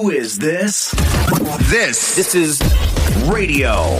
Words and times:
Who 0.00 0.08
is 0.10 0.38
this? 0.38 0.94
This. 1.70 2.16
This 2.16 2.34
is 2.34 2.58
Radio 3.28 3.98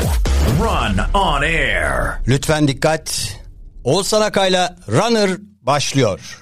Run 0.59 0.99
on 1.15 1.43
Air. 1.45 2.21
Lütfen 2.29 2.69
dikkat. 2.69 3.37
Oğuzhan 3.85 4.21
Akay'la 4.21 4.77
Runner 4.89 5.31
başlıyor. 5.63 6.39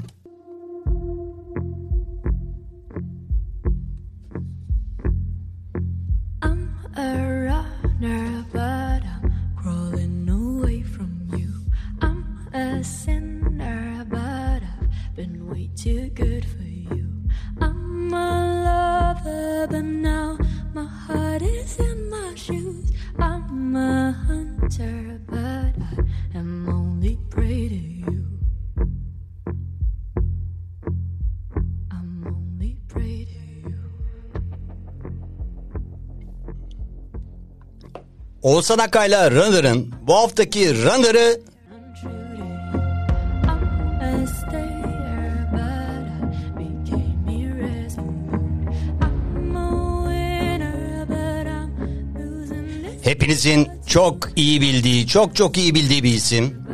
Winner, 50.07 51.07
but 51.07 51.47
I'm 51.47 51.71
losing 52.15 52.83
this. 52.83 53.07
hepinizin 53.07 53.69
çok 53.87 54.29
iyi 54.37 54.61
bildiği, 54.61 55.07
çok 55.07 55.37
çok 55.37 55.59
iyi 55.59 55.75
bildiği 55.75 56.05
bir 56.05 56.15
isim. 56.15 56.69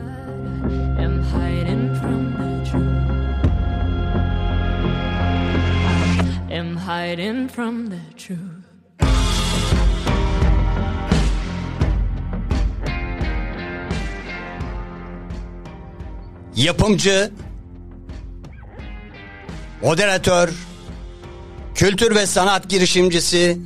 from 7.54 7.88
the 7.88 8.00
truth. 8.16 8.53
Yapımcı, 16.56 17.30
moderatör, 19.82 20.50
kültür 21.74 22.14
ve 22.14 22.26
sanat 22.26 22.68
girişimcisi, 22.68 23.58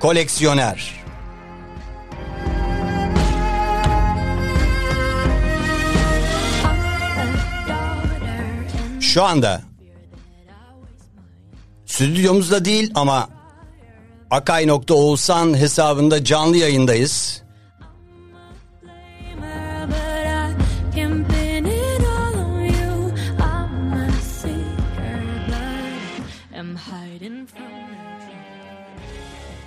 koleksiyoner. 0.00 1.04
Şu 9.00 9.24
anda 9.24 9.62
stüdyomuzda 11.86 12.64
değil 12.64 12.90
ama 12.94 13.28
Akay.Oğuzhan 14.30 15.56
hesabında 15.56 16.24
canlı 16.24 16.56
yayındayız. 16.56 17.43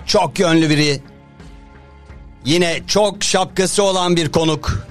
Çok 0.07 0.39
yönlü 0.39 0.69
biri. 0.69 1.01
Yine 2.45 2.81
çok 2.87 3.23
şapkası 3.23 3.83
olan 3.83 4.15
bir 4.15 4.31
konuk. 4.31 4.87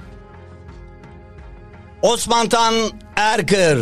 Osman 2.01 2.49
Tan 2.49 2.73
Erkır. 3.15 3.79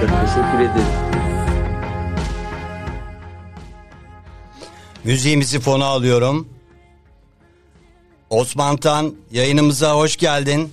Teşekkür 0.00 0.60
ederim. 0.60 0.86
Müziğimizi 5.04 5.60
fona 5.60 5.84
alıyorum. 5.84 6.48
Osman 8.30 8.76
Tan 8.76 9.14
yayınımıza 9.30 9.94
hoş 9.94 10.16
geldin. 10.16 10.72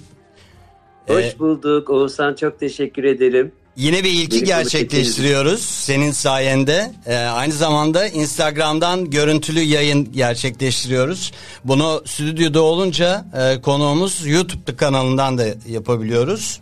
Hoş 1.07 1.25
Ee, 1.25 1.39
bulduk 1.39 1.89
Oğuzhan 1.89 2.33
çok 2.33 2.59
teşekkür 2.59 3.03
ederim. 3.03 3.51
Yine 3.75 4.03
bir 4.03 4.09
ilki 4.09 4.31
Beni 4.31 4.39
konuk 4.39 4.47
gerçekleştiriyoruz 4.47 5.61
senin 5.61 6.11
sayende. 6.11 6.91
Ee, 7.05 7.15
aynı 7.15 7.53
zamanda 7.53 8.07
Instagram'dan 8.07 9.09
görüntülü 9.09 9.59
yayın 9.59 10.11
gerçekleştiriyoruz. 10.11 11.31
Bunu 11.63 12.01
stüdyoda 12.05 12.61
olunca 12.61 13.25
e, 13.39 13.61
konuğumuz 13.61 14.27
YouTube 14.27 14.75
kanalından 14.75 15.37
da 15.37 15.45
yapabiliyoruz. 15.69 16.59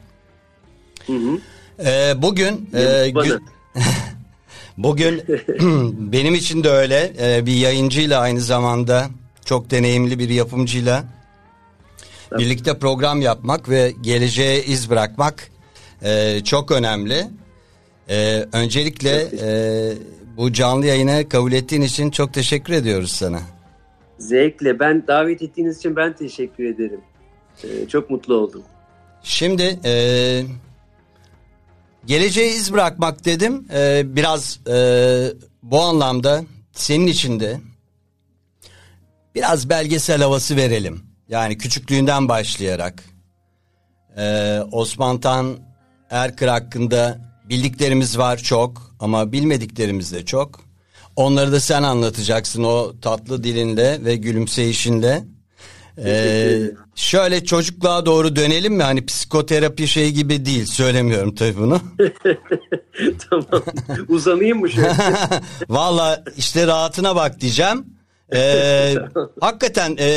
Ee, 1.85 2.13
bugün 2.17 2.69
e, 2.73 3.13
bugün 4.77 5.21
benim 6.11 6.35
için 6.35 6.63
de 6.63 6.69
öyle 6.69 7.13
e, 7.21 7.45
bir 7.45 7.55
yayıncıyla 7.55 8.19
aynı 8.21 8.41
zamanda 8.41 9.07
çok 9.45 9.71
deneyimli 9.71 10.19
bir 10.19 10.29
yapımcıyla 10.29 11.03
birlikte 12.31 12.79
program 12.79 13.21
yapmak 13.21 13.69
ve 13.69 13.93
geleceğe 14.01 14.63
iz 14.63 14.89
bırakmak 14.89 15.51
e, 16.01 16.41
çok 16.43 16.71
önemli. 16.71 17.27
E, 18.09 18.45
öncelikle 18.53 19.27
e, 19.41 19.49
bu 20.37 20.53
canlı 20.53 20.85
yayını 20.85 21.29
kabul 21.29 21.51
ettiğin 21.51 21.81
için 21.81 22.11
çok 22.11 22.33
teşekkür 22.33 22.73
ediyoruz 22.73 23.11
sana. 23.11 23.41
Zevkle 24.19 24.79
ben 24.79 25.07
davet 25.07 25.41
ettiğiniz 25.41 25.77
için 25.77 25.95
ben 25.95 26.13
teşekkür 26.13 26.63
ederim. 26.63 27.01
Ee, 27.63 27.87
çok 27.87 28.09
mutlu 28.09 28.35
oldum. 28.35 28.63
Şimdi 29.23 29.79
e, 29.85 30.43
geleceğe 32.05 32.49
iz 32.49 32.73
bırakmak 32.73 33.25
dedim. 33.25 33.67
E, 33.73 34.03
biraz 34.15 34.59
e, 34.67 34.77
bu 35.63 35.81
anlamda 35.81 36.43
senin 36.71 37.07
için 37.07 37.39
de 37.39 37.59
biraz 39.35 39.69
belgesel 39.69 40.21
havası 40.21 40.55
verelim. 40.55 41.04
Yani 41.29 41.57
küçüklüğünden 41.57 42.29
başlayarak. 42.29 43.03
E, 44.17 44.59
Osman 44.71 45.19
Tan 45.19 45.57
Erkır 46.09 46.47
hakkında 46.47 47.17
bildiklerimiz 47.49 48.17
var 48.17 48.37
çok 48.37 48.95
ama 48.99 49.31
bilmediklerimiz 49.31 50.13
de 50.13 50.25
çok. 50.25 50.61
Onları 51.15 51.51
da 51.51 51.59
sen 51.59 51.83
anlatacaksın 51.83 52.63
o 52.63 52.99
tatlı 53.01 53.43
dilinle 53.43 54.05
ve 54.05 54.15
gülümseyişinle. 54.15 55.23
Ee, 56.05 56.61
şöyle 56.95 57.45
çocukluğa 57.45 58.05
doğru 58.05 58.35
dönelim 58.35 58.73
mi? 58.73 58.83
Hani 58.83 59.05
psikoterapi 59.05 59.87
şey 59.87 60.11
gibi 60.11 60.45
değil. 60.45 60.65
Söylemiyorum 60.65 61.35
tabii 61.35 61.57
bunu. 61.57 61.81
tamam. 63.29 63.63
Uzanayım 64.07 64.59
mı 64.59 64.69
şöyle? 64.69 64.93
Valla 65.69 66.23
işte 66.37 66.67
rahatına 66.67 67.15
bak 67.15 67.41
diyeceğim. 67.41 67.85
Ee, 68.35 68.95
hakikaten 69.41 69.97
e, 69.99 70.09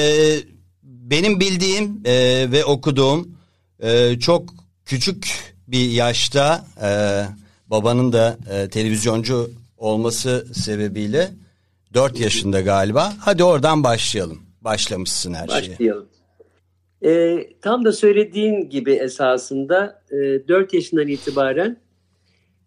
benim 1.10 1.41
bildiğim 1.41 2.00
e, 2.04 2.46
ve 2.52 2.64
okuduğum 2.64 3.28
e, 3.80 4.19
çok 4.19 4.54
küçük 4.84 5.54
bir 5.69 5.91
yaşta 5.91 6.66
e, 6.82 6.91
babanın 7.70 8.12
da 8.12 8.38
e, 8.50 8.69
televizyoncu 8.69 9.50
olması 9.76 10.46
sebebiyle 10.54 11.30
4 11.94 12.20
yaşında 12.20 12.60
galiba. 12.60 13.12
Hadi 13.19 13.44
oradan 13.44 13.84
başlayalım. 13.84 14.42
Başlamışsın 14.60 15.34
her 15.34 15.48
şeye. 15.48 15.72
Başlayalım. 15.72 16.08
Ee, 17.04 17.48
tam 17.62 17.84
da 17.84 17.93
söylediğin 17.93 18.70
gibi 18.70 18.93
esasında 18.93 20.02
e, 20.10 20.16
4 20.49 20.75
yaşından 20.75 21.08
itibaren 21.08 21.81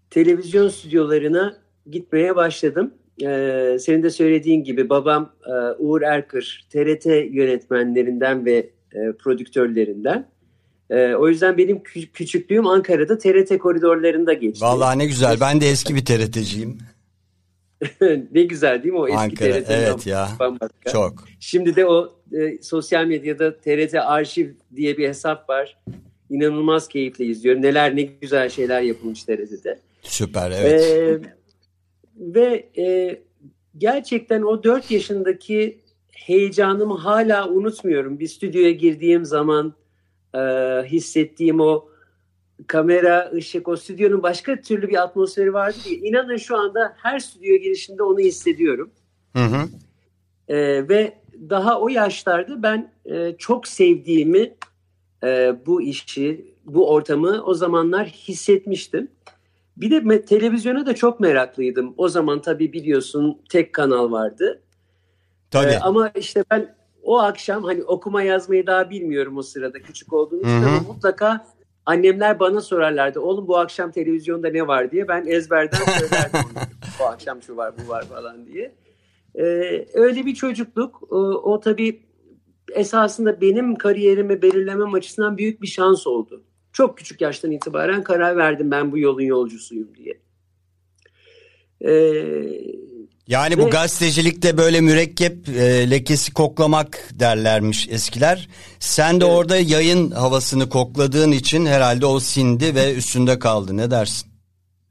televizyon 0.09 0.69
stüdyolarına 0.69 1.57
gitmeye 1.91 2.35
başladım. 2.35 2.93
Ee, 3.21 3.77
senin 3.79 4.03
de 4.03 4.09
söylediğin 4.09 4.63
gibi 4.63 4.89
babam 4.89 5.33
e, 5.47 5.51
Uğur 5.79 6.01
Erkır, 6.01 6.67
TRT 6.69 7.05
yönetmenlerinden 7.05 8.45
ve 8.45 8.69
e, 8.93 9.11
prodüktörlerinden. 9.19 10.27
E, 10.89 11.13
o 11.15 11.29
yüzden 11.29 11.57
benim 11.57 11.77
kü- 11.77 12.11
küçüklüğüm 12.11 12.67
Ankara'da 12.67 13.17
TRT 13.17 13.57
koridorlarında 13.57 14.33
geçti. 14.33 14.65
Vallahi 14.65 14.99
ne 14.99 15.05
güzel. 15.05 15.37
Ben 15.41 15.61
de 15.61 15.69
eski 15.69 15.95
bir 15.95 16.05
TRT'ciyim. 16.05 16.77
ne 18.31 18.43
güzel 18.43 18.83
değil 18.83 18.93
mi 18.93 18.99
o 18.99 19.07
eski 19.07 19.19
Ankara, 19.19 19.53
TRT'den 19.53 19.79
evet 19.79 20.07
ya. 20.07 20.29
bambaşka. 20.39 20.91
Çok. 20.91 21.13
Şimdi 21.39 21.75
de 21.75 21.85
o 21.85 22.13
e, 22.33 22.61
sosyal 22.61 23.05
medyada 23.05 23.57
TRT 23.57 23.95
Arşiv 23.95 24.49
diye 24.75 24.97
bir 24.97 25.07
hesap 25.07 25.49
var. 25.49 25.77
İnanılmaz 26.29 26.87
keyifle 26.87 27.25
izliyorum. 27.25 27.61
Neler 27.61 27.95
ne 27.95 28.01
güzel 28.01 28.49
şeyler 28.49 28.81
yapılmış 28.81 29.23
TRT'de. 29.23 29.79
Süper 30.01 30.51
evet. 30.51 30.81
Ee, 30.81 31.40
ve 32.15 32.69
e, 32.77 33.21
gerçekten 33.77 34.41
o 34.41 34.63
4 34.63 34.91
yaşındaki 34.91 35.81
heyecanımı 36.11 36.97
hala 36.97 37.49
unutmuyorum. 37.49 38.19
Bir 38.19 38.27
stüdyoya 38.27 38.71
girdiğim 38.71 39.25
zaman 39.25 39.73
e, 40.35 40.39
hissettiğim 40.85 41.59
o 41.59 41.89
kamera, 42.67 43.31
ışık, 43.33 43.67
o 43.67 43.75
stüdyonun 43.75 44.23
başka 44.23 44.61
türlü 44.61 44.89
bir 44.89 45.03
atmosferi 45.03 45.53
vardı 45.53 45.77
diye. 45.85 45.97
İnanın 45.97 46.37
şu 46.37 46.57
anda 46.57 46.93
her 46.97 47.19
stüdyo 47.19 47.55
girişinde 47.55 48.03
onu 48.03 48.19
hissediyorum. 48.19 48.91
Hı 49.35 49.43
hı. 49.43 49.69
Ee, 50.47 50.89
ve 50.89 51.17
daha 51.49 51.81
o 51.81 51.89
yaşlarda 51.89 52.63
ben 52.63 52.93
e, 53.05 53.35
çok 53.37 53.67
sevdiğimi 53.67 54.55
e, 55.23 55.55
bu 55.65 55.81
işi, 55.81 56.55
bu 56.65 56.89
ortamı 56.89 57.43
o 57.45 57.53
zamanlar 57.53 58.07
hissetmiştim. 58.07 59.07
Bir 59.77 59.91
de 59.91 60.25
televizyona 60.25 60.85
da 60.85 60.95
çok 60.95 61.19
meraklıydım. 61.19 61.93
O 61.97 62.09
zaman 62.09 62.41
tabii 62.41 62.73
biliyorsun 62.73 63.41
tek 63.49 63.73
kanal 63.73 64.11
vardı. 64.11 64.61
Tabii. 65.51 65.71
Ee, 65.71 65.79
ama 65.79 66.11
işte 66.15 66.43
ben 66.51 66.75
o 67.03 67.19
akşam 67.19 67.63
hani 67.63 67.83
okuma 67.83 68.21
yazmayı 68.21 68.67
daha 68.67 68.89
bilmiyorum 68.89 69.37
o 69.37 69.41
sırada 69.41 69.81
küçük 69.81 70.13
olduğum 70.13 70.39
için 70.39 70.63
ama 70.63 70.79
mutlaka 70.79 71.47
annemler 71.85 72.39
bana 72.39 72.61
sorarlardı. 72.61 73.19
Oğlum 73.19 73.47
bu 73.47 73.57
akşam 73.57 73.91
televizyonda 73.91 74.49
ne 74.49 74.67
var 74.67 74.91
diye 74.91 75.07
ben 75.07 75.25
ezberden 75.27 75.77
söylerdim. 75.77 76.49
bu 76.99 77.05
akşam 77.05 77.41
şu 77.41 77.57
var 77.57 77.73
bu 77.85 77.89
var 77.89 78.05
falan 78.05 78.45
diye. 78.45 78.75
Ee, 79.35 79.85
öyle 79.93 80.25
bir 80.25 80.35
çocukluk 80.35 81.11
o, 81.11 81.17
o 81.53 81.59
tabii 81.59 82.01
esasında 82.73 83.41
benim 83.41 83.75
kariyerimi 83.75 84.41
belirlemem 84.41 84.93
açısından 84.93 85.37
büyük 85.37 85.61
bir 85.61 85.67
şans 85.67 86.07
oldu. 86.07 86.43
Çok 86.73 86.97
küçük 86.97 87.21
yaştan 87.21 87.51
itibaren 87.51 88.03
karar 88.03 88.37
verdim 88.37 88.71
ben 88.71 88.91
bu 88.91 88.97
yolun 88.97 89.21
yolcusuyum 89.21 89.87
diye. 89.95 90.17
Ee, 91.81 92.61
Yani 93.27 93.57
bu 93.57 93.65
Ve- 93.65 93.69
gazetecilikte 93.69 94.57
böyle 94.57 94.81
mürekkep 94.81 95.49
e, 95.49 95.89
lekesi 95.91 96.33
koklamak 96.33 97.09
derlermiş 97.19 97.87
eskiler. 97.89 98.49
Sen 98.79 99.21
de 99.21 99.25
Evet. 99.25 99.35
orada 99.35 99.57
yayın 99.57 100.11
havasını 100.11 100.69
kokladığın 100.69 101.31
için 101.31 101.65
herhalde 101.65 102.05
o 102.05 102.19
sindi 102.19 102.75
ve 102.75 102.93
üstünde 102.95 103.39
kaldı. 103.39 103.77
Ne 103.77 103.91
dersin? 103.91 104.31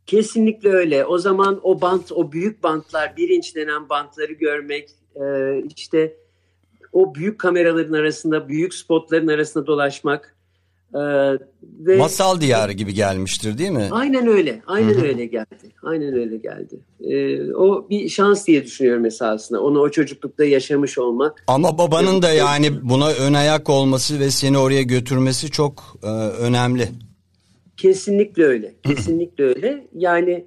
Kesinlikle 0.06 0.68
öyle. 0.68 1.04
O 1.04 1.18
zaman 1.18 1.60
o 1.62 1.80
bant, 1.80 2.12
o 2.12 2.32
büyük 2.32 2.62
bantlar, 2.62 3.16
bir 3.16 3.28
inç 3.28 3.56
denen 3.56 3.88
bantları 3.88 4.32
görmek, 4.32 4.90
e, 5.16 5.24
işte 5.76 6.16
o 6.92 7.14
büyük 7.14 7.38
kameraların 7.38 7.92
arasında, 7.92 8.48
büyük 8.48 8.74
spotların 8.74 9.28
arasında 9.28 9.66
dolaşmak 9.66 10.36
e, 10.94 11.00
ve 11.62 11.96
Masal 11.96 12.40
diyarı 12.40 12.72
gibi 12.72 12.94
gelmiştir 12.94 13.58
değil 13.58 13.70
mi? 13.70 13.88
aynen 13.90 14.26
öyle, 14.26 14.62
aynen 14.66 14.94
Hı 14.94 15.00
hı. 15.00 15.04
öyle 15.04 15.26
geldi, 15.26 15.72
aynen 15.82 16.14
öyle 16.14 16.36
geldi. 16.36 16.80
E, 17.00 17.42
o 17.52 17.88
bir 17.90 18.08
şans 18.08 18.46
diye 18.46 18.64
düşünüyorum 18.64 19.04
esasında. 19.06 19.62
Onu 19.62 19.80
o 19.80 19.90
çocuklukta 19.90 20.44
yaşamış 20.44 20.98
olmak. 20.98 21.44
Ama 21.46 21.78
babanın 21.78 22.22
da 22.22 22.32
yani 22.32 22.70
buna 22.82 23.10
ön 23.12 23.34
ayak 23.34 23.70
olması 23.70 24.20
ve 24.20 24.30
seni 24.30 24.58
oraya 24.58 24.82
götürmesi 24.82 25.50
çok 25.50 25.98
e, 26.02 26.08
önemli. 26.40 26.88
Kesinlikle 27.76 28.44
öyle. 28.44 28.74
Kesinlikle 28.82 29.44
öyle. 29.44 29.88
Yani 29.94 30.46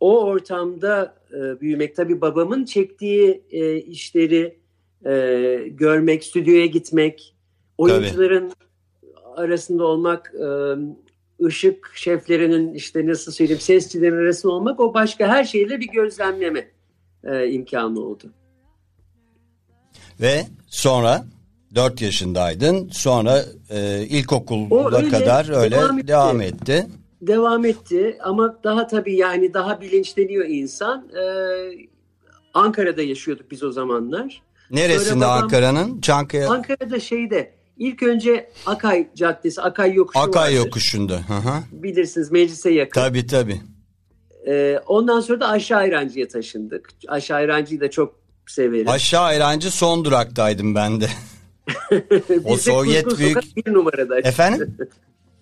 o 0.00 0.24
ortamda 0.24 1.14
e, 1.32 1.60
büyümek 1.60 1.96
tabii 1.96 2.20
babamın 2.20 2.64
çektiği 2.64 3.42
e, 3.50 3.76
işleri 3.76 4.58
e, 5.06 5.12
görmek, 5.70 6.24
stüdyoya 6.24 6.66
gitmek, 6.66 7.34
oyuncuların 7.78 8.52
arasında 9.40 9.84
olmak, 9.84 10.32
e, 10.34 10.46
ışık 11.44 11.92
şeflerinin 11.94 12.74
işte 12.74 13.06
nasıl 13.06 13.32
söyleyeyim 13.32 13.60
sesçilerin 13.60 14.16
arasında 14.16 14.52
olmak 14.52 14.80
o 14.80 14.94
başka 14.94 15.28
her 15.28 15.44
şeyle 15.44 15.80
bir 15.80 15.88
gözlemleme 15.88 16.70
e, 17.24 17.48
imkanı 17.48 18.00
oldu. 18.00 18.32
Ve 20.20 20.46
sonra 20.66 21.24
4 21.74 22.02
yaşındaydın. 22.02 22.88
Sonra 22.88 23.44
e, 23.70 24.06
ilkokulda 24.08 24.96
öyle 24.96 25.08
kadar 25.08 25.62
öyle 25.62 25.76
devam 25.76 26.08
devam 26.08 26.40
etti. 26.40 26.72
etti. 26.72 26.86
Devam 27.20 27.64
etti 27.64 28.18
ama 28.22 28.58
daha 28.64 28.86
tabii 28.86 29.16
yani 29.16 29.54
daha 29.54 29.80
bilinçleniyor 29.80 30.46
insan. 30.46 31.08
E, 31.08 31.24
Ankara'da 32.54 33.02
yaşıyorduk 33.02 33.50
biz 33.50 33.62
o 33.62 33.72
zamanlar. 33.72 34.42
Neresinde 34.70 35.26
Ankara'nın? 35.26 36.00
Çankaya 36.00 36.50
Ankara'da 36.50 37.00
şeyde 37.00 37.59
ilk 37.80 38.02
önce 38.02 38.50
Akay 38.66 39.08
Caddesi, 39.14 39.62
Akay 39.62 39.94
Yokuşu 39.94 40.18
Akay 40.18 40.42
vardır. 40.42 40.56
yokuşunda. 40.66 41.14
Hı 41.28 41.34
hı. 41.34 41.62
Bilirsiniz 41.72 42.30
meclise 42.30 42.70
yakın. 42.70 43.00
Tabii 43.00 43.26
tabii. 43.26 43.60
Ee, 44.46 44.80
ondan 44.86 45.20
sonra 45.20 45.40
da 45.40 45.48
Aşağı 45.48 45.78
Ayrancı'ya 45.78 46.28
taşındık. 46.28 46.90
Aşağı 47.08 47.36
Ayrancı'yı 47.36 47.80
da 47.80 47.90
çok 47.90 48.14
severim. 48.46 48.88
Aşağı 48.88 49.22
Ayrancı 49.22 49.70
son 49.70 50.04
duraktaydım 50.04 50.74
ben 50.74 51.00
de. 51.00 51.08
o 52.44 52.56
Sovyet 52.56 53.04
Kuzgun 53.04 53.18
büyük- 53.18 53.44
Sokak 53.44 53.56
bir 53.66 53.72
numarada. 53.72 54.18
Efendim? 54.18 54.76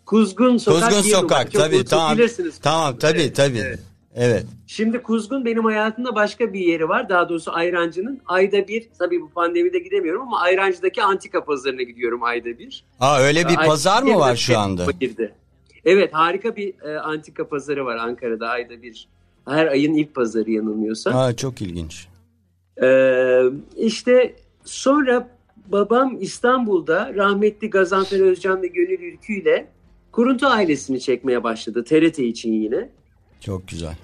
Kuzgun 0.06 0.56
Sokak 0.56 0.82
Kuzgun 0.90 1.04
bir 1.04 1.10
numara. 1.12 1.20
Sokak 1.20 1.52
Çok 1.52 1.62
tabii 1.62 1.84
tamam. 1.84 2.18
Bilirsiniz. 2.18 2.58
Tamam 2.62 2.96
tabii 2.98 3.20
Evet, 3.20 3.36
tabii. 3.36 3.58
evet. 3.58 3.80
Evet. 4.18 4.46
Şimdi 4.66 5.02
Kuzgun 5.02 5.44
benim 5.44 5.64
hayatımda 5.64 6.14
başka 6.14 6.52
bir 6.52 6.60
yeri 6.60 6.88
var. 6.88 7.08
Daha 7.08 7.28
doğrusu 7.28 7.52
Ayrancı'nın 7.52 8.20
ayda 8.26 8.68
bir, 8.68 8.88
tabii 8.98 9.20
bu 9.20 9.30
pandemide 9.30 9.78
gidemiyorum 9.78 10.22
ama 10.22 10.40
Ayrancı'daki 10.40 11.02
antika 11.02 11.44
pazarına 11.44 11.82
gidiyorum 11.82 12.22
ayda 12.22 12.58
bir. 12.58 12.84
Aa 13.00 13.18
öyle 13.20 13.48
bir 13.48 13.58
Ay- 13.58 13.66
pazar 13.66 14.02
mı 14.02 14.18
var 14.18 14.36
şu 14.36 14.58
anda? 14.58 14.86
Girdi. 15.00 15.34
Evet 15.84 16.14
harika 16.14 16.56
bir 16.56 16.74
e, 16.82 16.98
antika 16.98 17.48
pazarı 17.48 17.84
var 17.84 17.96
Ankara'da 17.96 18.48
ayda 18.48 18.82
bir. 18.82 19.08
Her 19.48 19.66
ayın 19.66 19.94
ilk 19.94 20.14
pazarı 20.14 20.50
yanılmıyorsam. 20.50 21.16
Aa 21.16 21.36
çok 21.36 21.62
ilginç. 21.62 22.08
Ee, 22.82 23.42
işte 23.76 24.36
sonra 24.64 25.28
babam 25.66 26.16
İstanbul'da 26.20 27.14
rahmetli 27.14 27.70
Gazanfer 27.70 28.20
Özcan 28.20 28.62
ve 28.62 28.66
Gönül 28.66 29.12
Ülkü 29.12 29.32
ile 29.32 29.68
Kuruntu 30.12 30.46
ailesini 30.46 31.00
çekmeye 31.00 31.44
başladı 31.44 31.84
TRT 31.84 32.18
için 32.18 32.52
yine. 32.52 32.88
Çok 33.40 33.68
güzel. 33.68 33.96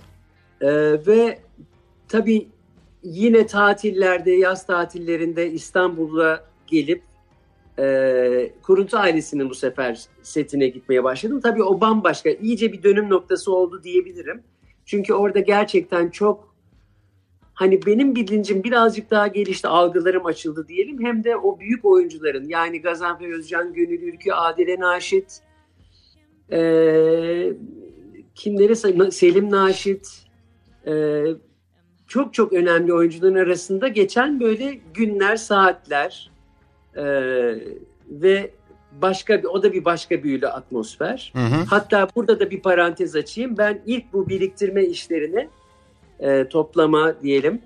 Ee, 0.65 1.07
ve 1.07 1.39
tabii 2.09 2.49
yine 3.03 3.47
tatillerde, 3.47 4.31
yaz 4.31 4.67
tatillerinde 4.67 5.51
İstanbul'a 5.51 6.45
gelip 6.67 7.03
e, 7.79 8.53
Kuruntu 8.63 8.97
ailesinin 8.97 9.51
bu 9.51 9.55
sefer 9.55 10.05
setine 10.23 10.69
gitmeye 10.69 11.05
başladım. 11.05 11.41
Tabii 11.41 11.63
o 11.63 11.81
bambaşka, 11.81 12.31
iyice 12.31 12.73
bir 12.73 12.83
dönüm 12.83 13.11
noktası 13.11 13.53
oldu 13.53 13.81
diyebilirim. 13.85 14.43
Çünkü 14.85 15.15
orada 15.15 15.41
gerçekten 15.41 16.11
çok 16.11 16.55
hani 17.55 17.87
benim 17.87 18.17
bilincim 18.17 18.65
birazcık 18.65 19.11
daha 19.11 19.27
gelişti, 19.27 19.69
algılarım 19.69 20.27
açıldı 20.27 20.69
diyelim. 20.69 21.05
Hem 21.05 21.25
de 21.25 21.37
o 21.37 21.61
büyük 21.61 21.85
oyuncuların 21.85 22.49
yani 22.49 22.81
Gazanfer 22.81 23.39
Özcan, 23.39 23.73
Gönül 23.73 24.03
Ülkü, 24.03 24.33
Adile 24.33 24.81
Naşit, 24.81 25.41
e, 26.53 27.53
kimleri 28.35 28.77
Selim 29.13 29.51
Naşit, 29.51 30.24
e, 30.87 31.25
çok 32.07 32.35
çok 32.35 32.53
önemli 32.53 32.93
oyuncuların 32.93 33.35
arasında 33.35 33.89
geçen 33.89 34.41
böyle 34.41 34.79
günler, 34.95 35.37
saatler 35.37 36.31
e, 36.97 37.05
ve 38.09 38.51
başka 39.03 39.39
bir 39.43 39.45
o 39.45 39.63
da 39.63 39.73
bir 39.73 39.85
başka 39.85 40.23
büyülü 40.23 40.49
atmosfer. 40.49 41.33
Hı 41.35 41.43
hı. 41.43 41.65
Hatta 41.67 42.09
burada 42.17 42.41
da 42.41 42.51
bir 42.51 42.61
parantez 42.61 43.17
açayım. 43.17 43.59
Ben 43.59 43.81
ilk 43.87 44.13
bu 44.13 44.29
biriktirme 44.29 44.85
işlerini 44.85 45.49
e, 46.21 46.49
toplama 46.49 47.23
diyelim 47.23 47.63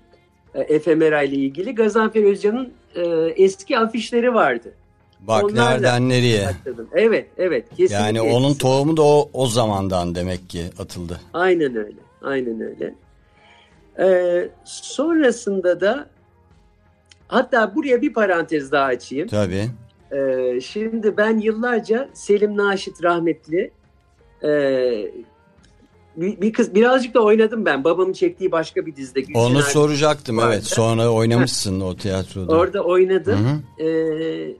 e, 0.54 0.60
efemera 0.60 1.22
ile 1.22 1.36
ilgili 1.36 1.74
Gazanfer 1.74 2.24
Özcan'ın 2.24 2.72
e, 2.94 3.02
eski 3.36 3.78
afişleri 3.78 4.34
vardı. 4.34 4.72
Bak 5.20 5.44
Onlarla 5.44 5.70
nereden 5.70 6.08
nereye. 6.08 6.46
Başladım. 6.46 6.88
Evet, 6.92 7.28
evet. 7.38 7.68
Kesinlikle. 7.68 7.96
Yani 7.96 8.20
onun 8.20 8.44
etkisi. 8.44 8.58
tohumu 8.58 8.96
da 8.96 9.02
o, 9.02 9.30
o 9.32 9.46
zamandan 9.46 10.14
demek 10.14 10.50
ki 10.50 10.62
atıldı. 10.78 11.20
Aynen 11.32 11.76
öyle. 11.76 11.98
Aynen 12.22 12.60
öyle. 12.60 12.94
Ee, 14.00 14.48
sonrasında 14.64 15.80
da 15.80 16.08
hatta 17.28 17.74
buraya 17.74 18.02
bir 18.02 18.12
parantez 18.12 18.72
daha 18.72 18.84
açayım. 18.84 19.28
Tabii. 19.28 19.70
Ee, 20.12 20.60
şimdi 20.60 21.16
ben 21.16 21.38
yıllarca 21.38 22.08
Selim 22.12 22.56
Naşit 22.56 23.04
rahmetli 23.04 23.70
e, 24.42 24.50
bir, 26.16 26.40
bir 26.40 26.52
kız 26.52 26.74
birazcık 26.74 27.14
da 27.14 27.20
oynadım 27.20 27.64
ben. 27.64 27.84
Babamın 27.84 28.12
çektiği 28.12 28.52
başka 28.52 28.86
bir 28.86 28.96
dizide. 28.96 29.20
Onu 29.34 29.62
soracaktım 29.62 30.36
vardı. 30.36 30.50
evet. 30.52 30.64
Sonra 30.64 31.08
oynamışsın 31.12 31.80
o 31.80 31.96
tiyatroda. 31.96 32.52
Orada 32.56 32.78
Hı 32.78 32.82
oynadım. 32.82 33.62
hı. 33.78 33.82
Ee, 33.84 34.54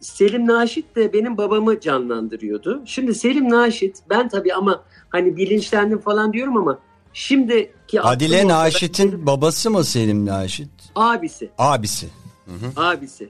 Selim 0.00 0.46
Naşit 0.46 0.96
de 0.96 1.12
benim 1.12 1.36
babamı 1.36 1.80
canlandırıyordu. 1.80 2.82
Şimdi 2.84 3.14
Selim 3.14 3.50
Naşit 3.50 3.96
ben 4.10 4.28
tabii 4.28 4.54
ama 4.54 4.82
hani 5.10 5.36
bilinçlendim 5.36 5.98
falan 5.98 6.32
diyorum 6.32 6.56
ama 6.56 6.78
şimdiki 7.12 8.00
Adile 8.00 8.48
Naşit'in 8.48 9.26
babası 9.26 9.70
mı 9.70 9.84
Selim 9.84 10.26
Naşit? 10.26 10.68
abisi. 10.94 11.50
Abisi. 11.58 12.08
abisi. 12.76 13.28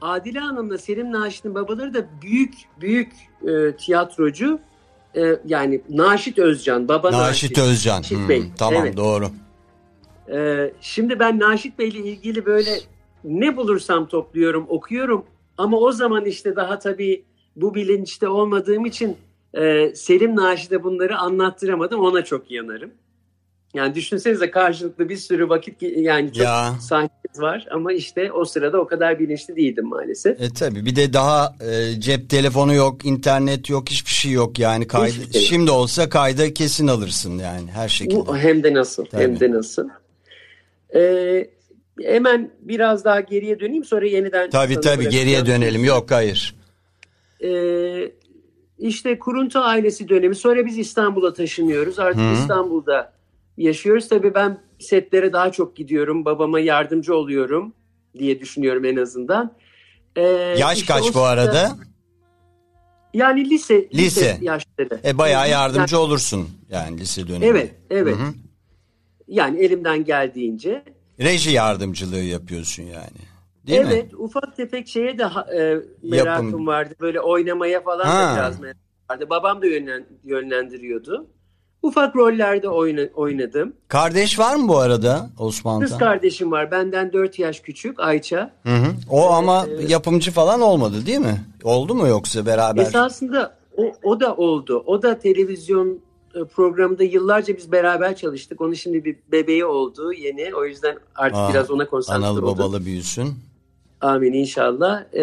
Adile 0.00 0.38
Hanım'la 0.38 0.78
Selim 0.78 1.12
Naşit'in 1.12 1.54
babaları 1.54 1.94
da 1.94 2.06
büyük 2.22 2.54
büyük 2.80 3.12
e, 3.48 3.76
tiyatrocu. 3.76 4.58
E, 5.16 5.22
yani 5.46 5.80
Naşit 5.88 6.38
Özcan, 6.38 6.88
baba 6.88 7.12
Naşit 7.12 7.50
Naşit. 7.50 7.58
Özcan. 7.58 7.98
Naşit 7.98 8.18
Hmm, 8.18 8.28
Bey, 8.28 8.42
Tamam 8.58 8.82
evet. 8.84 8.96
doğru. 8.96 9.30
E, 10.32 10.70
şimdi 10.80 11.18
ben 11.18 11.40
Naşit 11.40 11.78
Bey'le 11.78 11.90
ilgili 12.04 12.46
böyle 12.46 12.70
ne 13.24 13.56
bulursam 13.56 14.08
topluyorum, 14.08 14.66
okuyorum. 14.68 15.24
Ama 15.58 15.76
o 15.76 15.92
zaman 15.92 16.24
işte 16.24 16.56
daha 16.56 16.78
tabii 16.78 17.24
bu 17.56 17.74
bilinçte 17.74 18.28
olmadığım 18.28 18.86
için 18.86 19.16
Ee, 19.56 19.92
Selim 19.94 20.36
Naşi'de 20.36 20.82
bunları 20.82 21.18
anlattıramadım 21.18 22.00
ona 22.00 22.24
çok 22.24 22.50
yanarım. 22.50 22.90
Yani 23.74 23.94
düşünsenize 23.94 24.50
karşılıklı 24.50 25.08
bir 25.08 25.16
sürü 25.16 25.48
vakit 25.48 25.82
yani 25.82 26.32
çok 26.32 26.44
Ya. 26.44 26.74
sahnemiz 26.80 27.38
var 27.40 27.66
ama 27.70 27.92
işte 27.92 28.32
o 28.32 28.44
sırada 28.44 28.80
o 28.80 28.86
kadar 28.86 29.18
bilinçli 29.18 29.56
değildim 29.56 29.86
maalesef. 29.88 30.40
E 30.40 30.48
tabi 30.52 30.86
bir 30.86 30.96
de 30.96 31.12
daha 31.12 31.54
e, 31.60 32.00
cep 32.00 32.30
telefonu 32.30 32.74
yok, 32.74 33.04
internet 33.04 33.70
yok, 33.70 33.90
hiçbir 33.90 34.10
şey 34.10 34.32
yok 34.32 34.58
yani 34.58 34.86
kaydı. 34.86 35.12
Hiçbir 35.14 35.32
şey 35.32 35.40
yok. 35.40 35.48
Şimdi 35.48 35.70
olsa 35.70 36.08
kayda 36.08 36.54
kesin 36.54 36.86
alırsın 36.86 37.38
yani 37.38 37.70
her 37.70 37.88
şekilde. 37.88 38.26
Bu 38.26 38.36
hem 38.38 38.62
de 38.62 38.74
nasıl 38.74 39.04
Tabii. 39.04 39.22
hem 39.22 39.40
de 39.40 39.50
nasıl. 39.50 39.88
Ee, 40.94 41.50
hemen 42.02 42.50
biraz 42.60 43.04
daha 43.04 43.20
geriye 43.20 43.60
döneyim 43.60 43.84
sonra 43.84 44.06
yeniden 44.06 44.50
Tabi 44.50 44.80
tabi 44.80 45.08
geriye 45.08 45.46
dönelim. 45.46 45.84
Yok 45.84 46.10
hayır. 46.10 46.56
Ee, 47.44 48.12
işte 48.78 49.18
Kuruntu 49.18 49.58
ailesi 49.58 50.08
dönemi. 50.08 50.34
Sonra 50.34 50.66
biz 50.66 50.78
İstanbul'a 50.78 51.32
taşınıyoruz. 51.32 51.98
Artık 51.98 52.20
Hı. 52.20 52.32
İstanbul'da 52.42 53.13
yaşıyoruz. 53.56 54.08
Tabii 54.08 54.34
ben 54.34 54.58
setlere 54.78 55.32
daha 55.32 55.52
çok 55.52 55.76
gidiyorum. 55.76 56.24
Babama 56.24 56.60
yardımcı 56.60 57.14
oluyorum 57.16 57.74
diye 58.18 58.40
düşünüyorum 58.40 58.84
en 58.84 58.96
azından. 58.96 59.56
Ee, 60.16 60.22
Yaş 60.58 60.78
işte 60.78 60.92
kaç 60.92 61.14
bu 61.14 61.20
arada? 61.20 61.76
Yani 63.14 63.50
lise, 63.50 63.88
lise, 63.94 63.98
Lise. 64.04 64.38
yaşları. 64.42 65.00
E 65.04 65.18
bayağı 65.18 65.50
yardımcı 65.50 65.94
Yani- 65.94 66.04
olursun 66.04 66.48
yani 66.70 66.98
lise 66.98 67.28
dönemi. 67.28 67.44
Evet, 67.44 67.74
evet. 67.90 68.16
Hı 68.16 68.22
hı. 68.22 68.34
Yani 69.28 69.60
elimden 69.60 70.04
geldiğince. 70.04 70.84
Reji 71.20 71.50
yardımcılığı 71.50 72.20
yapıyorsun 72.22 72.82
yani. 72.82 73.18
Değil 73.66 73.80
evet, 73.86 74.12
mi? 74.12 74.18
ufak 74.18 74.56
tefek 74.56 74.88
şeye 74.88 75.18
de 75.18 75.22
e, 75.22 75.80
merakım 76.02 76.46
Yapım. 76.46 76.66
vardı. 76.66 76.94
Böyle 77.00 77.20
oynamaya 77.20 77.80
falan 77.82 78.04
Ha. 78.04 78.32
da 78.32 78.36
biraz 78.36 78.60
merakım 78.60 78.82
vardı. 79.10 79.26
Babam 79.30 79.62
da 79.62 79.66
yönlen, 79.66 80.06
yönlendiriyordu. 80.24 81.30
Ufak 81.84 82.16
rollerde 82.16 82.68
oyna- 82.68 83.08
oynadım. 83.14 83.72
Kardeş 83.88 84.38
var 84.38 84.56
mı 84.56 84.68
bu 84.68 84.78
arada 84.78 85.30
Kız 85.38 85.46
Osman'da? 85.46 85.98
kardeşim 85.98 86.50
var. 86.52 86.70
Benden 86.70 87.12
4 87.12 87.38
yaş 87.38 87.60
küçük 87.60 88.00
Ayça. 88.00 88.50
Hı 88.62 88.74
hı. 88.76 88.86
O 89.10 89.30
ama 89.30 89.66
Evet. 89.68 89.90
yapımcı 89.90 90.30
falan 90.30 90.60
olmadı 90.60 91.06
değil 91.06 91.18
mi? 91.18 91.44
Oldu 91.64 91.94
mu 91.94 92.08
yoksa 92.08 92.46
beraber? 92.46 92.82
Esasında 92.82 93.56
o, 93.76 93.92
o 94.02 94.20
da 94.20 94.34
oldu. 94.34 94.82
O 94.86 95.02
da 95.02 95.18
televizyon 95.18 95.98
e, 96.34 96.44
programında 96.44 97.04
yıllarca 97.04 97.56
biz 97.56 97.72
beraber 97.72 98.16
çalıştık. 98.16 98.60
Onun 98.60 98.74
şimdi 98.74 99.04
bir 99.04 99.16
bebeği 99.32 99.64
oldu 99.64 100.12
yeni. 100.12 100.54
O 100.54 100.64
yüzden 100.64 100.96
artık 101.14 101.36
Aa, 101.38 101.50
biraz 101.50 101.70
ona 101.70 101.86
konsantre 101.86 102.26
Analı 102.26 102.38
oldum. 102.46 102.58
babalı 102.58 102.84
büyüsün. 102.84 103.34
Amin 104.00 104.32
inşallah. 104.32 105.04
Ee, 105.12 105.22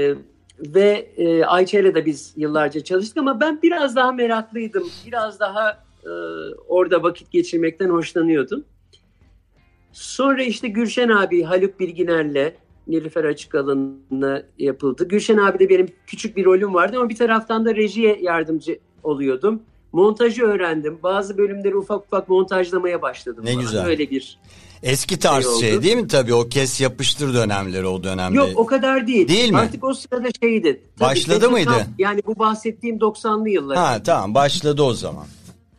e, 0.00 0.14
ve 0.58 1.10
e, 1.16 1.44
Ayça 1.44 1.78
ile 1.78 1.94
de 1.94 2.06
biz 2.06 2.32
yıllarca 2.36 2.84
çalıştık 2.84 3.16
ama 3.16 3.40
ben 3.40 3.62
biraz 3.62 3.96
daha 3.96 4.12
meraklıydım. 4.12 4.84
Biraz 5.06 5.40
daha 5.40 5.84
e, 6.04 6.10
orada 6.68 7.02
vakit 7.02 7.30
geçirmekten 7.30 7.88
hoşlanıyordum. 7.88 8.64
Sonra 9.92 10.42
işte 10.42 10.68
Gülşen 10.68 11.08
abi 11.08 11.42
Haluk 11.42 11.80
Bilginer'le 11.80 12.52
Nilüfer 12.86 13.24
Açıkalın'la 13.24 14.42
yapıldı. 14.58 15.08
Gülşen 15.08 15.38
abi 15.38 15.58
de 15.58 15.68
benim 15.68 15.88
küçük 16.06 16.36
bir 16.36 16.44
rolüm 16.44 16.74
vardı 16.74 16.96
ama 16.96 17.08
bir 17.08 17.16
taraftan 17.16 17.64
da 17.64 17.76
rejiye 17.76 18.18
yardımcı 18.22 18.78
oluyordum. 19.02 19.62
Montajı 19.92 20.44
öğrendim. 20.44 20.98
Bazı 21.02 21.38
bölümleri 21.38 21.76
ufak 21.76 22.04
ufak 22.04 22.28
montajlamaya 22.28 23.02
başladım. 23.02 23.44
Ne 23.44 23.52
falan. 23.52 23.64
güzel. 23.64 23.86
Öyle 23.86 24.10
bir 24.10 24.38
Eski 24.84 25.18
tarz 25.18 25.44
Şey 25.44 25.60
şey, 25.60 25.76
oldu. 25.76 25.82
değil 25.82 25.96
mi 25.96 26.08
tabii 26.08 26.34
o 26.34 26.48
kes 26.48 26.80
yapıştır 26.80 27.34
dönemleri 27.34 27.86
o 27.86 28.02
dönemde. 28.02 28.36
Yok 28.36 28.48
o 28.56 28.66
kadar 28.66 29.06
değil. 29.06 29.28
Değil 29.28 29.50
mi? 29.50 29.58
Artık 29.58 29.84
o 29.84 29.94
sırada 29.94 30.28
şeydi. 30.42 30.80
Tabii 30.98 31.10
Başladı 31.10 31.50
mıydı? 31.50 31.86
Yani 31.98 32.20
bu 32.26 32.38
bahsettiğim 32.38 32.96
90'lı 32.96 33.48
yıllar. 33.48 33.76
Ha 33.76 34.02
tamam 34.02 34.34
başladı 34.34 34.82
o 34.82 34.94
zaman. 34.94 35.24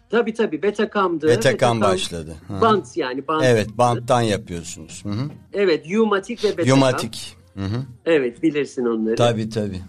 Tabii 0.10 0.34
tabii 0.34 0.62
Betacam'dı. 0.62 1.28
Betacam 1.28 1.82
başladı. 1.82 2.36
Hı. 2.48 2.62
Bant 2.62 2.98
yani 2.98 3.28
bant. 3.28 3.44
Evet 3.46 3.70
banttan 3.74 4.22
yapıyorsunuz. 4.22 5.06
Hı 5.06 5.10
hı. 5.10 5.30
Evet 5.54 5.86
Umatic 6.00 6.44
ve 6.44 6.58
Betacam. 6.58 6.78
Yumatik. 6.78 7.36
Hı 7.56 7.66
hı. 7.66 7.84
Evet 8.06 8.44
bilirsin 8.44 8.86
onları. 8.86 9.16
Tabii 9.16 9.50
tabii. 9.50 9.82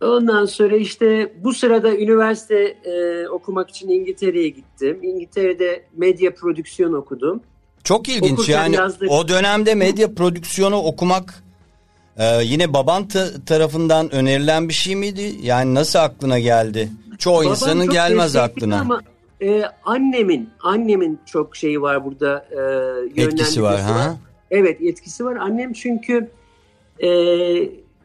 Ondan 0.00 0.44
sonra 0.44 0.76
işte 0.76 1.32
bu 1.44 1.54
sırada 1.54 1.96
üniversite 1.96 2.76
e, 2.84 3.28
okumak 3.28 3.70
için 3.70 3.88
İngiltere'ye 3.88 4.48
gittim. 4.48 4.98
İngiltere'de 5.02 5.84
medya 5.96 6.34
prodüksiyon 6.34 6.92
okudum. 6.92 7.42
Çok 7.84 8.08
ilginç 8.08 8.32
Okurken 8.32 8.52
yani 8.62 8.76
yazdık. 8.76 9.10
o 9.10 9.28
dönemde 9.28 9.74
medya 9.74 10.14
prodüksiyonu 10.14 10.76
okumak 10.76 11.42
e, 12.16 12.42
yine 12.44 12.72
baban 12.72 13.08
ta- 13.08 13.44
tarafından 13.46 14.10
önerilen 14.14 14.68
bir 14.68 14.74
şey 14.74 14.96
miydi? 14.96 15.34
Yani 15.42 15.74
nasıl 15.74 15.98
aklına 15.98 16.38
geldi? 16.38 16.88
Çoğu 17.18 17.38
Babam 17.40 17.50
insanın 17.50 17.90
gelmez 17.90 18.36
aklına. 18.36 18.80
Ama 18.80 19.00
e, 19.42 19.62
annemin 19.84 20.50
annemin 20.62 21.18
çok 21.26 21.56
şeyi 21.56 21.82
var 21.82 22.04
burada. 22.04 22.46
E, 23.16 23.22
Etkisi 23.22 23.62
var. 23.62 23.70
yönlendirmesi 23.72 24.02
Ha? 24.08 24.16
Evet 24.50 24.80
etkisi 24.82 25.24
var. 25.24 25.36
Annem 25.36 25.72
çünkü 25.72 26.30
e, 27.02 27.08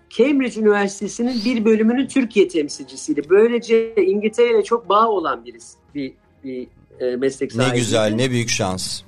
Cambridge 0.10 0.62
Üniversitesi'nin 0.62 1.42
bir 1.46 1.66
bölümünün 1.66 2.08
Türkiye 2.08 2.48
temsilcisiydi. 2.48 3.22
Böylece 3.30 3.96
İngiltere 3.96 4.52
ile 4.56 4.64
çok 4.64 4.90
bağ 4.90 5.08
olan 5.08 5.46
birisi. 5.46 5.78
Bir, 5.96 6.14
bir 6.44 6.68
e, 7.00 7.16
meslek 7.16 7.56
Ne 7.56 7.64
sahibi. 7.64 7.78
güzel 7.78 8.14
ne 8.16 8.32
büyük 8.32 8.50
şans. 8.50 9.02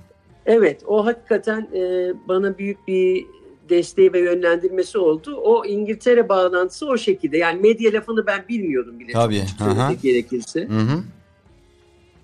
Evet 0.47 0.81
o 0.87 1.05
hakikaten 1.05 1.67
e, 1.73 2.13
bana 2.27 2.57
büyük 2.57 2.87
bir 2.87 3.25
desteği 3.69 4.13
ve 4.13 4.19
yönlendirmesi 4.19 4.97
oldu. 4.97 5.35
O 5.35 5.65
İngiltere 5.65 6.29
bağlantısı 6.29 6.85
o 6.87 6.97
şekilde. 6.97 7.37
Yani 7.37 7.61
medya 7.61 7.93
lafını 7.93 8.27
ben 8.27 8.45
bilmiyordum 8.49 8.99
bile. 8.99 9.11
Tabii, 9.11 9.43
gerekirse. 10.01 10.67
Hı 10.67 10.79
hı. 10.79 11.03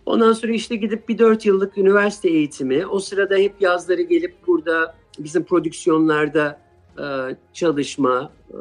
Ondan 0.06 0.34
sonra 0.34 0.54
işte 0.54 0.76
gidip 0.76 1.10
bir 1.10 1.18
dört 1.18 1.46
yıllık 1.46 1.78
üniversite 1.78 2.30
eğitimi. 2.30 2.86
O 2.86 3.00
sırada 3.00 3.36
hep 3.36 3.54
yazları 3.62 4.02
gelip 4.02 4.36
burada 4.48 4.96
bizim 5.20 5.44
prodüksiyonlarda 5.44 6.60
e, 6.98 7.06
çalışma. 7.54 8.32
e, 8.52 8.58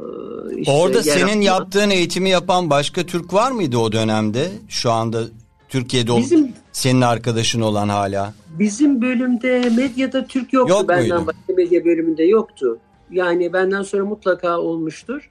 işte 0.57 0.73
Orada 0.73 1.03
senin 1.03 1.33
alma. 1.33 1.45
yaptığın 1.45 1.91
eğitimi 1.91 2.31
yapan 2.31 2.71
başka 2.71 3.07
Türk 3.07 3.35
var 3.35 3.51
mıydı 3.53 3.79
o 3.79 3.93
dönemde? 3.93 4.49
Şu 4.69 4.91
anda 4.91 5.23
Türkiye'de 5.73 6.13
ol- 6.13 6.19
Bizim 6.21 6.53
senin 6.73 7.01
arkadaşın 7.01 7.61
olan 7.61 7.89
hala. 7.89 8.35
bizim 8.59 9.03
bölümde 9.03 9.71
medyada 9.77 10.27
Türk 10.27 10.53
yoktu. 10.53 10.75
Yok 10.75 10.89
benden 10.89 11.09
muydu? 11.17 11.27
başka 11.27 11.53
medya 11.63 11.85
bölümünde 11.85 12.25
yoktu. 12.25 12.79
Yani 13.11 13.53
benden 13.53 13.83
sonra 13.83 14.05
mutlaka 14.05 14.59
olmuştur. 14.59 15.31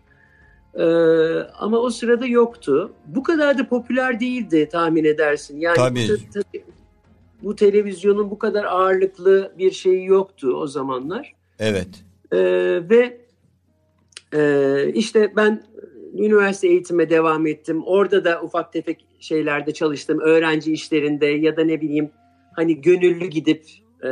E, 0.74 0.83
ama 1.60 1.77
o 1.77 1.89
sırada 1.89 2.25
yoktu. 2.25 2.93
Bu 3.07 3.24
kadar 3.24 3.57
da 3.57 3.67
popüler 3.69 4.19
değildi 4.19 4.69
tahmin 4.71 5.03
edersin. 5.05 5.60
Yani 5.60 5.75
Tabii. 5.75 6.07
bu- 6.36 6.41
bu 7.43 7.55
televizyonun 7.55 8.31
bu 8.31 8.39
kadar 8.39 8.63
ağırlıklı 8.63 9.51
bir 9.57 9.71
şeyi 9.71 10.05
yoktu 10.05 10.48
o 10.53 10.67
zamanlar. 10.67 11.33
Evet. 11.60 11.88
Ee, 12.33 12.38
ve 12.89 13.17
e, 14.33 14.91
işte 14.93 15.33
ben 15.36 15.63
üniversite 16.13 16.68
eğitime 16.68 17.10
devam 17.10 17.48
ettim. 17.48 17.84
Orada 17.86 18.25
da 18.25 18.41
ufak 18.44 18.74
tefek 18.74 19.06
şeylerde 19.20 19.74
çalıştım. 19.74 20.20
Öğrenci 20.20 20.74
işlerinde 20.74 21.25
ya 21.25 21.58
da 21.58 21.63
ne 21.63 21.82
bileyim 21.82 22.10
hani 22.56 22.82
gönüllü 22.82 23.25
gidip 23.27 23.63
e, 24.03 24.10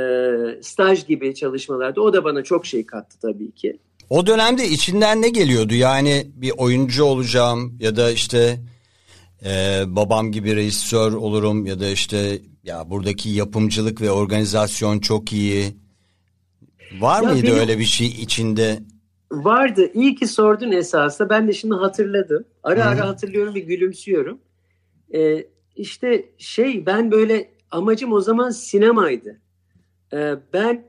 staj 0.61 1.07
gibi 1.07 1.35
çalışmalarda. 1.35 2.01
O 2.01 2.13
da 2.13 2.23
bana 2.23 2.43
çok 2.43 2.65
şey 2.65 2.85
kattı 2.85 3.17
tabii 3.21 3.51
ki. 3.51 3.77
O 4.09 4.27
dönemde 4.27 4.67
içinden 4.67 5.21
ne 5.21 5.29
geliyordu? 5.29 5.73
Yani 5.73 6.27
bir 6.35 6.51
oyuncu 6.57 7.03
olacağım 7.03 7.77
ya 7.79 7.95
da 7.95 8.11
işte 8.11 8.59
e, 9.45 9.83
babam 9.87 10.31
gibi 10.31 10.55
rejisör 10.55 11.13
olurum 11.13 11.65
ya 11.65 11.79
da 11.79 11.89
işte 11.89 12.39
ya 12.63 12.89
buradaki 12.89 13.29
yapımcılık 13.29 14.01
ve 14.01 14.11
organizasyon 14.11 14.99
çok 14.99 15.33
iyi. 15.33 15.65
Var 16.99 17.23
Ya 17.23 17.29
mıydı 17.29 17.43
benim- 17.47 17.59
öyle 17.59 17.79
bir 17.79 17.85
şey 17.85 18.07
içinde? 18.07 18.79
Vardı. 19.31 19.91
İyi 19.93 20.15
ki 20.15 20.27
sordun 20.27 20.71
esasında. 20.71 21.29
Ben 21.29 21.47
de 21.47 21.53
şimdi 21.53 21.73
hatırladım. 21.75 22.45
Ara 22.63 22.85
ara 22.85 23.07
hatırlıyorum 23.07 23.55
ve 23.55 23.59
gülümsüyorum. 23.59 24.39
Ee, 25.13 25.45
işte 25.75 26.25
şey 26.37 26.85
ben 26.85 27.11
böyle 27.11 27.51
amacım 27.71 28.13
o 28.13 28.21
zaman 28.21 28.49
sinemaydı. 28.49 29.39
Ee, 30.13 30.33
ben 30.53 30.87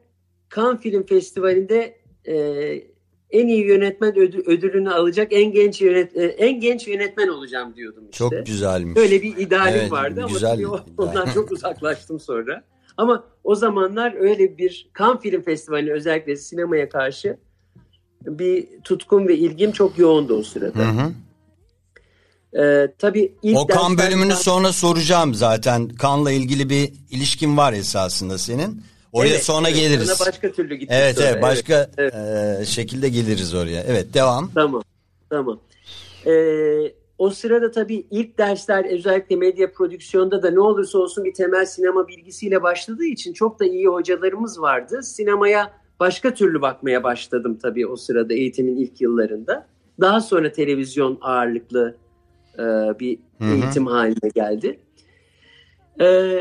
Cannes 0.56 0.80
Film 0.80 1.06
Festivali'nde 1.06 1.96
e, 2.24 2.34
en 3.30 3.46
iyi 3.46 3.64
yönetmen 3.66 4.12
ödü- 4.16 4.42
ödülünü 4.46 4.90
alacak 4.90 5.32
en 5.32 5.52
genç 5.52 5.80
yönet 5.82 6.16
e, 6.16 6.24
en 6.24 6.60
genç 6.60 6.88
yönetmen 6.88 7.28
olacağım 7.28 7.74
diyordum 7.76 8.04
işte. 8.04 8.16
Çok 8.18 8.46
güzelmiş. 8.46 8.96
Böyle 8.96 9.22
bir 9.22 9.36
idealim 9.36 9.80
Evet, 9.80 9.92
vardı 9.92 10.20
ama 10.24 10.32
güzel 10.32 10.50
tabii 10.50 10.58
bir 10.62 10.68
ideal. 10.68 10.80
ondan 10.98 11.26
çok 11.34 11.52
uzaklaştım 11.52 12.20
sonra. 12.20 12.64
Ama 12.96 13.24
o 13.44 13.54
zamanlar 13.54 14.14
öyle 14.20 14.58
bir 14.58 14.90
Cannes 14.98 15.20
Film 15.22 15.42
Festivali 15.42 15.92
özellikle 15.92 16.36
sinemaya 16.36 16.88
karşı 16.88 17.36
bir 18.26 18.66
tutkum 18.84 19.28
ve 19.28 19.36
ilgim 19.36 19.72
çok 19.72 19.98
yoğundu 19.98 20.34
o 20.34 20.42
sırada. 20.42 20.78
Hı 20.78 21.02
hı. 21.02 21.12
Ee, 22.62 22.92
tabii 22.98 23.32
ilk 23.42 23.58
O 23.58 23.66
kan 23.66 23.98
bölümünü 23.98 24.32
sonra 24.32 24.72
soracağım 24.72 25.34
zaten. 25.34 25.88
Kanla 25.88 26.32
ilgili 26.32 26.70
bir 26.70 26.92
ilişkin 27.10 27.56
var 27.56 27.72
esasında 27.72 28.38
senin. 28.38 28.82
Oraya 29.12 29.28
Evet, 29.28 29.44
sonra 29.44 29.68
evet, 29.68 29.80
geliriz. 29.80 30.20
ona 30.20 30.28
başka 30.28 30.52
türlü 30.52 30.74
gittik 30.74 30.96
Evet 31.00 31.16
sonra, 31.16 31.28
evet 31.28 31.42
başka 31.42 31.90
evet. 31.98 32.14
e, 32.60 32.64
şekilde 32.64 33.08
geliriz 33.08 33.54
oraya. 33.54 33.82
Evet 33.82 34.14
devam. 34.14 34.50
Tamam, 34.54 34.82
tamam. 35.30 35.60
Ee, 36.26 36.92
o 37.18 37.30
sırada 37.30 37.70
tabii 37.70 38.06
ilk 38.10 38.38
dersler 38.38 38.84
özellikle 38.84 39.36
medya 39.36 39.72
prodüksiyonda 39.72 40.42
da 40.42 40.50
ne 40.50 40.60
olursa 40.60 40.98
olsun 40.98 41.24
bir 41.24 41.34
temel 41.34 41.66
sinema 41.66 42.08
bilgisiyle 42.08 42.62
başladığı 42.62 43.04
için 43.04 43.32
çok 43.32 43.60
da 43.60 43.64
iyi 43.64 43.86
hocalarımız 43.86 44.60
vardı. 44.60 45.02
Sinemaya 45.02 45.79
başka 46.00 46.34
türlü 46.34 46.62
bakmaya 46.62 47.02
başladım 47.04 47.58
tabii 47.62 47.86
o 47.86 47.96
sırada 47.96 48.34
eğitimin 48.34 48.76
ilk 48.76 49.00
yıllarında. 49.00 49.66
Daha 50.00 50.20
sonra 50.20 50.52
televizyon 50.52 51.18
ağırlıklı 51.20 51.96
e, 52.54 52.62
bir 53.00 53.18
Hı 53.38 53.44
hı. 53.44 53.54
eğitim 53.54 53.86
haline 53.86 54.28
geldi. 54.34 54.80
E, 56.00 56.38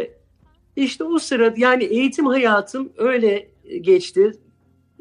işte 0.75 1.03
o 1.03 1.19
sırada 1.19 1.55
yani 1.57 1.83
eğitim 1.83 2.25
hayatım 2.25 2.89
öyle 2.97 3.47
geçti. 3.81 4.31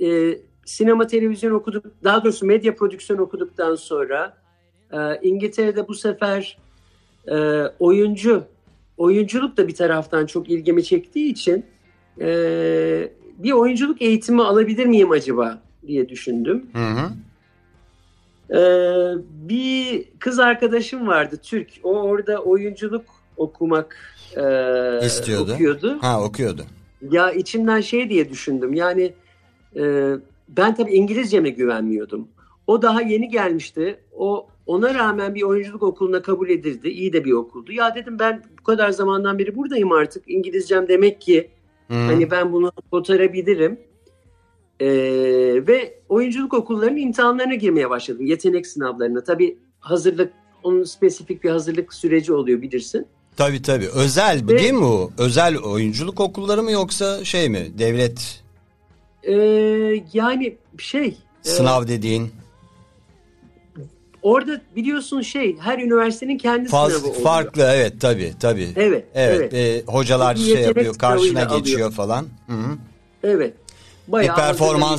E, 0.02 0.38
sinema 0.64 1.06
televizyon 1.06 1.52
okuduk, 1.52 1.86
daha 2.04 2.24
doğrusu 2.24 2.46
medya 2.46 2.74
prodüksiyon 2.74 3.20
okuduktan 3.20 3.74
sonra 3.74 4.36
e, 4.92 4.98
İngiltere'de 5.22 5.88
bu 5.88 5.94
sefer 5.94 6.58
e, 7.30 7.36
oyuncu, 7.78 8.44
oyunculuk 8.96 9.56
da 9.56 9.68
bir 9.68 9.74
taraftan 9.74 10.26
çok 10.26 10.50
ilgimi 10.50 10.84
çektiği 10.84 11.32
için 11.32 11.64
e, 12.20 12.28
bir 13.38 13.52
oyunculuk 13.52 14.02
eğitimi 14.02 14.42
alabilir 14.42 14.86
miyim 14.86 15.10
acaba 15.10 15.62
diye 15.86 16.08
düşündüm. 16.08 16.66
Hı 16.72 16.86
hı. 16.86 17.10
E, 18.50 18.60
bir 19.48 20.04
kız 20.18 20.38
arkadaşım 20.38 21.06
vardı 21.06 21.36
Türk. 21.42 21.68
O 21.82 21.92
orada 21.92 22.38
oyunculuk 22.38 23.04
okumak 23.36 23.96
e, 24.36 24.42
İstiyordu. 25.06 25.52
okuyordu. 25.52 25.98
Ha 26.00 26.22
okuyordu. 26.22 26.62
Ya 27.10 27.32
içimden 27.32 27.80
şey 27.80 28.10
diye 28.10 28.30
düşündüm. 28.30 28.74
Yani 28.74 29.12
e, 29.76 30.12
ben 30.48 30.74
tabii 30.74 30.92
İngilizceme 30.92 31.50
güvenmiyordum. 31.50 32.28
O 32.66 32.82
daha 32.82 33.02
yeni 33.02 33.28
gelmişti. 33.28 33.98
O 34.16 34.48
ona 34.66 34.94
rağmen 34.94 35.34
bir 35.34 35.42
oyunculuk 35.42 35.82
okuluna 35.82 36.22
kabul 36.22 36.48
edildi. 36.48 36.88
İyi 36.88 37.12
de 37.12 37.24
bir 37.24 37.32
okuldu. 37.32 37.72
Ya 37.72 37.94
dedim 37.94 38.18
ben 38.18 38.42
bu 38.60 38.62
kadar 38.62 38.90
zamandan 38.90 39.38
beri 39.38 39.56
buradayım 39.56 39.92
artık. 39.92 40.24
İngilizcem 40.26 40.88
demek 40.88 41.20
ki 41.20 41.50
Hı 41.88 41.94
hani 41.94 42.30
ben 42.30 42.52
bunu 42.52 42.72
kotarabilirim. 42.90 43.80
E, 44.80 44.86
ve 45.66 46.00
oyunculuk 46.08 46.54
okullarının 46.54 46.96
imtihanlarına 46.96 47.54
girmeye 47.54 47.90
başladım. 47.90 48.26
Yetenek 48.26 48.66
sınavlarına. 48.66 49.24
Tabii 49.24 49.58
hazırlık 49.80 50.32
onun 50.62 50.84
spesifik 50.84 51.44
bir 51.44 51.50
hazırlık 51.50 51.94
süreci 51.94 52.32
oluyor 52.32 52.62
bilirsin. 52.62 53.06
Tabii 53.36 53.62
tabii. 53.62 53.88
Özel 53.94 54.48
Ve- 54.48 54.58
değil 54.58 54.72
mi 54.72 54.80
bu? 54.80 55.12
Özel 55.18 55.58
oyunculuk 55.58 56.20
okulları 56.20 56.62
mı 56.62 56.70
yoksa 56.70 57.24
şey 57.24 57.48
mi? 57.48 57.66
Devlet 57.78 58.42
E, 59.22 59.34
yani 60.12 60.56
şey 60.78 61.06
e, 61.44 61.48
sınav 61.48 61.88
dediğin. 61.88 62.30
Orada 64.22 64.60
biliyorsun 64.76 65.20
şey 65.20 65.58
her 65.58 65.78
üniversitenin 65.78 66.38
kendi 66.38 66.68
Faz, 66.68 66.92
sınavı 66.92 67.08
oluyor. 67.10 67.22
farklı 67.22 67.62
evet 67.74 68.00
tabii 68.00 68.32
tabii. 68.40 68.68
Evet, 68.76 69.04
Evet, 69.14 69.52
evet. 69.52 69.84
e, 69.88 69.92
hocalar 69.92 70.36
Bir 70.36 70.40
şey 70.40 70.62
yapıyor, 70.62 70.94
karşına 70.94 71.44
geçiyor 71.44 71.80
alıyor. 71.80 71.92
falan. 71.92 72.26
Hı 72.46 72.52
hı. 72.52 72.76
Evet. 73.24 73.54
Bir 74.08 74.12
Bayağı 74.12 74.36
performans 74.36 74.90
hazırlanıyor. 74.90 74.98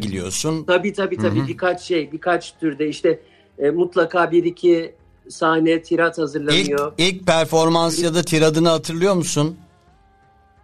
sergiliyorsun. 0.00 0.64
Tabii 0.64 0.96
Hı 0.96 1.42
hı. 1.42 1.48
birkaç 1.48 1.82
şey, 1.82 2.12
birkaç 2.12 2.54
türde 2.60 2.88
işte 2.88 3.20
e, 3.58 3.70
mutlaka 3.70 4.30
bir 4.30 4.44
iki 4.44 4.94
sahne 5.28 5.82
tirat 5.82 6.14
İlk, 6.18 6.22
hazırlanıyor. 6.22 6.92
ilk 6.98 7.26
performans 7.26 8.02
ya 8.02 8.14
da 8.14 8.22
tiradını 8.22 8.68
hatırlıyor 8.68 9.14
musun? 9.14 9.56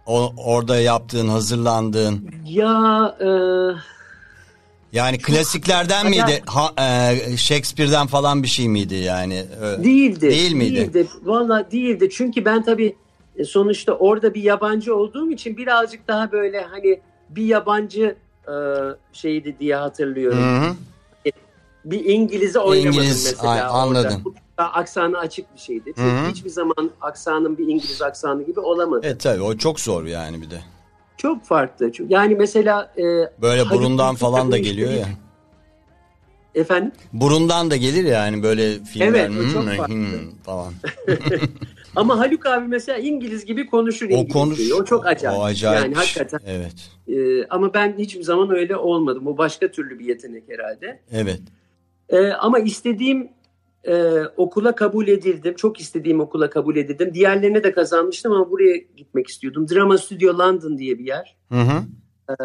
O, 0.05 0.33
orada 0.37 0.79
yaptığın, 0.79 1.27
hazırlandığın. 1.27 2.31
Ya 2.45 3.15
e, 3.19 3.27
Yani 4.93 5.17
klasiklerden 5.17 6.09
miydi? 6.09 6.43
Ha, 6.45 6.73
e, 6.77 7.37
Shakespeare'den 7.37 8.07
falan 8.07 8.43
bir 8.43 8.47
şey 8.47 8.69
miydi 8.69 8.95
yani? 8.95 9.45
Ö- 9.61 9.83
değildi. 9.83 10.29
Değil 10.29 10.53
miydi? 10.53 10.75
Değildi. 10.75 11.07
Valla 11.23 11.71
değildi. 11.71 12.09
Çünkü 12.11 12.45
ben 12.45 12.63
tabii 12.63 12.95
e, 13.37 13.43
sonuçta 13.43 13.93
orada 13.93 14.33
bir 14.33 14.43
yabancı 14.43 14.95
olduğum 14.95 15.31
için 15.31 15.57
birazcık 15.57 16.07
daha 16.07 16.31
böyle 16.31 16.61
hani 16.61 16.99
bir 17.29 17.45
yabancı 17.45 18.15
e, 18.47 18.53
şeydi 19.13 19.55
diye 19.59 19.75
hatırlıyorum. 19.75 20.43
Hı 20.43 20.67
hı. 20.69 20.75
bir 21.85 22.05
İngiliz'i 22.05 22.59
oynamadım 22.59 22.99
İngiliz, 22.99 23.25
mesela 23.25 23.51
ay, 23.51 23.61
anladım. 23.61 24.23
orada. 24.25 24.73
Aksanı 24.73 25.17
açık 25.17 25.55
bir 25.55 25.59
şeydi. 25.59 25.93
Çünkü 25.95 26.01
Hı 26.01 26.25
hı. 26.25 26.29
hiçbir 26.29 26.49
zaman 26.49 26.91
aksanın 27.01 27.57
bir 27.57 27.67
İngiliz 27.67 28.01
aksanı 28.01 28.43
gibi 28.43 28.59
olamadı. 28.59 29.01
Evet 29.03 29.19
tabii 29.19 29.41
o 29.41 29.57
çok 29.57 29.79
zor 29.79 30.05
yani 30.05 30.41
bir 30.41 30.49
de. 30.49 30.61
Çok 31.21 31.43
farklı. 31.43 31.91
Yani 32.09 32.35
mesela 32.35 32.93
e, 32.97 33.03
Böyle 33.41 33.69
burundan 33.69 34.15
falan 34.15 34.51
da 34.51 34.57
geliyor 34.57 34.91
ya. 34.91 35.07
Efendim? 36.55 36.91
Burundan 37.13 37.71
da 37.71 37.75
gelir 37.75 38.03
yani 38.03 38.43
böyle 38.43 38.83
filmler 38.83 39.07
Evet, 39.07 39.29
o 39.29 39.53
çok 39.53 39.63
hmm, 39.63 39.75
farklı. 39.77 39.93
hmm 39.93 40.31
falan. 40.43 40.73
Ama 41.95 42.19
Haluk 42.19 42.45
abi 42.45 42.67
mesela 42.67 42.97
İngiliz 42.97 43.45
gibi 43.45 43.65
konuşur 43.65 44.05
O 44.05 44.09
İngilizceyi. 44.09 44.33
konuş. 44.33 44.71
O 44.71 44.85
çok 44.85 45.07
acayip. 45.07 45.39
O 45.39 45.43
acayip. 45.43 45.83
Yani 45.83 45.95
hakikaten. 45.95 46.39
Evet. 46.45 46.91
E, 47.07 47.45
ama 47.49 47.73
ben 47.73 47.95
hiçbir 47.97 48.23
zaman 48.23 48.55
öyle 48.55 48.75
olmadım. 48.75 49.27
O 49.27 49.37
başka 49.37 49.71
türlü 49.71 49.99
bir 49.99 50.05
yetenek 50.05 50.43
herhalde. 50.49 50.99
Evet. 51.11 51.41
E, 52.09 52.27
ama 52.27 52.59
istediğim 52.59 53.29
e, 53.87 54.23
okula 54.37 54.75
kabul 54.75 55.07
edildim. 55.07 55.55
Çok 55.55 55.79
istediğim 55.79 56.19
okula 56.19 56.49
kabul 56.49 56.75
edildim. 56.75 57.13
Diğerlerine 57.13 57.63
de 57.63 57.71
kazanmıştım 57.71 58.31
ama 58.31 58.51
buraya 58.51 58.77
gitmek 58.97 59.27
istiyordum. 59.27 59.69
Drama 59.69 59.97
Studio 59.97 60.37
London 60.37 60.77
diye 60.77 60.99
bir 60.99 61.05
yer. 61.05 61.37
Hı 61.49 61.59
hı. 61.61 61.83
Ee, 62.29 62.35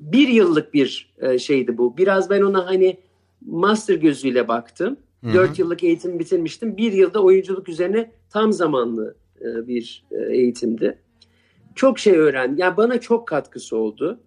bir 0.00 0.28
yıllık 0.28 0.74
bir 0.74 1.14
e, 1.18 1.38
şeydi 1.38 1.78
bu. 1.78 1.96
Biraz 1.96 2.30
ben 2.30 2.42
ona 2.42 2.66
hani 2.66 3.00
master 3.46 3.94
gözüyle 3.94 4.48
baktım. 4.48 4.96
Hı 5.24 5.30
hı. 5.30 5.34
Dört 5.34 5.58
yıllık 5.58 5.84
eğitim 5.84 6.18
bitirmiştim. 6.18 6.76
Bir 6.76 6.92
yılda 6.92 7.22
oyunculuk 7.22 7.68
üzerine 7.68 8.12
tam 8.30 8.52
zamanlı 8.52 9.16
e, 9.40 9.66
bir 9.66 10.04
e, 10.10 10.36
eğitimdi. 10.36 10.98
Çok 11.74 11.98
şey 11.98 12.16
öğrendim. 12.16 12.58
Yani 12.58 12.76
bana 12.76 13.00
çok 13.00 13.28
katkısı 13.28 13.76
oldu. 13.76 14.20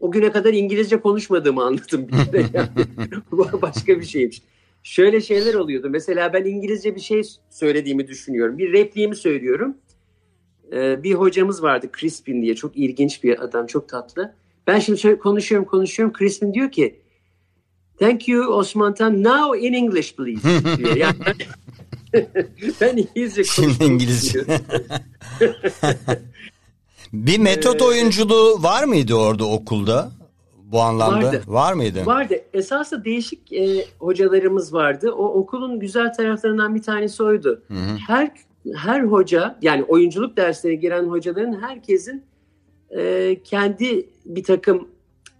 O 0.00 0.10
güne 0.10 0.32
kadar 0.32 0.52
İngilizce 0.54 1.00
konuşmadığımı 1.00 1.64
anladım 1.64 2.08
bir 2.08 2.32
de. 2.32 2.44
Yani. 2.52 2.68
Başka 3.62 4.00
bir 4.00 4.06
şeymiş. 4.06 4.42
Şöyle 4.82 5.20
şeyler 5.20 5.54
oluyordu. 5.54 5.90
Mesela 5.90 6.32
ben 6.32 6.44
İngilizce 6.44 6.94
bir 6.94 7.00
şey 7.00 7.22
söylediğimi 7.50 8.08
düşünüyorum. 8.08 8.58
Bir 8.58 8.72
repliğimi 8.72 9.16
söylüyorum. 9.16 9.76
Ee, 10.72 11.02
bir 11.02 11.14
hocamız 11.14 11.62
vardı 11.62 11.86
Crispin 11.98 12.42
diye. 12.42 12.54
Çok 12.54 12.76
ilginç 12.76 13.24
bir 13.24 13.44
adam. 13.44 13.66
Çok 13.66 13.88
tatlı. 13.88 14.34
Ben 14.66 14.78
şimdi 14.78 14.98
şöyle 14.98 15.18
konuşuyorum 15.18 15.68
konuşuyorum. 15.68 16.14
Crispin 16.18 16.54
diyor 16.54 16.70
ki 16.70 17.00
Thank 17.98 18.28
you 18.28 18.54
Osman 18.54 18.94
Tan. 18.94 19.22
Now 19.22 19.66
in 19.66 19.72
English 19.72 20.16
please. 20.16 20.78
diyor. 20.78 20.96
Yani 20.96 21.14
ben, 22.80 22.96
İngilizce 22.96 23.44
Şimdi. 23.44 23.84
İngilizce. 23.84 24.44
bir 27.12 27.38
metot 27.38 27.82
oyunculuğu 27.82 28.62
var 28.62 28.84
mıydı 28.84 29.14
orada 29.14 29.44
okulda? 29.44 30.19
Bu 30.72 30.80
anlamda 30.80 31.26
Vardı. 31.26 31.42
var 31.46 31.72
mıydı? 31.72 32.06
Vardı. 32.06 32.34
Esasında 32.54 33.04
değişik 33.04 33.52
e, 33.52 33.84
hocalarımız 33.98 34.74
vardı. 34.74 35.10
O 35.12 35.24
okulun 35.24 35.80
güzel 35.80 36.12
taraflarından 36.12 36.74
bir 36.74 36.82
tanesi 36.82 37.22
oydu. 37.22 37.62
Hı 37.68 37.74
hı. 37.74 37.96
Her 38.06 38.30
her 38.74 39.02
hoca 39.02 39.58
yani 39.62 39.84
oyunculuk 39.84 40.36
derslerine 40.36 40.76
giren 40.80 41.04
hocaların 41.04 41.60
herkesin 41.62 42.24
e, 42.90 43.36
kendi 43.44 44.08
bir 44.26 44.44
takım 44.44 44.88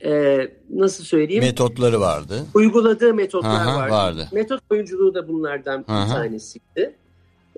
e, 0.05 0.39
nasıl 0.71 1.05
söyleyeyim 1.05 1.45
Metotları 1.45 2.01
vardı. 2.01 2.47
uyguladığı 2.55 3.15
metotlar 3.15 3.51
Aha, 3.51 3.77
vardı. 3.79 3.93
vardı. 3.93 4.29
Metot 4.33 4.61
oyunculuğu 4.71 5.15
da 5.15 5.29
bunlardan 5.29 5.85
bir 5.89 5.93
Aha. 5.93 6.15
tanesiydi. 6.15 6.97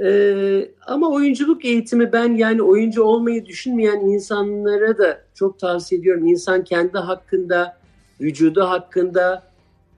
Ee, 0.00 0.70
ama 0.86 1.10
oyunculuk 1.10 1.64
eğitimi 1.64 2.12
ben 2.12 2.34
yani 2.34 2.62
oyuncu 2.62 3.02
olmayı 3.02 3.46
düşünmeyen 3.46 4.00
insanlara 4.00 4.98
da 4.98 5.20
çok 5.34 5.58
tavsiye 5.58 6.00
ediyorum. 6.00 6.26
İnsan 6.26 6.64
kendi 6.64 6.98
hakkında, 6.98 7.76
vücudu 8.20 8.62
hakkında, 8.62 9.42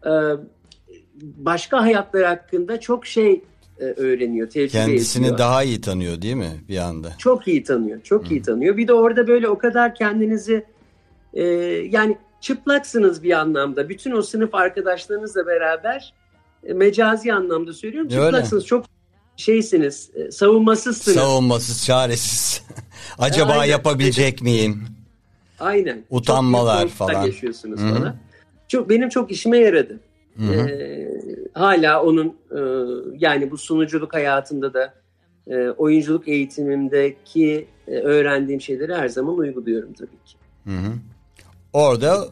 e, 0.07 0.12
başka 1.22 1.83
hayatlar 1.83 2.24
hakkında 2.24 2.80
çok 2.80 3.07
şey 3.07 3.42
e, 3.80 3.85
öğreniyor, 3.85 4.50
tecrübe 4.50 4.72
Kendisini 4.72 5.24
ediyor. 5.24 5.38
daha 5.38 5.62
iyi 5.62 5.80
tanıyor 5.80 6.22
değil 6.22 6.35
mi 6.35 6.64
bir 6.68 6.78
anda? 6.78 7.12
Çok 7.18 7.48
iyi 7.48 7.62
tanıyor, 7.62 8.02
çok 8.02 8.30
iyi 8.30 8.42
tanıyor. 8.42 8.76
Bir 8.76 8.88
de 8.88 8.92
orada 8.92 9.26
böyle 9.26 9.48
o 9.48 9.59
kadar 9.59 9.94
kendinizi 9.94 10.64
e, 11.35 11.44
yani 11.90 12.18
çıplaksınız 12.40 13.22
bir 13.22 13.33
anlamda. 13.33 13.88
Bütün 13.88 14.12
o 14.12 14.22
sınıf 14.22 14.54
arkadaşlarınızla 14.54 15.46
beraber 15.46 16.14
mecazi 16.62 17.33
anlamda 17.33 17.72
söylüyorum. 17.72 18.09
Çıplaksınız, 18.09 18.66
çok 18.66 18.93
şeysiniz, 19.37 20.11
e, 20.14 20.31
savunmasızsınız. 20.31 21.18
Savunmasız, 21.18 21.87
çaresiz. 21.87 22.62
Acaba 23.18 23.53
Aynen. 23.53 23.64
yapabilecek 23.64 24.42
miyim? 24.42 24.85
Aynen. 25.61 26.05
Utanmalar 26.11 26.88
falan. 26.88 27.25
yaşıyorsunuz 27.25 27.81
Hı 27.81 27.87
hı. 27.87 27.94
bana. 27.94 28.16
Çok 28.68 28.90
benim 28.90 29.09
çok 29.09 29.31
işime 29.31 29.59
yaradı. 29.59 30.01
Hı 30.37 30.42
hı. 30.44 30.68
Ee, 30.68 31.09
hala 31.53 32.03
onun 32.03 32.27
e, 32.51 32.61
yani 33.18 33.51
bu 33.51 33.59
sunuculuk 33.59 34.14
hayatımda 34.14 34.75
da 34.75 34.94
e, 35.47 35.68
oyunculuk 35.68 36.29
eğitimimdeki 36.29 37.66
e, 37.88 37.90
öğrendiğim 37.90 38.61
şeyleri 38.61 38.94
her 38.94 39.09
zaman 39.09 39.38
uyguluyorum 39.38 39.92
tabii 39.92 40.25
ki. 40.27 40.37
Hı 40.64 40.70
hı. 40.70 40.92
Orada 41.73 42.29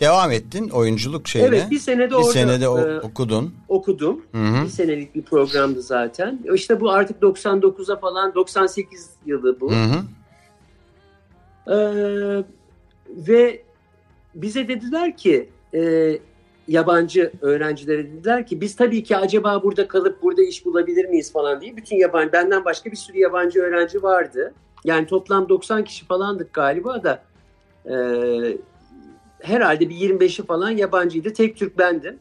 devam 0.00 0.30
ettin 0.30 0.68
oyunculuk 0.68 1.28
şeyine. 1.28 1.48
Evet 1.48 1.70
bir 1.70 1.78
senede 1.78 2.10
bir 2.10 2.14
orada 2.14 2.32
senede 2.32 2.68
o- 2.68 2.78
e, 2.80 3.00
okudun. 3.00 3.54
okudum. 3.68 4.22
hı. 4.32 4.64
Bir 4.64 4.68
senelik 4.68 5.14
bir 5.14 5.22
programdı 5.22 5.82
zaten. 5.82 6.40
İşte 6.54 6.80
bu 6.80 6.90
artık 6.90 7.22
99'a 7.22 7.96
falan 7.96 8.34
98 8.34 9.10
yılı 9.26 9.60
bu. 9.60 9.72
Ee, 11.70 12.44
ve 13.08 13.62
bize 14.34 14.68
dediler 14.68 15.16
ki 15.16 15.48
e, 15.74 16.12
yabancı 16.68 17.32
öğrencilere 17.40 18.04
dediler 18.06 18.46
ki 18.46 18.60
biz 18.60 18.76
tabii 18.76 19.02
ki 19.02 19.16
acaba 19.16 19.62
burada 19.62 19.88
kalıp 19.88 20.22
burada 20.22 20.42
iş 20.42 20.64
bulabilir 20.64 21.04
miyiz 21.04 21.32
falan 21.32 21.60
diye 21.60 21.76
bütün 21.76 21.96
yabancı 21.96 22.32
benden 22.32 22.64
başka 22.64 22.90
bir 22.90 22.96
sürü 22.96 23.18
yabancı 23.18 23.60
öğrenci 23.62 24.02
vardı. 24.02 24.54
Yani 24.84 25.06
toplam 25.06 25.48
90 25.48 25.84
kişi 25.84 26.06
falandık 26.06 26.52
galiba 26.52 27.02
da 27.02 27.22
e, 27.86 27.94
herhalde 29.42 29.88
bir 29.88 29.94
25'i 29.94 30.46
falan 30.46 30.70
yabancıydı. 30.70 31.32
Tek 31.32 31.56
Türk 31.56 31.78
bendim. 31.78 32.18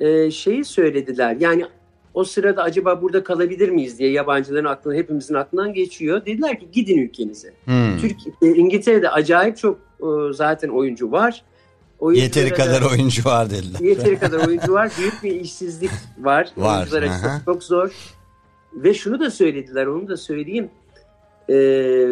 E, 0.00 0.30
şeyi 0.30 0.64
söylediler 0.64 1.36
yani 1.40 1.66
o 2.14 2.24
sırada 2.24 2.62
acaba 2.62 3.02
burada 3.02 3.24
kalabilir 3.24 3.68
miyiz 3.68 3.98
diye 3.98 4.10
yabancıların 4.10 4.64
aklına 4.64 4.94
hepimizin 4.94 5.34
aklından 5.34 5.74
geçiyor. 5.74 6.26
Dediler 6.26 6.60
ki 6.60 6.68
gidin 6.72 6.98
ülkenize. 6.98 7.52
Hmm. 7.64 7.98
Türkiye, 8.00 8.34
e, 8.42 8.56
İngiltere'de 8.56 9.10
acayip 9.10 9.56
çok 9.56 9.78
e, 10.00 10.32
zaten 10.32 10.68
oyuncu 10.68 11.12
var. 11.12 11.42
Oyunculara 11.98 12.24
Yeteri 12.24 12.50
da- 12.50 12.54
kadar 12.54 12.82
oyuncu 12.82 13.24
var 13.24 13.50
dediler. 13.50 13.80
Yeteri 13.80 14.18
kadar 14.18 14.46
oyuncu 14.46 14.72
var. 14.72 14.92
Büyük 14.98 15.22
bir 15.22 15.40
işsizlik 15.40 15.90
var. 16.18 16.48
Var, 16.56 16.76
Oyuncular 16.78 17.02
açısından 17.02 17.40
çok 17.44 17.62
zor. 17.62 17.90
Ve 18.74 18.94
şunu 18.94 19.20
da 19.20 19.30
söylediler, 19.30 19.86
onu 19.86 20.08
da 20.08 20.16
söyleyeyim. 20.16 20.70
Ee, 21.50 22.08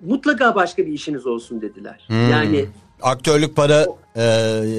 mutlaka 0.00 0.54
başka 0.54 0.86
bir 0.86 0.92
işiniz 0.92 1.26
olsun 1.26 1.60
dediler. 1.62 2.04
Hmm. 2.06 2.30
Yani 2.30 2.64
Aktörlük 3.02 3.56
para 3.56 3.86
e, 4.16 4.22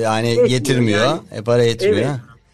yani 0.01 0.27
Etmiyor 0.30 0.47
getirmiyor. 0.49 1.06
yani. 1.06 1.19
E, 1.32 1.41
para 1.41 1.63
etmiyor. 1.63 1.95
Evet. 1.97 2.10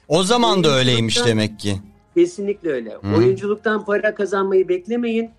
O 0.07 0.23
zaman 0.23 0.63
da 0.63 0.69
öyleymiş 0.77 1.25
demek 1.25 1.59
ki. 1.59 1.75
kesinlikle 2.15 2.71
öyle. 2.71 2.89
Hı. 2.93 3.17
Oyunculuktan 3.17 3.85
para 3.85 4.15
kazanmayı 4.15 4.69
beklemeyin. 4.69 5.29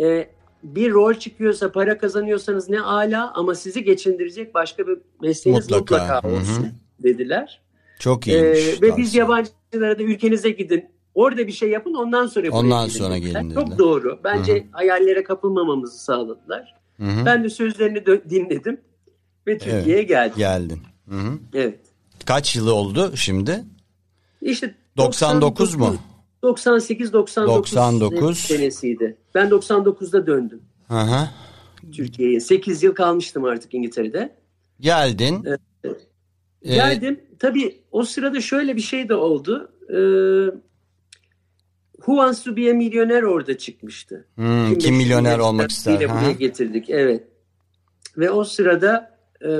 Ee, 0.00 0.28
bir 0.62 0.92
rol 0.92 1.14
çıkıyorsa, 1.14 1.72
para 1.72 1.98
kazanıyorsanız 1.98 2.68
ne 2.68 2.80
ala 2.80 3.32
ama 3.34 3.54
sizi 3.54 3.84
geçindirecek 3.84 4.54
başka 4.54 4.86
bir 4.86 4.98
mesleğiniz 5.22 5.70
Mutlaka. 5.70 5.80
mutlaka, 6.04 6.28
olsun 6.28 6.68
dediler. 7.02 7.62
Çok 7.98 8.28
Ee, 8.28 8.32
iyiymiş. 8.32 8.82
ve 8.82 8.96
biz 8.96 9.14
yabancılara 9.14 9.98
da 9.98 10.02
ülkenize 10.02 10.50
gidin. 10.50 10.84
Orada 11.14 11.46
bir 11.46 11.52
şey 11.52 11.70
yapın 11.70 11.94
ondan 11.94 12.26
sonra 12.26 12.50
Ondan 12.50 12.88
sonra 12.88 13.18
gelin 13.18 13.34
dediler. 13.34 13.54
Çok 13.54 13.78
doğru. 13.78 14.20
Bence 14.24 14.54
Hı 14.54 14.64
hayallere 14.72 15.24
kapılmamamızı 15.24 16.04
sağladılar. 16.04 16.74
Hı 16.96 17.04
hı. 17.04 17.26
Ben 17.26 17.44
de 17.44 17.50
sözlerini 17.50 18.06
dinledim 18.06 18.80
ve 19.46 19.58
Türkiye'ye 19.58 20.02
geldim. 20.02 20.38
Geldin. 20.38 20.80
Hı 21.08 21.14
hı. 21.16 21.38
Evet. 21.54 21.80
Kaç 22.24 22.56
yılı 22.56 22.74
oldu 22.74 23.12
şimdi? 23.16 23.64
İşte 24.42 24.74
99 24.96 25.74
mu? 25.74 25.96
98 26.42 27.12
99 27.12 27.76
99. 27.76 28.38
senesiydi. 28.38 29.16
Ben 29.34 29.48
99'da 29.48 30.26
döndüm 30.26 30.62
Hı 30.88 31.00
hı. 31.00 31.28
Türkiye'ye. 31.92 32.40
8 32.40 32.82
yıl 32.82 32.94
kalmıştım 32.94 33.44
artık 33.44 33.74
İngiltere'de. 33.74 34.36
Geldin. 34.80 35.44
Ee, 35.84 36.74
Geldim. 36.74 37.20
Tabii 37.38 37.82
o 37.92 38.02
sırada 38.02 38.40
şöyle 38.40 38.76
bir 38.76 38.80
şey 38.80 39.08
de 39.08 39.14
oldu. 39.14 39.72
Ee, 39.88 39.96
Who 42.06 42.12
Wants 42.16 42.42
to 42.42 42.56
be 42.56 42.70
a 42.70 42.74
Millionaire 42.74 43.26
orada 43.26 43.58
çıkmıştı. 43.58 44.26
hmm, 44.34 44.68
Kim 44.68 44.78
kim 44.78 44.96
milyoner 44.96 45.38
olmak 45.38 45.70
ister? 45.70 46.00
Hı 46.00 46.08
buraya 46.10 46.32
getirdik. 46.32 46.90
Evet. 46.90 47.24
Ve 48.18 48.30
o 48.30 48.44
sırada 48.44 49.18
e, 49.40 49.50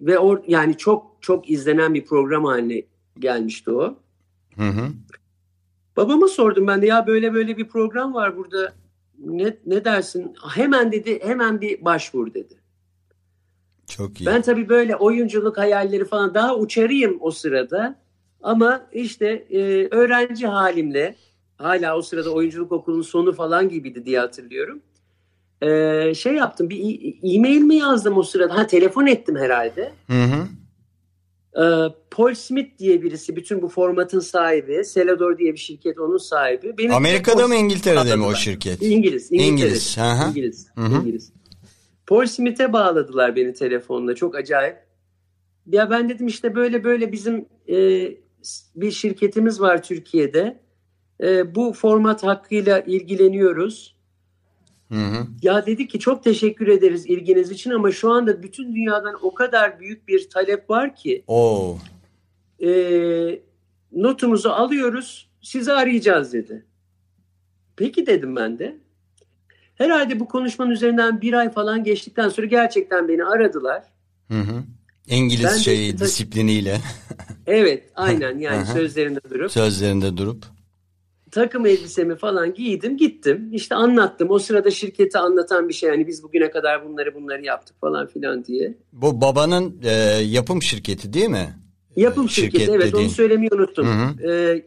ve 0.00 0.18
o 0.18 0.42
yani 0.46 0.76
çok 0.76 1.16
çok 1.20 1.50
izlenen 1.50 1.94
bir 1.94 2.04
program 2.04 2.44
haline 2.44 2.82
gelmişti 3.18 3.70
o. 3.70 3.98
Hı 4.56 4.68
hı. 4.68 4.88
Babama 5.96 6.28
sordum 6.28 6.66
ben 6.66 6.82
de 6.82 6.86
ya 6.86 7.06
böyle 7.06 7.34
böyle 7.34 7.56
bir 7.56 7.68
program 7.68 8.14
var 8.14 8.36
burada. 8.36 8.72
Ne 9.18 9.56
ne 9.66 9.84
dersin? 9.84 10.34
Hemen 10.54 10.92
dedi 10.92 11.20
hemen 11.22 11.60
bir 11.60 11.84
başvur 11.84 12.34
dedi. 12.34 12.54
Çok 13.86 14.20
iyi. 14.20 14.26
Ben 14.26 14.42
tabii 14.42 14.68
böyle 14.68 14.96
oyunculuk 14.96 15.58
hayalleri 15.58 16.04
falan 16.04 16.34
daha 16.34 16.56
uçarıyım 16.56 17.18
o 17.20 17.30
sırada. 17.30 17.98
Ama 18.42 18.86
işte 18.92 19.26
e, 19.50 19.88
öğrenci 19.90 20.46
halimle 20.46 21.14
hala 21.58 21.96
o 21.96 22.02
sırada 22.02 22.30
oyunculuk 22.30 22.72
okulunun 22.72 23.02
sonu 23.02 23.32
falan 23.32 23.68
gibiydi 23.68 24.04
diye 24.04 24.18
hatırlıyorum. 24.18 24.82
E, 25.62 26.14
şey 26.14 26.34
yaptım 26.34 26.70
bir 26.70 27.14
e-mail 27.22 27.60
mi 27.60 27.76
yazdım 27.76 28.16
o 28.16 28.22
sırada? 28.22 28.56
Ha 28.56 28.66
telefon 28.66 29.06
ettim 29.06 29.36
herhalde. 29.36 29.92
Hı 30.06 30.22
hı. 30.22 30.46
E, 31.62 31.64
Paul 32.10 32.34
Smith 32.34 32.78
diye 32.78 33.02
birisi 33.02 33.36
bütün 33.36 33.62
bu 33.62 33.68
formatın 33.68 34.20
sahibi. 34.20 34.84
Selador 34.84 35.38
diye 35.38 35.52
bir 35.52 35.58
şirket 35.58 35.98
onun 35.98 36.18
sahibi. 36.18 36.78
Beni 36.78 36.92
Amerika'da 36.92 37.48
mı 37.48 37.54
İngiltere'de 37.54 38.16
mi 38.16 38.24
o 38.24 38.34
şirket? 38.34 38.82
İngiliz. 38.82 39.32
İngiliz. 39.32 39.98
Hı. 39.98 40.28
İngiliz. 40.28 40.66
Hı 40.74 40.84
hı. 40.84 41.00
İngiliz. 41.00 41.32
Paul 42.06 42.26
Smith'e 42.26 42.72
bağladılar 42.72 43.36
beni 43.36 43.54
telefonla. 43.54 44.14
Çok 44.14 44.34
acayip. 44.36 44.76
Ya 45.66 45.90
ben 45.90 46.08
dedim 46.08 46.26
işte 46.26 46.54
böyle 46.54 46.84
böyle 46.84 47.12
bizim 47.12 47.46
e, 47.68 47.76
bir 48.76 48.90
şirketimiz 48.90 49.60
var 49.60 49.82
Türkiye'de. 49.82 50.60
E, 51.22 51.54
bu 51.54 51.72
format 51.72 52.22
hakkıyla 52.22 52.80
ilgileniyoruz. 52.80 53.98
Hı 54.92 54.98
hı. 54.98 55.26
Ya 55.42 55.66
dedi 55.66 55.88
ki 55.88 55.98
çok 55.98 56.24
teşekkür 56.24 56.68
ederiz 56.68 57.06
ilginiz 57.06 57.50
için 57.50 57.70
ama 57.70 57.92
şu 57.92 58.10
anda 58.10 58.42
bütün 58.42 58.74
dünyadan 58.74 59.14
o 59.22 59.34
kadar 59.34 59.80
büyük 59.80 60.08
bir 60.08 60.30
talep 60.30 60.70
var 60.70 60.96
ki 60.96 61.24
Oo. 61.26 61.78
e, 62.64 62.70
notumuzu 63.92 64.48
alıyoruz 64.48 65.28
sizi 65.42 65.72
arayacağız 65.72 66.32
dedi. 66.32 66.64
Peki 67.76 68.06
dedim 68.06 68.36
ben 68.36 68.58
de. 68.58 68.76
Herhalde 69.74 70.20
bu 70.20 70.28
konuşmanın 70.28 70.70
üzerinden 70.70 71.20
bir 71.20 71.32
ay 71.32 71.50
falan 71.50 71.84
geçtikten 71.84 72.28
sonra 72.28 72.46
gerçekten 72.46 73.08
beni 73.08 73.24
aradılar. 73.24 73.82
Hı 74.28 74.38
hı. 74.40 74.62
İngiliz 75.06 75.44
Ben 75.44 75.54
de- 75.54 75.58
şeyi 75.58 75.98
disipliniyle 75.98 76.80
Evet 77.46 77.84
aynen 77.94 78.38
yani 78.38 78.66
sözlerinde 78.66 79.20
durup 79.30 79.50
sözlerinde 79.50 80.16
durup. 80.16 80.44
Takım 81.30 81.66
elbisemi 81.66 82.16
falan 82.16 82.54
giydim 82.54 82.96
gittim. 82.96 83.48
İşte 83.52 83.74
anlattım 83.74 84.30
o 84.30 84.38
sırada 84.38 84.70
şirketi 84.70 85.18
anlatan 85.18 85.68
bir 85.68 85.74
şey 85.74 85.88
yani 85.90 86.06
biz 86.06 86.22
bugüne 86.22 86.50
kadar 86.50 86.88
bunları 86.88 87.14
bunları 87.14 87.44
yaptık 87.44 87.76
falan 87.80 88.06
filan 88.06 88.44
diye. 88.44 88.74
Bu 88.92 89.20
babanın 89.20 89.76
e, 89.84 89.90
yapım 90.24 90.62
şirketi 90.62 91.12
değil 91.12 91.28
mi? 91.28 91.54
Yapım 91.96 92.24
Ee, 92.24 92.28
şirketi 92.28 92.58
şirket 92.60 92.74
evet 92.74 92.86
dediğin. 92.86 93.04
onu 93.04 93.10
söylemeyi 93.12 93.50
unuttum. 93.54 93.86
Hı 93.86 93.92
hı. 93.92 94.62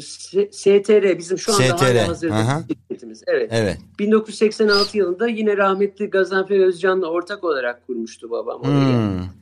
S- 0.00 0.48
STR 0.52 1.18
bizim 1.18 1.38
şu 1.38 1.52
anda 1.52 1.62
STR, 1.62 1.84
hala 1.84 2.08
hazırda 2.08 2.64
şirketimiz. 2.68 3.22
Evet. 3.26 3.48
Evet. 3.52 3.78
1986 3.98 4.98
yılında 4.98 5.28
yine 5.28 5.56
rahmetli 5.56 6.06
Gazanfer 6.10 6.58
Özcan'la 6.60 7.06
ortak 7.06 7.44
olarak 7.44 7.86
kurmuştu 7.86 8.30
babam 8.30 8.60
orayı. 8.60 8.96
Hmm. 8.96 9.41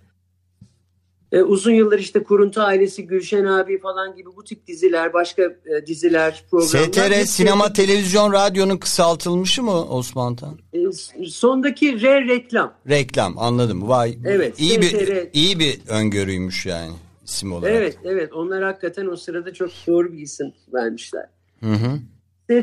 E, 1.33 1.43
uzun 1.43 1.73
yıllar 1.73 1.99
işte 1.99 2.23
Kuruntu 2.23 2.61
ailesi, 2.61 3.07
Gülşen 3.07 3.45
abi 3.45 3.79
falan 3.81 4.17
gibi 4.17 4.29
bu 4.37 4.45
tip 4.45 4.67
diziler, 4.67 5.13
başka 5.13 5.43
e, 5.43 5.87
diziler, 5.87 6.45
programlar. 6.51 6.93
STR 6.93 7.25
sinema 7.25 7.73
televizyon 7.73 8.33
radyonun 8.33 8.77
kısaltılmışı 8.77 9.63
mı 9.63 9.85
Osman 9.85 10.37
Tan? 10.37 10.59
E, 10.73 10.79
sondaki 11.27 12.03
R 12.03 12.27
reklam. 12.29 12.75
Reklam 12.89 13.39
anladım. 13.39 13.89
Vay. 13.89 14.19
Evet, 14.27 14.61
İyi 14.61 14.81
bir 14.81 14.89
STR. 14.89 15.29
iyi 15.33 15.59
bir 15.59 15.81
öngörüymüş 15.89 16.67
yani 16.67 16.93
isim 17.25 17.53
olarak. 17.53 17.75
Evet, 17.75 17.99
evet. 18.05 18.33
Onlar 18.33 18.63
hakikaten 18.63 19.07
o 19.07 19.17
sırada 19.17 19.55
çok 19.55 19.71
doğru 19.87 20.13
bir 20.13 20.19
isim 20.19 20.53
vermişler. 20.73 21.27
Hı 21.61 21.73
hı. 21.73 21.99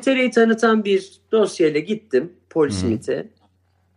STR'yi 0.01 0.31
tanıtan 0.31 0.85
bir 0.85 1.11
dosyayla 1.31 1.79
gittim 1.79 2.33
Paul 2.49 2.69
Smith'e. 2.69 3.29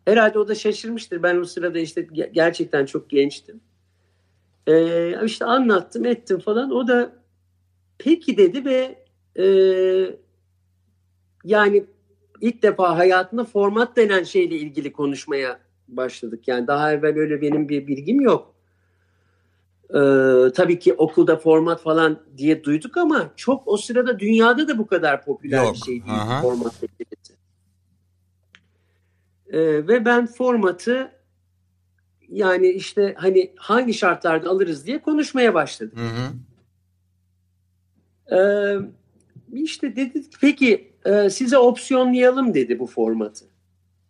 Herhalde 0.04 0.38
o 0.38 0.48
da 0.48 0.54
şaşırmıştır. 0.54 1.22
Ben 1.22 1.37
o 1.37 1.44
sırada 1.44 1.78
işte 1.78 2.00
ge- 2.00 2.33
gerçekten 2.33 2.87
çok 2.87 3.11
gençtim. 3.11 3.61
Ee, 4.66 5.24
işte 5.24 5.44
anlattım 5.44 6.06
ettim 6.06 6.38
falan. 6.38 6.70
O 6.70 6.88
da 6.88 7.12
peki 7.98 8.36
dedi 8.36 8.64
ve 8.64 9.04
e, 9.36 9.46
yani 11.44 11.84
ilk 12.40 12.62
defa 12.62 12.98
hayatında 12.98 13.44
format 13.44 13.96
denen 13.96 14.22
şeyle 14.22 14.56
ilgili 14.56 14.92
konuşmaya 14.92 15.60
başladık. 15.88 16.48
Yani 16.48 16.66
daha 16.66 16.92
evvel 16.92 17.18
öyle 17.18 17.40
benim 17.40 17.68
bir 17.68 17.86
bilgim 17.86 18.20
yok. 18.20 18.54
Ee, 19.90 20.52
tabii 20.54 20.78
ki 20.78 20.94
okulda 20.94 21.36
format 21.36 21.82
falan 21.82 22.22
diye 22.36 22.64
duyduk 22.64 22.96
ama 22.96 23.30
çok 23.36 23.68
o 23.68 23.76
sırada 23.76 24.18
dünyada 24.18 24.68
da 24.68 24.78
bu 24.78 24.86
kadar 24.86 25.24
popüler 25.24 25.64
Yok, 25.64 25.74
bir 25.74 25.78
şey 25.78 25.94
değil 25.94 26.18
aha. 26.20 26.42
format 26.42 26.72
meselesi. 26.82 27.34
Ee, 29.48 29.88
ve 29.88 30.04
ben 30.04 30.26
formatı 30.26 31.12
yani 32.30 32.68
işte 32.68 33.14
hani 33.18 33.52
hangi 33.56 33.94
şartlarda 33.94 34.50
alırız 34.50 34.86
diye 34.86 34.98
konuşmaya 34.98 35.54
başladım. 35.54 35.98
Hı 35.98 36.06
hı. 36.06 36.32
Ee, 38.36 38.76
işte 39.52 39.96
dedi 39.96 40.22
peki 40.40 40.92
e, 41.04 41.30
size 41.30 41.58
opsiyonlayalım 41.58 42.54
dedi 42.54 42.78
bu 42.78 42.86
formatı. 42.86 43.44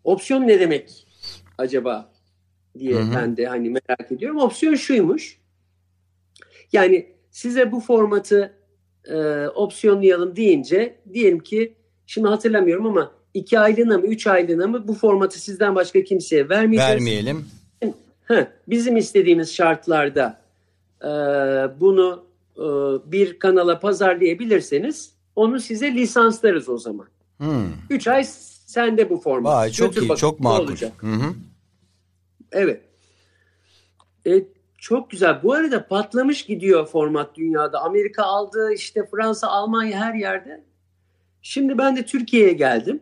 Opsiyon 0.04 0.48
ne 0.48 0.61
demek 0.61 1.06
acaba? 1.59 2.11
diye 2.78 2.94
Hı 2.94 3.02
hı. 3.02 3.14
ben 3.16 3.37
de 3.37 3.46
hani 3.46 3.70
merak 3.70 4.12
ediyorum. 4.12 4.38
Opsiyon 4.38 4.74
şuymuş. 4.74 5.40
Yani 6.72 7.06
size 7.30 7.72
bu 7.72 7.80
formatı 7.80 8.52
e, 9.04 9.46
opsiyonlayalım 9.48 10.37
deyince 10.37 11.00
diyelim 11.12 11.38
ki 11.38 11.74
şimdi 12.06 12.28
hatırlamıyorum 12.28 12.87
ama 12.87 13.12
iki 13.35 13.59
aylığına 13.59 13.98
mı 13.98 14.06
üç 14.06 14.26
aylığına 14.26 14.66
mı 14.66 14.88
bu 14.88 14.94
formatı 14.94 15.40
sizden 15.40 15.74
başka 15.74 16.04
kimseye 16.04 16.48
vermeyeceğiz. 16.48 16.94
Vermeyelim. 16.94 17.46
Heh, 18.31 18.47
bizim 18.69 18.97
istediğimiz 18.97 19.55
şartlarda 19.55 20.40
e, 21.03 21.09
bunu 21.81 22.25
e, 22.57 22.62
bir 23.12 23.38
kanala 23.38 23.79
pazarlayabilirseniz 23.81 25.14
onu 25.37 25.61
size 25.61 25.95
lisanslarız 25.95 26.69
o 26.69 26.79
zaman. 26.79 27.07
Hmm. 27.38 27.73
3 27.90 28.09
ay 28.09 28.25
sende 28.66 29.11
bu 29.11 29.16
format. 29.16 29.55
Vay 29.55 29.71
çok 29.71 29.88
Götür 29.88 30.03
iyi, 30.03 30.09
bakalım 30.09 30.21
çok 30.21 30.40
makul. 30.40 30.64
olacak. 30.64 30.93
Hı 31.03 31.07
hı. 31.07 31.35
Evet. 32.53 32.83
E, 34.27 34.43
çok 34.79 35.11
güzel. 35.11 35.43
Bu 35.43 35.53
arada 35.53 35.87
patlamış 35.87 36.47
gidiyor 36.47 36.87
format 36.87 37.37
dünyada. 37.37 37.81
Amerika 37.83 38.23
aldı, 38.23 38.73
işte 38.75 39.07
Fransa, 39.11 39.49
Almanya 39.49 39.99
her 40.01 40.14
yerde. 40.14 40.64
Şimdi 41.43 41.79
ben 41.79 41.97
de 41.97 42.07
Türkiye'ye 42.07 42.53
geldim. 42.53 43.01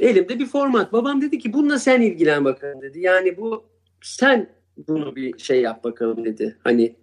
Elimde 0.00 0.38
bir 0.38 0.46
format. 0.46 0.92
Babam 0.92 1.22
dedi 1.22 1.38
ki 1.38 1.52
bununla 1.52 1.78
sen 1.78 2.00
ilgilen 2.00 2.44
bakalım 2.44 2.82
dedi. 2.82 3.00
Yani 3.00 3.36
bu 3.36 3.64
sen 4.02 4.50
bunu 4.88 5.16
bir 5.16 5.38
şey 5.38 5.60
yap 5.60 5.84
bakalım 5.84 6.24
dedi. 6.24 6.56
Hani 6.64 6.96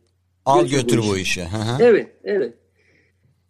Al 0.46 0.66
Götür 0.68 0.98
bu 0.98 1.02
işi. 1.02 1.12
bu 1.12 1.18
işi. 1.18 1.48
Evet, 1.80 2.12
evet. 2.24 2.54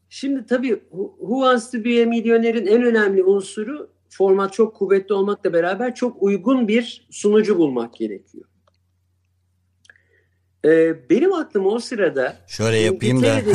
Şimdi 0.10 0.46
tabii 0.46 0.80
Who 0.90 1.40
Wants 1.42 1.72
to 1.72 1.84
be 1.86 2.04
a 2.04 2.06
Millionaire'in 2.06 2.66
en 2.66 2.84
önemli 2.84 3.24
unsuru 3.24 3.90
format 4.10 4.54
çok 4.54 4.76
kuvvetli 4.76 5.14
olmakla 5.14 5.54
beraber 5.54 5.96
çok 5.96 6.24
uygun 6.24 6.68
bir 6.68 7.08
sunucu 7.12 7.58
bulmak 7.58 7.94
gerekiyor. 7.96 8.46
Ee, 10.66 11.10
benim 11.10 11.34
aklıma 11.34 11.70
o 11.70 11.80
sırada 11.80 12.38
Şöyle 12.48 12.78
yapayım 12.78 13.24
da. 13.24 13.42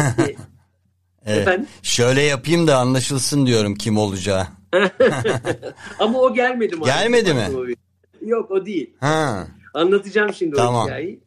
Evet. 1.27 1.61
Şöyle 1.83 2.23
yapayım 2.23 2.67
da 2.67 2.77
anlaşılsın 2.77 3.47
diyorum 3.47 3.75
kim 3.75 3.99
olacağı. 3.99 4.47
ama 5.99 6.21
o 6.21 6.35
gelmedi 6.35 6.77
maalesef 6.77 7.03
Gelmedi 7.03 7.35
mi? 7.35 7.75
Yok 8.23 8.51
o 8.51 8.67
değil. 8.67 8.91
Ha. 9.01 9.47
Anlatacağım 9.75 10.35
şimdi 10.35 10.57
Tamam. 10.57 10.83
o 10.83 10.87
hikayeyi. 10.87 11.21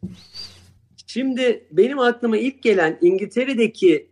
Şimdi 1.06 1.66
benim 1.70 1.98
aklıma 1.98 2.36
ilk 2.36 2.62
gelen 2.62 2.98
İngiltere'deki 3.00 4.08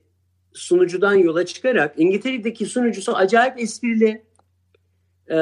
sunucudan 0.52 1.14
yola 1.14 1.46
çıkarak 1.46 1.94
İngiltere'deki 1.96 2.66
sunucusu 2.66 3.16
acayip 3.16 3.60
esprili. 3.60 4.22
Ee, 5.30 5.34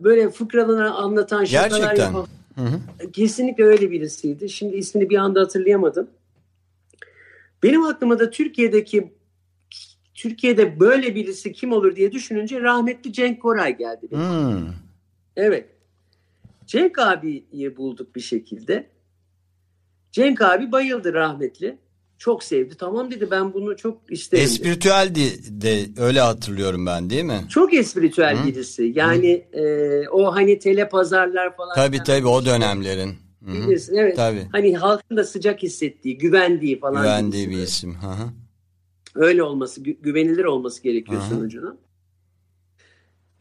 böyle 0.00 0.30
fıkralarını 0.30 0.94
anlatan 0.94 1.44
şakalar 1.44 1.80
Gerçekten. 1.80 2.06
yapan. 2.06 2.26
Hı 2.54 2.60
hı. 2.60 3.10
Kesinlikle 3.12 3.64
öyle 3.64 3.90
birisiydi. 3.90 4.48
Şimdi 4.48 4.76
ismini 4.76 5.10
bir 5.10 5.16
anda 5.16 5.40
hatırlayamadım. 5.40 6.10
Benim 7.62 7.84
aklıma 7.84 8.18
da 8.18 8.30
Türkiye'deki 8.30 9.12
Türkiye'de 10.24 10.80
böyle 10.80 11.14
birisi 11.14 11.52
kim 11.52 11.72
olur 11.72 11.96
diye 11.96 12.12
düşününce 12.12 12.60
rahmetli 12.60 13.12
Cenk 13.12 13.42
Koray 13.42 13.76
geldi. 13.76 14.08
benim 14.12 14.22
Hmm. 14.22 14.68
Evet. 15.36 15.68
Cenk 16.66 16.98
abiyi 16.98 17.76
bulduk 17.76 18.16
bir 18.16 18.20
şekilde. 18.20 18.86
Cenk 20.12 20.42
abi 20.42 20.72
bayıldı 20.72 21.14
rahmetli. 21.14 21.78
Çok 22.18 22.44
sevdi. 22.44 22.74
Tamam 22.78 23.10
dedi 23.10 23.30
ben 23.30 23.54
bunu 23.54 23.76
çok 23.76 24.12
isterim. 24.12 24.44
Espritüel 24.44 25.14
de, 25.14 25.60
de 25.62 26.02
öyle 26.02 26.20
hatırlıyorum 26.20 26.86
ben 26.86 27.10
değil 27.10 27.24
mi? 27.24 27.44
Çok 27.48 27.74
espritüel 27.74 28.42
Hı. 28.42 28.46
birisi. 28.46 28.92
Yani 28.94 29.44
e, 29.52 30.08
o 30.08 30.34
hani 30.34 30.58
tele 30.58 30.88
pazarlar 30.88 31.56
falan. 31.56 31.74
Tabii 31.74 31.96
Yani 31.96 32.06
tabii 32.06 32.26
o 32.26 32.44
dönemlerin. 32.44 33.14
Bilirsin 33.42 33.96
evet. 33.96 34.16
Tabii. 34.16 34.48
Hani 34.52 34.76
halkın 34.76 35.16
da 35.16 35.24
sıcak 35.24 35.62
hissettiği, 35.62 36.18
güvendiği 36.18 36.80
falan. 36.80 37.02
Güvendiği 37.02 37.50
bir 37.50 37.58
isim. 37.58 37.94
Hı 37.94 38.06
hı. 38.06 38.43
Öyle 39.14 39.42
olması, 39.42 39.80
gü- 39.80 40.02
güvenilir 40.02 40.44
olması 40.44 40.82
gerekiyor 40.82 41.20
hı. 41.20 41.26
sunucunun. 41.26 41.78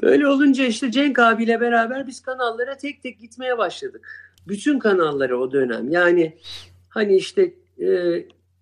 Böyle 0.02 0.28
olunca 0.28 0.66
işte 0.66 0.92
Cenk 0.92 1.20
abiyle 1.20 1.62
beraber 1.62 2.08
biz 2.08 2.22
kanallara 2.22 2.78
tek 2.78 3.04
tek 3.04 3.20
gitmeye 3.20 3.58
başladık. 3.58 4.08
Bütün 4.48 4.80
kanallara 4.80 5.38
o 5.38 5.52
dönem. 5.52 5.92
Yani 5.92 6.38
hani 6.90 7.16
işte 7.16 7.54
e, 7.82 7.88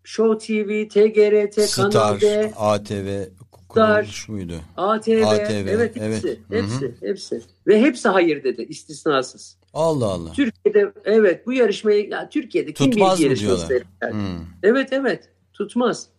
Show 0.04 0.48
TV, 0.48 0.88
TGRT, 0.88 1.76
Kanal 1.76 1.92
Star, 1.92 2.22
D, 2.22 2.54
ATV 2.56 3.24
kuruluş 3.70 4.30
muydu? 4.30 4.54
ATV, 4.78 5.24
ATV, 5.24 5.68
evet 5.68 5.96
hepsi, 5.96 6.02
evet. 6.06 6.40
Hı 6.50 6.56
hı. 6.56 6.62
hepsi, 6.62 6.96
hepsi. 7.02 7.42
Ve 7.68 7.82
hepsi 7.82 8.10
hayır 8.10 8.44
dedi, 8.44 8.62
istisnasız. 8.62 9.58
Allah 9.74 10.06
Allah. 10.06 10.32
Türkiye'de 10.32 10.94
evet 11.06 11.48
bu 11.48 11.54
yarışmayı, 11.54 12.10
ya 12.10 12.30
Türkiye'de 12.30 12.74
kim 12.74 12.92
bilgi 12.92 13.24
yarışması? 13.24 13.84
Hmm. 14.02 14.40
Evet 14.64 14.94
evet 14.94 15.30
tutmaz. 15.54 16.10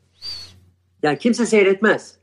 Yani 1.03 1.19
kimse 1.19 1.47
seyretmez 1.47 2.17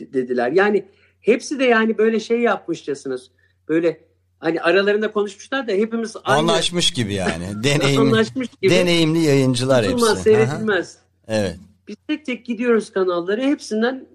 dediler. 0.00 0.52
Yani 0.52 0.84
hepsi 1.20 1.58
de 1.58 1.64
yani 1.64 1.98
böyle 1.98 2.20
şey 2.20 2.40
yapmışçasınız. 2.40 3.30
Böyle 3.68 4.00
hani 4.38 4.60
aralarında 4.60 5.12
konuşmuşlar 5.12 5.68
da 5.68 5.72
hepimiz 5.72 6.16
aynı 6.24 6.38
Anlaşmış 6.38 6.90
gibi 6.90 7.14
yani. 7.14 7.44
Deneyim, 7.64 8.00
anlaşmış 8.00 8.48
gibi. 8.62 8.74
deneyimli 8.74 9.18
yayıncılar 9.18 9.84
tutulmaz, 9.84 10.08
hepsi. 10.08 10.20
Hı. 10.20 10.22
seyredilmez. 10.22 10.98
Evet. 11.28 11.56
Biz 11.88 11.96
tek 12.08 12.26
tek 12.26 12.46
gidiyoruz 12.46 12.92
kanallara 12.92 13.42
hepsinden 13.42 14.06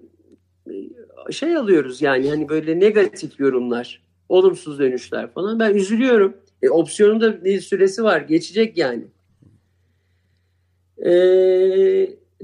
e, 1.28 1.32
şey 1.32 1.56
alıyoruz 1.56 2.02
yani 2.02 2.30
hani 2.30 2.48
böyle 2.48 2.80
negatif 2.80 3.40
yorumlar, 3.40 4.02
olumsuz 4.28 4.78
dönüşler 4.78 5.32
falan. 5.32 5.58
Ben 5.58 5.74
üzülüyorum. 5.74 6.36
E, 6.62 6.70
opsiyonun 6.70 7.20
da 7.20 7.44
bir 7.44 7.60
süresi 7.60 8.04
var. 8.04 8.20
Geçecek 8.20 8.76
yani. 8.76 9.04
E, 11.06 11.10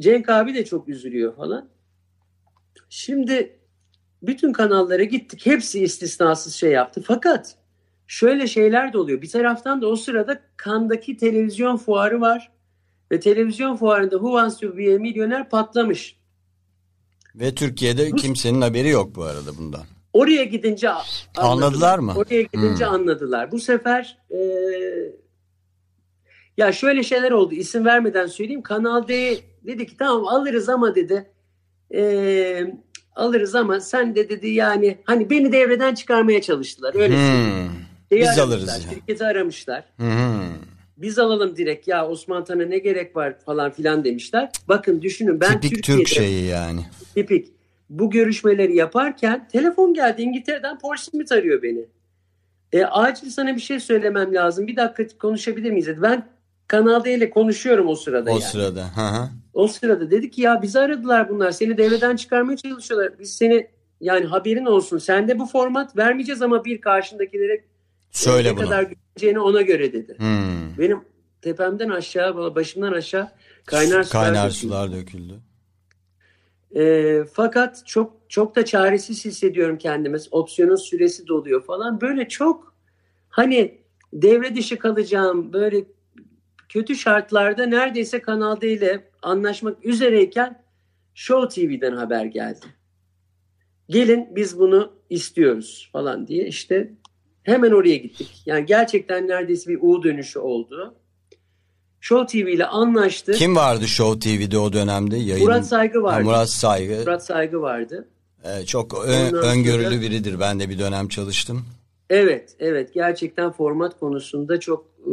Cenk 0.01 0.29
abi 0.29 0.55
de 0.55 0.65
çok 0.65 0.89
üzülüyor 0.89 1.37
falan. 1.37 1.69
Şimdi 2.89 3.59
bütün 4.23 4.53
kanallara 4.53 5.05
gittik. 5.05 5.47
Hepsi 5.47 5.81
istisnasız 5.83 6.55
şey 6.55 6.71
yaptı. 6.71 7.03
Fakat 7.07 7.57
şöyle 8.07 8.47
şeyler 8.47 8.93
de 8.93 8.99
oluyor. 8.99 9.23
Bir 9.23 9.29
taraftan 9.31 9.83
da 9.83 9.87
o 9.89 9.97
sırada 9.97 10.41
Kandaki 10.57 11.17
televizyon 11.17 11.77
fuarı 11.77 12.21
var. 12.21 12.53
Ve 13.13 13.21
televizyon 13.21 13.77
fuarında 13.77 14.17
Who 14.17 14.29
Wants 14.31 14.61
to 14.61 14.77
be 14.77 14.95
a 14.95 14.99
Millionaire 14.99 15.49
patlamış. 15.49 16.17
Ve 17.35 17.55
Türkiye'de 17.55 18.11
kimsenin 18.11 18.61
haberi 18.61 18.89
yok 18.89 19.17
bu 19.17 19.23
arada 19.23 19.57
bundan. 19.59 19.85
Oraya 20.13 20.45
gidince 20.45 20.91
a- 20.91 21.03
Anladılar 21.37 21.99
mı? 21.99 22.15
Oraya 22.17 22.43
gidince 22.43 22.87
Hmm. 22.87 22.95
anladılar. 22.95 23.53
Bu 23.53 23.59
sefer 23.61 24.19
e, 24.31 24.39
ya 26.57 26.73
şöyle 26.73 27.03
şeyler 27.03 27.31
oldu. 27.31 27.55
İsim 27.55 27.85
vermeden 27.85 28.27
söyleyeyim. 28.27 28.63
Kanal 28.63 29.09
D 29.09 29.39
dedi 29.67 29.87
ki 29.87 29.97
tamam 29.97 30.27
alırız 30.27 30.69
ama 30.69 30.95
dedi 30.95 31.31
e, 31.95 32.75
alırız 33.17 33.55
ama 33.55 33.81
sen 33.81 34.15
de 34.15 34.29
dedi 34.29 34.49
yani 34.49 34.99
hani 35.05 35.31
beni 35.31 35.53
devreden 35.53 35.95
çıkarmaya 35.95 36.43
çalıştılar. 36.43 36.95
Öyle. 36.95 37.17
Hmm. 37.17 37.71
Biz 38.11 38.29
aramışlar, 38.29 38.45
alırız 38.45 38.69
ya. 38.69 38.91
Şirketi 38.91 39.25
aramışlar. 39.25 39.85
Hmm. 39.97 40.55
Biz 40.97 41.19
alalım 41.19 41.57
direkt 41.57 41.89
ya 41.89 42.09
Osman 42.09 42.45
Tan'a 42.45 42.65
ne 42.65 42.79
gerek 42.79 43.17
var 43.17 43.39
falan 43.39 43.71
filan 43.71 44.05
demişler. 44.05 44.51
Bakın 44.69 45.03
düşünün 45.03 45.41
ben 45.41 45.61
Tipik 45.61 45.75
Türkiye'de 45.75 46.03
Türk 46.03 46.09
şeyi 46.15 46.45
yani. 46.45 46.81
tipik 47.15 47.53
bu 47.91 48.11
görüşmeleri 48.11 48.77
yaparken 48.77 49.49
telefon 49.49 49.95
geldi 49.95 50.23
İngiltere'den 50.23 50.79
Paul 50.79 50.97
Smith 50.97 51.33
arıyor 51.33 51.63
beni. 51.63 51.85
E, 52.73 52.85
acil 52.85 53.31
sana 53.31 53.57
bir 53.57 53.61
şey 53.61 53.81
söylemem 53.81 54.35
lazım. 54.35 54.67
Bir 54.67 54.77
dakika 54.77 55.19
konuşabilir 55.19 55.71
miyiz 55.71 55.87
dedi. 55.87 56.03
Ben 56.03 56.29
Kanal 56.69 57.05
D 57.05 57.15
ile 57.15 57.31
konuşuyorum 57.31 57.89
o 57.89 57.95
sırada 57.95 58.31
O 58.31 58.33
yani. 58.33 58.43
sırada. 58.43 58.81
Hı 58.97 59.01
hı. 59.01 59.29
O 59.57 59.69
sırada 59.69 60.11
dedi 60.11 60.31
ki 60.31 60.43
ya 60.43 60.63
bizi 60.63 60.79
aradılar 60.79 61.29
bunlar. 61.29 61.51
Seni 61.51 61.79
devreden 61.79 62.17
çıkarmaya 62.17 62.57
çalışıyorlar. 62.57 63.19
Biz 63.19 63.37
seni 63.37 63.69
yani 64.01 64.27
haberin 64.27 64.65
olsun. 64.67 64.99
Sende 64.99 65.39
bu 65.39 65.47
format 65.47 65.97
vermeyeceğiz 65.97 66.43
ama 66.43 66.65
bir 66.65 66.81
karşındakilere 66.81 67.65
Söyle 68.11 68.49
ne 68.49 68.57
bunu. 68.57 68.65
kadar 68.65 68.83
göreceğini 68.83 69.41
ona 69.41 69.63
göre 69.63 69.93
dedi. 69.93 70.17
Hmm. 70.19 70.79
Benim 70.79 71.01
tepemden 71.43 71.89
aşağı, 71.89 72.55
başımdan 72.55 72.93
aşağı 72.93 73.29
kaynar 73.67 74.03
sular. 74.03 74.25
Kaynar 74.25 74.47
döküldü. 74.47 74.61
sular 74.61 74.93
döküldü. 74.93 75.35
E, 76.75 77.25
fakat 77.33 77.87
çok 77.87 78.13
çok 78.29 78.57
da 78.57 78.65
çaresiz 78.65 79.25
hissediyorum 79.25 79.79
kendimi. 79.79 80.19
Opsiyonun 80.31 80.77
süresi 80.77 81.27
doluyor 81.27 81.65
falan. 81.65 82.01
Böyle 82.01 82.29
çok 82.29 82.75
hani 83.29 83.79
devre 84.13 84.57
dışı 84.57 84.79
kalacağım 84.79 85.53
böyle 85.53 85.85
kötü 86.69 86.97
şartlarda 86.97 87.67
neredeyse 87.67 88.23
Kanal 88.23 88.61
D 88.61 88.73
ile 88.73 89.11
anlaşmak 89.27 89.85
üzereyken 89.85 90.63
Show 91.15 91.49
TV'den 91.67 91.97
haber 91.97 92.25
geldi. 92.25 92.67
Gelin 93.89 94.29
biz 94.37 94.59
bunu 94.59 94.93
istiyoruz 95.11 95.89
falan 95.93 96.27
diye 96.27 96.47
işte 96.47 96.93
hemen 97.43 97.71
oraya 97.71 97.97
gittik. 97.97 98.43
Yani 98.47 98.67
gerçekten 98.67 99.29
neredeyse 99.29 99.71
bir 99.71 99.79
U 99.83 100.03
dönüşü 100.03 100.39
oldu. 100.39 100.95
Show 102.01 102.27
TV 102.45 102.49
ile 102.49 102.67
anlaştı. 102.67 103.33
Kim 103.33 103.57
vardı 103.57 103.89
Show 103.89 104.21
TV'de 104.21 104.59
o 104.59 104.73
dönemde? 104.73 105.17
Yayın... 105.17 105.45
Murat 105.45 105.67
Saygı 105.67 105.99
Ha, 105.99 106.05
vardı. 106.05 106.25
Murat 106.25 106.51
Saygı. 106.51 106.95
Murat 107.01 107.25
Saygı 107.25 107.61
vardı. 107.61 108.09
Ee, 108.45 108.67
çok 108.67 109.05
ön- 109.07 109.27
Ondan 109.27 109.31
sonra- 109.31 109.53
öngörülü 109.53 110.01
biridir. 110.01 110.41
Ben 110.41 110.61
de 110.61 110.69
bir 110.71 110.79
dönem 110.79 111.09
çalıştım. 111.09 111.65
Evet, 112.11 112.57
evet. 112.59 112.95
Gerçekten 112.95 113.53
format 113.53 113.99
konusunda 113.99 114.61
çok 114.61 114.87
e, 115.07 115.13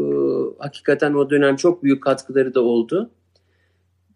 hakikaten 0.60 1.14
o 1.14 1.30
dönem 1.30 1.56
çok 1.56 1.84
büyük 1.84 2.04
katkıları 2.04 2.54
da 2.54 2.62
oldu. 2.62 3.12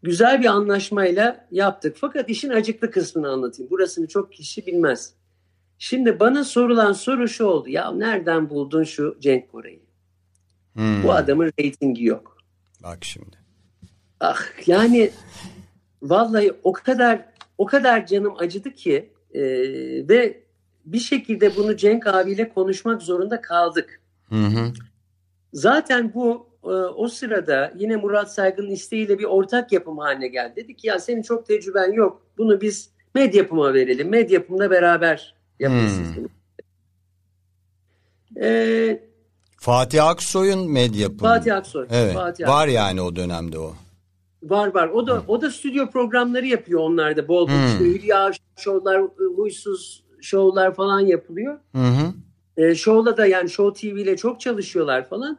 Güzel 0.04 0.42
bir 0.42 0.46
anlaşmayla 0.46 1.48
yaptık. 1.52 1.98
Fakat 2.00 2.30
işin 2.30 2.50
acıklı 2.50 2.92
kısmını 2.92 3.30
anlatayım. 3.30 3.72
Burasını 3.72 4.08
çok 4.08 4.34
kişi 4.34 4.66
bilmez. 4.66 5.14
Şimdi 5.78 6.20
bana 6.20 6.44
sorulan 6.44 6.94
soru 6.94 7.28
şu 7.28 7.46
oldu. 7.46 7.70
Ya 7.70 7.92
nereden 7.92 8.50
buldun 8.50 8.84
şu 8.84 9.18
Cenk 9.20 9.52
Koray'ı? 9.52 9.80
Hmm. 10.74 11.04
Bu 11.04 11.12
adamın 11.12 11.52
reytingi 11.60 12.06
yok. 12.06 12.38
Bak 12.84 13.06
şimdi. 13.06 13.38
Ah 14.20 14.68
yani 14.68 15.12
vallahi 16.02 16.54
o 16.64 16.74
kadar 16.74 17.26
o 17.58 17.66
kadar 17.66 18.06
canım 18.06 18.34
acıdı 18.38 18.74
ki 18.74 19.14
e, 19.34 19.42
ve 20.10 20.44
bir 20.86 21.00
şekilde 21.00 21.56
bunu 21.56 21.78
Cenk 21.78 22.08
abiyle 22.08 22.50
konuşmak 22.50 23.02
zorunda 23.02 23.42
kaldık. 23.42 24.02
Hı 24.30 24.36
hı. 24.36 24.74
Zaten 25.54 26.14
bu 26.14 26.50
e, 26.72 26.74
o 26.74 27.08
sırada 27.08 27.74
yine 27.78 27.96
Murat 27.96 28.34
Saygın'ın 28.34 28.72
isteğiyle 28.72 29.20
bir 29.20 29.24
ortak 29.24 29.72
yapım 29.72 29.98
haline 29.98 30.28
geldi. 30.28 30.54
Dedik 30.56 30.84
ya 30.84 31.00
senin 31.00 31.22
çok 31.22 31.46
tecrüben 31.46 31.92
yok. 31.92 32.22
Bunu 32.38 32.62
biz 32.62 32.90
medyapıma 33.16 33.74
verelim. 33.74 34.10
Medyapımla 34.10 34.72
beraber 34.72 35.36
yapılsın. 35.60 36.16
Hmm. 36.16 36.26
Ee, 38.42 39.00
Fatih 39.58 40.06
Aksoy'un 40.06 40.72
medya 40.72 41.10
Fatih 41.20 41.56
Aksoy. 41.56 41.88
Evet. 41.92 42.14
Fatih 42.14 42.46
Aksoy. 42.48 42.48
Var 42.48 42.68
yani 42.68 43.02
o 43.02 43.16
dönemde 43.16 43.60
o. 43.60 43.74
Var 44.44 44.74
var. 44.74 44.88
O 44.88 45.08
da 45.08 45.24
o 45.28 45.42
da 45.42 45.52
stüdyo 45.52 45.90
programları 45.90 46.46
yapıyor 46.46 46.80
onlarda. 46.80 47.28
Bol 47.28 47.48
bol 47.48 47.54
Hmm. 47.54 47.68
işte 47.68 47.84
Hülya 47.84 48.32
şovlar, 48.58 49.02
huysuz 49.36 50.04
şovlar 50.22 50.76
falan 50.76 51.00
yapılıyor. 51.00 51.60
Hı 51.76 51.82
hı. 51.82 52.14
E, 52.58 52.76
Show'la 52.76 53.18
da 53.18 53.26
yani 53.26 53.50
Show 53.50 53.90
TV 53.90 53.96
ile 53.98 54.18
çok 54.18 54.42
çalışıyorlar 54.42 55.10
falan. 55.10 55.38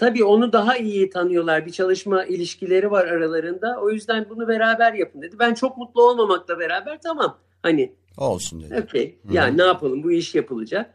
Tabii 0.00 0.24
onu 0.24 0.52
daha 0.52 0.76
iyi 0.76 1.10
tanıyorlar. 1.10 1.66
Bir 1.66 1.70
çalışma 1.70 2.24
ilişkileri 2.24 2.90
var 2.90 3.06
aralarında. 3.06 3.80
O 3.82 3.90
yüzden 3.90 4.26
bunu 4.30 4.48
beraber 4.48 4.92
yapın 4.92 5.22
dedi. 5.22 5.36
Ben 5.38 5.54
çok 5.54 5.76
mutlu 5.78 6.02
olmamakla 6.02 6.58
beraber 6.58 7.00
tamam. 7.02 7.38
Hani 7.62 7.94
Olsun 8.16 8.62
dedi. 8.62 8.82
okey 8.84 9.18
yani 9.30 9.58
ne 9.58 9.62
yapalım 9.62 10.02
bu 10.02 10.12
iş 10.12 10.34
yapılacak. 10.34 10.94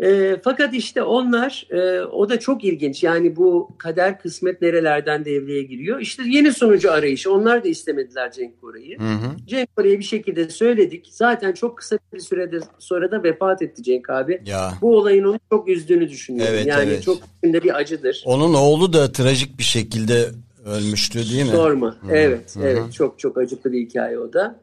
E, 0.00 0.36
fakat 0.44 0.74
işte 0.74 1.02
onlar 1.02 1.66
e, 1.70 2.00
o 2.00 2.28
da 2.28 2.40
çok 2.40 2.64
ilginç. 2.64 3.02
Yani 3.02 3.36
bu 3.36 3.68
kader 3.78 4.18
kısmet 4.20 4.62
nerelerden 4.62 5.24
devreye 5.24 5.62
giriyor. 5.62 6.00
İşte 6.00 6.22
yeni 6.26 6.52
sunucu 6.52 6.92
arayışı. 6.92 7.32
Onlar 7.32 7.64
da 7.64 7.68
istemediler 7.68 8.32
Cenk 8.32 8.60
Koray'ı. 8.60 8.98
Cenk 9.46 9.76
Koray'a 9.76 9.98
bir 9.98 10.04
şekilde 10.04 10.48
söyledik. 10.48 11.08
Zaten 11.10 11.52
çok 11.52 11.78
kısa 11.78 11.98
bir 12.12 12.20
sürede 12.20 12.60
sonra 12.78 13.10
da 13.10 13.22
vefat 13.22 13.62
etti 13.62 13.82
Cenk 13.82 14.10
abi. 14.10 14.42
Ya. 14.46 14.72
Bu 14.80 14.96
olayın 14.96 15.24
onu 15.24 15.38
çok 15.50 15.68
üzdüğünü 15.68 16.08
düşünüyorum. 16.08 16.54
Evet, 16.54 16.66
yani 16.66 16.90
evet. 16.90 17.02
çok 17.02 17.18
içinde 17.38 17.62
bir 17.62 17.76
acıdır. 17.76 18.22
Onun 18.26 18.54
oğlu 18.54 18.92
da 18.92 19.12
trajik 19.12 19.58
bir 19.58 19.64
şekilde 19.64 20.28
ölmüştü 20.66 21.18
değil 21.18 21.42
mi? 21.42 21.50
Sorma. 21.50 21.96
Hı, 22.00 22.10
Evet, 22.10 22.56
hı 22.56 22.60
hı. 22.60 22.66
evet. 22.66 22.92
Çok 22.92 23.18
çok 23.18 23.38
acıklı 23.38 23.72
bir 23.72 23.80
hikaye 23.80 24.18
o 24.18 24.32
da. 24.32 24.60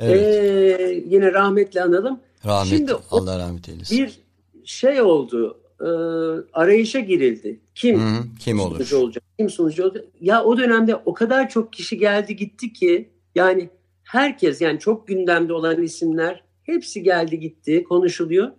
Evet. 0.00 0.20
Ee, 0.80 1.02
yine 1.06 1.32
rahmetle 1.32 1.82
analım. 1.82 2.20
Rahmet. 2.46 2.78
şimdi 2.78 2.92
Allah 3.10 3.38
rahmet 3.38 3.68
eylesin. 3.68 3.98
Bir 3.98 4.18
şey 4.64 5.00
oldu. 5.02 5.60
e, 5.80 5.88
arayışa 6.52 7.00
girildi. 7.00 7.60
Kim 7.74 8.00
Hı 8.00 8.18
hı. 8.18 8.22
Kim 8.38 8.60
olur? 8.60 8.76
sunucu 8.76 8.98
olacak? 8.98 9.24
Kim 9.38 9.50
sunucu 9.50 9.84
olacak? 9.84 10.04
Ya 10.20 10.44
o 10.44 10.58
dönemde 10.58 10.96
o 10.96 11.14
kadar 11.14 11.48
çok 11.48 11.72
kişi 11.72 11.98
geldi 11.98 12.36
gitti 12.36 12.72
ki 12.72 13.08
yani 13.34 13.70
herkes 14.04 14.60
yani 14.60 14.78
çok 14.78 15.08
gündemde 15.08 15.52
olan 15.52 15.82
isimler 15.82 16.44
hepsi 16.62 17.02
geldi 17.02 17.40
gitti 17.40 17.84
konuşuluyor. 17.84 18.50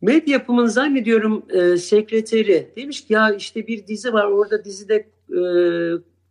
Medya 0.00 0.32
yapımın 0.32 0.66
zannediyorum 0.66 1.42
e, 1.50 1.76
sekreteri 1.76 2.72
demiş 2.76 3.06
ki 3.06 3.12
ya 3.12 3.34
işte 3.34 3.66
bir 3.66 3.86
dizi 3.86 4.12
var 4.12 4.24
orada 4.24 4.64
dizide 4.64 5.08
e, 5.30 5.40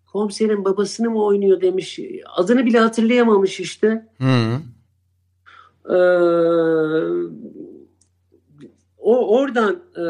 komiserin 0.05 0.65
babasını 0.65 1.09
mı 1.09 1.23
oynuyor 1.23 1.61
demiş. 1.61 1.99
Adını 2.35 2.65
bile 2.65 2.79
hatırlayamamış 2.79 3.59
işte. 3.59 4.07
Hı 4.17 4.59
Ee, 5.89 5.95
o 8.97 9.37
oradan 9.37 9.83
e, 9.97 10.05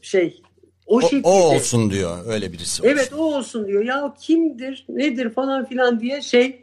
şey 0.00 0.42
o, 0.86 0.96
O, 0.96 1.00
şekilde 1.00 1.28
o 1.28 1.30
olsun 1.30 1.90
diyor. 1.90 2.18
Öyle 2.26 2.52
birisi 2.52 2.82
olsun. 2.82 2.92
evet 2.92 3.12
o 3.18 3.36
olsun 3.36 3.66
diyor 3.66 3.84
ya 3.84 4.14
kimdir 4.20 4.84
nedir 4.88 5.30
falan 5.30 5.64
filan 5.64 6.00
diye 6.00 6.22
şey 6.22 6.62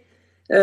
e, 0.54 0.58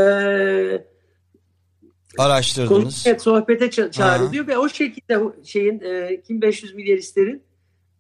Araştırdınız. 2.19 2.69
konuşmaya 2.83 3.19
sohbete 3.19 3.67
ça- 3.67 3.91
çağrılıyor 3.91 4.45
Aha. 4.45 4.53
ve 4.53 4.59
o 4.59 4.69
şekilde 4.69 5.19
şeyin 5.45 5.81
e, 5.81 6.21
kim 6.27 6.43
500 6.43 6.75
milyaristlerin 6.75 7.43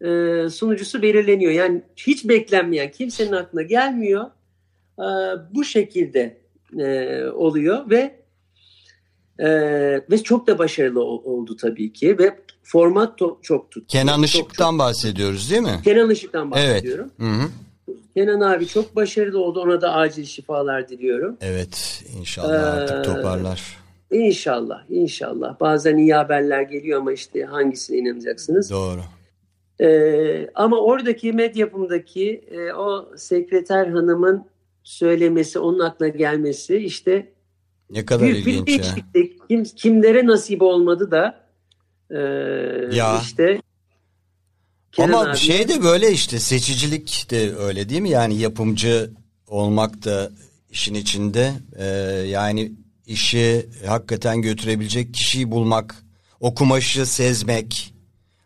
e, 0.00 0.48
sunucusu 0.50 1.02
belirleniyor. 1.02 1.52
Yani 1.52 1.82
hiç 1.96 2.28
beklenmeyen 2.28 2.90
kimsenin 2.90 3.32
aklına 3.32 3.62
gelmiyor. 3.62 4.24
E, 4.98 5.04
bu 5.54 5.64
şekilde 5.64 6.36
e, 6.78 7.24
oluyor 7.26 7.90
ve 7.90 8.19
e, 9.40 9.48
ve 10.10 10.22
çok 10.22 10.46
da 10.46 10.58
başarılı 10.58 11.04
ol- 11.04 11.22
oldu 11.24 11.56
tabii 11.56 11.92
ki 11.92 12.18
ve 12.18 12.36
format 12.62 13.18
çok 13.42 13.70
tuttu. 13.70 13.84
Kenan 13.88 14.22
Işık'tan 14.22 14.78
bahsediyoruz 14.78 15.50
değil 15.50 15.62
mi? 15.62 15.80
Kenan 15.84 16.10
Işık'tan 16.10 16.52
Evet. 16.56 16.74
bahsediyorum. 16.74 17.10
Hı 17.20 17.26
hı. 17.26 17.48
Kenan 18.16 18.40
abi 18.40 18.66
çok 18.66 18.96
başarılı 18.96 19.38
oldu. 19.44 19.60
Ona 19.60 19.80
da 19.80 19.92
acil 19.92 20.24
şifalar 20.24 20.88
diliyorum. 20.88 21.36
Evet. 21.40 22.04
İnşallah 22.18 22.74
artık 22.74 22.98
Ee, 22.98 23.02
toparlar. 23.02 23.76
İnşallah, 24.10 24.82
inşallah. 24.90 25.60
Bazen 25.60 25.96
iyi 25.96 26.14
haberler 26.14 26.62
geliyor 26.62 27.00
ama 27.00 27.12
işte 27.12 27.44
hangisine 27.44 27.96
inanacaksınız? 27.98 28.70
Doğru. 28.70 29.00
Ee, 29.80 30.50
ama 30.54 30.76
oradaki 30.80 31.32
medyapımdaki 31.32 32.44
e, 32.50 32.72
o 32.72 33.08
sekreter 33.16 33.86
hanımın 33.86 34.44
söylemesi, 34.82 35.58
onun 35.58 35.78
aklına 35.78 36.08
gelmesi 36.08 36.76
işte 36.76 37.32
Ne 37.90 38.04
kadar 38.04 38.28
bir, 38.28 38.34
bir 38.34 38.38
ilginç 38.38 38.68
ya. 38.68 38.78
değişiklik. 38.78 39.48
Kim, 39.48 39.64
kimlere 39.64 40.26
nasip 40.26 40.62
olmadı 40.62 41.10
da 41.10 41.48
e, 42.10 42.16
Ya. 42.96 43.20
işte 43.22 43.60
Kenan 44.92 45.08
Ama 45.08 45.30
abi- 45.30 45.36
şey 45.38 45.68
de 45.68 45.82
böyle 45.82 46.12
işte 46.12 46.38
seçicilik 46.38 47.26
de 47.30 47.56
öyle 47.56 47.88
değil 47.88 48.00
mi? 48.00 48.10
Yani 48.10 48.38
yapımcı 48.38 49.10
olmak 49.46 50.04
da 50.04 50.30
işin 50.70 50.94
içinde. 50.94 51.52
Ee, 51.78 51.84
yani 52.28 52.72
işi 53.06 53.66
hakikaten 53.86 54.42
götürebilecek 54.42 55.14
kişiyi 55.14 55.50
bulmak, 55.50 56.04
o 56.40 56.54
kumaşı 56.54 57.06
sezmek. 57.06 57.94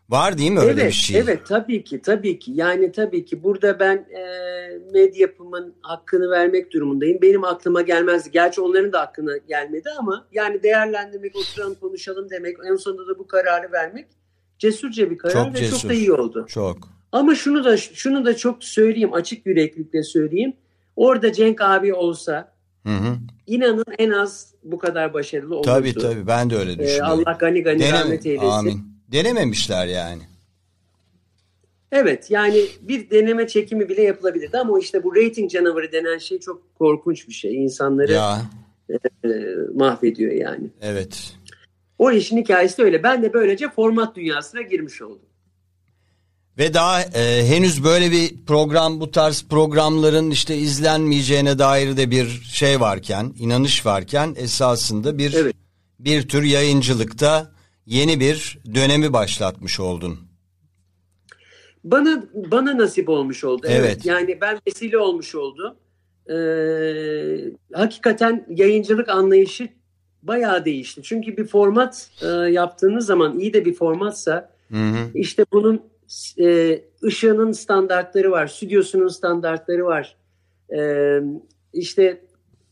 Var 0.09 0.37
değil 0.37 0.51
mi 0.51 0.59
öyle 0.59 0.81
evet, 0.81 0.91
bir 0.91 0.95
şey? 0.97 1.19
Evet 1.19 1.39
tabii 1.47 1.83
ki 1.83 2.01
tabii 2.01 2.39
ki 2.39 2.51
yani 2.55 2.91
tabii 2.91 3.25
ki 3.25 3.43
burada 3.43 3.79
ben 3.79 3.95
e, 3.95 4.21
medya 4.93 5.21
yapımın 5.21 5.75
hakkını 5.81 6.29
vermek 6.29 6.73
durumundayım. 6.73 7.19
Benim 7.21 7.43
aklıma 7.43 7.81
gelmezdi. 7.81 8.31
Gerçi 8.31 8.61
onların 8.61 8.93
da 8.93 9.01
aklına 9.01 9.37
gelmedi 9.37 9.89
ama 9.99 10.27
yani 10.31 10.63
değerlendirmek, 10.63 11.35
oturalım 11.35 11.75
konuşalım 11.75 12.29
demek 12.29 12.57
en 12.71 12.75
sonunda 12.75 13.07
da 13.07 13.19
bu 13.19 13.27
kararı 13.27 13.71
vermek 13.71 14.07
cesurca 14.59 15.09
bir 15.11 15.17
karar 15.17 15.33
Çok 15.33 15.53
ve 15.53 15.57
cesur. 15.59 15.79
çok 15.81 15.89
da 15.89 15.93
iyi 15.93 16.11
oldu. 16.13 16.45
Çok. 16.49 16.77
Ama 17.11 17.35
şunu 17.35 17.63
da 17.63 17.77
şunu 17.77 18.25
da 18.25 18.37
çok 18.37 18.63
söyleyeyim 18.63 19.13
açık 19.13 19.45
yüreklilikle 19.45 20.03
söyleyeyim. 20.03 20.53
Orada 20.95 21.33
Cenk 21.33 21.61
abi 21.61 21.93
olsa 21.93 22.53
Hı 22.85 22.89
hı. 22.93 23.15
inanın 23.47 23.85
en 23.99 24.11
az 24.11 24.53
bu 24.63 24.77
kadar 24.77 25.13
başarılı 25.13 25.55
olurdu. 25.55 25.65
Tabii 25.67 25.93
tabii 25.93 26.27
ben 26.27 26.49
de 26.49 26.55
öyle 26.55 26.71
Ee, 26.71 26.79
düşünüyorum. 26.79 27.23
Allah 27.27 27.37
gani 27.39 27.63
gani 27.63 27.79
Deneme- 27.79 27.99
rahmet 27.99 28.25
eylesin. 28.25 28.47
Amin. 28.47 28.94
Denememişler 29.11 29.87
yani. 29.87 30.23
Evet 31.91 32.31
yani 32.31 32.61
bir 32.81 33.09
deneme 33.09 33.47
çekimi 33.47 33.89
bile 33.89 34.01
yapılabilirdi 34.01 34.57
ama 34.57 34.79
işte 34.79 35.03
bu 35.03 35.15
rating 35.15 35.51
canavarı 35.51 35.91
denen 35.91 36.17
şey 36.17 36.39
çok 36.39 36.75
korkunç 36.77 37.27
bir 37.27 37.33
şey. 37.33 37.63
İnsanları 37.63 38.11
Ya 38.11 38.41
e, 38.89 39.27
mahvediyor 39.75 40.31
yani. 40.31 40.69
evet. 40.81 41.33
O 41.99 42.11
işin 42.11 42.37
hikayesi 42.37 42.83
öyle. 42.83 43.03
Ben 43.03 43.23
de 43.23 43.33
böylece 43.33 43.69
format 43.69 44.15
dünyasına 44.15 44.61
girmiş 44.61 45.01
oldum. 45.01 45.25
Ve 46.57 46.73
daha 46.73 47.01
e, 47.01 47.47
henüz 47.47 47.83
böyle 47.83 48.11
bir 48.11 48.45
program 48.45 48.99
bu 48.99 49.11
tarz 49.11 49.45
programların 49.49 50.31
işte 50.31 50.57
izlenmeyeceğine 50.57 51.59
dair 51.59 51.97
de 51.97 52.11
bir 52.11 52.27
şey 52.43 52.79
varken, 52.79 53.33
inanış 53.39 53.85
varken 53.85 54.33
esasında 54.37 55.17
bir 55.17 55.33
Evet. 55.33 55.55
bir 55.99 56.27
tür 56.27 56.43
yayıncılıkta 56.43 57.54
yeni 57.85 58.19
bir 58.19 58.59
dönemi 58.75 59.13
başlatmış 59.13 59.79
oldun. 59.79 60.19
Bana 61.83 62.23
bana 62.33 62.77
nasip 62.77 63.09
olmuş 63.09 63.43
oldu. 63.43 63.67
Evet. 63.69 63.85
Evet. 63.85 64.05
Yani 64.05 64.37
ben 64.41 64.59
vesile 64.67 64.97
olmuş 64.97 65.35
oldu. 65.35 65.77
Ee, 66.29 67.51
hakikaten 67.73 68.45
yayıncılık 68.49 69.09
anlayışı 69.09 69.69
bayağı 70.23 70.65
değişti. 70.65 71.01
Çünkü 71.03 71.37
bir 71.37 71.45
format 71.45 72.09
e, 72.21 72.27
yaptığınız 72.27 73.05
zaman 73.05 73.39
iyi 73.39 73.53
de 73.53 73.65
bir 73.65 73.73
formatsa 73.73 74.55
Hı 74.71 74.77
hı. 74.77 75.09
İşte 75.13 75.45
bunun 75.51 75.81
e, 76.39 76.81
ışığının 77.03 77.51
standartları 77.51 78.31
var, 78.31 78.47
stüdyosunun 78.47 79.07
standartları 79.07 79.85
var. 79.85 80.17
E, 80.77 81.19
işte 81.73 82.25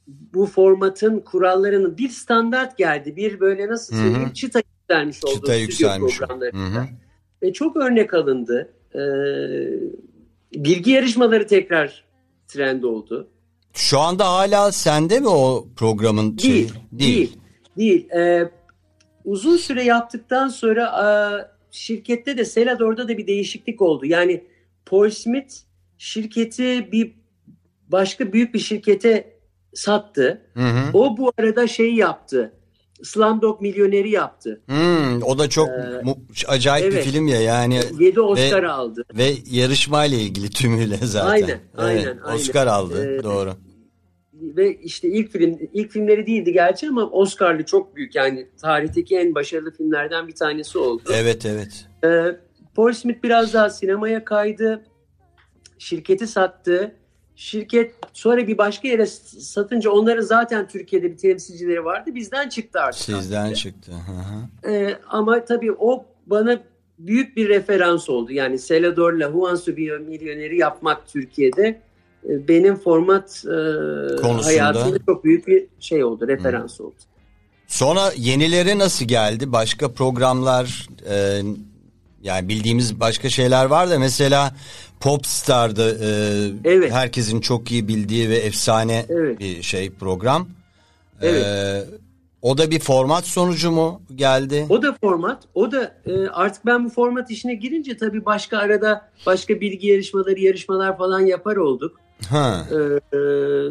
bu 0.08 0.46
formatın 0.46 1.20
kurallarının 1.20 1.98
bir 1.98 2.10
standart 2.10 2.78
geldi. 2.78 3.16
Bir 3.16 3.40
böyle 3.40 3.68
nasıl 3.68 3.96
Hı 3.96 4.00
hı. 4.00 4.04
söyleyeyim 4.04 4.32
çıta 4.90 5.00
yükselmiş 5.00 5.24
oldu. 5.24 5.34
Çıta 5.34 5.56
yükselmiş. 5.56 6.18
programlarında. 6.18 6.88
Ve 7.44 7.54
çok 7.54 7.78
örnek 7.78 8.14
alındı. 8.14 8.74
Ee, 8.96 9.00
bilgi 10.54 10.92
yarışmaları 10.92 11.48
tekrar 11.48 12.04
trend 12.48 12.84
oldu. 12.84 13.28
Şu 13.74 14.00
anda 14.00 14.28
hala 14.28 14.72
sende 14.72 15.20
mi 15.20 15.28
o 15.28 15.68
programın 15.76 16.38
şeyi? 16.38 16.54
Değil, 16.54 16.74
değil, 16.92 17.38
değil. 17.78 18.10
Ee, 18.10 18.52
uzun 19.26 19.58
süre 19.58 19.84
yaptıktan 19.84 20.48
sonra 20.48 20.84
e, 20.84 21.06
şirkette 21.72 22.38
de 22.38 22.46
Selador'da 22.46 23.08
da 23.08 23.18
bir 23.18 23.28
değişiklik 23.28 23.82
oldu. 23.82 24.06
Yani 24.06 24.44
Paul 24.86 25.10
Smith 25.10 25.54
şirketi 25.98 26.92
bir 26.92 27.16
başka 27.88 28.34
büyük 28.34 28.54
bir 28.54 28.60
şirkete 28.60 29.38
sattı. 29.74 30.42
Hı 30.54 30.68
hı. 30.68 30.90
O 30.94 31.18
bu 31.18 31.32
arada 31.38 31.68
şey 31.68 31.94
yaptı. 31.94 32.54
Slumdog 33.04 33.62
Milyoneri 33.62 34.10
yaptı. 34.10 34.62
Hmm, 34.66 35.24
o 35.24 35.38
da 35.40 35.50
çok 35.50 35.70
Ee, 35.70 36.02
acayip 36.48 36.88
bir 36.92 36.94
evet. 36.96 37.06
film 37.06 37.28
ya 37.28 37.42
yani 37.42 37.80
7 38.00 38.22
Oscar 38.22 38.64
aldı. 38.64 39.06
ve 39.18 39.34
yarışmayla 39.52 40.18
ilgili 40.18 40.50
tümüyle 40.50 40.98
zaten. 41.02 41.30
Aynen, 41.30 41.48
Evet, 41.48 41.60
aynen, 41.78 42.18
aynen. 42.24 42.36
Oscar 42.36 42.68
aldı 42.68 43.16
Ee, 43.20 43.24
doğru. 43.24 43.54
Ve 44.34 44.76
işte 44.78 45.08
ilk 45.08 45.32
film 45.32 45.60
ilk 45.74 45.92
filmleri 45.92 46.28
değildi 46.28 46.54
gerçi 46.54 46.88
ama 46.88 47.10
Oscar'lı 47.10 47.66
çok 47.66 47.96
büyük 47.96 48.16
yani 48.16 48.48
tarihteki 48.62 49.18
en 49.18 49.36
başarılı 49.36 49.72
filmlerden 49.72 50.28
bir 50.28 50.36
tanesi 50.36 50.78
oldu. 50.78 51.04
Evet 51.14 51.46
evet. 51.46 51.86
Ee, 52.06 52.38
Paul 52.76 52.94
Smith 52.94 53.24
biraz 53.24 53.54
daha 53.54 53.70
sinemaya 53.70 54.26
kaydı. 54.26 54.84
Şirketi 55.80 56.28
sattı. 56.28 56.96
Şirket 57.36 57.96
sonra 58.14 58.48
bir 58.48 58.58
başka 58.58 58.88
yere 58.88 59.06
satınca 59.06 59.92
onların 59.92 60.22
zaten 60.22 60.68
Türkiye'de 60.68 61.12
bir 61.12 61.18
temsilcileri 61.18 61.86
vardı. 61.86 62.16
Bizden 62.16 62.50
çıktı 62.50 62.80
artık. 62.80 63.02
Sizden 63.02 63.54
çıktı. 63.54 63.92
Hı 63.92 64.68
hı. 64.68 64.72
Ee, 64.74 64.98
ama 65.10 65.46
tabii 65.46 65.72
o 65.72 66.06
bana 66.26 66.60
büyük 67.00 67.38
bir 67.38 67.50
referans 67.50 68.10
oldu. 68.10 68.32
Yani 68.32 68.60
Selador'la 68.60 69.34
be 69.78 69.96
a 69.96 70.00
Millionaire'i 70.00 70.58
yapmak 70.58 71.08
Türkiye'de 71.08 71.82
e, 72.30 72.48
benim 72.48 72.76
format 72.76 73.44
e, 73.46 73.56
Konusunda. 74.16 74.46
hayatımda 74.46 74.98
çok 75.06 75.24
büyük 75.24 75.48
bir 75.48 75.66
şey 75.80 76.04
oldu, 76.04 76.28
referans 76.28 76.82
oldu. 76.82 76.96
Sonra 77.68 78.12
yenileri 78.18 78.80
nasıl 78.80 79.06
geldi? 79.06 79.52
Başka 79.52 79.92
programlar 79.92 80.88
e, 81.10 81.42
yani 82.24 82.50
bildiğimiz 82.50 83.00
başka 83.00 83.30
şeyler 83.30 83.66
var 83.66 83.90
da 83.90 84.00
mesela 84.00 84.56
Popstar'dı 85.00 86.00
e, 86.04 86.70
Evet. 86.70 86.92
herkesin 86.92 87.42
çok 87.42 87.72
iyi 87.72 87.88
bildiği 87.88 88.30
ve 88.30 88.36
efsane 88.36 89.06
Evet. 89.10 89.40
bir 89.40 89.62
şey 89.62 89.92
program. 89.92 90.48
Evet. 91.22 91.46
E, 91.46 91.84
o 92.42 92.58
da 92.58 92.72
bir 92.72 92.80
format 92.80 93.26
sonucu 93.26 93.72
mu 93.72 94.02
geldi? 94.16 94.66
O 94.70 94.82
da 94.82 94.96
format. 95.02 95.44
O 95.54 95.72
da 95.72 95.96
e, 96.06 96.28
artık 96.28 96.66
ben 96.66 96.86
bu 96.86 96.90
format 96.90 97.32
işine 97.32 97.56
girince 97.56 97.98
tabii 97.98 98.26
başka 98.26 98.58
arada 98.58 99.10
başka 99.26 99.62
bilgi 99.62 99.88
yarışmaları, 99.88 100.40
yarışmalar 100.40 100.98
falan 100.98 101.20
yapar 101.20 101.56
olduk. 101.56 102.00
Ha. 102.30 102.68
E, 102.72 102.76
e, 103.18 103.20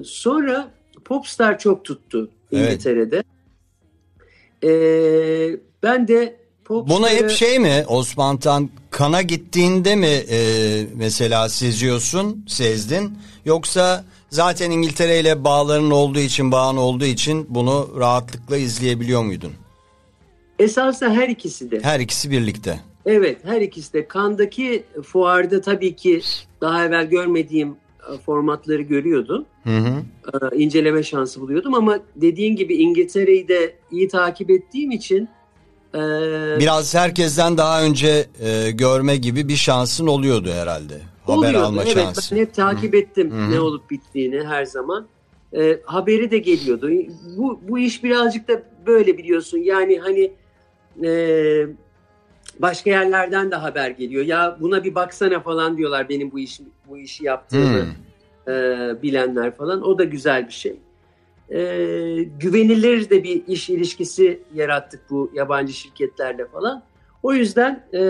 sonra 0.04 0.70
Popstar 1.04 1.58
çok 1.58 1.84
tuttu 1.84 2.30
Evet. 2.52 2.72
İngiltere'de. 2.72 3.24
E, 4.64 4.70
ben 5.82 6.08
de 6.08 6.41
Popstar'ı... 6.64 6.98
Buna 6.98 7.10
hep 7.10 7.30
şey 7.30 7.58
mi 7.58 7.84
Osman 7.88 8.36
Tan 8.36 8.70
kana 8.90 9.22
gittiğinde 9.22 9.96
mi 9.96 10.06
e, 10.06 10.38
mesela 10.96 11.48
seziyorsun, 11.48 12.44
sezdin 12.48 13.18
yoksa 13.44 14.04
zaten 14.30 14.70
İngiltere 14.70 15.20
ile 15.20 15.44
bağların 15.44 15.90
olduğu 15.90 16.18
için, 16.18 16.52
bağın 16.52 16.76
olduğu 16.76 17.04
için 17.04 17.46
bunu 17.48 17.88
rahatlıkla 17.98 18.56
izleyebiliyor 18.56 19.22
muydun? 19.22 19.52
Esasında 20.58 21.10
her 21.10 21.28
ikisi 21.28 21.70
de. 21.70 21.80
Her 21.82 22.00
ikisi 22.00 22.30
birlikte. 22.30 22.80
Evet 23.06 23.38
her 23.44 23.60
ikisi 23.60 23.92
de. 23.92 24.08
Kandaki 24.08 24.84
fuarda 25.02 25.60
tabii 25.60 25.96
ki 25.96 26.20
daha 26.60 26.84
evvel 26.84 27.06
görmediğim 27.06 27.76
e, 28.14 28.18
formatları 28.18 28.82
görüyordum. 28.82 29.44
Hı 29.64 29.78
hı. 29.78 30.02
E, 30.52 30.56
inceleme 30.56 31.02
şansı 31.02 31.40
buluyordum 31.40 31.74
ama 31.74 31.98
dediğin 32.16 32.56
gibi 32.56 32.74
İngiltere'yi 32.74 33.48
de 33.48 33.74
iyi 33.90 34.08
takip 34.08 34.50
ettiğim 34.50 34.90
için 34.90 35.28
e, 35.94 35.98
Biraz 36.60 36.94
herkesten 36.94 37.58
daha 37.58 37.82
önce 37.82 38.26
e, 38.40 38.70
görme 38.70 39.16
gibi 39.16 39.48
bir 39.48 39.56
şansın 39.56 40.06
oluyordu 40.06 40.50
herhalde. 40.52 41.00
Haber 41.26 41.36
oluyordu. 41.36 41.58
alma 41.58 41.82
evet, 41.82 41.94
şansı. 41.94 42.34
Ben 42.34 42.40
hep 42.40 42.54
takip 42.54 42.94
ettim 42.94 43.30
Hı 43.30 43.36
hı. 43.46 43.50
ne 43.50 43.60
olup 43.60 43.90
bittiğini 43.90 44.44
her 44.44 44.64
zaman. 44.64 45.06
E, 45.56 45.78
haberi 45.84 46.30
de 46.30 46.38
geliyordu. 46.38 46.90
Bu, 47.36 47.60
bu 47.68 47.78
iş 47.78 48.04
birazcık 48.04 48.48
da 48.48 48.62
böyle 48.86 49.18
biliyorsun. 49.18 49.58
Yani 49.58 49.98
hani 49.98 50.32
e, 51.08 51.12
başka 52.58 52.90
yerlerden 52.90 53.50
de 53.50 53.56
haber 53.56 53.90
geliyor. 53.90 54.24
Ya 54.24 54.56
buna 54.60 54.84
bir 54.84 54.94
baksana 54.94 55.40
falan 55.40 55.76
diyorlar 55.78 56.08
benim 56.08 56.32
bu 56.32 56.38
iş 56.38 56.60
bu 56.88 56.98
işi 56.98 57.24
yaptığımı 57.24 57.82
Hmm. 57.82 58.54
e, 58.54 59.02
bilenler 59.02 59.56
falan. 59.56 59.82
O 59.82 59.98
da 59.98 60.04
güzel 60.04 60.46
bir 60.46 60.52
şey. 60.52 60.76
E, 61.54 61.58
güvenilir 62.40 63.10
de 63.10 63.24
bir 63.24 63.42
iş 63.46 63.70
ilişkisi 63.70 64.40
yarattık 64.54 65.00
bu 65.10 65.30
yabancı 65.34 65.72
şirketlerle 65.72 66.46
falan. 66.46 66.82
O 67.22 67.32
yüzden 67.32 67.86
e, 67.94 68.02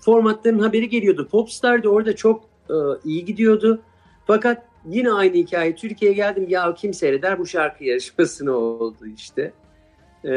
formatların 0.00 0.58
haberi 0.58 0.88
geliyordu. 0.88 1.28
Popstar 1.30 1.82
da 1.82 1.88
orada 1.88 2.16
çok 2.16 2.44
e, 2.70 2.74
iyi 3.04 3.24
gidiyordu. 3.24 3.82
Fakat 4.26 4.62
yine 4.88 5.12
aynı 5.12 5.36
hikaye. 5.36 5.74
Türkiye'ye 5.74 6.16
geldim 6.16 6.46
ya 6.48 6.74
kim 6.74 6.94
seyreder 6.94 7.38
bu 7.38 7.46
şarkı 7.46 7.84
yarışmasını 7.84 8.52
oldu 8.56 9.06
işte. 9.16 9.52
E, 10.24 10.30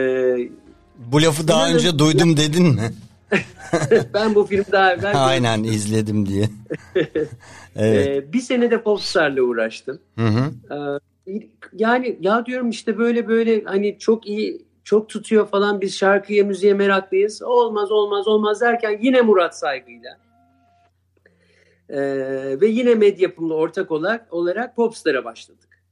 Bu 1.12 1.22
lafı 1.22 1.48
daha 1.48 1.70
önce 1.70 2.00
duydum 2.00 2.38
dedin 2.38 2.66
mi? 2.66 2.94
ben 4.14 4.36
bu 4.36 4.46
filmi 4.46 4.66
daha 4.72 4.94
evvel 4.94 5.12
Aynen 5.28 5.64
izledim 5.64 6.26
diye. 6.26 6.50
evet. 7.76 8.08
e, 8.08 8.34
bir 8.34 8.40
sene 8.40 8.72
de 8.72 8.82
Popstar'la 8.82 9.42
uğraştım. 9.42 10.00
Hı 10.18 10.28
hı. 10.28 10.52
Ee, 10.74 11.00
yani 11.74 12.18
ya 12.22 12.46
diyorum 12.46 12.70
işte 12.70 12.98
böyle 12.98 13.28
böyle 13.28 13.64
hani 13.64 14.00
çok 14.00 14.28
iyi 14.28 14.66
çok 14.84 15.10
tutuyor 15.10 15.48
falan 15.48 15.82
biz 15.82 15.96
şarkıya 15.96 16.44
müziğe 16.44 16.74
meraklıyız. 16.74 17.42
Olmaz 17.42 17.92
olmaz 17.92 18.28
olmaz 18.28 18.62
derken 18.62 19.00
yine 19.02 19.22
Murat 19.22 19.58
Saygı'yla 19.58 20.18
ee, 21.90 21.98
ve 22.62 22.68
yine 22.68 22.96
Medyapım'la 22.96 23.54
ortak 23.54 23.92
olarak 23.92 24.34
olarak 24.34 24.76
Popstar'a 24.76 25.26
başladık. 25.26 25.84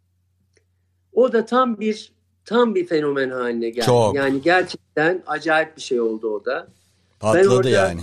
O 1.14 1.34
da 1.34 1.46
tam 1.46 1.80
bir 1.80 2.12
tam 2.46 2.76
bir 2.76 2.88
fenomen 2.88 3.30
haline 3.30 3.70
geldi. 3.70 3.86
Çok. 3.86 4.16
Yani 4.16 4.42
gerçekten 4.42 5.24
acayip 5.28 5.78
bir 5.78 5.82
şey 5.82 6.02
oldu 6.02 6.30
o 6.30 6.46
da. 6.46 6.68
Patladı 7.20 7.50
orada- 7.50 7.70
yani. 7.70 8.02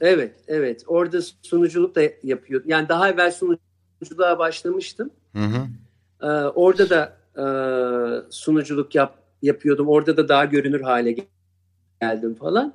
Evet, 0.00 0.34
evet. 0.48 0.84
Orada 0.86 1.18
sunuculuk 1.42 1.94
da 1.94 2.02
yapıyor. 2.22 2.62
Yani 2.66 2.88
daha 2.88 3.10
evvel 3.10 3.32
sunuculuğa 3.32 4.38
başlamıştım. 4.38 5.10
Hı 5.32 5.42
hı. 5.42 5.66
Ee, 6.24 6.26
orada 6.54 6.90
da 6.90 7.16
e, 7.36 7.44
sunuculuk 8.30 8.94
yap, 8.94 9.14
yapıyordum. 9.42 9.88
Orada 9.88 10.16
da 10.16 10.28
daha 10.28 10.44
görünür 10.44 10.80
hale 10.80 11.12
gel- 11.12 11.26
geldim 12.00 12.34
falan. 12.34 12.74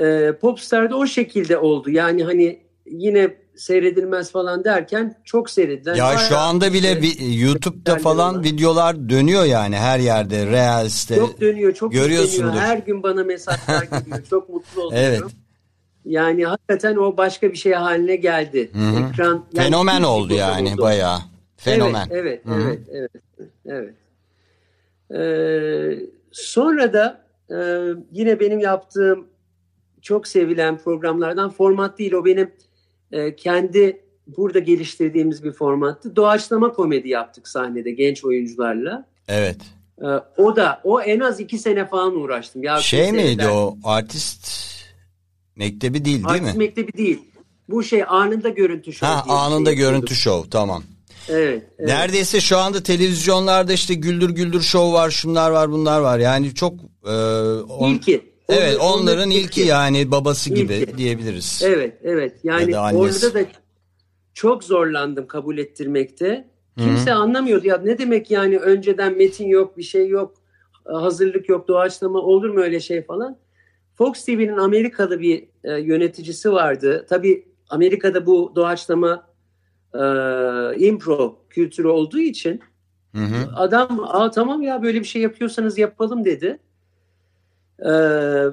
Ee, 0.00 0.32
Popstar'da 0.40 0.96
o 0.96 1.06
şekilde 1.06 1.58
oldu. 1.58 1.90
Yani 1.90 2.24
hani 2.24 2.60
yine 2.86 3.36
seyredilmez 3.56 4.32
falan 4.32 4.64
derken 4.64 5.14
çok 5.24 5.50
seyredilen. 5.50 5.94
Ya 5.94 6.18
şu 6.18 6.36
anda 6.36 6.72
bile 6.72 7.02
bir 7.02 7.20
YouTube'da 7.20 7.98
falan 7.98 8.32
diyorlar. 8.32 8.52
videolar 8.52 9.08
dönüyor 9.08 9.44
yani 9.44 9.76
her 9.76 9.98
yerde 9.98 10.46
Reels'te. 10.46 11.16
çok 11.16 11.40
dönüyor, 11.40 11.74
çok 11.74 11.92
görüyorsundur. 11.92 12.32
izleniyor. 12.34 12.62
Her 12.62 12.78
gün 12.78 13.02
bana 13.02 13.24
mesajlar 13.24 13.82
geliyor. 13.82 14.22
Çok 14.30 14.48
mutlu 14.48 14.82
oluyorum. 14.82 15.04
Evet. 15.04 15.22
Yani 16.04 16.46
hakikaten 16.46 16.96
o 16.96 17.16
başka 17.16 17.52
bir 17.52 17.56
şey 17.56 17.72
haline 17.72 18.16
geldi. 18.16 18.70
Hı 18.72 18.78
hı. 18.78 19.08
Ekran 19.08 19.44
yani 19.52 19.66
Fenomen 19.66 20.02
oldu 20.02 20.34
yani 20.34 20.72
oldu. 20.72 20.82
bayağı. 20.82 21.18
Fenomen. 21.70 22.06
Evet, 22.10 22.42
evet, 22.46 22.46
Hı 22.46 22.50
hı. 22.54 22.78
evet, 22.92 23.10
evet, 23.38 23.50
evet. 23.66 23.94
Ee, 25.14 26.06
sonra 26.32 26.92
da 26.92 27.26
e, 27.50 27.56
yine 28.12 28.40
benim 28.40 28.58
yaptığım 28.60 29.26
çok 30.02 30.28
sevilen 30.28 30.78
programlardan 30.78 31.50
format 31.50 31.98
değil 31.98 32.12
o 32.12 32.24
benim 32.24 32.50
e, 33.12 33.36
kendi 33.36 34.00
burada 34.26 34.58
geliştirdiğimiz 34.58 35.44
bir 35.44 35.52
formattı. 35.52 36.16
Doğaçlama 36.16 36.72
komedi 36.72 37.08
yaptık 37.08 37.48
sahnede 37.48 37.90
genç 37.90 38.24
oyuncularla. 38.24 39.06
Evet. 39.28 39.56
Ee, 40.02 40.06
o 40.36 40.56
da 40.56 40.80
o 40.84 41.00
en 41.00 41.20
az 41.20 41.40
iki 41.40 41.58
sene 41.58 41.86
falan 41.86 42.16
uğraştım. 42.16 42.62
Ya 42.62 42.76
Şey 42.80 43.12
miydi 43.12 43.28
eder- 43.42 43.48
o 43.48 43.76
artist 43.84 44.48
mektebi 45.56 46.04
değil 46.04 46.16
değil 46.16 46.26
Artist 46.28 46.54
mi? 46.54 46.58
mektebi 46.58 46.92
değil. 46.92 47.20
Bu 47.68 47.82
şey 47.82 48.04
anında 48.08 48.48
görüntü 48.48 48.92
şovu. 48.92 49.10
Ha 49.10 49.24
anında 49.28 49.70
şey 49.70 49.78
görüntü 49.78 50.14
şov 50.14 50.44
tamam. 50.50 50.82
Evet. 51.28 51.62
evet. 51.78 51.88
Neredeyse 51.88 52.40
şu 52.40 52.58
anda 52.58 52.82
televizyonlarda 52.82 53.72
işte 53.72 53.94
güldür 53.94 54.30
güldür 54.30 54.60
şov 54.60 54.92
var 54.92 55.10
şunlar 55.10 55.50
var 55.50 55.70
bunlar 55.72 56.00
var 56.00 56.18
yani 56.18 56.54
çok 56.54 56.74
e, 57.06 57.12
on- 57.68 57.90
İlki. 57.94 58.22
Evet 58.48 58.76
Onların- 58.80 59.00
onların 59.02 59.30
ilki 59.30 59.60
yani 59.60 60.10
babası 60.10 60.54
gibi 60.54 60.74
İlki. 60.74 60.98
diyebiliriz. 60.98 61.62
Evet, 61.64 61.94
evet. 62.02 62.32
Ya 62.44 62.58
Yani 62.60 62.72
da 62.72 62.80
annesi. 62.80 63.26
orada 63.26 63.34
da 63.34 63.46
çok 64.34 64.64
zorlandım 64.64 65.26
kabul 65.26 65.58
ettirmekte. 65.58 66.48
Kimse 66.78 67.12
anlamıyordu 67.12 67.66
ya 67.66 67.78
ne 67.84 67.98
demek 67.98 68.30
yani 68.30 68.58
önceden 68.58 69.16
metin 69.16 69.46
yok, 69.48 69.76
bir 69.78 69.82
şey 69.82 70.08
yok. 70.08 70.34
hazırlık 70.84 71.48
yok, 71.48 71.68
doğaçlama 71.68 72.18
olur 72.18 72.50
mu 72.50 72.60
öyle 72.60 72.80
şey 72.80 73.02
falan. 73.02 73.38
Fox 73.94 74.24
TV'nin 74.24 74.56
Amerika'da 74.58 75.20
bir 75.20 75.44
e, 75.64 75.72
yöneticisi 75.80 76.52
vardı. 76.52 77.06
Tabii 77.08 77.48
Amerika'da 77.70 78.26
bu 78.26 78.52
doğaçlama 78.56 79.25
e, 80.02 80.86
impro 80.86 81.38
kültürü 81.50 81.88
olduğu 81.88 82.18
için 82.18 82.60
Hı 83.14 83.22
hı. 83.22 83.50
adam 83.56 84.00
Aa, 84.04 84.30
tamam 84.30 84.62
ya 84.62 84.82
böyle 84.82 85.00
bir 85.00 85.06
şey 85.06 85.22
yapıyorsanız 85.22 85.78
yapalım 85.78 86.24
dedi. 86.24 86.58
E, 87.78 87.90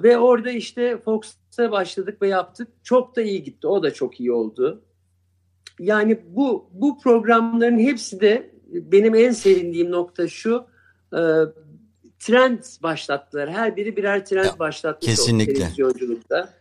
ve 0.04 0.18
orada 0.18 0.52
işte 0.52 0.98
Fox'ta 0.98 1.72
başladık 1.72 2.22
ve 2.22 2.28
yaptık. 2.28 2.68
Çok 2.84 3.16
da 3.16 3.22
iyi 3.22 3.44
gitti. 3.44 3.68
O 3.68 3.84
da 3.84 3.94
çok 3.94 4.20
iyi 4.20 4.32
oldu. 4.32 4.82
Yani 5.80 6.20
bu 6.28 6.70
bu 6.74 7.00
programların 7.00 7.80
hepsi 7.80 8.22
de 8.22 8.52
benim 8.68 9.16
en 9.16 9.32
sevindiğim 9.32 9.92
nokta 9.92 10.28
şu. 10.28 10.66
E, 11.14 11.22
trend 12.20 12.60
başlattılar. 12.84 13.50
Her 13.50 13.76
biri 13.76 13.98
birer 13.98 14.26
trend 14.26 14.46
Ya, 14.46 14.60
başlattı. 14.60 15.08
kesinlikle. 15.08 15.54
Televizyonculukta. 15.54 16.54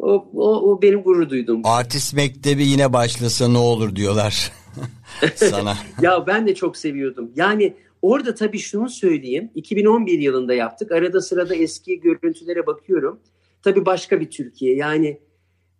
O, 0.00 0.28
o, 0.34 0.72
o 0.72 0.82
benim 0.82 1.02
gurur 1.02 1.30
duyduğum. 1.30 1.60
Artist 1.64 2.14
mektebi 2.14 2.66
yine 2.66 2.92
başlasa 2.92 3.48
ne 3.48 3.58
olur 3.58 3.96
diyorlar 3.96 4.52
sana. 5.34 5.74
Ya 6.02 6.26
ben 6.26 6.46
de 6.46 6.54
çok 6.54 6.76
seviyordum. 6.76 7.30
Yani 7.36 7.74
orada 8.02 8.34
tabii 8.34 8.58
şunu 8.58 8.88
söyleyeyim. 8.88 9.50
2011 9.54 10.18
yılında 10.18 10.54
yaptık. 10.54 10.92
Arada 10.92 11.20
sırada 11.20 11.54
eski 11.54 12.00
görüntülere 12.00 12.66
bakıyorum. 12.66 13.20
Tabii 13.62 13.86
başka 13.86 14.20
bir 14.20 14.30
Türkiye. 14.30 14.76
Yani 14.76 15.20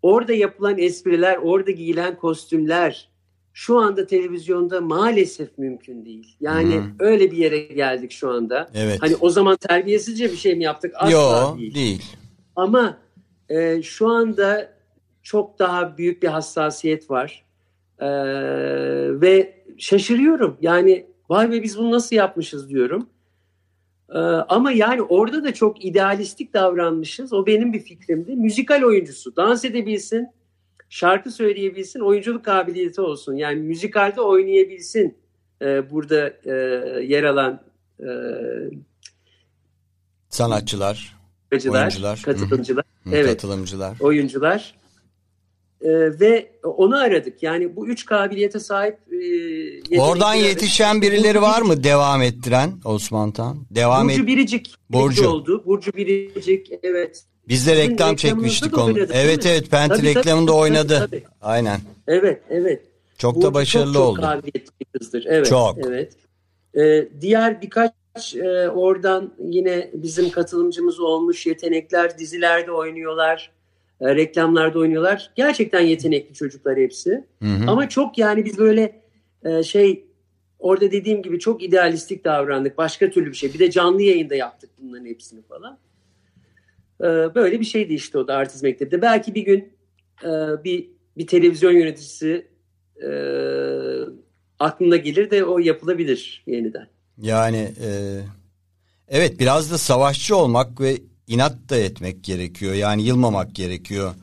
orada 0.02 0.32
yapılan 0.32 0.78
espriler, 0.78 1.36
orada 1.36 1.70
giyilen 1.70 2.16
kostümler 2.16 3.10
şu 3.52 3.78
anda 3.78 4.06
televizyonda 4.06 4.80
maalesef 4.80 5.58
mümkün 5.58 6.04
değil. 6.04 6.36
Yani 6.40 6.74
Hı. 6.74 6.82
öyle 6.98 7.30
bir 7.30 7.36
yere 7.36 7.58
geldik 7.58 8.10
şu 8.12 8.30
anda. 8.30 8.70
Evet. 8.74 8.98
Hani 9.00 9.16
o 9.20 9.30
zaman 9.30 9.56
terbiyesizce 9.56 10.32
bir 10.32 10.36
şey 10.36 10.54
mi 10.54 10.64
yaptık? 10.64 10.92
Asla 10.96 11.10
Yo 11.10 11.58
değil. 11.58 11.74
değil. 11.74 12.02
Ama 12.56 12.98
e, 13.50 13.82
şu 13.82 14.08
anda 14.08 14.72
çok 15.22 15.58
daha 15.58 15.98
büyük 15.98 16.22
bir 16.22 16.28
hassasiyet 16.28 17.10
var. 17.10 17.44
E, 17.98 18.08
ve 19.20 19.64
şaşırıyorum. 19.78 20.56
Yani 20.60 21.06
vay 21.28 21.50
be 21.50 21.62
biz 21.62 21.78
bunu 21.78 21.90
nasıl 21.90 22.16
yapmışız 22.16 22.68
diyorum. 22.68 23.08
E, 24.14 24.18
ama 24.48 24.72
yani 24.72 25.02
orada 25.02 25.44
da 25.44 25.54
çok 25.54 25.84
idealistik 25.84 26.54
davranmışız. 26.54 27.32
O 27.32 27.46
benim 27.46 27.72
bir 27.72 27.80
fikrimdi. 27.80 28.36
Müzikal 28.36 28.82
oyuncusu. 28.82 29.36
Dans 29.36 29.64
edebilsin, 29.64 30.28
şarkı 30.88 31.30
söyleyebilsin, 31.30 32.00
oyunculuk 32.00 32.44
kabiliyeti 32.44 33.00
olsun. 33.00 33.34
Yani 33.34 33.60
müzikalde 33.60 34.20
oynayabilsin. 34.20 35.18
E, 35.62 35.90
burada 35.90 36.32
e, 36.44 36.52
yer 37.04 37.24
alan 37.24 37.60
e, 38.00 38.08
Sanatçılar, 40.30 41.16
oyuncular, 41.52 41.80
Oyuncular. 41.82 42.22
katılımcılar. 42.24 42.84
hı, 43.04 43.10
Evet. 43.14 43.26
katılımcılar. 43.26 43.96
oyuncular 44.00 44.74
Ee, 45.82 45.88
ve 46.20 46.50
onu 46.62 46.96
aradık. 46.98 47.42
Yani 47.42 47.76
bu 47.76 47.88
üç 47.88 48.06
kabiliyete 48.06 48.58
sahip 48.58 48.98
e, 49.92 50.00
Oradan 50.00 50.30
aradık. 50.32 50.44
yetişen 50.46 51.02
birileri 51.02 51.42
var 51.42 51.62
mı 51.62 51.84
devam 51.84 52.22
ettiren 52.22 52.72
Osman 52.84 53.32
Tan? 53.32 53.58
Devam 53.70 54.08
Burcu 54.08 54.22
et. 54.22 54.26
Biricik 54.26 54.74
Burcu. 54.90 55.28
Oldu. 55.28 55.62
Burcu 55.66 55.92
Biricik 55.92 56.70
evet. 56.82 57.24
Biz 57.48 57.66
de 57.66 57.76
reklam 57.76 58.16
çekmiştik 58.16 58.78
onu. 58.78 58.84
oynadı, 58.84 58.96
değil 59.08 59.24
Evet 59.24 59.46
evet 59.46 59.70
Penti 59.70 59.96
Tabii, 59.96 60.06
reklamında 60.14 60.50
tabii, 60.50 60.60
oynadı. 60.60 60.98
tabii. 60.98 61.22
Aynen. 61.40 61.80
Evet 62.08 62.42
evet. 62.50 62.82
Çok 63.18 63.34
Burcu 63.36 63.46
da 63.48 63.54
başarılı 63.54 63.94
çok, 63.94 64.02
oldu. 64.02 64.20
Çok 64.20 64.24
kabiliyetli 64.30 64.84
kızdır. 64.98 65.24
Evet. 65.28 65.46
Çok. 65.46 65.78
Evet. 65.86 66.12
Ee, 66.74 67.08
diğer 67.20 67.62
birkaç 67.62 67.90
e, 68.36 68.68
oradan 68.68 69.32
yine 69.38 69.90
bizim 69.94 70.30
katılımcımız 70.30 71.00
olmuş 71.00 71.46
yetenekler 71.46 72.18
dizilerde 72.18 72.72
oynuyorlar. 72.72 73.52
e, 74.00 74.16
reklamlarda 74.16 74.78
oynuyorlar. 74.78 75.30
Gerçekten 75.36 75.80
yetenekli 75.80 76.34
çocuklar 76.34 76.78
hepsi. 76.78 77.24
Hı 77.42 77.48
hı. 77.48 77.70
Ama 77.70 77.88
çok 77.88 78.18
yani 78.18 78.44
biz 78.44 78.58
böyle 78.58 79.02
e, 79.44 79.62
şey 79.62 80.04
orada 80.58 80.90
dediğim 80.92 81.22
gibi 81.22 81.38
çok 81.38 81.62
idealistik 81.62 82.24
davrandık. 82.24 82.78
Başka 82.78 83.10
türlü 83.10 83.30
bir 83.30 83.36
şey. 83.36 83.54
Bir 83.54 83.58
de 83.58 83.70
canlı 83.70 84.02
yayında 84.02 84.34
yaptık 84.34 84.70
bunların 84.78 85.06
hepsini 85.06 85.42
falan. 85.42 85.78
E, 87.00 87.34
böyle 87.34 87.60
bir 87.60 87.64
şeydi 87.64 87.94
işte 87.94 88.18
o 88.18 88.28
da 88.28 88.36
artist 88.36 88.62
mektepte. 88.62 89.02
Belki 89.02 89.34
bir 89.34 89.42
gün 89.42 89.72
e, 90.24 90.28
bir 90.64 90.90
bir 91.16 91.26
televizyon 91.26 91.72
yöneticisi 91.72 92.46
e, 93.02 93.10
aklına 94.58 94.96
gelir 94.96 95.30
de 95.30 95.44
o 95.44 95.58
yapılabilir 95.58 96.42
yeniden. 96.46 96.86
Yani 97.20 97.74
e, 97.82 98.20
evet 99.08 99.40
biraz 99.40 99.70
da 99.70 99.78
savaşçı 99.78 100.36
olmak 100.36 100.80
ve 100.80 100.98
inat 101.26 101.68
da 101.68 101.76
etmek 101.76 102.24
gerekiyor. 102.24 102.74
Yani 102.74 103.02
yılmamak 103.02 103.54
gerekiyor. 103.54 104.14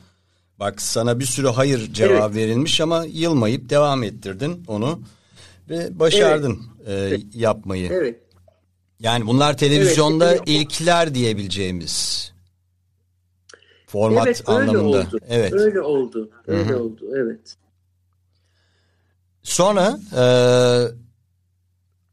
Bak 0.60 0.82
sana 0.82 1.20
bir 1.20 1.26
sürü 1.26 1.48
hayır 1.48 1.94
cevap 1.94 2.36
verilmiş 2.36 2.82
ama 2.82 3.06
yılmayıp 3.06 3.70
devam 3.70 4.04
ettirdin 4.04 4.64
onu 4.68 5.02
ve 5.70 6.00
başardın 6.00 6.60
e, 6.88 7.18
yapmayı. 7.34 7.90
Evet. 7.94 8.20
Yani 9.00 9.28
bunlar 9.28 9.58
televizyonda 9.58 10.30
Evet, 10.32 10.42
evet. 10.48 10.50
ilkler 10.62 11.16
diyebileceğimiz 11.16 12.32
format 13.88 14.28
evet 14.28 14.44
öyle 14.50 14.60
anlamında. 14.60 14.98
oldu. 14.98 15.20
Evet. 15.30 15.54
Öyle 15.54 15.82
oldu. 15.82 16.30
Öyle 16.48 16.70
Hı 16.70 16.74
hı. 16.74 16.84
oldu. 16.84 17.00
Evet. 17.16 17.56
Sonra 19.44 20.00
e, 20.18 20.24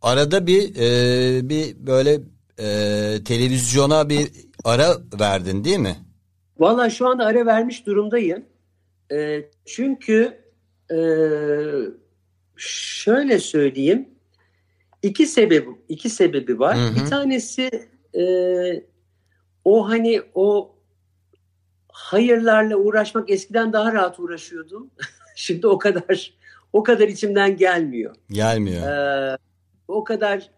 arada 0.04 0.46
bir 0.46 0.76
e, 0.76 1.48
bir 1.48 1.86
böyle 1.86 2.20
e, 2.58 2.68
televizyona 3.24 4.08
bir 4.08 4.30
ara 4.64 4.96
verdin 5.20 5.64
değil 5.64 5.78
mi? 5.78 5.96
Valla 6.58 6.90
şu 6.90 7.08
anda 7.08 7.24
ara 7.24 7.46
vermiş 7.46 7.86
durumdayım. 7.86 8.44
E, 9.12 9.44
çünkü 9.64 10.38
e, 10.90 10.98
şöyle 12.56 13.38
söyleyeyim. 13.38 14.08
iki 15.02 15.26
sebebi 15.26 15.70
iki 15.88 16.10
sebebi 16.10 16.58
var. 16.58 16.76
Hı 16.76 16.80
hı. 16.80 16.94
Bir 16.94 17.10
tanesi 17.10 17.70
e, 18.18 18.24
o 19.64 19.88
hani 19.88 20.22
o 20.34 20.74
hayırlarla 21.92 22.76
uğraşmak 22.76 23.30
eskiden 23.30 23.72
daha 23.72 23.92
rahat 23.92 24.20
uğraşıyordum. 24.20 24.90
Şimdi 25.36 25.66
o 25.66 25.78
kadar 25.78 26.34
o 26.72 26.82
kadar 26.82 27.08
içimden 27.08 27.56
gelmiyor. 27.56 28.14
Gelmiyor. 28.30 28.82
Ee, 28.88 29.36
o 29.88 30.04
kadar 30.04 30.50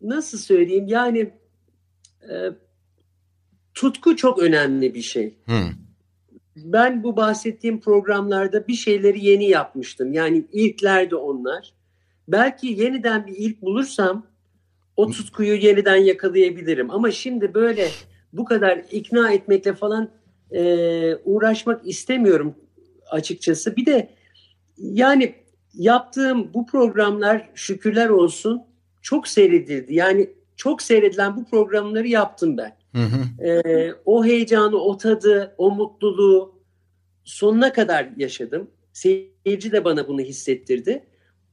nasıl 0.00 0.38
söyleyeyim 0.38 0.86
yani 0.88 1.30
e, 2.30 2.34
tutku 3.74 4.16
çok 4.16 4.38
önemli 4.38 4.94
bir 4.94 5.02
şey. 5.02 5.34
Hı. 5.46 5.62
Ben 6.56 7.02
bu 7.02 7.16
bahsettiğim 7.16 7.80
programlarda 7.80 8.68
bir 8.68 8.74
şeyleri 8.74 9.26
yeni 9.26 9.48
yapmıştım. 9.48 10.12
Yani 10.12 10.44
ilklerde 10.52 11.16
onlar. 11.16 11.72
Belki 12.28 12.66
yeniden 12.66 13.26
bir 13.26 13.36
ilk 13.36 13.62
bulursam 13.62 14.26
o 14.96 15.10
tutkuyu 15.10 15.54
yeniden 15.54 15.96
yakalayabilirim. 15.96 16.90
Ama 16.90 17.10
şimdi 17.10 17.54
böyle 17.54 17.88
bu 18.32 18.44
kadar 18.44 18.82
ikna 18.90 19.32
etmekle 19.32 19.72
falan 19.72 20.10
e, 20.50 21.14
uğraşmak 21.24 21.86
istemiyorum 21.86 22.54
açıkçası. 23.10 23.76
Bir 23.76 23.86
de 23.86 24.08
yani 24.78 25.34
yaptığım 25.74 26.54
bu 26.54 26.66
programlar 26.66 27.50
şükürler 27.54 28.08
olsun 28.08 28.62
çok 29.02 29.28
seyredildi. 29.28 29.94
Yani 29.94 30.30
çok 30.56 30.82
seyredilen 30.82 31.36
bu 31.36 31.44
programları 31.44 32.08
yaptım 32.08 32.56
ben. 32.56 32.76
Hı 32.94 33.02
hı. 33.02 33.44
Ee, 33.46 33.94
o 34.04 34.24
heyecanı, 34.24 34.76
o 34.76 34.96
tadı, 34.96 35.54
o 35.58 35.70
mutluluğu 35.70 36.54
sonuna 37.24 37.72
kadar 37.72 38.08
yaşadım. 38.16 38.70
Seyirci 38.92 39.72
de 39.72 39.84
bana 39.84 40.08
bunu 40.08 40.20
hissettirdi. 40.20 41.04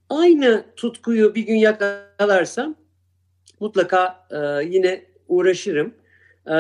Aynı 0.09 0.65
tutkuyu 0.76 1.36
bir 1.36 1.41
gün 1.41 1.55
yakalarsam 1.55 2.76
mutlaka 3.59 4.28
e, 4.32 4.65
yine 4.65 5.05
uğraşırım. 5.28 5.93
E, 6.47 6.55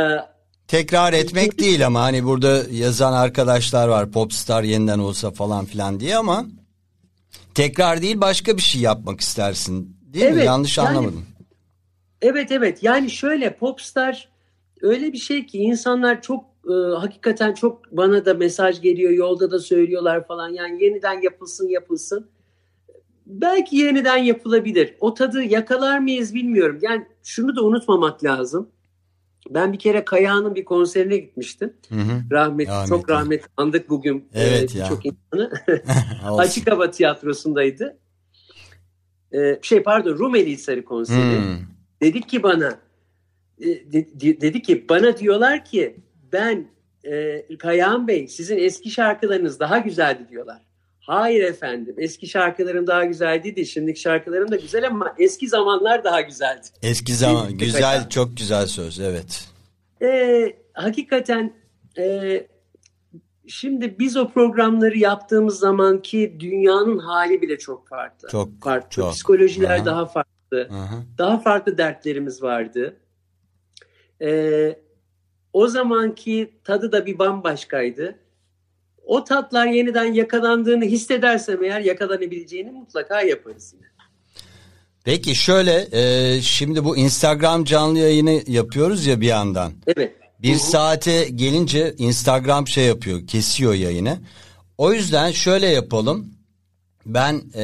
Tekrar 0.67 1.13
etmek 1.13 1.59
değil 1.59 1.85
ama 1.85 2.01
hani 2.01 2.25
burada 2.25 2.63
yazan 2.71 3.13
arkadaşlar 3.13 3.87
var 3.87 4.11
popstar 4.11 4.63
yeniden 4.63 4.99
olsa 4.99 5.31
falan 5.31 5.65
filan 5.65 5.99
diye 5.99 6.17
ama 6.17 6.45
tekrar 7.55 8.01
değil 8.01 8.21
başka 8.21 8.57
bir 8.57 8.61
şey 8.61 8.81
yapmak 8.81 9.21
istersin 9.21 9.97
değil 10.01 10.25
mi? 10.25 10.31
Evet, 10.31 10.45
Yanlış 10.45 10.77
yani- 10.77 10.89
anlamadım. 10.89 11.25
Evet 12.21 12.51
evet 12.51 12.83
yani 12.83 13.11
şöyle 13.11 13.55
popstar 13.55 14.29
öyle 14.81 15.13
bir 15.13 15.17
şey 15.17 15.45
ki 15.45 15.57
insanlar 15.57 16.21
çok 16.21 16.45
e, 16.69 16.73
hakikaten 16.73 17.53
çok 17.53 17.91
bana 17.91 18.25
da 18.25 18.33
mesaj 18.33 18.81
geliyor 18.81 19.11
yolda 19.11 19.51
da 19.51 19.59
söylüyorlar 19.59 20.27
falan 20.27 20.49
yani 20.49 20.83
yeniden 20.83 21.21
yapılsın 21.21 21.69
yapılsın. 21.69 22.29
Belki 23.25 23.77
yeniden 23.77 24.17
yapılabilir. 24.17 24.95
O 24.99 25.13
tadı 25.13 25.43
yakalar 25.43 25.99
mıyız 25.99 26.33
bilmiyorum. 26.33 26.79
Yani 26.81 27.05
şunu 27.23 27.55
da 27.55 27.63
unutmamak 27.63 28.23
lazım. 28.23 28.69
Ben 29.49 29.73
bir 29.73 29.79
kere 29.79 30.05
Kayağan'ın 30.05 30.55
bir 30.55 30.65
konserine 30.65 31.17
gitmiştim. 31.17 31.73
Hı 31.89 31.95
hı. 31.95 32.23
Rahmet, 32.31 32.67
Rahmetli. 32.67 32.89
çok 32.89 33.09
rahmet 33.09 33.43
andık 33.57 33.89
bugün 33.89 34.29
Evet 34.33 34.75
e, 34.75 34.79
birçok 34.79 35.05
insanı. 35.05 35.51
Açık 36.37 36.71
Hava 36.71 36.91
Tiyatrosu'ndaydı. 36.91 37.97
E, 39.31 39.59
şey 39.61 39.83
pardon 39.83 40.17
Rumeli 40.17 40.51
Hisarı 40.51 40.85
konseri. 40.85 41.37
Hmm. 41.37 41.57
Dedik 42.01 42.29
ki 42.29 42.43
bana 42.43 42.79
e, 43.61 43.91
dedi 44.41 44.61
ki 44.61 44.85
bana 44.89 45.17
diyorlar 45.17 45.65
ki 45.65 45.99
ben 46.31 46.67
e, 47.03 47.45
Kayahan 47.57 48.07
Bey 48.07 48.27
sizin 48.27 48.57
eski 48.57 48.91
şarkılarınız 48.91 49.59
daha 49.59 49.77
güzeldi 49.77 50.27
diyorlar. 50.29 50.68
Hayır 51.09 51.43
efendim 51.43 51.95
eski 51.97 52.27
şarkılarım 52.27 52.87
daha 52.87 53.05
güzel 53.05 53.43
değil. 53.43 53.65
Şimdiki 53.65 53.99
şarkılarım 53.99 54.51
da 54.51 54.55
güzel 54.55 54.87
ama 54.87 55.15
eski 55.17 55.47
zamanlar 55.47 56.03
daha 56.03 56.21
güzeldi. 56.21 56.67
Eski 56.83 57.13
zaman 57.13 57.57
güzel 57.57 58.09
çok 58.09 58.37
güzel 58.37 58.65
söz 58.65 58.99
evet. 58.99 59.47
E, 60.01 60.41
hakikaten 60.73 61.53
e, 61.97 62.47
şimdi 63.47 63.99
biz 63.99 64.17
o 64.17 64.29
programları 64.29 64.97
yaptığımız 64.97 65.59
zamanki 65.59 66.37
dünyanın 66.39 66.97
hali 66.97 67.41
bile 67.41 67.57
çok 67.57 67.87
farklı. 67.87 68.27
Çok 68.29 68.61
farklı. 68.61 68.89
Çok. 68.89 69.13
Psikolojiler 69.13 69.77
Aha. 69.77 69.85
daha 69.85 70.05
farklı. 70.05 70.67
Aha. 70.71 71.03
Daha 71.17 71.39
farklı 71.39 71.77
dertlerimiz 71.77 72.43
vardı. 72.43 72.95
Ee, 74.21 74.79
o 75.53 75.67
zamanki 75.67 76.59
tadı 76.63 76.91
da 76.91 77.05
bir 77.05 77.19
bambaşkaydı. 77.19 78.19
O 79.09 79.23
tatlar 79.23 79.67
yeniden 79.67 80.13
yakalandığını 80.13 80.85
hissedersem 80.85 81.63
eğer 81.63 81.81
yakalanabileceğini 81.81 82.71
mutlaka 82.71 83.21
yaparız 83.21 83.73
yine. 83.73 83.85
Peki 85.03 85.35
şöyle 85.35 85.87
e, 85.91 86.41
şimdi 86.41 86.85
bu 86.85 86.97
Instagram 86.97 87.63
canlı 87.63 87.99
yayını 87.99 88.41
yapıyoruz 88.47 89.05
ya 89.05 89.21
bir 89.21 89.27
yandan. 89.27 89.73
Evet. 89.87 90.15
Bir 90.41 90.55
saate 90.55 91.23
gelince 91.23 91.93
Instagram 91.97 92.67
şey 92.67 92.85
yapıyor 92.85 93.27
kesiyor 93.27 93.73
yayını. 93.73 94.19
O 94.77 94.93
yüzden 94.93 95.31
şöyle 95.31 95.67
yapalım. 95.67 96.33
Ben 97.05 97.41
e, 97.55 97.63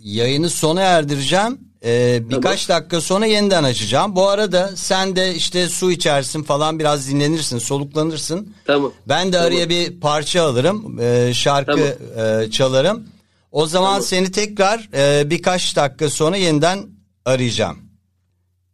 yayını 0.00 0.50
sona 0.50 0.82
erdireceğim. 0.82 1.69
E, 1.84 2.20
birkaç 2.30 2.68
dakika 2.68 3.00
sonra 3.00 3.26
yeniden 3.26 3.64
açacağım. 3.64 4.16
Bu 4.16 4.28
arada 4.28 4.70
sen 4.76 5.16
de 5.16 5.34
işte 5.34 5.68
su 5.68 5.92
içersin 5.92 6.42
falan 6.42 6.78
biraz 6.78 7.10
dinlenirsin 7.10 7.58
soluklanırsın. 7.58 8.54
Tamam. 8.64 8.92
Ben 9.08 9.28
de 9.28 9.32
Tamam. 9.32 9.46
araya 9.46 9.68
bir 9.68 10.00
parça 10.00 10.42
alırım 10.42 11.00
e, 11.00 11.34
şarkı 11.34 11.96
e, 12.16 12.50
çalarım. 12.50 13.06
O 13.52 13.66
zaman 13.66 13.86
Tamam. 13.86 14.02
seni 14.02 14.32
tekrar 14.32 14.88
e, 14.94 15.30
birkaç 15.30 15.76
dakika 15.76 16.10
sonra 16.10 16.36
yeniden 16.36 16.86
arayacağım. 17.24 17.78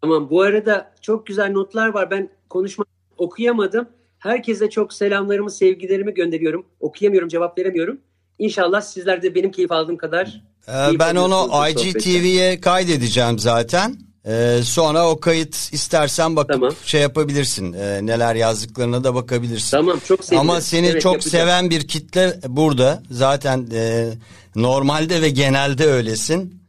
Tamam. 0.00 0.30
Bu 0.30 0.42
arada 0.42 0.92
çok 1.00 1.26
güzel 1.26 1.50
notlar 1.50 1.88
var. 1.88 2.10
Ben 2.10 2.28
konuşma 2.50 2.84
okuyamadım. 3.18 3.88
Herkese 4.18 4.70
çok 4.70 4.92
selamlarımı, 4.92 5.50
sevgilerimi 5.50 6.14
gönderiyorum. 6.14 6.66
Okuyamıyorum, 6.80 7.28
cevap 7.28 7.58
veremiyorum. 7.58 8.00
İnşallah 8.38 8.80
sizler 8.80 9.22
de 9.22 9.34
benim 9.34 9.50
keyif 9.50 9.72
aldığım 9.72 9.96
kadar 9.96 10.42
Ee, 10.68 10.98
ben 10.98 11.16
onu. 11.16 11.68
IGTV'ye 11.68 12.60
kaydedeceğim 12.60 13.38
zaten. 13.38 13.96
Ee, 14.28 14.60
sonra 14.64 15.08
o 15.08 15.20
kayıt 15.20 15.54
istersen 15.72 16.36
bakıp 16.36 16.52
Tamam. 16.52 16.72
şey 16.84 17.00
yapabilirsin. 17.00 17.72
Ee, 17.72 18.06
neler 18.06 18.34
yazdıklarına 18.34 19.04
da 19.04 19.14
bakabilirsin. 19.14 19.70
Tamam 19.70 19.98
çok 20.08 20.24
sevinirim. 20.24 20.50
Ama 20.50 20.60
seni 20.60 20.86
Evet, 20.86 21.02
çok 21.02 21.12
yapacağım. 21.12 21.46
seven 21.46 21.70
bir 21.70 21.88
kitle 21.88 22.40
burada. 22.48 23.02
Zaten 23.10 23.68
e, 23.72 24.08
normalde 24.54 25.22
ve 25.22 25.28
genelde 25.30 25.86
öylesin. 25.86 26.62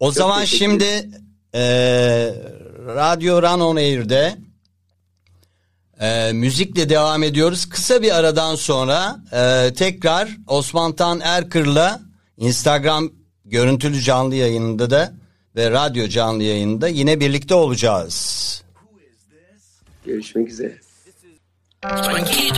O 0.00 0.10
zaman 0.10 0.40
teşekkür 0.40 0.58
şimdi 0.58 1.08
e, 1.54 1.62
Radyo 2.86 3.42
Run 3.42 3.60
On 3.60 3.76
Air'de 3.76 4.36
e, 6.00 6.32
müzikle 6.32 6.88
devam 6.88 7.22
ediyoruz. 7.22 7.68
Kısa 7.68 8.02
bir 8.02 8.16
aradan 8.18 8.54
sonra 8.54 9.16
e, 9.32 9.74
tekrar 9.74 10.28
Osman 10.46 10.92
Tan 10.96 11.20
Erkır'la 11.20 12.00
Instagram 12.36 13.10
görüntülü 13.44 14.00
canlı 14.00 14.34
yayınında 14.34 14.90
da 14.90 15.12
ve 15.56 15.70
radyo 15.70 16.08
canlı 16.08 16.42
yayında 16.42 16.88
yine 16.88 17.20
birlikte 17.20 17.54
olacağız. 17.54 18.46
Görüşmek 20.04 20.48
üzere. 20.48 20.80
Shawty 21.82 22.48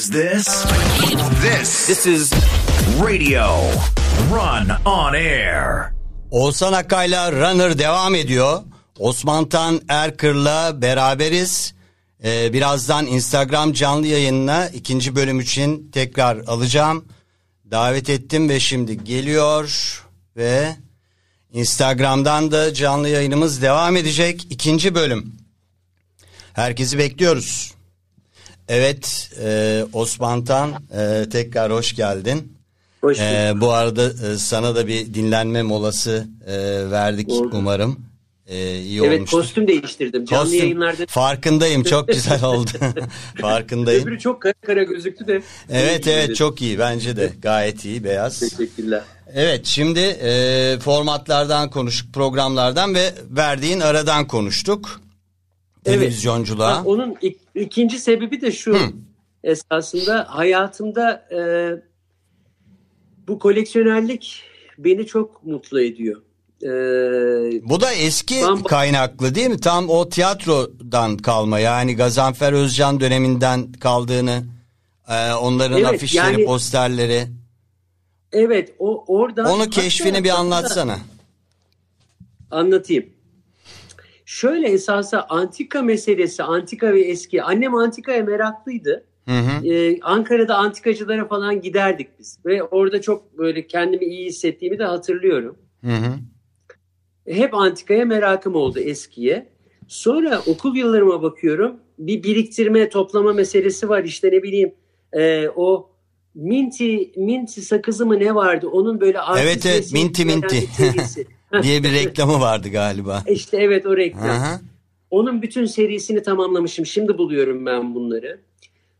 is 0.00 0.10
this? 0.10 0.46
This 1.42 1.86
this 1.86 2.06
is 2.06 2.32
Radio 3.00 3.46
Run 4.30 4.70
on 4.84 5.14
Air. 5.14 5.92
Oğuzhan 6.30 6.72
Akay'la 6.72 7.32
Runner 7.32 7.78
devam 7.78 8.14
ediyor. 8.14 8.62
Osman 8.98 9.48
Tan 9.48 9.80
Erkır'la 9.88 10.82
beraberiz. 10.82 11.74
Ee, 12.24 12.52
birazdan 12.52 13.06
Instagram 13.06 13.72
canlı 13.72 14.06
yayınına 14.06 14.68
ikinci 14.68 15.16
bölüm 15.16 15.40
için 15.40 15.90
tekrar 15.92 16.36
alacağım. 16.36 17.04
Davet 17.70 18.10
ettim 18.10 18.48
ve 18.48 18.60
şimdi 18.60 19.04
geliyor 19.04 20.02
ve 20.36 20.76
Instagram'dan 21.52 22.52
da 22.52 22.74
canlı 22.74 23.08
yayınımız 23.08 23.62
devam 23.62 23.96
edecek. 23.96 24.46
ikinci 24.50 24.94
bölüm. 24.94 25.36
Herkesi 26.52 26.98
bekliyoruz. 26.98 27.79
Evet 28.70 29.30
e, 29.42 29.84
Osman 29.92 30.44
Tan 30.44 30.72
e, 30.98 31.28
tekrar 31.32 31.72
hoş 31.72 31.94
geldin. 31.96 32.52
Hoş 33.00 33.18
bulduk. 33.18 33.28
Ee, 33.28 33.52
bu 33.60 33.72
arada 33.72 34.04
e, 34.04 34.36
sana 34.36 34.74
da 34.74 34.86
bir 34.86 35.14
dinlenme 35.14 35.62
molası 35.62 36.28
e, 36.46 36.54
verdik 36.90 37.28
Oldu. 37.28 37.50
umarım. 37.52 38.00
Ee, 38.46 38.78
iyi 38.80 39.00
evet 39.00 39.18
olmuştur. 39.18 39.38
kostüm 39.38 39.68
değiştirdim. 39.68 40.24
Canlı 40.24 40.42
Kostüm. 40.44 40.60
yayınlarda 40.60 41.06
Farkındayım 41.06 41.82
çok 41.82 42.08
güzel 42.08 42.44
oldu. 42.44 42.70
Farkındayım. 43.40 44.02
öbürü 44.02 44.18
çok 44.18 44.42
kara 44.42 44.54
kara 44.66 44.82
gözüktü 44.82 45.26
de. 45.26 45.42
Evet 45.70 46.06
evet 46.06 46.36
çok 46.36 46.62
iyi 46.62 46.78
bence 46.78 47.16
de 47.16 47.32
gayet 47.42 47.84
iyi 47.84 48.04
beyaz. 48.04 48.38
Teşekkürler. 48.38 49.02
Evet 49.34 49.66
şimdi 49.66 50.00
e, 50.00 50.78
formatlardan 50.84 51.70
konuştuk 51.70 52.14
programlardan 52.14 52.94
ve 52.94 53.12
verdiğin 53.30 53.80
aradan 53.80 54.26
konuştuk. 54.26 55.00
Evet. 55.86 55.98
Televizyonculuğa. 55.98 56.76
Ha, 56.76 56.82
onun 56.84 57.14
ik- 57.14 57.36
ikinci 57.54 57.98
sebebi 57.98 58.40
de 58.40 58.52
şu. 58.52 58.74
Hı. 58.74 58.92
Esasında 59.44 60.26
hayatımda 60.30 61.28
e, 61.32 61.38
bu 63.28 63.38
koleksiyonerlik 63.38 64.42
beni 64.78 65.06
çok 65.06 65.44
mutlu 65.44 65.82
ediyor. 65.82 66.22
E, 66.62 66.68
Bu 67.68 67.80
da 67.80 67.92
eski 67.92 68.34
Bamba- 68.34 68.68
kaynaklı 68.68 69.34
değil 69.34 69.48
mi? 69.50 69.60
Tam 69.60 69.88
o 69.88 70.08
tiyatrodan 70.08 71.16
kalma 71.16 71.58
yani 71.58 71.96
Gazanfer 71.96 72.52
Özcan 72.52 73.00
döneminden 73.00 73.72
kaldığını 73.72 74.42
e, 75.08 75.32
onların 75.32 75.78
Evet, 75.80 75.88
afişleri, 75.94 76.32
yani- 76.32 76.44
posterleri. 76.44 77.26
evet 78.32 78.74
o 78.78 79.04
oradan 79.06 79.46
Onu 79.46 79.70
keşfini 79.70 80.24
bir 80.24 80.30
anlatsana. 80.30 80.98
Anlatayım. 82.50 83.06
Şöyle 84.30 84.68
esasa 84.68 85.26
antika 85.28 85.82
meselesi, 85.82 86.42
antika 86.42 86.92
ve 86.92 87.00
eski. 87.00 87.42
Annem 87.42 87.74
antikaya 87.74 88.22
meraklıydı. 88.22 89.04
Hı 89.28 89.38
hı. 89.38 89.66
Ee, 89.66 90.00
Ankara'da 90.00 90.56
antikacılara 90.56 91.28
falan 91.28 91.60
giderdik 91.60 92.18
biz. 92.18 92.38
Ve 92.46 92.62
orada 92.62 93.00
çok 93.00 93.38
böyle 93.38 93.66
kendimi 93.66 94.04
iyi 94.04 94.26
hissettiğimi 94.26 94.78
de 94.78 94.84
hatırlıyorum. 94.84 95.56
Hı 95.84 95.90
hı. 95.90 96.14
Hep 97.28 97.54
antikaya 97.54 98.04
merakım 98.04 98.54
oldu 98.54 98.78
eskiye. 98.78 99.48
Sonra 99.88 100.42
okul 100.46 100.76
yıllarıma 100.76 101.22
bakıyorum. 101.22 101.76
Bir 101.98 102.22
biriktirme, 102.22 102.88
toplama 102.88 103.32
meselesi 103.32 103.88
var. 103.88 104.04
İşte 104.04 104.28
ne 104.28 104.42
bileyim 104.42 104.74
e, 105.12 105.48
o 105.56 105.90
Minti, 106.34 107.12
Minti 107.16 107.62
sakızı 107.62 108.06
mı 108.06 108.18
ne 108.18 108.34
vardı? 108.34 108.68
Onun 108.68 109.00
böyle 109.00 109.18
Evet, 109.38 109.66
evet, 109.66 109.92
Minti, 109.92 110.24
Minti. 110.24 110.68
diye 111.62 111.82
bir 111.82 111.92
reklamı 111.92 112.40
vardı 112.40 112.68
galiba. 112.68 113.22
İşte 113.26 113.56
evet 113.56 113.86
o 113.86 113.96
reklam. 113.96 114.22
Hı. 114.28 114.60
Onun 115.10 115.42
bütün 115.42 115.64
serisini 115.64 116.22
tamamlamışım. 116.22 116.86
Şimdi 116.86 117.18
buluyorum 117.18 117.66
ben 117.66 117.94
bunları. 117.94 118.40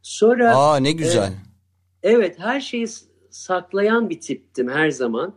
Sonra 0.02 0.56
Aa 0.56 0.76
ne 0.76 0.92
güzel. 0.92 1.32
evet 2.02 2.38
her 2.38 2.60
şeyi 2.60 2.86
saklayan 3.30 4.10
bir 4.10 4.20
tiptim 4.20 4.68
her 4.68 4.90
zaman. 4.90 5.34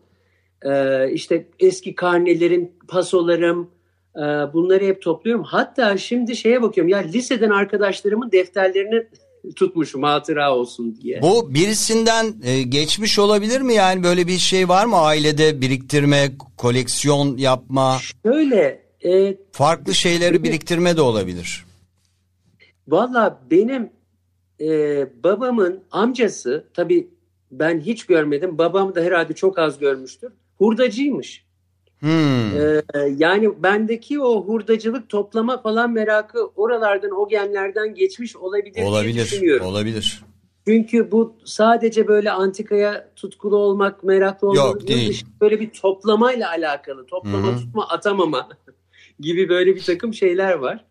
Ee, 0.65 1.11
işte 1.11 1.47
eski 1.59 1.95
karnelerim, 1.95 2.71
pasolarım 2.87 3.71
e, 4.15 4.21
bunları 4.53 4.85
hep 4.85 5.01
topluyorum. 5.01 5.43
Hatta 5.43 5.97
şimdi 5.97 6.35
şeye 6.35 6.61
bakıyorum 6.61 6.89
ya 6.89 6.97
liseden 6.97 7.49
arkadaşlarımın 7.49 8.31
defterlerini 8.31 9.07
tutmuşum 9.55 10.03
hatıra 10.03 10.55
olsun 10.55 10.95
diye. 11.01 11.21
Bu 11.21 11.53
birisinden 11.53 12.33
e, 12.43 12.61
geçmiş 12.61 13.19
olabilir 13.19 13.61
mi? 13.61 13.73
Yani 13.73 14.03
böyle 14.03 14.27
bir 14.27 14.37
şey 14.37 14.69
var 14.69 14.85
mı 14.85 14.97
ailede 14.97 15.61
biriktirme, 15.61 16.31
koleksiyon 16.57 17.37
yapma, 17.37 17.97
Şöyle 18.25 18.83
e, 19.05 19.37
farklı 19.51 19.93
şeyleri 19.93 20.43
biriktirme 20.43 20.97
de 20.97 21.01
olabilir. 21.01 21.65
Valla 22.87 23.41
benim 23.51 23.89
e, 24.61 25.23
babamın 25.23 25.83
amcası 25.91 26.67
tabii 26.73 27.09
ben 27.51 27.79
hiç 27.79 28.05
görmedim. 28.05 28.57
Babam 28.57 28.95
da 28.95 29.01
herhalde 29.01 29.33
çok 29.33 29.59
az 29.59 29.79
görmüştür. 29.79 30.33
Hurdacıymış. 30.57 31.42
Hmm. 32.03 32.57
E, 32.57 32.83
yani 33.17 33.63
bendeki 33.63 34.19
o 34.19 34.43
hurdacılık 34.43 35.09
toplama 35.09 35.61
falan 35.61 35.91
merakı 35.91 36.45
oralardan 36.55 37.11
o 37.11 37.27
genlerden 37.29 37.95
geçmiş 37.95 38.35
olabilir, 38.35 38.73
diye 38.73 38.85
Olabilir, 38.85 39.23
düşünüyorum. 39.23 39.65
olabilir. 39.65 40.23
Çünkü 40.67 41.11
bu 41.11 41.35
sadece 41.45 42.07
böyle 42.07 42.31
antikaya 42.31 43.09
tutkulu 43.15 43.57
olmak, 43.57 44.03
meraklı 44.03 44.47
olmak 44.47 44.65
Yok, 44.65 44.87
değil. 44.87 45.25
böyle 45.41 45.59
bir 45.59 45.69
toplamayla 45.69 46.49
alakalı. 46.49 47.05
Toplama, 47.05 47.47
Hı 47.47 47.51
hı. 47.51 47.57
tutma, 47.57 47.87
atamama 47.89 48.49
gibi 49.19 49.49
böyle 49.49 49.75
bir 49.75 49.83
takım 49.83 50.13
şeyler 50.13 50.53
var. 50.53 50.85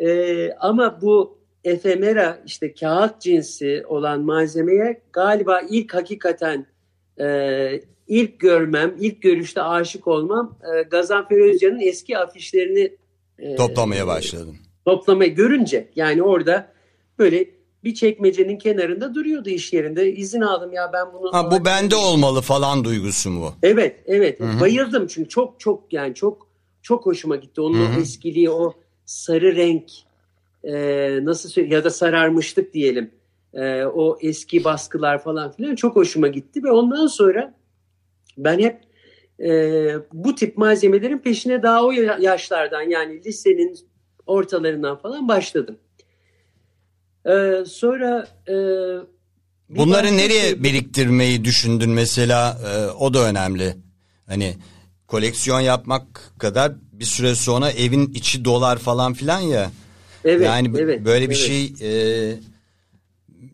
Ee, 0.00 0.52
ama 0.60 0.98
bu 1.02 1.38
efemera 1.64 2.42
işte 2.46 2.74
kağıt 2.74 3.20
cinsi 3.20 3.84
olan 3.86 4.20
malzemeye 4.20 5.02
galiba 5.12 5.60
ilk 5.70 5.94
hakikaten 5.94 6.66
e, 7.20 7.80
ilk 8.10 8.40
görmem, 8.40 8.94
ilk 9.00 9.22
görüşte 9.22 9.62
aşık 9.62 10.08
olmam 10.08 10.58
e, 10.74 10.82
Gazanfer 10.82 11.38
Özcan'ın 11.38 11.80
eski 11.80 12.18
afişlerini 12.18 12.96
e, 13.38 13.56
Toplamaya 13.56 14.06
başladım. 14.06 14.56
toplamayı 14.84 15.34
görünce 15.34 15.88
yani 15.96 16.22
orada 16.22 16.72
böyle 17.18 17.50
bir 17.84 17.94
çekmecenin 17.94 18.58
kenarında 18.58 19.14
duruyordu 19.14 19.48
iş 19.48 19.72
yerinde. 19.72 20.12
İzin 20.12 20.40
aldım 20.40 20.72
ya 20.72 20.90
ben 20.92 21.06
bunu 21.12 21.32
Ha 21.32 21.50
bu 21.50 21.64
bende 21.64 21.96
olmalı 21.96 22.40
falan 22.40 22.84
duygusu 22.84 23.30
mu? 23.30 23.54
Evet, 23.62 24.00
evet. 24.06 24.40
Hı 24.40 24.44
hı. 24.44 24.60
Bayıldım 24.60 25.06
çünkü 25.06 25.28
çok 25.28 25.60
çok 25.60 25.92
yani 25.92 26.14
çok 26.14 26.48
çok 26.82 27.06
hoşuma 27.06 27.36
gitti. 27.36 27.60
Onun 27.60 27.86
Hı 27.86 27.92
hı. 27.92 27.98
o 27.98 28.00
eskiliği, 28.00 28.50
o 28.50 28.74
sarı 29.04 29.56
renk 29.56 29.90
e, 30.64 30.72
nasıl 31.22 31.48
söyleyeyim 31.48 31.76
ya 31.76 31.84
da 31.84 31.90
sararmışlık 31.90 32.74
diyelim. 32.74 33.10
E, 33.54 33.84
o 33.84 34.18
eski 34.20 34.64
baskılar 34.64 35.22
falan 35.22 35.52
filan 35.52 35.74
çok 35.74 35.96
hoşuma 35.96 36.28
gitti 36.28 36.64
ve 36.64 36.70
ondan 36.70 37.06
sonra 37.06 37.54
ben 38.38 38.58
hep 38.58 38.80
e, 39.40 39.50
bu 40.12 40.34
tip 40.34 40.56
malzemelerin 40.58 41.18
peşine 41.18 41.62
daha 41.62 41.84
o 41.84 41.90
ya- 41.90 42.18
yaşlardan 42.20 42.82
yani 42.82 43.24
lisenin 43.24 43.78
ortalarından 44.26 44.96
falan 44.98 45.28
başladım. 45.28 45.78
E, 47.26 47.64
sonra 47.66 48.28
e, 48.48 48.54
bir 49.70 49.78
Bunları 49.78 50.16
nereye 50.16 50.40
şey- 50.48 50.62
biriktirmeyi 50.62 51.44
düşündün 51.44 51.90
mesela? 51.90 52.58
Ee, 52.66 52.90
o 52.90 53.14
da 53.14 53.28
önemli. 53.28 53.76
Hani 54.26 54.54
koleksiyon 55.06 55.60
yapmak 55.60 56.32
kadar 56.38 56.72
bir 56.92 57.04
süre 57.04 57.34
sonra 57.34 57.70
evin 57.70 58.06
içi 58.14 58.44
dolar 58.44 58.78
falan 58.78 59.12
filan 59.14 59.40
ya. 59.40 59.70
Evet, 60.24 60.46
yani 60.46 60.70
evet, 60.78 61.04
böyle 61.04 61.30
bir 61.30 61.34
evet. 61.34 61.46
şey 61.46 61.64
e, 61.64 62.34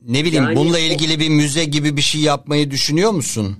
ne 0.09 0.24
bileyim 0.24 0.45
Yani 0.45 0.57
bununla 0.57 0.79
ilgili 0.79 1.20
bir 1.20 1.29
müze 1.29 1.64
gibi 1.64 1.97
bir 1.97 2.03
şey 2.03 2.20
yapmayı 2.20 2.70
düşünüyor 2.70 3.11
musun? 3.11 3.57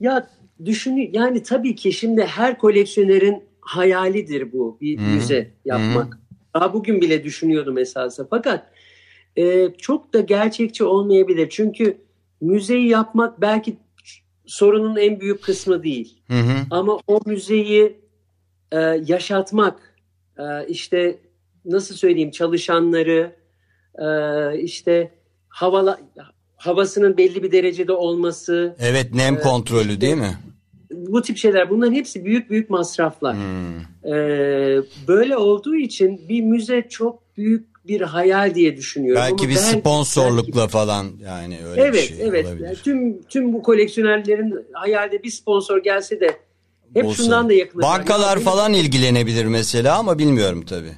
Ya 0.00 0.30
düşün 0.64 1.10
yani 1.12 1.42
tabii 1.42 1.74
ki 1.74 1.92
şimdi 1.92 2.22
her 2.24 2.58
koleksiyonerin 2.58 3.44
hayalidir 3.60 4.52
bu 4.52 4.78
bir 4.80 4.98
Hı. 4.98 5.02
müze 5.02 5.50
yapmak. 5.64 6.18
Daha 6.54 6.74
bugün 6.74 7.00
bile 7.00 7.24
düşünüyordum 7.24 7.78
esasında. 7.78 8.26
Fakat 8.30 8.70
e, 9.36 9.72
çok 9.78 10.12
da 10.12 10.20
gerçekçi 10.20 10.84
olmayabilir. 10.84 11.48
Çünkü 11.50 11.96
müzeyi 12.40 12.88
yapmak 12.88 13.40
belki 13.40 13.76
sorunun 14.46 14.96
en 14.96 15.20
büyük 15.20 15.42
kısmı 15.42 15.82
değil. 15.82 16.22
Hı 16.26 16.38
hı. 16.38 16.56
Ama 16.70 16.98
o 17.06 17.20
müzeyi 17.26 18.00
e, 18.72 18.78
yaşatmak, 19.06 19.94
e, 20.38 20.66
işte 20.68 21.18
nasıl 21.64 21.94
söyleyeyim 21.94 22.30
çalışanları, 22.30 23.36
e, 23.98 24.08
işte 24.58 25.14
havala, 25.48 26.00
havasının 26.66 27.16
belli 27.16 27.42
bir 27.42 27.52
derecede 27.52 27.92
olması, 27.92 28.76
Evet 28.80 29.14
nem 29.14 29.36
Ee, 29.36 29.40
kontrolü 29.40 29.88
işte- 29.88 30.00
değil 30.00 30.16
mi? 30.16 30.36
bu 30.90 31.22
tip 31.22 31.36
şeyler 31.36 31.70
bunların 31.70 31.92
hepsi 31.94 32.24
büyük 32.24 32.50
büyük 32.50 32.70
masraflar. 32.70 33.36
Hmm. 33.36 34.12
Ee, 34.12 34.82
böyle 35.08 35.36
olduğu 35.36 35.76
için 35.76 36.20
bir 36.28 36.40
müze 36.42 36.86
çok 36.90 37.36
büyük 37.36 37.86
bir 37.88 38.00
hayal 38.00 38.54
diye 38.54 38.76
düşünüyorum. 38.76 39.22
Belki 39.22 39.44
Ama 39.44 39.50
bir 39.50 39.56
belki- 39.56 39.78
sponsorlukla 39.78 40.68
falan 40.68 41.06
yani 41.24 41.58
öyle 41.66 41.82
belki- 41.82 41.92
bir 41.92 41.98
evet 41.98 42.08
şey 42.08 42.28
evet. 42.28 42.46
olabilir. 42.46 42.64
Yani 42.64 42.76
tüm 42.76 43.22
tüm 43.22 43.52
bu 43.52 43.62
koleksiyonerlerin 43.62 44.54
hayalde 44.72 45.22
bir 45.22 45.30
sponsor 45.30 45.82
gelse 45.82 46.20
de 46.20 46.36
hep 46.94 47.04
Olsa. 47.04 47.22
şundan 47.22 47.48
da 47.48 47.52
yakınırlar. 47.52 47.90
Bankalar 47.98 48.38
falan 48.40 48.72
ilgilenebilir 48.72 49.44
mesela 49.44 49.98
ama 49.98 50.18
bilmiyorum 50.18 50.64
tabii. 50.68 50.92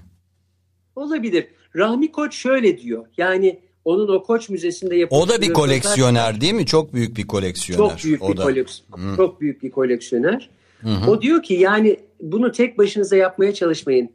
olabilir. 0.96 1.46
Rahmi 1.76 2.12
Koç 2.12 2.34
şöyle 2.34 2.78
diyor. 2.78 3.04
Yani 3.16 3.60
onun 3.88 4.08
o 4.08 4.22
Koç 4.22 4.48
Müzesi'nde 4.48 4.96
yapılmış 4.96 5.24
O 5.24 5.28
da 5.28 5.40
bir 5.42 5.52
koleksiyoner 5.52 6.40
değil 6.40 6.54
mi? 6.54 6.66
Çok 6.66 6.94
büyük 6.94 7.16
bir 7.16 7.26
koleksiyoner. 7.26 7.88
Çok 7.96 8.04
büyük 8.04 8.22
o 8.22 8.32
bir 8.32 8.36
da. 8.36 8.42
koleksiyoner. 8.42 9.12
Hı. 9.12 9.16
Çok 9.16 9.40
büyük 9.40 9.62
bir 9.62 9.70
koleksiyoner. 9.70 10.50
Hı 10.80 10.88
hı. 10.88 11.10
O 11.10 11.22
diyor 11.22 11.42
ki 11.42 11.54
yani 11.54 12.00
bunu 12.20 12.52
tek 12.52 12.78
başınıza 12.78 13.16
yapmaya 13.16 13.54
çalışmayın. 13.54 14.10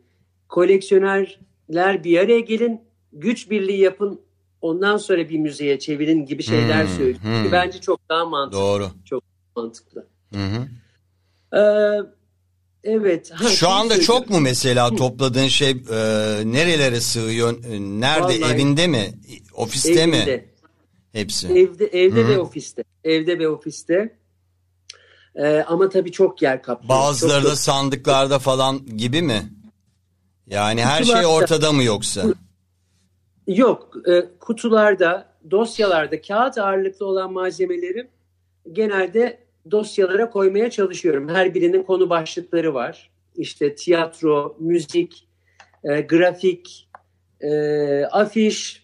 Koleksiyonerler 0.49 2.03
bir 2.03 2.17
araya 2.17 2.39
gelin, 2.39 2.81
güç 3.13 3.49
birliği 3.49 3.79
yapın, 3.81 4.19
ondan 4.61 4.97
sonra 4.97 5.29
bir 5.29 5.37
müzeye 5.39 5.79
çevirin 5.79 6.25
gibi 6.25 6.43
şeyler 6.43 6.83
Hmm, 6.87 6.95
söylüyor. 6.97 7.19
hmm. 7.43 7.51
Bence 7.51 7.81
çok 7.81 8.09
daha 8.09 8.25
mantıklı. 8.25 8.61
Doğru. 8.61 8.89
mantıklı. 9.55 10.05
Hı 10.33 10.39
hı. 10.45 10.67
Ee, 11.57 12.01
evet. 12.83 13.31
Ha, 13.31 13.49
Şu 13.49 13.69
anda 13.69 13.93
söyleyeceğim. 13.93 14.21
çok 14.21 14.29
mu 14.29 14.39
mesela 14.39 14.95
topladığın 14.95 15.47
şey 15.47 15.69
e, 15.69 15.75
nerelere 16.45 17.01
sığıyor? 17.01 17.53
Nerede? 17.79 18.21
Vallahi- 18.41 18.53
Evinde 18.53 18.87
mi? 18.87 19.13
Ofiste 19.53 20.05
mi? 20.07 20.15
Evinde, 20.17 20.45
Hepsi. 21.11 21.47
evde, 21.47 21.85
evde 21.85 22.19
Hı 22.23 22.27
ve 22.27 22.35
hı. 22.35 22.41
ofiste. 22.41 22.83
Evde 23.03 23.39
ve 23.39 23.49
ofiste. 23.49 24.17
Ee, 25.35 25.63
ama 25.67 25.89
tabii 25.89 26.11
çok 26.11 26.41
yer 26.41 26.63
kaplıyor. 26.63 26.89
Bazıları 26.89 27.41
Çok- 27.41 27.51
da 27.51 27.55
sandıklarda 27.55 28.39
falan 28.39 28.85
gibi 28.97 29.21
mi? 29.21 29.43
Yani 30.47 30.83
her 30.85 31.03
şey 31.03 31.15
Kutularda- 31.15 31.27
ortada 31.27 31.71
mı 31.71 31.83
yoksa? 31.83 32.23
Yok, 33.47 33.93
e, 34.07 34.23
kutularda, 34.39 35.33
dosyalarda 35.51 36.21
kağıt 36.21 36.57
ağırlıklı 36.57 37.05
olan 37.05 37.33
malzemelerim 37.33 38.07
genelde 38.71 39.43
dosyalara 39.71 40.29
koymaya 40.29 40.69
çalışıyorum. 40.71 41.29
Her 41.29 41.53
birinin 41.53 41.83
konu 41.83 42.09
başlıkları 42.09 42.73
var. 42.73 43.11
İşte 43.35 43.75
tiyatro, 43.75 44.55
müzik, 44.59 45.27
e, 45.83 46.01
grafik, 46.01 46.89
e, 47.41 47.51
afiş, 48.05 48.82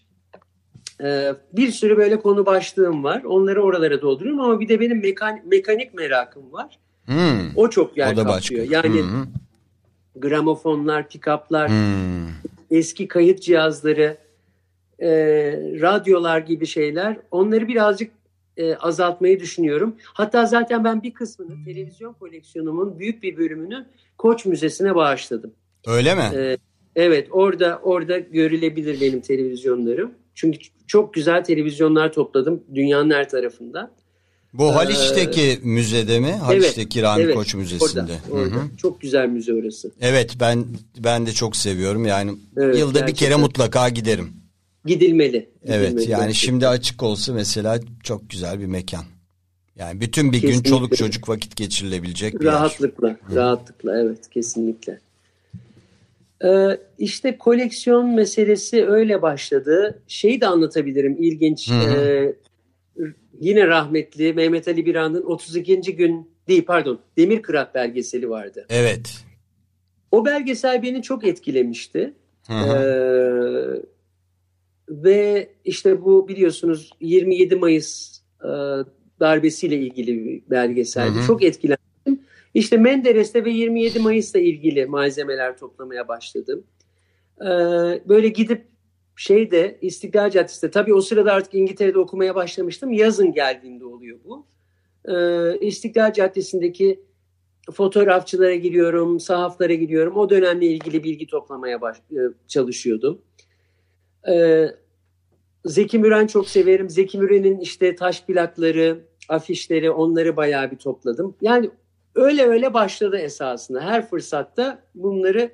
e, 1.03 1.33
bir 1.53 1.71
sürü 1.71 1.97
böyle 1.97 2.19
konu 2.19 2.45
başlığım 2.45 3.03
var. 3.03 3.23
Onları 3.23 3.63
oralara 3.63 4.01
dolduruyorum 4.01 4.41
ama 4.41 4.59
bir 4.59 4.69
de 4.69 4.79
benim 4.79 5.01
mekan- 5.01 5.41
mekanik 5.45 5.93
merakım 5.93 6.53
var. 6.53 6.79
Hmm. 7.05 7.49
O 7.55 7.69
çok 7.69 7.97
yer 7.97 8.13
O 8.13 8.17
da 8.17 8.25
başka. 8.27 8.55
kaplıyor. 8.55 8.71
Yani 8.83 9.01
hı. 9.01 9.25
gramofonlar, 10.15 11.09
pick-up'lar, 11.09 11.67
Hmm. 11.69 12.33
eski 12.71 13.07
kayıt 13.07 13.41
cihazları, 13.41 14.17
e, 15.01 15.09
radyolar 15.81 16.39
gibi 16.39 16.65
şeyler 16.65 17.17
onları 17.31 17.67
birazcık 17.67 18.11
e, 18.57 18.75
azaltmayı 18.75 19.39
düşünüyorum. 19.39 19.95
Hatta 20.13 20.45
zaten 20.45 20.83
ben 20.83 21.03
bir 21.03 21.13
kısmını 21.13 21.65
televizyon 21.65 22.13
koleksiyonumun 22.13 22.99
büyük 22.99 23.23
bir 23.23 23.37
bölümünü 23.37 23.85
Koç 24.17 24.45
Müzesi'ne 24.45 24.95
bağışladım. 24.95 25.51
Öyle 25.87 26.15
mi? 26.15 26.21
E, 26.35 26.57
evet 26.95 27.27
orada 27.31 27.79
orada 27.83 28.17
görülebilir 28.19 29.01
benim 29.01 29.21
televizyonlarım. 29.21 30.11
Çünkü 30.39 30.59
çok 30.87 31.13
güzel 31.13 31.43
televizyonlar 31.43 32.13
topladım 32.13 32.63
dünyanın 32.75 33.11
her 33.11 33.29
tarafından. 33.29 33.91
Bu 34.53 34.75
Haliç'teki 34.75 35.59
müzede 35.63 36.19
mi? 36.19 36.31
Haliç'teki 36.31 37.01
Rami 37.01 37.23
evet, 37.23 37.35
Koç 37.35 37.55
Müzesi'nde. 37.55 38.01
Orada, 38.01 38.13
orada. 38.31 38.55
Hı 38.55 38.59
hı. 38.59 38.77
Çok 38.77 39.01
güzel 39.01 39.27
müze 39.27 39.53
orası. 39.53 39.91
Evet 40.01 40.35
ben 40.39 40.65
ben 40.97 41.25
de 41.25 41.31
çok 41.31 41.55
seviyorum. 41.55 42.05
Yani 42.05 42.31
Evet, 42.57 42.77
yılda 42.77 42.93
bir 42.93 42.99
kere 42.99 43.11
gerçekten. 43.11 43.39
mutlaka 43.39 43.89
giderim. 43.89 44.33
Gidilmeli. 44.85 45.49
Evet 45.65 45.89
gidilmeli 45.89 46.11
yani 46.11 46.19
gerçekten. 46.19 46.31
şimdi 46.31 46.67
açık 46.67 47.03
olsa 47.03 47.33
mesela 47.33 47.79
çok 48.03 48.29
güzel 48.29 48.59
bir 48.59 48.65
mekan. 48.65 49.03
Yani 49.75 50.01
bütün 50.01 50.31
bir 50.31 50.41
gün 50.41 50.47
Kesinlikle. 50.47 50.69
çoluk 50.69 50.97
çocuk 50.97 51.29
vakit 51.29 51.55
geçirilebilecek 51.55 52.39
bir 52.39 52.45
yer. 52.45 52.53
Rahatlıkla, 52.53 53.17
rahatlıkla 53.35 54.01
evet 54.01 54.29
kesinlikle. 54.29 54.99
Ee, 56.45 56.77
işte 56.97 57.37
koleksiyon 57.37 58.15
meselesi 58.15 58.87
öyle 58.87 59.21
başladı. 59.21 60.03
Şeyi 60.07 60.41
de 60.41 60.47
anlatabilirim 60.47 61.17
ilginç. 61.19 61.71
Hı 61.71 61.75
hı. 61.75 62.01
Ee, 62.01 62.35
yine 63.39 63.67
rahmetli 63.67 64.33
Mehmet 64.33 64.67
Ali 64.67 64.85
Birand'ın 64.85 65.23
32. 65.23 65.95
gün 65.95 66.31
değil 66.47 66.65
pardon 66.65 66.99
Demir 67.17 67.41
Kırat 67.41 67.75
belgeseli 67.75 68.29
vardı. 68.29 68.65
Evet. 68.69 69.25
O 70.11 70.25
belgesel 70.25 70.83
beni 70.83 71.01
çok 71.01 71.27
etkilemişti. 71.27 72.13
Hı 72.47 72.53
hı. 72.53 72.75
Ee, 72.75 73.89
ve 74.89 75.49
işte 75.65 76.01
bu 76.01 76.27
biliyorsunuz 76.27 76.89
27 77.01 77.55
Mayıs 77.55 78.21
e, 78.41 78.49
darbesiyle 79.19 79.75
ilgili 79.75 80.25
bir 80.25 80.49
belgeseldi. 80.49 81.15
Hı 81.15 81.21
hı. 81.21 81.27
Çok 81.27 81.43
etkilendim. 81.43 81.78
İşte 82.53 82.77
Menderes'te 82.77 83.45
ve 83.45 83.51
27 83.51 83.99
Mayıs'la 83.99 84.39
ilgili 84.39 84.85
malzemeler 84.85 85.57
toplamaya 85.57 86.07
başladım. 86.07 86.63
E, 87.41 87.47
böyle 88.09 88.27
gidip 88.27 88.65
şeyde 89.15 89.77
İstiklal 89.81 90.29
Caddesi'nde 90.29 90.71
tabii 90.71 90.93
o 90.93 91.01
sırada 91.01 91.33
artık 91.33 91.53
İngiltere'de 91.53 91.99
okumaya 91.99 92.35
başlamıştım. 92.35 92.93
Yazın 92.93 93.33
geldiğinde 93.33 93.85
oluyor 93.85 94.19
bu. 94.25 94.45
E, 95.05 95.15
İstiklal 95.59 96.13
Caddesi'ndeki 96.13 96.99
fotoğrafçılara 97.73 98.55
gidiyorum, 98.55 99.19
sahaflara 99.19 99.73
gidiyorum. 99.73 100.17
O 100.17 100.29
dönemle 100.29 100.65
ilgili 100.65 101.03
bilgi 101.03 101.27
toplamaya 101.27 101.81
baş, 101.81 101.97
e, 101.97 102.19
çalışıyordum. 102.47 103.21
E, 104.29 104.65
Zeki 105.65 105.99
Müren 105.99 106.27
çok 106.27 106.49
severim. 106.49 106.89
Zeki 106.89 107.17
Müren'in 107.17 107.59
işte 107.59 107.95
taş 107.95 108.25
plakları, 108.25 108.99
afişleri 109.29 109.91
onları 109.91 110.37
bayağı 110.37 110.71
bir 110.71 110.77
topladım. 110.77 111.35
Yani 111.41 111.69
öyle 112.16 112.43
öyle 112.43 112.74
başladı 112.74 113.18
esasında. 113.18 113.82
Her 113.82 114.10
fırsatta 114.10 114.82
bunları 114.95 115.51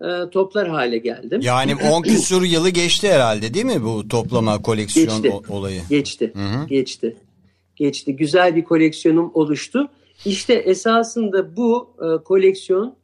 e, 0.00 0.30
toplar 0.30 0.68
hale 0.68 0.98
geldim. 0.98 1.40
Yani 1.42 1.74
10 1.92 2.02
küsur 2.02 2.42
yılı 2.42 2.70
geçti 2.70 3.12
herhalde 3.12 3.54
değil 3.54 3.66
mi 3.66 3.84
bu 3.84 4.08
toplama 4.08 4.62
koleksiyon 4.62 5.22
Geçti. 5.22 5.42
olayı? 5.48 5.82
Geçti. 5.90 6.32
Hı 6.36 6.42
hı. 6.58 6.66
Geçti. 6.66 7.16
Geçti. 7.76 8.16
Güzel 8.16 8.56
bir 8.56 8.64
koleksiyonum 8.64 9.30
oluştu. 9.34 9.88
İşte 10.24 10.54
esasında 10.54 11.56
bu 11.56 11.90
e, 11.98 12.22
koleksiyon 12.24 12.94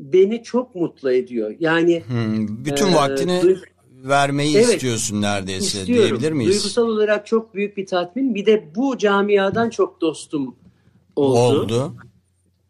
beni 0.00 0.42
çok 0.42 0.74
mutlu 0.74 1.12
ediyor. 1.12 1.54
Yani 1.60 2.02
Hmm, 2.06 2.64
bütün 2.64 2.86
Ee, 2.86 2.94
vaktini 2.94 3.56
vermeyi 4.04 4.56
Evet. 4.56 4.66
istiyorsun 4.68 5.22
neredeyse 5.22 5.78
istiyorum. 5.80 6.08
diyebilir 6.08 6.32
miyiz? 6.32 6.52
Duygusal 6.54 6.82
olarak 6.88 7.26
çok 7.26 7.54
büyük 7.54 7.76
bir 7.76 7.86
tatmin. 7.86 8.34
Bir 8.34 8.46
de 8.46 8.64
bu 8.76 8.98
camiadan 8.98 9.70
çok 9.70 10.00
dostum 10.00 10.54
oldu. 11.16 11.60
Oldu. 11.62 11.94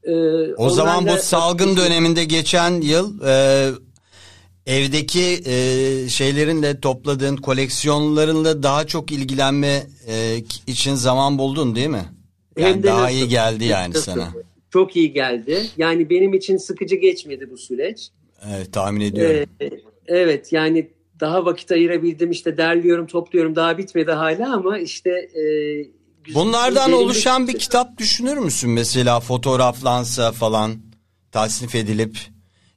Ee, 0.04 0.54
O 0.56 0.70
zaman 0.70 1.06
bu 1.06 1.16
salgın 1.16 1.76
döneminde 1.76 2.24
geçen 2.24 2.80
yıl 2.80 3.22
e, 3.26 3.66
evdeki 4.66 5.40
e, 5.46 6.08
şeylerinle 6.08 6.80
topladığın 6.80 7.36
koleksiyonlarınla 7.36 8.62
daha 8.62 8.86
çok 8.86 9.12
ilgilenme 9.12 9.82
e, 10.06 10.36
için 10.66 10.94
zaman 10.94 11.38
buldun 11.38 11.74
değil 11.76 11.88
mi? 11.88 12.04
Yani 12.58 12.72
Hem 12.74 12.82
de 12.82 12.86
daha 12.86 13.02
nasıl? 13.02 13.14
iyi 13.14 13.28
geldi 13.28 13.64
yani 13.64 13.94
Nasıl? 13.94 14.12
sana. 14.12 14.28
Çok 14.70 14.96
iyi 14.96 15.12
geldi. 15.12 15.66
Yani 15.76 16.10
benim 16.10 16.34
için 16.34 16.56
sıkıcı 16.56 16.96
geçmedi 16.96 17.50
bu 17.50 17.56
süreç. 17.56 18.08
Evet 18.50 18.72
tahmin 18.72 19.00
ediyorum. 19.00 19.46
Ee, 19.60 19.70
evet 20.06 20.52
yani 20.52 20.90
daha 21.20 21.44
vakit 21.44 21.72
ayırabildim 21.72 22.30
işte 22.30 22.56
derliyorum 22.56 23.06
topluyorum 23.06 23.56
daha 23.56 23.78
bitmedi 23.78 24.10
hala 24.12 24.54
ama 24.54 24.78
işte 24.78 25.10
e, 25.10 25.42
Bunlardan 26.34 26.92
oluşan 26.92 27.48
bir 27.48 27.58
kitap 27.58 27.98
düşünür 27.98 28.36
müsün? 28.36 28.70
Mesela 28.70 29.20
fotoğraflansa 29.20 30.32
falan 30.32 30.78
tasnif 31.32 31.74
edilip 31.74 32.18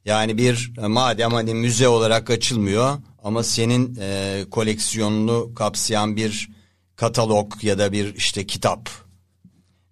yani 0.04 0.38
bir 0.38 0.72
e, 0.82 0.86
madem 0.86 1.30
hani 1.30 1.54
müze 1.54 1.88
olarak 1.88 2.30
açılmıyor 2.30 2.96
ama 3.22 3.42
senin 3.42 3.98
e, 4.00 4.44
koleksiyonunu 4.50 5.54
kapsayan 5.54 6.16
bir 6.16 6.50
katalog 6.96 7.52
ya 7.62 7.78
da 7.78 7.92
bir 7.92 8.14
işte 8.14 8.46
kitap. 8.46 8.90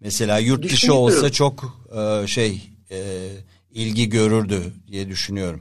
Mesela 0.00 0.38
yurt 0.38 0.64
dışı 0.64 0.94
olsa 0.94 1.32
çok 1.32 1.84
e, 1.96 2.26
şey 2.26 2.60
e, 2.90 3.28
ilgi 3.70 4.08
görürdü 4.08 4.62
diye 4.88 5.08
düşünüyorum. 5.08 5.60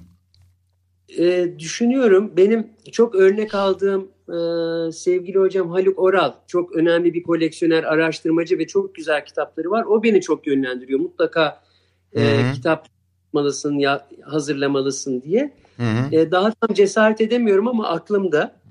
E, 1.18 1.60
düşünüyorum. 1.60 2.34
Benim 2.38 2.68
çok 2.91 3.16
örnek 3.16 3.56
aldığım 3.56 4.12
e, 4.32 4.92
sevgili 4.92 5.40
hocam 5.40 5.70
Haluk 5.70 6.00
Oral 6.00 6.34
çok 6.48 6.76
önemli 6.76 7.14
bir 7.14 7.24
koleksiyoner 7.24 7.84
araştırmacı 7.84 8.58
ve 8.58 8.68
çok 8.68 8.96
güzel 8.96 9.26
kitapları 9.26 9.72
var 9.72 9.84
o 9.84 10.04
beni 10.04 10.22
çok 10.22 10.48
yönlendiriyor 10.48 11.00
mutlaka 11.00 11.62
e, 12.16 12.52
kitap 12.56 12.88
yapmalısın 13.26 13.78
ya 13.78 14.08
hazırlamalısın 14.24 15.22
diye. 15.22 15.54
E, 16.12 16.32
daha 16.32 16.52
tam 16.52 16.76
cesaret 16.76 17.22
edemiyorum 17.22 17.68
ama 17.68 17.88
aklımda 17.88 18.62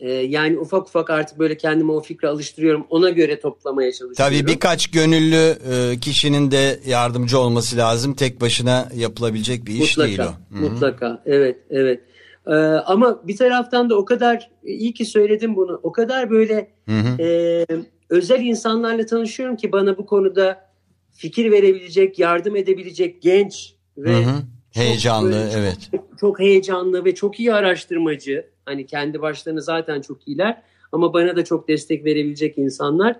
E, 0.00 0.10
yani 0.12 0.58
ufak 0.58 0.88
ufak 0.88 1.10
artık 1.10 1.38
böyle 1.38 1.56
kendime 1.56 1.92
o 1.92 2.00
fikre 2.00 2.28
alıştırıyorum 2.28 2.86
ona 2.90 3.10
göre 3.10 3.40
toplamaya 3.40 3.92
çalışıyorum. 3.92 4.14
Tabii 4.16 4.46
birkaç 4.46 4.90
gönüllü 4.90 5.56
e, 5.70 5.98
kişinin 6.00 6.50
de 6.50 6.80
yardımcı 6.86 7.38
olması 7.38 7.76
lazım. 7.76 8.14
Tek 8.14 8.40
başına 8.40 8.88
yapılabilecek 8.94 9.66
bir 9.66 9.74
iş 9.74 9.80
mutlaka, 9.80 10.08
değil 10.08 10.20
o. 10.20 10.56
Hı 10.56 10.58
hı. 10.58 10.70
Mutlaka. 10.70 11.22
Evet, 11.26 11.56
evet. 11.70 12.00
Ee, 12.48 12.52
ama 12.86 13.28
bir 13.28 13.36
taraftan 13.36 13.90
da 13.90 13.96
o 13.98 14.04
kadar 14.04 14.50
iyi 14.64 14.94
ki 14.94 15.04
söyledim 15.04 15.56
bunu. 15.56 15.80
O 15.82 15.92
kadar 15.92 16.30
böyle 16.30 16.70
Hı 16.88 16.94
hı. 16.98 17.22
e, 17.22 17.66
özel 18.10 18.40
insanlarla 18.40 19.06
tanışıyorum 19.06 19.56
ki 19.56 19.72
bana 19.72 19.98
bu 19.98 20.06
konuda 20.06 20.68
fikir 21.10 21.50
verebilecek, 21.52 22.18
yardım 22.18 22.56
edebilecek 22.56 23.22
genç 23.22 23.74
ve 23.98 24.14
Hı 24.24 24.30
hı. 24.30 24.34
çok 24.74 24.82
Heyecanlı 24.84 25.32
böyle 25.32 25.50
çok- 25.50 25.58
evet. 25.60 25.90
çok 26.20 26.40
heyecanlı 26.40 27.04
ve 27.04 27.14
çok 27.14 27.40
iyi 27.40 27.54
araştırmacı. 27.54 28.46
Hani 28.64 28.86
kendi 28.86 29.20
başlarına 29.22 29.60
zaten 29.60 30.00
çok 30.00 30.28
iyiler 30.28 30.62
ama 30.92 31.12
bana 31.12 31.36
da 31.36 31.44
çok 31.44 31.68
destek 31.68 32.04
verebilecek 32.04 32.58
insanlar. 32.58 33.16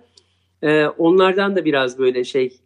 Ee, 0.63 0.85
onlardan 0.87 1.57
da 1.57 1.65
biraz 1.65 1.99
böyle 1.99 2.25
şey 2.25 2.57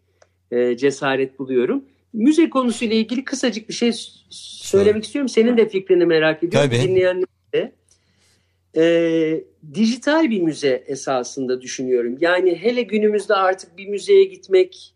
e, 0.51 0.77
cesaret 0.77 1.39
buluyorum. 1.39 1.85
Müze 2.13 2.51
konusuyla 2.51 2.97
ilgili 2.97 3.25
kısacık 3.25 3.69
bir 3.69 3.75
şey 3.75 3.93
söylemek 4.31 5.05
istiyorum. 5.05 5.29
Senin 5.29 5.57
de 5.57 5.69
fikrini 5.69 6.07
merak 6.07 6.43
ediyorum. 6.43 6.71
Tabii. 6.71 6.83
Dinleyenler 6.83 7.27
de. 7.55 7.73
Ee, 8.77 9.45
dijital 9.75 10.31
bir 10.31 10.41
müze 10.41 10.85
esasında 10.87 11.61
düşünüyorum. 11.61 12.17
Yani 12.21 12.57
hele 12.57 12.83
günümüzde 12.83 13.35
artık 13.35 13.79
bir 13.79 13.87
müzeye 13.87 14.25
gitmek 14.25 14.95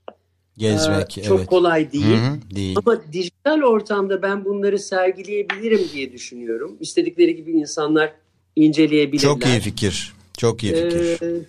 Gezmek 0.58 1.18
e, 1.18 1.22
çok 1.22 1.38
evet. 1.38 1.48
kolay 1.48 1.92
değil. 1.92 2.04
Hı 2.04 2.30
hı, 2.30 2.56
değil. 2.56 2.76
Ama 2.84 3.12
dijital 3.12 3.62
ortamda 3.62 4.22
ben 4.22 4.44
bunları 4.44 4.78
sergileyebilirim 4.78 5.80
diye 5.94 6.12
düşünüyorum. 6.12 6.76
İstedikleri 6.80 7.36
gibi 7.36 7.52
insanlar 7.52 8.12
inceleyebilirler. 8.56 9.28
Çok 9.28 9.46
iyi 9.46 9.60
fikir. 9.60 10.14
Çok 10.38 10.62
iyi 10.62 10.74
fikir. 10.74 11.22
Ee, 11.22 11.40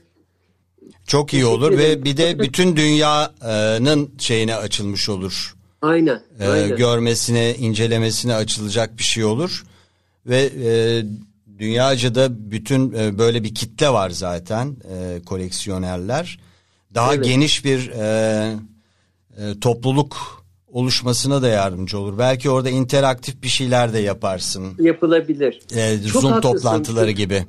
Çok 1.08 1.34
iyi 1.34 1.46
olur 1.46 1.78
ve 1.78 2.04
bir 2.04 2.18
de 2.18 2.40
bütün 2.40 2.76
dünyanın 2.76 4.10
şeyine 4.20 4.56
açılmış 4.56 5.10
olur. 5.10 5.57
Aynen. 5.88 6.22
Ee, 6.40 6.48
aynen. 6.48 6.78
görmesine, 6.78 7.56
incelemesine 7.56 8.36
açılacak 8.36 8.98
bir 8.98 9.04
şey 9.04 9.24
olur. 9.24 9.64
Ve 10.26 10.50
e, 10.64 11.04
dünyaca 11.60 12.16
da 12.16 12.52
bütün 12.52 12.94
e, 12.94 13.18
böyle 13.18 13.44
bir 13.44 13.56
kitle 13.56 13.90
var 13.90 14.10
zaten 14.10 14.76
e, 14.94 15.22
koleksiyonerler. 15.26 16.40
Daha 16.96 17.14
Evet. 17.16 17.26
geniş 17.26 17.66
bir 17.66 17.90
e, 17.90 18.56
e, 19.38 19.60
topluluk 19.60 20.44
oluşmasına 20.68 21.42
da 21.42 21.48
yardımcı 21.48 22.00
olur. 22.00 22.18
Belki 22.18 22.50
orada 22.50 22.70
interaktif 22.70 23.44
bir 23.44 23.48
şeyler 23.48 23.94
de 23.94 24.00
yaparsın. 24.00 24.74
Yapılabilir. 24.80 25.62
E, 25.76 26.04
Çok 26.08 26.22
Zoom 26.22 26.34
haklısın. 26.34 26.56
toplantıları 26.58 27.12
gibi. 27.12 27.46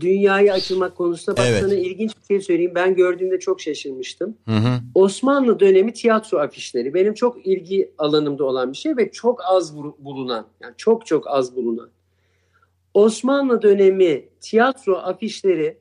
Dünyaya 0.00 0.54
açılmak 0.54 0.96
konusunda 0.96 1.36
bak 1.36 1.46
Evet. 1.48 1.60
sana 1.62 1.74
ilginç 1.74 2.12
bir 2.20 2.26
şey 2.26 2.40
söyleyeyim. 2.40 2.72
Ben 2.74 2.94
gördüğümde 2.94 3.38
çok 3.38 3.60
şaşırmıştım. 3.60 4.36
Hı 4.48 4.54
hı. 4.56 4.80
Osmanlı 4.94 5.60
dönemi 5.60 5.92
tiyatro 5.92 6.38
afişleri 6.38 6.94
benim 6.94 7.14
çok 7.14 7.46
ilgi 7.46 7.92
alanımda 7.98 8.44
olan 8.44 8.72
bir 8.72 8.76
şey 8.76 8.96
ve 8.96 9.10
çok 9.12 9.40
az 9.44 9.76
bulunan 9.76 10.46
yani 10.62 10.74
çok 10.76 11.06
çok 11.06 11.28
az 11.28 11.56
bulunan. 11.56 11.88
Osmanlı 12.94 13.62
dönemi 13.62 14.28
tiyatro 14.40 14.94
afişleri 14.96 15.78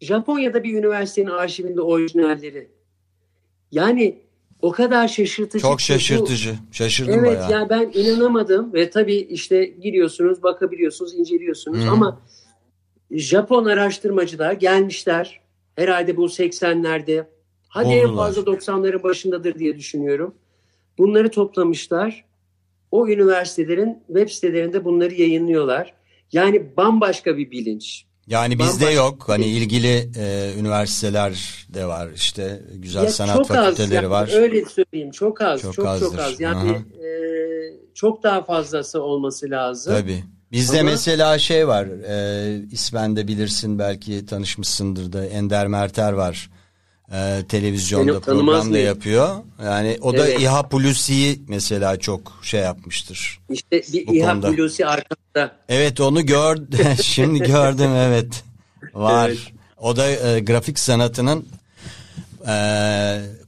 Japonya'da 0.00 0.64
bir 0.64 0.78
üniversitenin 0.78 1.30
arşivinde 1.30 1.80
orijinalleri. 1.80 2.68
Yani 3.72 4.18
o 4.62 4.72
kadar 4.72 5.08
şaşırtıcı. 5.08 5.62
Çok 5.62 5.70
ki 5.70 5.74
bu- 5.74 5.80
şaşırtıcı. 5.80 6.54
Şaşırdım 6.72 7.14
Evet 7.14 7.38
bayağı. 7.38 7.50
yani 7.50 7.70
ben 7.70 7.90
inanamadım 7.94 8.72
ve 8.74 8.90
tabii 8.90 9.16
işte 9.16 9.64
giriyorsunuz, 9.64 10.42
bakabiliyorsunuz, 10.42 11.14
inceliyorsunuz 11.14 11.84
Hı. 11.84 11.90
ama 11.90 12.20
Japon 13.14 13.64
araştırmacılar 13.64 14.52
gelmişler. 14.52 15.40
Herhalde 15.76 16.16
bu 16.16 16.26
80'lerde. 16.26 17.26
Hadi 17.68 17.88
en 17.88 18.16
fazla 18.16 18.42
90'ların 18.42 19.02
başındadır 19.02 19.58
diye 19.58 19.76
düşünüyorum. 19.76 20.34
Bunları 20.98 21.30
toplamışlar. 21.30 22.24
O 22.90 23.08
üniversitelerin 23.08 24.02
web 24.06 24.28
sitelerinde 24.28 24.84
bunları 24.84 25.14
yayınlıyorlar. 25.14 25.94
Yani 26.32 26.76
bambaşka 26.76 27.36
bir 27.36 27.50
bilinç. 27.50 28.04
Yani 28.26 28.58
bizde 28.58 28.84
Bambaşka 28.84 28.90
yok. 28.90 29.24
Hani 29.28 29.46
ilgili 29.46 30.10
e, 30.18 30.52
üniversiteler 30.58 31.64
de 31.74 31.86
var. 31.86 32.08
İşte 32.14 32.62
güzel 32.74 33.04
Ya 33.04 33.10
sanat 33.10 33.36
çok 33.36 33.50
az, 33.50 33.56
fakülteleri 33.56 33.94
yani 33.94 34.10
var. 34.10 34.30
Öyle 34.34 34.64
söyleyeyim 34.64 35.10
çok 35.10 35.40
az, 35.40 35.62
Çok 35.62 35.74
çok 35.74 35.98
çok, 36.00 36.18
az. 36.18 36.40
Yani 36.40 36.70
Aha. 36.70 37.06
e, 37.06 37.10
çok 37.94 38.22
daha 38.22 38.42
fazlası 38.42 39.02
olması 39.02 39.50
lazım. 39.50 39.94
Tabii. 39.94 40.24
Bizde 40.54 40.80
Ama- 40.80 40.90
mesela 40.90 41.38
şey 41.38 41.68
var. 41.68 41.86
E, 42.08 42.60
ismen 42.72 43.16
de 43.16 43.28
bilirsin 43.28 43.78
belki 43.78 44.26
tanışmışsındır 44.26 45.12
da 45.12 45.26
Ender 45.26 45.66
Merter 45.66 46.12
var. 46.12 46.50
e, 47.12 47.42
televizyonda 47.48 48.12
Beni 48.12 48.20
tanımaz 48.20 48.44
program 48.54 48.66
da 48.66 48.70
mıyım? 48.70 48.86
yapıyor. 48.86 49.28
Yani 49.64 49.98
o 50.02 50.16
da 50.16 50.26
Evet. 50.28 50.40
İHA 50.40 50.62
Hulusi'yi 50.70 51.42
mesela 51.48 51.96
çok 51.98 52.32
şey 52.42 52.60
yapmıştır. 52.60 53.40
İşte 53.50 53.82
bir 53.92 54.06
Bu 54.06 54.14
İHA 54.14 54.30
konuda. 54.30 54.48
Hulusi 54.48 54.86
arkamda. 54.86 55.56
Evet 55.68 56.00
onu 56.00 56.26
gör 56.26 56.56
şimdi 57.02 57.38
gördüm 57.38 57.90
evet. 57.96 58.44
Var. 58.94 59.28
Evet. 59.28 59.38
O 59.78 59.96
da 59.96 60.08
e, 60.10 60.40
grafik 60.40 60.78
sanatının 60.78 61.46
e, 62.48 62.56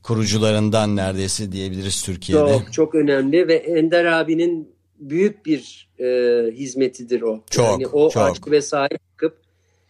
kurucularından 0.03 0.97
neredeyse 0.97 1.53
diyebiliriz 1.53 2.03
Türkiye'de. 2.03 2.53
Çok 2.59 2.73
çok 2.73 2.95
önemli 2.95 3.49
ve 3.49 3.55
Ender 3.55 4.05
abinin 4.05 4.76
büyük 5.01 5.47
bir 5.47 5.89
e, 5.99 6.07
hizmetidir 6.53 7.23
o. 7.23 7.41
Çok, 7.51 7.67
yani 7.67 7.87
o 7.87 8.11
çok. 8.11 8.23
aşk 8.23 8.51
ve 8.51 8.63
sahip 8.63 9.01
çıkıp 9.11 9.39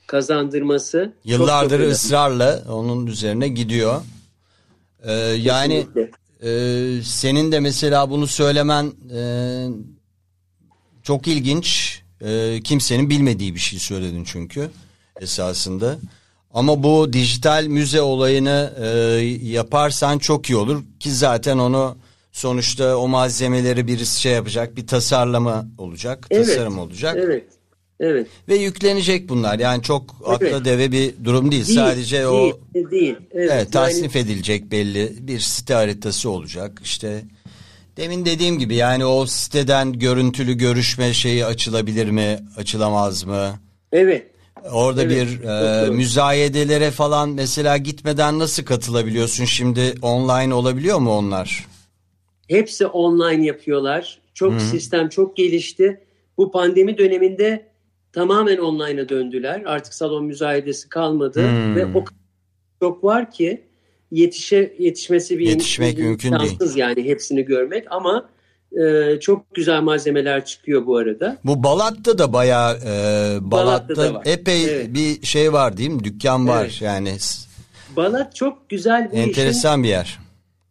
kazandırması 0.07 1.13
Yıllardır 1.25 1.83
çok 1.83 1.93
ısrarla 1.93 2.65
onun 2.69 3.07
üzerine 3.07 3.49
gidiyor. 3.49 4.03
E, 5.03 5.13
yani 5.23 5.87
e, 6.43 6.51
senin 7.05 7.53
de 7.53 7.61
mesela 7.61 8.11
bunu 8.11 8.27
söylemen 8.27 8.93
e, 9.17 9.21
çok 11.03 11.27
ilginç. 11.27 12.01
E, 12.21 12.61
kimsenin 12.65 13.11
bilmediği 13.11 13.55
bir 13.55 13.61
şey 13.61 13.79
söyledin 13.79 14.25
çünkü 14.25 14.71
esasında. 15.21 15.99
Ama 16.55 16.83
bu 16.83 17.13
dijital 17.13 17.65
müze 17.67 18.01
olayını 18.01 18.73
e, 18.81 18.87
yaparsan 19.43 20.19
çok 20.19 20.51
iyi 20.51 20.57
olur 20.57 20.83
ki 21.01 21.13
zaten 21.13 21.59
onu 21.59 21.97
sonuçta 22.37 22.97
o 22.97 23.09
malzemeleri 23.09 23.87
birisi 23.87 24.21
şey 24.21 24.33
yapacak 24.33 24.77
bir 24.77 24.87
tasarlama 24.87 25.67
olacak, 25.79 26.27
Evet, 26.31 26.47
tasarım 26.47 26.79
olacak 26.79 27.17
Evet. 27.21 27.45
Evet. 28.01 28.27
ve 28.49 28.57
yüklenecek 28.57 29.29
bunlar. 29.29 29.59
Yani 29.59 29.83
çok 29.83 30.15
atla 30.27 30.47
Evet. 30.47 30.65
deve 30.65 30.93
bir 30.93 31.15
durum 31.25 31.51
değil. 31.51 31.67
Değil, 31.67 31.79
Sadece 31.79 32.27
o 32.29 32.59
değil, 32.75 32.91
değil. 32.91 33.17
Evet, 33.31 33.51
Evet, 33.51 33.51
yani- 33.51 33.71
tasnif 33.71 34.17
edilecek 34.17 34.71
belli 34.71 35.13
bir 35.21 35.41
site 35.41 35.75
haritası 35.75 36.31
olacak. 36.31 36.81
İşte 36.85 37.23
demin 37.97 38.25
dediğim 38.25 38.59
gibi 38.59 38.75
yani 38.75 39.05
o 39.05 39.27
siteden 39.27 39.93
görüntülü 39.93 40.55
görüşme 40.55 41.15
şeyi 41.15 41.47
açılabilir 41.47 42.11
mi, 42.11 42.39
açılamaz 42.57 43.25
mı? 43.25 43.61
evet. 43.93 44.27
Orada 44.73 45.03
Evet, 45.03 45.29
bir 45.29 45.45
e, 45.49 45.91
müzayedelere 45.91 46.91
falan 46.91 47.29
mesela 47.29 47.77
gitmeden 47.77 48.39
nasıl 48.39 48.65
katılabiliyorsun? 48.65 49.45
Şimdi 49.45 49.95
online 50.03 50.55
olabiliyor 50.55 50.99
mu 50.99 51.11
onlar? 51.17 51.67
Hepsi 52.49 52.87
online 52.87 53.47
yapıyorlar. 53.47 54.19
Çok 54.35 54.61
sistem 54.61 55.09
çok 55.09 55.37
gelişti. 55.37 56.01
Bu 56.39 56.51
pandemi 56.53 56.99
döneminde 56.99 57.67
tamamen 58.13 58.57
online'a 58.59 59.09
döndüler. 59.09 59.63
Artık 59.67 59.95
salon 59.95 60.25
müzayedesi 60.25 60.89
kalmadı 60.89 61.41
Hmm. 61.43 61.77
ve 61.77 61.87
o 61.87 62.05
çok 62.81 63.05
var 63.05 63.31
ki 63.31 63.65
yetişe 64.11 64.75
yetişmesi 64.79 65.39
bir 65.39 65.47
Yetişmek 65.47 65.97
bir 65.99 66.03
mümkün 66.03 66.33
değil. 66.39 66.77
yani 66.77 67.05
hepsini 67.05 67.45
görmek 67.45 67.85
ama 67.91 68.29
e, 68.81 69.21
çok 69.21 69.55
güzel 69.55 69.81
malzemeler 69.83 70.45
çıkıyor 70.45 70.87
bu 70.87 70.97
arada. 70.97 71.37
Bu 71.45 71.63
Balat'ta 71.63 72.19
da 72.19 72.33
bayağı 72.33 72.75
e, 72.77 72.81
Balat'ta, 73.41 73.51
Balat'ta 73.51 73.97
da 73.97 74.15
var. 74.15 74.23
epey 74.27 74.65
Evet. 74.65 74.95
bir 74.95 75.27
şey 75.27 75.53
var 75.53 75.77
değil 75.77 75.91
mi? 75.91 76.05
Dükkan 76.05 76.49
var 76.49 76.63
Evet. 76.63 76.83
yani 76.83 77.17
Balat 77.97 78.35
çok 78.37 78.69
güzel 78.69 79.09
işin 79.13 79.23
enteresan 79.23 79.83
bir 79.83 79.89
yer. 79.89 80.19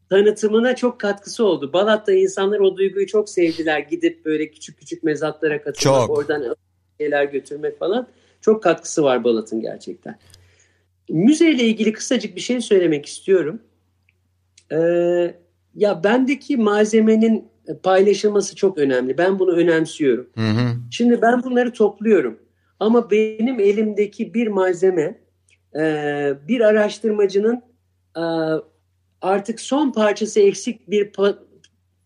Tanıtımına 0.10 0.76
çok 0.76 1.00
katkısı 1.00 1.46
oldu. 1.46 1.74
Balat'ta 1.74 2.14
insanlar 2.14 2.60
o 2.60 2.78
duyguyu 2.78 3.08
çok 3.08 3.30
sevdiler. 3.30 3.80
Gidip 3.80 4.26
böyle 4.26 4.52
küçük 4.52 4.80
küçük 4.80 5.04
mezatlara 5.04 5.62
katılmak, 5.62 6.08
Çok. 6.08 6.18
oradan 6.18 6.56
şeyler 7.00 7.24
götürmek 7.24 7.80
falan. 7.80 8.08
Çok 8.42 8.64
katkısı 8.64 9.04
var 9.04 9.24
Balat'ın 9.24 9.62
gerçekten. 9.62 10.18
Müzeyle 11.10 11.64
ilgili 11.64 11.94
kısacık 11.94 12.36
bir 12.36 12.42
şey 12.42 12.62
söylemek 12.62 13.06
istiyorum. 13.06 13.62
Ee, 14.72 15.36
ya 15.76 16.04
bendeki 16.04 16.58
malzemenin 16.58 17.48
paylaşılması 17.84 18.56
çok 18.56 18.78
önemli. 18.78 19.18
Ben 19.18 19.40
bunu 19.40 19.52
önemsiyorum. 19.52 20.30
Hı 20.36 20.50
hı. 20.50 20.76
Şimdi 20.92 21.22
ben 21.22 21.44
bunları 21.44 21.74
topluyorum. 21.74 22.40
Ama 22.80 23.12
benim 23.12 23.60
elimdeki 23.60 24.34
bir 24.34 24.48
malzeme 24.48 25.20
e, 25.76 26.34
bir 26.48 26.62
araştırmacının 26.62 27.62
e, 28.18 28.24
artık 29.26 29.62
son 29.62 29.92
parçası 29.92 30.40
eksik 30.40 30.90
bir 30.90 31.12
pa- 31.12 31.38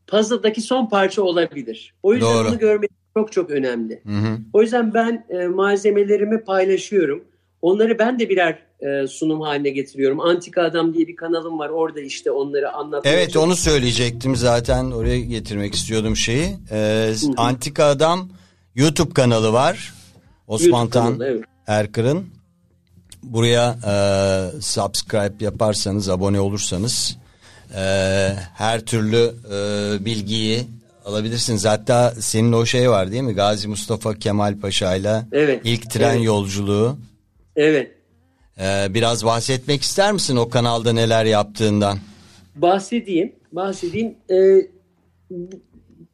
puzzle'daki 0.07 0.61
son 0.61 0.89
parça 0.89 1.22
olabilir. 1.22 1.93
O 2.03 2.13
yüzden 2.13 2.34
Doğru. 2.34 2.47
bunu 2.47 2.59
görmek 2.59 2.89
çok 3.17 3.32
çok 3.32 3.49
önemli. 3.49 4.01
Hı 4.05 4.13
hı. 4.13 4.38
O 4.53 4.61
yüzden 4.61 4.93
ben 4.93 5.26
e, 5.30 5.47
malzemelerimi 5.47 6.43
paylaşıyorum. 6.43 7.24
Onları 7.61 7.99
ben 7.99 8.20
de 8.20 8.30
birer 8.30 8.59
e, 8.80 9.07
sunum 9.07 9.41
haline 9.41 9.70
getiriyorum. 9.70 10.20
Antika 10.20 10.63
Adam 10.63 10.93
diye 10.93 11.07
bir 11.07 11.15
kanalım 11.15 11.59
var. 11.59 11.70
Orada 11.70 12.01
işte 12.01 12.32
onları 12.32 12.72
anlatmaya 12.72 13.15
Evet 13.15 13.38
onu 13.38 13.55
söyleyecektim 13.55 14.36
zaten 14.36 14.91
oraya 14.91 15.20
getirmek 15.20 15.76
istiyordum 15.76 16.15
şeyi. 16.15 16.47
Ee, 16.72 17.13
Antika 17.38 17.86
Adam 17.86 18.30
YouTube 18.76 19.13
kanalı 19.13 19.53
var. 19.53 19.93
Osman 20.47 20.89
Tan 20.89 21.20
evet. 21.22 21.43
Erkır'ın. 21.67 22.38
Buraya 23.24 23.78
e, 23.88 23.93
subscribe 24.61 25.45
yaparsanız, 25.45 26.09
abone 26.09 26.39
olursanız 26.39 27.17
e, 27.76 27.82
her 28.55 28.80
türlü 28.86 29.32
e, 29.53 30.05
bilgiyi 30.05 30.63
alabilirsiniz. 31.05 31.65
Hatta 31.65 32.11
senin 32.20 32.53
o 32.53 32.65
şey 32.65 32.89
var 32.89 33.11
değil 33.11 33.24
mi? 33.24 33.34
Gazi 33.34 33.67
Mustafa 33.67 34.13
Kemal 34.15 34.59
Paşa'yla 34.59 35.26
Evet, 35.32 35.61
ilk 35.63 35.89
tren 35.89 36.15
evet. 36.15 36.26
yolculuğu. 36.26 36.97
Evet. 37.55 37.91
E, 38.59 38.88
biraz 38.89 39.26
bahsetmek 39.26 39.82
ister 39.82 40.11
misin 40.11 40.36
o 40.36 40.49
kanalda 40.49 40.93
neler 40.93 41.26
yaptığından? 41.26 41.97
Bahsedeyim. 42.55 43.34
Bahsedeyim. 43.51 44.15
Ee, 44.32 44.67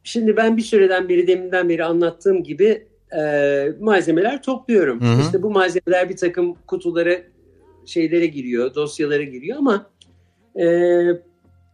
şimdi 0.03 0.37
ben 0.37 0.57
bir 0.57 0.61
süreden 0.61 1.09
beri 1.09 1.27
deminden 1.27 1.69
beri 1.69 1.85
anlattığım 1.85 2.43
gibi 2.43 2.87
e, 3.17 3.73
malzemeler 3.79 4.41
topluyorum. 4.43 5.01
Hı 5.01 5.05
hı. 5.05 5.21
İşte 5.21 5.43
bu 5.43 5.49
malzemeler 5.49 6.09
bir 6.09 6.17
takım 6.17 6.55
kutulara 6.67 7.17
şeylere 7.85 8.25
giriyor, 8.25 8.75
dosyalara 8.75 9.23
giriyor 9.23 9.57
ama 9.57 9.89
e, 10.59 10.65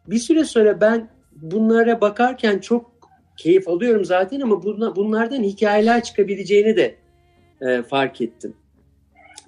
bir 0.07 0.19
süre 0.19 0.43
sonra 0.43 0.81
ben 0.81 1.09
bunlara 1.35 2.01
bakarken 2.01 2.59
çok 2.59 2.91
keyif 3.37 3.67
alıyorum 3.67 4.05
zaten 4.05 4.39
ama 4.39 4.63
bunla- 4.63 4.95
bunlardan 4.95 5.43
hikayeler 5.43 6.03
çıkabileceğini 6.03 6.75
de 6.75 6.95
e, 7.61 7.83
fark 7.83 8.21
ettim. 8.21 8.53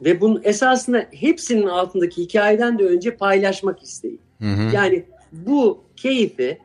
Ve 0.04 0.22
bunun 0.22 0.42
esasında 0.44 1.06
hepsinin 1.12 1.68
altındaki 1.68 2.22
hikayeden 2.22 2.80
de 2.80 2.84
önce 2.86 3.16
paylaşmak 3.16 3.84
isteği. 3.84 4.20
Hı 4.42 4.48
hı. 4.48 4.76
Yani 4.76 5.04
bu 5.32 5.84
keyfi 5.96 6.58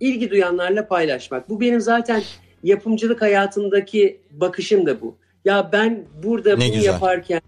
ilgi 0.00 0.30
duyanlarla 0.30 0.88
paylaşmak. 0.88 1.48
Bu 1.48 1.60
benim 1.60 1.80
zaten 1.80 2.22
yapımcılık 2.64 3.22
hayatındaki 3.22 4.20
bakışım 4.30 4.86
da 4.86 5.00
bu. 5.00 5.16
Ya 5.44 5.70
ben 5.72 6.04
burada 6.22 6.56
Ne 6.56 6.66
bunu 6.66 6.74
güzel. 6.74 6.84
yaparken 6.84 7.40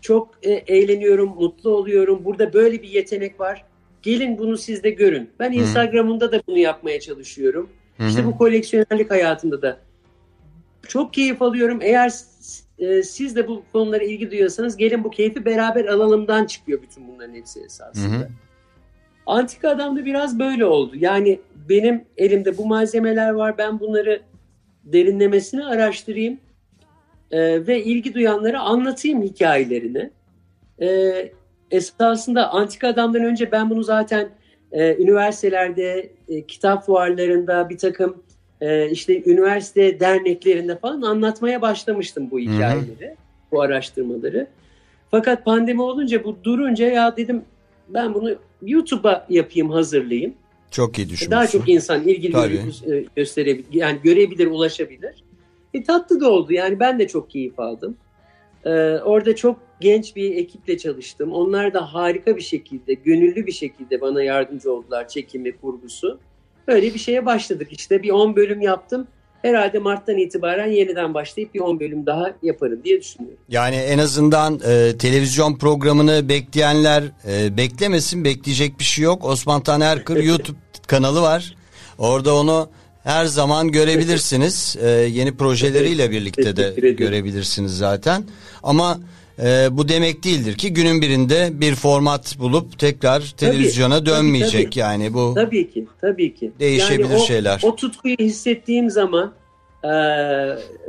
çok 0.00 0.34
e, 0.42 0.50
eğleniyorum, 0.50 1.28
mutlu 1.28 1.70
oluyorum. 1.70 2.24
Burada 2.24 2.52
böyle 2.52 2.82
bir 2.82 2.88
yetenek 2.88 3.40
var. 3.40 3.64
Gelin 4.02 4.38
bunu 4.38 4.56
siz 4.58 4.82
de 4.82 4.90
görün. 4.90 5.30
Ben 5.40 5.52
Instagram'ımda 5.52 6.32
da 6.32 6.42
bunu 6.46 6.58
yapmaya 6.58 7.00
çalışıyorum. 7.00 7.70
Hı 7.98 8.06
İşte 8.06 8.22
hı. 8.22 8.26
bu 8.26 8.38
koleksiyonerlik 8.38 9.10
hayatında 9.10 9.62
da 9.62 9.78
çok 10.88 11.14
keyif 11.14 11.42
alıyorum. 11.42 11.78
Eğer 11.82 12.12
e, 12.78 13.02
siz 13.02 13.36
de 13.36 13.48
bu 13.48 13.62
konulara 13.72 14.04
ilgi 14.04 14.30
duyuyorsanız 14.30 14.76
gelin 14.76 15.04
bu 15.04 15.10
keyfi 15.10 15.44
beraber 15.44 15.84
alalımdan 15.84 16.46
çıkıyor 16.46 16.82
bütün 16.82 17.08
bunların 17.08 17.34
hepsi 17.34 17.60
esasında. 17.60 18.14
Hı 18.14 18.18
hı. 18.18 18.28
Antika 19.26 19.70
Adam'da 19.70 20.04
biraz 20.04 20.38
böyle 20.38 20.64
oldu. 20.64 20.96
Yani 20.96 21.40
benim 21.68 22.04
elimde 22.16 22.58
bu 22.58 22.66
malzemeler 22.66 23.30
var. 23.30 23.58
Ben 23.58 23.80
bunları 23.80 24.22
derinlemesine 24.84 25.64
araştırayım 25.64 26.38
e, 27.30 27.66
ve 27.66 27.84
ilgi 27.84 28.14
duyanlara 28.14 28.60
anlatayım 28.60 29.22
hikayelerini. 29.22 30.10
E, 30.82 31.32
esasında 31.70 32.50
Antika 32.50 32.88
Adam'dan 32.88 33.24
önce 33.24 33.52
ben 33.52 33.70
bunu 33.70 33.82
zaten 33.82 34.28
e, 34.72 34.96
üniversitelerde, 34.96 36.10
e, 36.28 36.46
kitap 36.46 36.86
fuarlarında, 36.86 37.68
bir 37.68 37.78
takım 37.78 38.22
e, 38.60 38.90
işte 38.90 39.22
üniversite 39.24 40.00
derneklerinde 40.00 40.78
falan 40.78 41.02
anlatmaya 41.02 41.62
başlamıştım 41.62 42.30
bu 42.30 42.38
hikayeleri, 42.38 43.16
bu 43.52 43.62
araştırmaları. 43.62 44.46
Fakat 45.10 45.44
pandemi 45.44 45.82
olunca 45.82 46.24
bu 46.24 46.36
durunca 46.44 46.86
ya 46.86 47.16
dedim 47.16 47.42
ben 47.88 48.14
bunu 48.14 48.34
YouTube'a 48.62 49.26
yapayım, 49.28 49.70
hazırlayayım. 49.70 50.34
Çok 50.72 50.98
iyi 50.98 51.08
düşünmüşsün. 51.08 51.30
Daha 51.30 51.46
çok 51.46 51.68
insan 51.68 52.08
ilgili 52.08 52.32
Tabii. 52.32 52.62
e, 52.90 53.04
gösterebilir, 53.16 53.66
yani 53.72 53.98
görebilir, 54.02 54.46
ulaşabilir. 54.46 55.24
E, 55.74 55.82
tatlı 55.82 56.20
da 56.20 56.30
oldu 56.30 56.52
yani 56.52 56.80
ben 56.80 56.98
de 56.98 57.08
çok 57.08 57.30
keyif 57.30 57.60
aldım. 57.60 57.96
Ee, 58.64 58.70
orada 59.04 59.36
çok 59.36 59.56
genç 59.80 60.16
bir 60.16 60.36
ekiple 60.36 60.78
çalıştım. 60.78 61.32
Onlar 61.32 61.74
da 61.74 61.94
harika 61.94 62.36
bir 62.36 62.42
şekilde, 62.42 62.94
gönüllü 62.94 63.46
bir 63.46 63.52
şekilde 63.52 64.00
bana 64.00 64.22
yardımcı 64.22 64.72
oldular 64.72 65.08
çekimi, 65.08 65.56
kurgusu. 65.56 66.18
Öyle 66.66 66.94
bir 66.94 66.98
şeye 66.98 67.26
başladık. 67.26 67.68
İşte 67.70 68.02
bir 68.02 68.10
10 68.10 68.36
bölüm 68.36 68.60
yaptım. 68.60 69.06
Herhalde 69.42 69.78
Mart'tan 69.78 70.18
itibaren 70.18 70.66
yeniden 70.66 71.14
başlayıp 71.14 71.54
bir 71.54 71.60
10 71.60 71.80
bölüm 71.80 72.06
daha 72.06 72.32
yaparım 72.42 72.80
diye 72.84 73.00
düşünüyorum. 73.00 73.38
Yani 73.48 73.76
en 73.76 73.98
azından 73.98 74.60
e, 74.66 74.98
televizyon 74.98 75.58
programını 75.58 76.28
bekleyenler 76.28 77.04
e, 77.28 77.56
beklemesin. 77.56 78.24
Bekleyecek 78.24 78.78
bir 78.78 78.84
şey 78.84 79.04
yok. 79.04 79.24
Osman 79.24 79.62
Tanerkır 79.62 80.16
YouTube 80.22 80.58
kanalı 80.86 81.22
var. 81.22 81.56
Orada 81.98 82.34
onu 82.34 82.68
her 83.04 83.24
zaman 83.24 83.72
görebilirsiniz. 83.72 84.76
E, 84.82 84.88
yeni 84.88 85.36
projeleriyle 85.36 86.10
birlikte 86.10 86.56
de 86.56 86.90
görebilirsiniz 86.90 87.78
zaten. 87.78 88.24
Ama 88.62 88.98
e, 89.38 89.68
bu 89.70 89.88
demek 89.88 90.24
değildir 90.24 90.54
ki 90.54 90.72
günün 90.72 91.02
birinde 91.02 91.50
bir 91.52 91.74
format 91.74 92.38
bulup 92.38 92.78
tekrar 92.78 93.34
televizyona 93.36 93.98
tabii, 93.98 94.06
dönmeyecek. 94.06 94.72
tabii. 94.72 94.78
Yani 94.78 95.14
bu 95.14 95.32
Tabii 95.34 95.70
ki, 95.70 95.86
tabii 96.00 96.34
ki. 96.34 96.52
Değişebilir 96.60 97.10
yani 97.10 97.22
o, 97.22 97.26
şeyler. 97.26 97.60
O 97.64 97.76
tutkuyu 97.76 98.16
hissettiğim 98.18 98.90
zaman 98.90 99.32
e, 99.84 99.92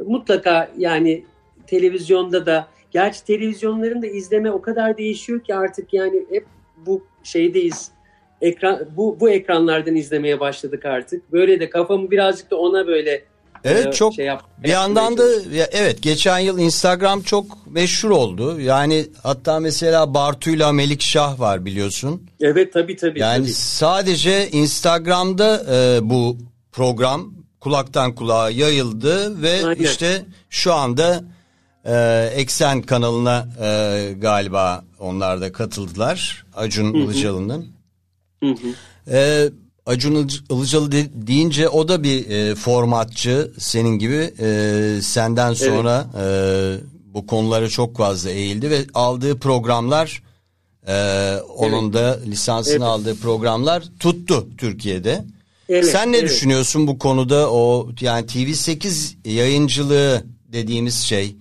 mutlaka 0.08 0.72
yani 0.78 1.24
televizyonda 1.68 2.46
da, 2.46 2.68
gerçi 2.92 3.26
televizyonların 3.26 4.02
da 4.02 4.08
izleme 4.08 4.52
o 4.52 4.62
kadar 4.62 4.98
değişiyor 4.98 5.44
ki 5.44 5.56
artık 5.56 5.94
yani 5.94 6.26
hep 6.30 6.46
bu 6.86 7.04
şeydeyiz. 7.24 7.92
Ekran 8.42 8.80
bu 8.98 9.18
bu 9.20 9.30
ekranlardan 9.30 9.96
izlemeye 9.96 10.40
başladık 10.40 10.86
artık. 10.86 11.32
Böyle 11.32 11.60
de 11.60 11.70
kafamı 11.70 12.12
birazcık 12.12 12.52
da 12.52 12.56
ona 12.56 12.88
böyle 12.88 13.24
Evet 13.64 13.88
e, 13.88 13.92
çok 13.92 14.14
şey 14.14 14.26
yap- 14.26 14.44
bir 14.64 14.70
yandan 14.70 15.12
yapmaya 15.12 15.30
da 15.52 15.56
ya, 15.56 15.70
evet 15.72 16.02
geçen 16.02 16.40
yıl 16.40 16.60
Instagram 16.60 17.22
çok 17.22 17.68
meşhur 17.68 18.10
oldu. 18.10 18.60
Yani 18.60 19.06
hatta 19.24 19.60
mesela 19.60 20.14
Bartu'yla 20.14 20.72
Melikşah 20.72 21.40
var 21.40 21.66
biliyorsun. 21.66 22.30
Evet 22.42 22.74
tabii 22.74 22.96
tabii. 22.96 23.20
Yani 23.20 23.44
tabii. 23.44 23.54
sadece 23.54 24.50
Instagram'da 24.52 25.64
e, 25.72 26.10
bu 26.10 26.38
program 26.72 27.34
kulaktan 27.60 28.16
kulağa 28.16 28.50
yayıldı 28.50 29.42
ve 29.42 29.66
Aynen. 29.66 29.84
işte 29.84 30.26
şu 30.50 30.74
anda 30.74 31.24
e, 31.86 32.26
Eksen 32.36 32.82
kanalına 32.82 33.48
e, 33.62 34.14
galiba 34.18 34.84
onlar 35.00 35.42
da 35.42 35.52
katıldılar. 35.52 36.46
Acun 36.56 36.94
Ilıcalı'nın. 36.94 37.68
Hı 38.44 38.50
hı. 38.50 38.68
Ee, 39.12 39.50
Acun 39.86 40.16
Ilıc- 40.16 40.54
Ilıcalı 40.58 40.92
de- 40.92 41.10
deyince 41.28 41.70
o 41.70 41.88
da 41.88 42.04
bir 42.04 42.30
e, 42.30 42.56
formatçı 42.56 43.52
senin 43.60 44.00
gibi 44.00 44.34
e, 44.40 45.00
senden 45.02 45.54
sonra 45.54 46.08
e, 46.22 46.26
bu 47.14 47.28
konulara 47.28 47.70
çok 47.70 47.98
fazla 47.98 48.30
eğildi 48.30 48.70
ve 48.70 48.86
aldığı 48.94 49.40
programlar 49.40 50.24
e, 50.88 50.94
onun 51.58 51.94
da 51.94 52.20
lisansını 52.28 52.74
Evet. 52.74 52.84
aldığı 52.84 53.16
programlar 53.20 53.84
tuttu 54.00 54.48
Türkiye'de. 54.58 55.26
Evet, 55.70 55.86
Sen 55.92 56.12
ne 56.12 56.18
evet. 56.18 56.30
düşünüyorsun 56.30 56.88
bu 56.88 57.00
konuda 57.00 57.52
o 57.52 57.90
yani 58.02 58.26
TV8 58.26 59.14
yayıncılığı 59.30 60.24
dediğimiz 60.54 60.96
şey 60.96 61.36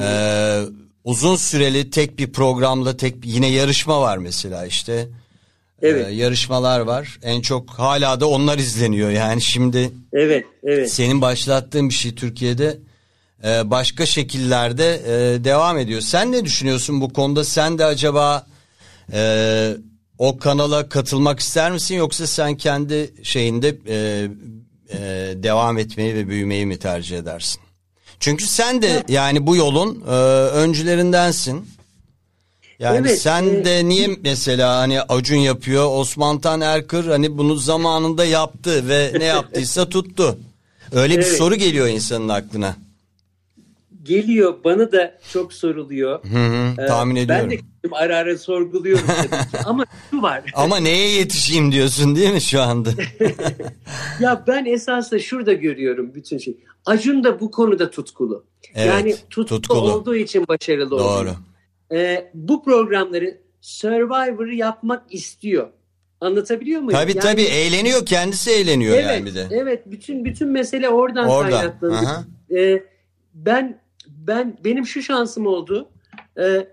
e, 0.00 0.60
uzun 1.04 1.36
süreli 1.36 1.90
tek 1.90 2.18
bir 2.18 2.32
programla 2.32 2.96
tek 2.96 3.14
yine 3.24 3.46
yarışma 3.48 4.00
var 4.00 4.18
mesela 4.18 4.66
işte. 4.66 5.08
Evet. 5.84 6.08
Ee, 6.08 6.12
yarışmalar 6.12 6.80
var. 6.80 7.18
En 7.22 7.40
çok 7.40 7.70
hala 7.70 8.20
da 8.20 8.28
onlar 8.28 8.58
izleniyor. 8.58 9.10
Yani 9.10 9.42
şimdi 9.42 9.90
Evet, 10.12 10.44
evet. 10.64 10.92
senin 10.92 11.20
başlattığın 11.20 11.88
bir 11.88 11.94
şey 11.94 12.14
Türkiye'de 12.14 12.78
e, 13.44 13.70
başka 13.70 14.06
şekillerde 14.06 14.94
e, 14.94 15.44
devam 15.44 15.78
ediyor. 15.78 16.00
Sen 16.00 16.32
ne 16.32 16.44
düşünüyorsun 16.44 17.00
bu 17.00 17.12
konuda? 17.12 17.44
Sen 17.44 17.78
de 17.78 17.84
acaba 17.84 18.46
e, 19.12 19.70
o 20.18 20.38
kanala 20.38 20.88
katılmak 20.88 21.40
ister 21.40 21.72
misin 21.72 21.94
yoksa 21.94 22.26
sen 22.26 22.56
kendi 22.56 23.14
şeyinde 23.22 23.68
e, 23.88 24.28
e, 24.90 24.98
devam 25.42 25.78
etmeyi 25.78 26.14
ve 26.14 26.28
büyümeyi 26.28 26.66
mi 26.66 26.78
tercih 26.78 27.18
edersin? 27.18 27.60
Çünkü 28.20 28.46
sen 28.46 28.82
de 28.82 29.04
yani 29.08 29.46
bu 29.46 29.56
yolun 29.56 30.04
e, 30.08 30.10
öncülerindensin. 30.50 31.73
Yani 32.78 32.98
Evet, 33.08 33.20
sen 33.22 33.44
e, 33.44 33.64
de 33.64 33.88
niye 33.88 34.08
mesela 34.22 34.76
hani 34.78 35.02
Acun 35.02 35.36
yapıyor, 35.36 35.86
Osman 35.90 36.40
Tan 36.40 36.60
Erkır 36.60 37.06
hani 37.06 37.38
bunu 37.38 37.56
zamanında 37.56 38.24
yaptı 38.24 38.88
ve 38.88 39.12
ne 39.18 39.24
yaptıysa 39.24 39.88
tuttu. 39.88 40.38
Öyle 40.92 41.18
bir 41.18 41.22
Evet. 41.24 41.36
soru 41.36 41.54
geliyor 41.54 41.86
insanın 41.88 42.28
aklına. 42.28 42.76
Geliyor 44.02 44.54
bana 44.64 44.92
da 44.92 45.18
çok 45.32 45.52
soruluyor. 45.52 46.24
Hı 46.24 46.38
hı, 46.46 46.82
Ee, 46.82 46.86
tahmin 46.86 47.16
ediyorum. 47.16 47.50
Ben 47.50 47.58
de 47.58 47.96
ara 47.96 48.16
ara 48.16 48.38
sorguluyorum 48.38 49.06
tabii 49.06 49.28
ki. 49.50 49.58
Ama 49.64 49.84
şu 50.10 50.22
var. 50.22 50.42
Ama 50.54 50.76
neye 50.76 51.08
yetişeyim 51.10 51.72
diyorsun 51.72 52.16
değil 52.16 52.32
mi 52.32 52.40
şu 52.40 52.62
anda? 52.62 52.90
ya 54.20 54.44
ben 54.46 54.64
esasında 54.64 55.20
şurada 55.20 55.52
görüyorum 55.52 56.14
bütün 56.14 56.38
şey. 56.38 56.56
Acun 56.86 57.24
da 57.24 57.40
bu 57.40 57.50
konuda 57.50 57.90
tutkulu. 57.90 58.44
Evet, 58.74 58.88
yani 58.88 59.16
tutku 59.30 59.44
tutkulu. 59.46 59.92
olduğu 59.92 60.16
için 60.16 60.48
başarılı 60.48 60.90
Doğru. 60.90 61.02
oluyor. 61.02 61.34
Ee, 61.94 62.30
bu 62.34 62.64
programları 62.64 63.38
Survivor 63.60 64.46
yapmak 64.46 65.14
istiyor. 65.14 65.68
Anlatabiliyor 66.20 66.80
muyum? 66.80 67.00
tabii 67.00 67.10
Yani- 67.16 67.20
tabii 67.20 67.42
eğleniyor 67.42 68.06
kendisi 68.06 68.50
eğleniyor 68.50 68.94
Evet, 68.94 69.04
yani 69.06 69.26
bir 69.26 69.34
de. 69.34 69.46
evet. 69.50 69.82
Bütün 69.86 70.24
bütün 70.24 70.48
mesele 70.48 70.88
oradan, 70.88 71.28
Oradan, 71.28 71.50
kaynaklanıyor. 71.50 72.02
aha. 72.02 72.24
Ee, 72.56 72.82
ben 73.34 73.80
ben 74.08 74.56
benim 74.64 74.86
şu 74.86 75.02
şansım 75.02 75.46
oldu. 75.46 75.88
Ee, 76.38 76.66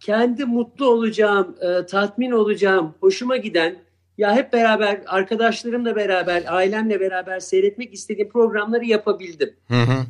kendi 0.00 0.44
mutlu 0.44 0.86
olacağım, 0.90 1.56
e, 1.60 1.86
tatmin 1.86 2.30
olacağım, 2.30 2.94
hoşuma 3.00 3.36
giden 3.36 3.76
ya 4.18 4.34
hep 4.36 4.52
beraber 4.52 5.00
arkadaşlarımla 5.06 5.96
beraber, 5.96 6.42
ailemle 6.46 7.00
beraber 7.00 7.40
seyretmek 7.40 7.94
istediğim 7.94 8.28
programları 8.28 8.84
yapabildim. 8.84 9.54
Hı 9.68 9.74
hı. 9.82 10.06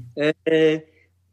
Ee, 0.50 0.84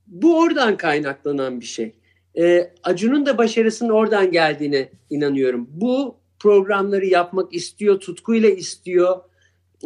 bu 0.08 0.40
oradan 0.40 0.78
kaynaklanan 0.78 1.62
bir 1.62 1.66
şey. 1.66 1.94
Ee, 2.38 2.74
Acun'un 2.84 3.26
da 3.26 3.38
başarısının 3.38 3.90
oradan 3.90 4.32
geldiğine 4.32 4.90
inanıyorum. 5.10 5.68
Bu 5.72 6.18
programları 6.40 7.06
yapmak 7.06 7.54
istiyor, 7.54 8.00
tutkuyla 8.00 8.50
istiyor. 8.50 9.20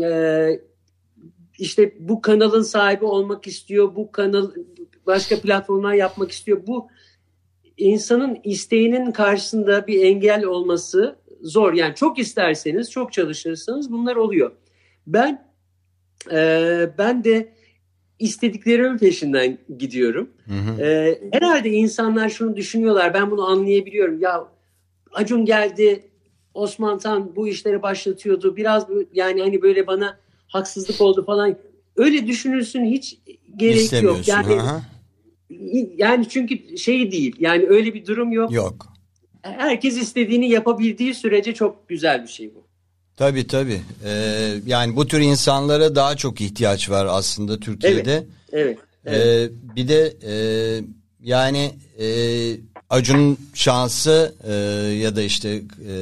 Ee, 0.03 0.59
işte 1.57 1.95
bu 1.99 2.21
kanalın 2.21 2.61
sahibi 2.61 3.05
olmak 3.05 3.47
istiyor, 3.47 3.95
bu 3.95 4.11
kanal 4.11 4.51
başka 5.05 5.41
platformlar 5.41 5.93
yapmak 5.93 6.31
istiyor. 6.31 6.67
Bu 6.67 6.87
insanın 7.77 8.37
isteğinin 8.43 9.11
karşısında 9.11 9.87
bir 9.87 10.03
engel 10.03 10.43
olması 10.43 11.15
zor. 11.41 11.73
Yani 11.73 11.95
çok 11.95 12.19
isterseniz, 12.19 12.91
çok 12.91 13.13
çalışırsanız 13.13 13.91
bunlar 13.91 14.15
oluyor. 14.15 14.51
Ben 15.07 15.51
e, 16.31 16.89
ben 16.97 17.23
de 17.23 17.53
istediklerimin 18.21 18.97
peşinden 18.97 19.57
gidiyorum. 19.77 20.29
Hı 20.45 20.53
hı. 20.53 20.81
Ee, 20.81 21.21
herhalde 21.31 21.69
insanlar 21.69 22.29
şunu 22.29 22.55
düşünüyorlar. 22.55 23.13
Ben 23.13 23.31
bunu 23.31 23.47
anlayabiliyorum. 23.47 24.19
Ya 24.19 24.47
Acun 25.13 25.45
geldi, 25.45 26.03
Osman 26.53 26.99
Tan 26.99 27.35
bu 27.35 27.47
işleri 27.47 27.81
başlatıyordu. 27.81 28.55
Biraz 28.55 28.89
bu- 28.89 29.03
yani 29.13 29.41
hani 29.41 29.61
böyle 29.61 29.87
bana 29.87 30.17
haksızlık 30.47 31.01
oldu 31.01 31.25
falan. 31.25 31.57
Öyle 31.95 32.27
düşünülsün 32.27 32.85
hiç 32.85 33.19
gerek 33.57 34.03
yok. 34.03 34.27
Yani 34.27 34.61
aha. 34.61 34.81
yani 35.97 36.29
çünkü 36.29 36.77
şey 36.77 37.11
değil. 37.11 37.35
Yani 37.39 37.65
öyle 37.67 37.93
bir 37.93 38.05
durum 38.05 38.31
yok. 38.31 38.51
Yok. 38.51 38.93
Herkes 39.41 39.97
istediğini 39.97 40.49
yapabildiği 40.49 41.13
sürece 41.13 41.53
çok 41.53 41.89
güzel 41.89 42.23
bir 42.23 42.27
şey 42.27 42.55
bu. 42.55 42.70
Tabii 43.21 43.47
tabii. 43.47 43.81
Ee, 44.05 44.53
yani 44.65 44.95
bu 44.95 45.07
tür 45.07 45.19
insanlara 45.19 45.95
daha 45.95 46.15
çok 46.15 46.41
ihtiyaç 46.41 46.89
var 46.89 47.07
aslında 47.09 47.59
Türkiye'de. 47.59 48.25
Evet. 48.51 48.77
evet. 49.05 49.51
Ee, 49.51 49.75
bir 49.75 49.87
de 49.87 50.13
e, 50.23 50.35
yani 51.23 51.71
e, 51.99 52.07
Acun'un 52.89 53.37
şansı 53.53 54.35
e, 54.47 54.53
ya 54.93 55.15
da 55.15 55.21
işte 55.21 55.49
e, 55.49 55.93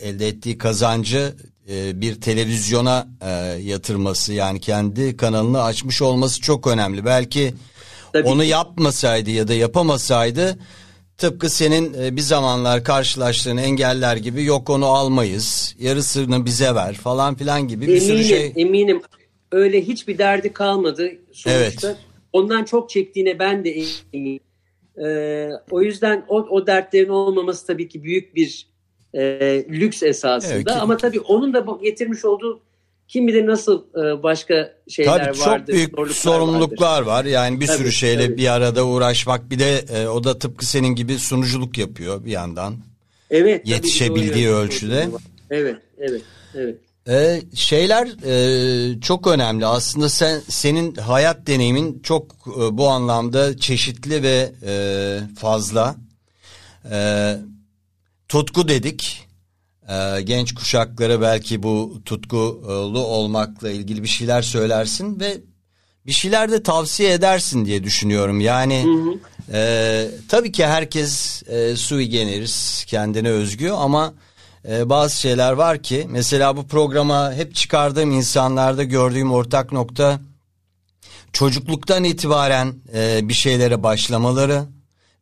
elde 0.00 0.28
ettiği 0.28 0.58
kazancı 0.58 1.34
e, 1.70 2.00
bir 2.00 2.20
televizyona 2.20 3.08
e, 3.22 3.30
yatırması 3.62 4.32
yani 4.32 4.60
kendi 4.60 5.16
kanalını 5.16 5.62
açmış 5.62 6.02
olması 6.02 6.40
çok 6.40 6.66
önemli. 6.66 7.04
Belki 7.04 7.54
Tabii 8.12 8.28
onu 8.28 8.42
ki. 8.42 8.48
yapmasaydı 8.48 9.30
ya 9.30 9.48
da 9.48 9.54
yapamasaydı 9.54 10.58
tıpkı 11.18 11.50
senin 11.50 11.94
e, 12.02 12.16
bir 12.16 12.20
zamanlar 12.20 12.84
karşılaştığın 12.84 13.56
engeller 13.56 14.16
gibi 14.16 14.44
yok 14.44 14.70
onu 14.70 14.86
almayız 14.86 15.76
yarısını 15.78 16.44
bize 16.44 16.74
ver 16.74 16.94
falan 16.94 17.34
filan 17.34 17.68
gibi 17.68 17.86
bir 17.86 18.00
sürü 18.00 18.12
eminim, 18.12 18.28
şey. 18.28 18.52
eminim. 18.56 19.02
Öyle 19.52 19.82
hiçbir 19.82 20.18
derdi 20.18 20.52
kalmadı 20.52 21.10
sonuçta. 21.32 21.50
Evet. 21.50 21.96
Ondan 22.32 22.64
çok 22.64 22.90
çektiğine 22.90 23.38
ben 23.38 23.64
de 23.64 23.70
eminim. 24.12 24.40
Ee, 25.06 25.50
o 25.70 25.82
yüzden 25.82 26.24
o, 26.28 26.36
o 26.36 26.66
dertlerin 26.66 27.08
olmaması 27.08 27.66
tabii 27.66 27.88
ki 27.88 28.02
büyük 28.02 28.34
bir 28.34 28.68
e, 29.14 29.20
lüks 29.70 30.02
esasında. 30.02 30.54
Evet, 30.54 30.66
ki- 30.66 30.72
Ama 30.72 30.96
tabii 30.96 31.20
onun 31.20 31.54
da 31.54 31.66
getirmiş 31.82 32.24
olduğu 32.24 32.60
kim 33.08 33.26
bilir 33.28 33.46
nasıl 33.46 33.82
e, 33.94 34.22
başka 34.22 34.72
şeyler 34.88 35.24
Tabii 35.24 35.40
vardır. 35.40 35.66
çok 35.66 35.68
büyük 35.68 35.90
zorluklar 35.90 36.14
sorumluluklar 36.14 37.02
vardır. 37.02 37.06
var. 37.06 37.24
Yani 37.24 37.60
bir 37.60 37.66
Tabii, 37.66 37.76
sürü 37.76 37.92
şeyle 37.92 38.26
tabii. 38.26 38.36
bir 38.36 38.52
arada 38.52 38.86
uğraşmak. 38.86 39.50
Bir 39.50 39.58
de 39.58 39.78
e, 39.78 40.08
o 40.08 40.24
da 40.24 40.38
tıpkı 40.38 40.66
senin 40.66 40.94
gibi 40.94 41.18
sunuculuk 41.18 41.78
yapıyor 41.78 42.24
bir 42.24 42.30
yandan. 42.30 42.76
Evet, 43.30 43.68
Yetişebildiği 43.68 44.48
ölçüde. 44.48 45.08
Evet, 45.50 45.76
evet, 45.98 46.22
evet. 46.54 46.76
Ee, 47.08 47.42
şeyler 47.54 48.08
e, 48.26 49.00
çok 49.00 49.26
önemli. 49.26 49.66
Aslında 49.66 50.08
sen 50.08 50.40
senin 50.48 50.94
hayat 50.94 51.46
deneyimin 51.46 52.00
çok 52.02 52.24
e, 52.46 52.78
bu 52.78 52.88
anlamda 52.88 53.56
çeşitli 53.56 54.22
ve 54.22 54.52
e, 54.66 55.20
fazla. 55.38 55.96
E, 56.90 57.34
tutku 58.28 58.68
dedik. 58.68 59.27
E, 59.88 60.22
genç 60.22 60.54
kuşaklara 60.54 61.20
belki 61.20 61.62
bu 61.62 62.02
tutkulu 62.04 63.04
olmakla 63.06 63.70
ilgili 63.70 64.02
bir 64.02 64.08
şeyler 64.08 64.42
söylersin 64.42 65.20
ve 65.20 65.40
bir 66.06 66.12
şeyler 66.12 66.50
de 66.50 66.62
tavsiye 66.62 67.12
edersin 67.12 67.64
diye 67.64 67.84
düşünüyorum. 67.84 68.40
Yani 68.40 68.86
e, 69.52 70.10
tabii 70.28 70.52
ki 70.52 70.66
herkes 70.66 71.42
e, 71.48 71.76
sui 71.76 72.08
generis 72.08 72.84
kendine 72.84 73.28
özgü 73.28 73.70
ama 73.70 74.14
e, 74.68 74.88
bazı 74.88 75.20
şeyler 75.20 75.52
var 75.52 75.82
ki 75.82 76.06
mesela 76.08 76.56
bu 76.56 76.66
programa 76.66 77.32
hep 77.32 77.54
çıkardığım 77.54 78.12
insanlarda 78.12 78.84
gördüğüm 78.84 79.32
ortak 79.32 79.72
nokta 79.72 80.20
çocukluktan 81.32 82.04
itibaren 82.04 82.74
e, 82.94 83.28
bir 83.28 83.34
şeylere 83.34 83.82
başlamaları 83.82 84.64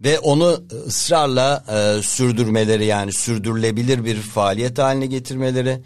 ve 0.05 0.18
onu 0.18 0.64
ısrarla 0.86 1.64
e, 1.68 2.02
sürdürmeleri 2.02 2.85
yani 2.85 3.12
sürdürülebilir 3.12 4.05
bir 4.05 4.16
faaliyet 4.16 4.78
haline 4.78 5.06
getirmeleri 5.06 5.78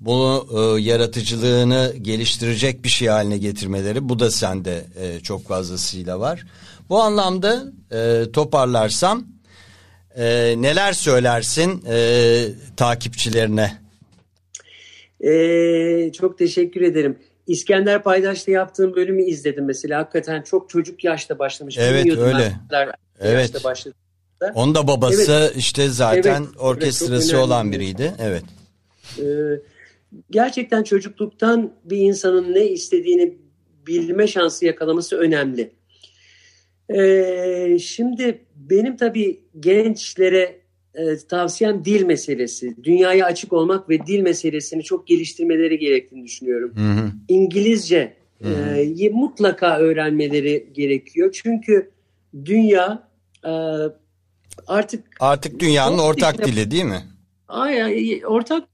bunu 0.00 0.46
e, 0.52 0.80
yaratıcılığını 0.80 1.94
geliştirecek 2.02 2.84
bir 2.84 2.88
şey 2.88 3.08
haline 3.08 3.38
getirmeleri 3.38 4.08
bu 4.08 4.18
da 4.18 4.30
sende 4.30 4.84
e, 5.00 5.20
çok 5.20 5.48
fazlasıyla 5.48 6.20
var. 6.20 6.46
Bu 6.88 7.02
anlamda 7.02 7.64
e, 7.92 8.32
toparlarsam 8.32 9.24
e, 10.16 10.54
neler 10.58 10.92
söylersin 10.92 11.84
e, 11.88 12.44
takipçilerine? 12.76 13.84
Ee, 15.24 16.12
çok 16.12 16.38
teşekkür 16.38 16.80
ederim. 16.80 17.18
İskender 17.46 18.02
Paydaş'ta 18.02 18.52
yaptığım 18.52 18.96
bölümü 18.96 19.22
izledim 19.22 19.64
mesela. 19.64 19.98
Hakikaten 19.98 20.42
çok 20.42 20.70
çocuk 20.70 21.04
yaşta 21.04 21.38
başlamış. 21.38 21.78
Evet, 21.78 22.18
öyle. 22.18 22.52
Evet. 23.20 23.40
Yaşta 23.40 23.64
başladı. 23.64 23.94
Onun 24.54 24.74
da 24.74 24.86
babası 24.86 25.52
işte 25.56 25.88
zaten 25.88 26.40
Evet, 26.40 26.48
evet, 26.50 26.60
orkestrası 26.60 27.32
önemli. 27.32 27.44
olan 27.44 27.72
biriydi. 27.72 28.12
Evet. 28.18 28.42
Ee, 29.18 29.24
gerçekten 30.30 30.82
çocukluktan 30.82 31.72
bir 31.84 31.96
insanın 31.96 32.54
ne 32.54 32.66
istediğini 32.68 33.38
bilme 33.86 34.26
şansı 34.26 34.64
yakalaması 34.64 35.16
önemli. 35.16 35.70
Ee, 36.94 37.78
şimdi 37.80 38.44
benim 38.56 38.96
tabii 38.96 39.40
gençlere 39.60 40.58
e, 40.94 41.16
tavsiyem 41.28 41.84
dil 41.84 42.02
meselesi. 42.04 42.74
Dünyaya 42.84 43.26
açık 43.26 43.52
olmak 43.52 43.88
ve 43.88 44.06
dil 44.06 44.20
meselesini 44.20 44.82
çok 44.82 45.06
geliştirmeleri 45.06 45.78
gerektiğini 45.78 46.24
düşünüyorum. 46.24 46.72
Hı 46.76 47.00
hı. 47.00 47.10
İngilizce 47.28 48.16
e, 48.44 48.80
yi 48.82 49.10
mutlaka 49.10 49.78
öğrenmeleri 49.78 50.68
gerekiyor. 50.72 51.38
Çünkü 51.42 51.90
dünya 52.44 53.08
e, 53.46 53.52
artık 54.66 55.04
Artık 55.20 55.60
dünyanın 55.60 55.98
ortak 55.98 56.34
işte- 56.34 56.46
dili 56.46 56.70
değil 56.70 56.84
mi? 56.84 57.02
Ay, 57.48 57.82
ay, 57.82 58.26
ortak 58.26 58.64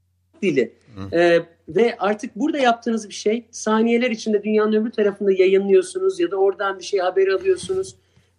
dili. 0.41 0.73
Ee, 1.13 1.39
ve 1.67 1.95
artık 1.99 2.35
burada 2.35 2.57
yaptığınız 2.57 3.09
bir 3.09 3.13
şey 3.13 3.47
saniyeler 3.51 4.11
içinde 4.11 4.43
dünyanın 4.43 4.73
öbür 4.73 4.91
tarafında 4.91 5.31
yayınlıyorsunuz 5.31 6.19
ya 6.19 6.31
da 6.31 6.35
oradan 6.37 6.79
bir 6.79 6.83
şey 6.83 6.99
haber 6.99 7.27
alıyorsunuz. 7.27 7.95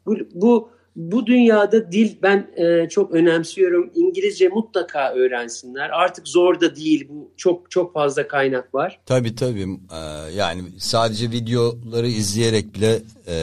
Bu 0.07 0.17
bu, 0.35 0.71
bu 0.97 1.27
dünyada 1.27 1.93
dil 1.93 2.17
ben 2.23 2.51
e, 2.57 2.89
çok 2.89 3.13
önemsiyorum. 3.13 3.91
İngilizce 3.95 4.49
mutlaka 4.49 5.13
öğrensinler. 5.15 5.91
Artık 5.91 6.29
zor 6.29 6.61
da 6.61 6.77
değil 6.77 7.09
bu. 7.09 7.33
Çok 7.37 7.71
çok 7.71 7.95
fazla 7.95 8.29
kaynak 8.29 8.75
var. 8.75 9.01
Tabii 9.07 9.35
tabii. 9.35 9.63
Ee, 9.93 10.33
yani 10.37 10.63
sadece 10.79 11.31
videoları 11.31 12.07
izleyerek 12.07 12.75
bile 12.75 12.99
e, 13.27 13.35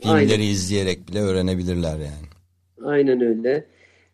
filmleri 0.00 0.32
Aynen. 0.32 0.40
izleyerek 0.40 1.08
bile 1.08 1.20
öğrenebilirler 1.20 1.98
yani. 1.98 2.26
Aynen 2.84 3.20
öyle. 3.20 3.66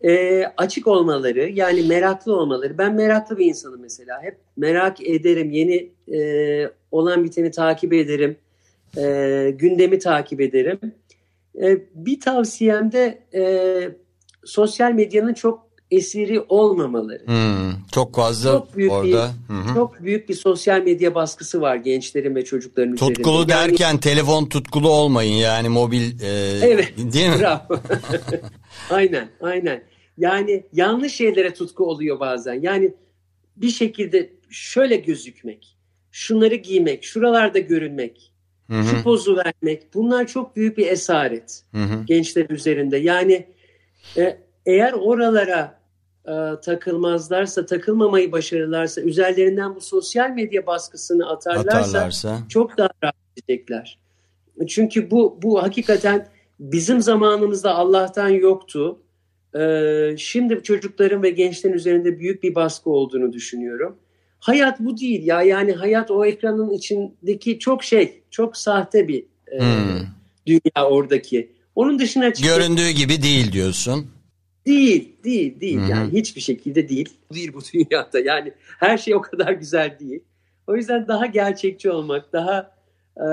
Ee, 0.03 0.45
açık 0.57 0.87
olmaları 0.87 1.49
yani 1.49 1.83
meraklı 1.83 2.35
olmaları. 2.35 2.77
Ben 2.77 2.95
meraklı 2.95 3.37
bir 3.37 3.45
insanım 3.45 3.81
mesela. 3.81 4.23
Hep 4.23 4.37
merak 4.57 5.01
ederim. 5.01 5.51
Yeni 5.51 5.89
e, 6.17 6.71
olan 6.91 7.23
biteni 7.23 7.51
takip 7.51 7.93
ederim. 7.93 8.37
E, 8.97 9.53
gündemi 9.57 9.99
takip 9.99 10.41
ederim. 10.41 10.79
E, 11.61 11.77
bir 11.95 12.19
tavsiyem 12.19 12.91
de 12.91 13.19
e, 13.33 13.43
sosyal 14.45 14.91
medyanın 14.91 15.33
çok 15.33 15.66
esiri 15.91 16.41
olmamaları. 16.49 17.25
Hmm, 17.27 17.71
çok 17.91 18.15
fazla 18.15 18.51
Çok 18.51 18.77
büyük 18.77 18.91
orada. 18.91 19.05
bir 19.49 19.53
Hı 19.53 19.59
hı. 19.59 19.73
çok 19.73 20.03
büyük 20.03 20.29
bir 20.29 20.33
sosyal 20.33 20.81
medya 20.81 21.15
baskısı 21.15 21.61
var 21.61 21.75
gençlerin 21.75 22.35
ve 22.35 22.45
çocukların 22.45 22.93
üzerinde. 22.93 23.13
Tutkulu 23.13 23.39
Yani- 23.39 23.49
derken 23.49 23.97
telefon 23.97 24.45
tutkulu 24.45 24.89
olmayın 24.89 25.33
yani 25.33 25.69
mobil 25.69 26.21
e, 26.21 26.59
Evet. 26.61 26.93
değil 26.97 27.29
mi? 27.29 27.39
Bravo. 27.39 27.79
aynen, 28.89 29.29
aynen. 29.41 29.83
Yani 30.17 30.63
yanlış 30.73 31.13
şeylere 31.13 31.53
tutku 31.53 31.85
oluyor 31.89 32.19
bazen. 32.19 32.53
Yani 32.61 32.93
bir 33.55 33.69
şekilde 33.69 34.29
şöyle 34.49 34.95
gözükmek, 34.95 35.77
şunları 36.11 36.55
giymek, 36.55 37.03
şuralarda 37.03 37.59
görünmek, 37.59 38.33
Hı 38.69 38.83
şu 38.83 39.03
pozu 39.03 39.37
vermek. 39.37 39.93
Bunlar 39.93 40.27
çok 40.27 40.55
büyük 40.55 40.77
bir 40.77 40.87
esaret 40.87 41.63
hı 41.71 41.77
hı. 41.83 42.03
gençler 42.05 42.49
üzerinde. 42.49 42.97
Yani 42.97 43.45
e, 44.17 44.37
eğer 44.65 44.93
oralara 44.93 45.76
takılmazlarsa, 46.61 47.65
takılmamayı 47.65 48.31
başarırlarsa, 48.31 49.01
üzerlerinden 49.01 49.75
bu 49.75 49.81
sosyal 49.81 50.29
medya 50.29 50.67
baskısını 50.67 51.29
atarlarsa, 51.29 51.77
Atarlarsa. 51.79 52.39
çok 52.49 52.77
daha 52.77 52.89
rahat 53.03 53.15
edecekler. 53.37 53.99
Çünkü 54.67 55.11
bu 55.11 55.39
bu 55.41 55.63
hakikaten 55.63 56.27
bizim 56.59 57.01
zamanımızda 57.01 57.75
Allah'tan 57.75 58.29
yoktu. 58.29 58.99
Ee, 59.59 60.15
şimdi 60.17 60.63
çocukların 60.63 61.23
ve 61.23 61.29
gençlerin 61.29 61.73
üzerinde 61.73 62.19
büyük 62.19 62.43
bir 62.43 62.55
baskı 62.55 62.89
olduğunu 62.89 63.33
düşünüyorum. 63.33 63.95
Hayat 64.39 64.79
bu 64.79 64.97
değil 64.97 65.25
ya 65.25 65.41
yani 65.41 65.73
hayat 65.73 66.11
o 66.11 66.25
ekranın 66.25 66.69
içindeki 66.69 67.59
çok 67.59 67.83
şey, 67.83 68.21
çok 68.31 68.57
sahte 68.57 69.07
bir 69.07 69.25
e, 69.51 69.59
Hmm. 69.59 70.05
dünya 70.47 70.87
oradaki. 70.89 71.51
Onun 71.75 71.99
dışına 71.99 72.33
çıkıp 72.33 72.51
Göründüğü 72.51 72.89
gibi 72.89 73.21
değil 73.23 73.51
diyorsun. 73.51 74.07
Değil, 74.67 75.15
değil, 75.23 75.59
değil. 75.59 75.79
Hı 75.79 75.85
hı. 75.85 75.89
Yani 75.89 76.13
hiçbir 76.13 76.41
şekilde 76.41 76.89
değil. 76.89 77.09
Değil 77.33 77.53
bu 77.53 77.59
dünyada. 77.73 78.19
Yani 78.19 78.53
her 78.79 78.97
şey 78.97 79.15
o 79.15 79.21
kadar 79.21 79.51
güzel 79.51 79.97
değil. 79.99 80.23
O 80.67 80.75
yüzden 80.75 81.07
daha 81.07 81.25
gerçekçi 81.25 81.91
olmak, 81.91 82.33
daha 82.33 82.71
e, 83.17 83.27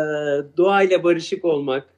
doğayla 0.57 1.05
barışık 1.05 1.45
olmak 1.45 1.95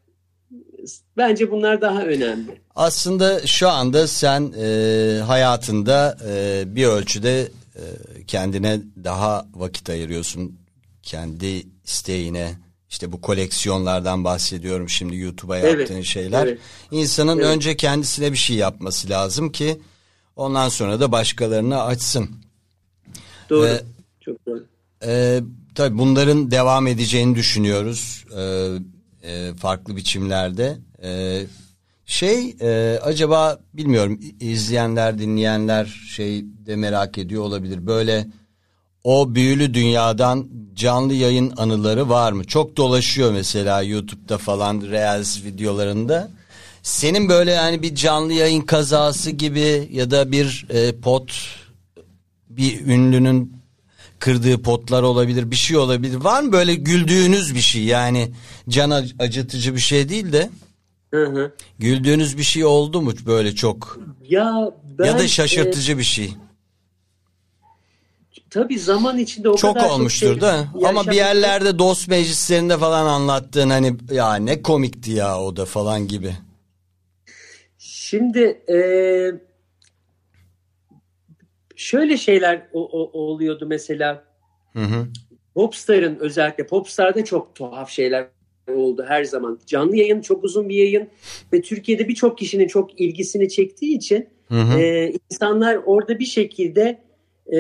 bence 1.16 1.50
bunlar 1.50 1.80
daha 1.80 2.02
önemli. 2.02 2.60
Aslında 2.74 3.46
şu 3.46 3.68
anda 3.68 4.06
sen 4.06 4.52
e, 4.58 5.20
hayatında 5.26 6.16
e, 6.28 6.64
bir 6.66 6.86
ölçüde 6.86 7.40
e, 7.40 7.84
kendine 8.26 8.80
daha 9.04 9.46
vakit 9.54 9.90
ayırıyorsun. 9.90 10.58
Kendi 11.02 11.66
isteğine 11.84 12.54
işte 12.90 13.12
bu 13.12 13.20
koleksiyonlardan 13.20 14.24
bahsediyorum 14.24 14.88
şimdi 14.88 15.16
YouTube'a 15.16 15.58
Evet, 15.58 15.78
yaptığın 15.78 16.02
şeyler. 16.02 16.46
evet. 16.46 16.58
İnsanın 16.90 17.36
Evet. 17.38 17.46
önce 17.46 17.76
kendisine 17.76 18.32
bir 18.32 18.36
şey 18.36 18.56
yapması 18.56 19.08
lazım 19.10 19.52
ki 19.52 19.80
ondan 20.36 20.68
sonra 20.68 21.00
da 21.00 21.12
başkalarına 21.12 21.82
açsın. 21.82 22.30
Doğru. 23.50 23.62
Ve- 23.66 23.82
Çok 24.20 24.46
doğru. 24.46 24.64
Ee, 25.04 25.40
tabii 25.74 25.98
bunların 25.98 26.50
devam 26.50 26.86
edeceğini 26.86 27.34
düşünüyoruz 27.36 28.24
ee, 28.36 28.68
e, 29.22 29.54
farklı 29.54 29.96
biçimlerde. 29.96 30.78
Ee, 31.02 31.42
şey 32.06 32.56
e, 32.60 32.98
acaba 33.02 33.60
bilmiyorum 33.74 34.20
izleyenler 34.40 35.18
dinleyenler 35.18 35.84
şey 36.08 36.44
de 36.66 36.76
merak 36.76 37.18
ediyor 37.18 37.42
olabilir. 37.42 37.86
Böyle 37.86 38.26
o 39.06 39.34
büyülü 39.34 39.74
dünyadan 39.74 40.48
canlı 40.74 41.14
yayın 41.14 41.52
anıları 41.56 42.08
var 42.08 42.32
mı? 42.32 42.44
Çok 42.44 42.76
dolaşıyor 42.76 43.32
mesela 43.32 43.82
YouTube'da 43.82 44.38
falan 44.38 44.80
Reels 44.80 45.44
videolarında. 45.44 46.30
Senin 46.82 47.28
böyle 47.28 47.50
yani 47.50 47.82
bir 47.82 47.94
canlı 47.94 48.32
yayın 48.32 48.60
kazası 48.60 49.30
gibi 49.30 49.88
ya 49.92 50.10
da 50.10 50.32
bir 50.32 50.66
e, 50.70 50.92
pot 51.00 51.32
bir 52.50 52.86
ünlünün 52.86 53.52
kırdığı 54.18 54.62
potlar 54.62 55.02
olabilir 55.02 55.50
bir 55.50 55.56
şey 55.56 55.76
olabilir. 55.76 56.16
Var 56.16 56.42
mı 56.42 56.52
böyle 56.52 56.74
güldüğünüz 56.74 57.54
bir 57.54 57.60
şey 57.60 57.82
yani 57.84 58.30
can 58.68 58.90
ac- 58.90 59.22
acıtıcı 59.22 59.74
bir 59.74 59.80
şey 59.80 60.08
değil 60.08 60.32
de 60.32 60.50
Hı 61.10 61.26
hı. 61.26 61.52
güldüğünüz 61.78 62.38
bir 62.38 62.42
şey 62.42 62.64
oldu 62.64 63.02
mu 63.02 63.12
böyle 63.26 63.54
çok 63.54 63.98
Ya 64.28 64.70
ben 64.98 65.06
ya 65.06 65.18
da 65.18 65.22
e, 65.22 65.28
şaşırtıcı 65.28 65.98
bir 65.98 66.04
şey. 66.04 66.34
Tabii 68.56 68.78
zaman 68.78 69.18
içinde 69.18 69.48
o 69.48 69.56
Çok 69.56 69.74
kadar 69.74 69.90
olmuştur 69.90 70.26
çok 70.26 70.34
şey 70.34 70.40
da 70.40 70.68
ama 70.88 71.06
bir 71.06 71.16
yerlerde 71.16 71.78
dost 71.78 72.08
meclislerinde 72.08 72.78
falan 72.78 73.06
anlattığın 73.06 73.70
hani 73.70 73.96
ya 74.10 74.34
ne 74.34 74.62
komikti 74.62 75.10
ya 75.10 75.40
o 75.40 75.56
da 75.56 75.64
falan 75.64 76.08
gibi. 76.08 76.32
Şimdi 77.78 78.40
e, 78.72 78.78
şöyle 81.76 82.16
şeyler 82.16 82.66
o- 82.72 82.88
o- 83.02 83.18
oluyordu 83.18 83.66
mesela 83.66 84.24
Hı 84.72 84.82
hı. 84.82 85.06
Popstar'ın 85.54 86.16
özellikle 86.16 86.66
Popstar'da 86.66 87.24
çok 87.24 87.54
tuhaf 87.54 87.90
şeyler 87.90 88.26
oldu 88.74 89.04
her 89.08 89.24
zaman. 89.24 89.60
Canlı 89.66 89.96
yayın 89.96 90.20
çok 90.20 90.44
uzun 90.44 90.68
bir 90.68 90.76
yayın 90.76 91.08
ve 91.52 91.60
Türkiye'de 91.62 92.08
birçok 92.08 92.38
kişinin 92.38 92.68
çok 92.68 93.00
ilgisini 93.00 93.48
çektiği 93.48 93.96
için 93.96 94.28
Hı 94.48 94.60
hı. 94.60 94.78
e, 94.78 95.12
insanlar 95.30 95.78
orada 95.86 96.18
bir 96.18 96.24
şekilde 96.24 97.05
e, 97.54 97.58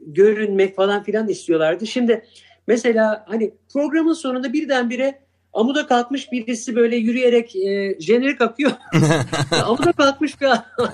görünmek 0.00 0.76
falan 0.76 1.02
filan 1.02 1.28
istiyorlardı. 1.28 1.86
Şimdi 1.86 2.24
mesela 2.66 3.24
hani 3.28 3.54
programın 3.72 4.12
sonunda 4.12 4.52
birdenbire 4.52 5.18
amuda 5.52 5.86
kalkmış 5.86 6.32
birisi 6.32 6.76
böyle 6.76 6.96
yürüyerek 6.96 7.56
e, 7.56 7.96
jenerik 8.00 8.40
akıyor. 8.40 8.72
amuda 9.64 9.92
kalkmış 9.92 10.40
bir 10.40 10.48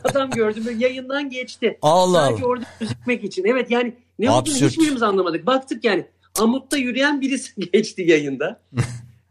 adam 0.04 0.30
gördüm. 0.30 0.62
Böyle 0.66 0.84
yayından 0.84 1.30
geçti. 1.30 1.78
Allah 1.82 2.26
Sadece 2.26 2.44
orada 2.46 2.64
gözükmek 2.80 3.24
için. 3.24 3.44
Evet 3.44 3.70
yani 3.70 3.94
ne 4.18 4.30
Absürt. 4.30 4.56
olduğunu 4.56 4.68
hiçbirimiz 4.68 5.02
anlamadık. 5.02 5.46
Baktık 5.46 5.84
yani 5.84 6.06
amutta 6.38 6.76
yürüyen 6.76 7.20
birisi 7.20 7.52
geçti 7.72 8.02
yayında. 8.02 8.60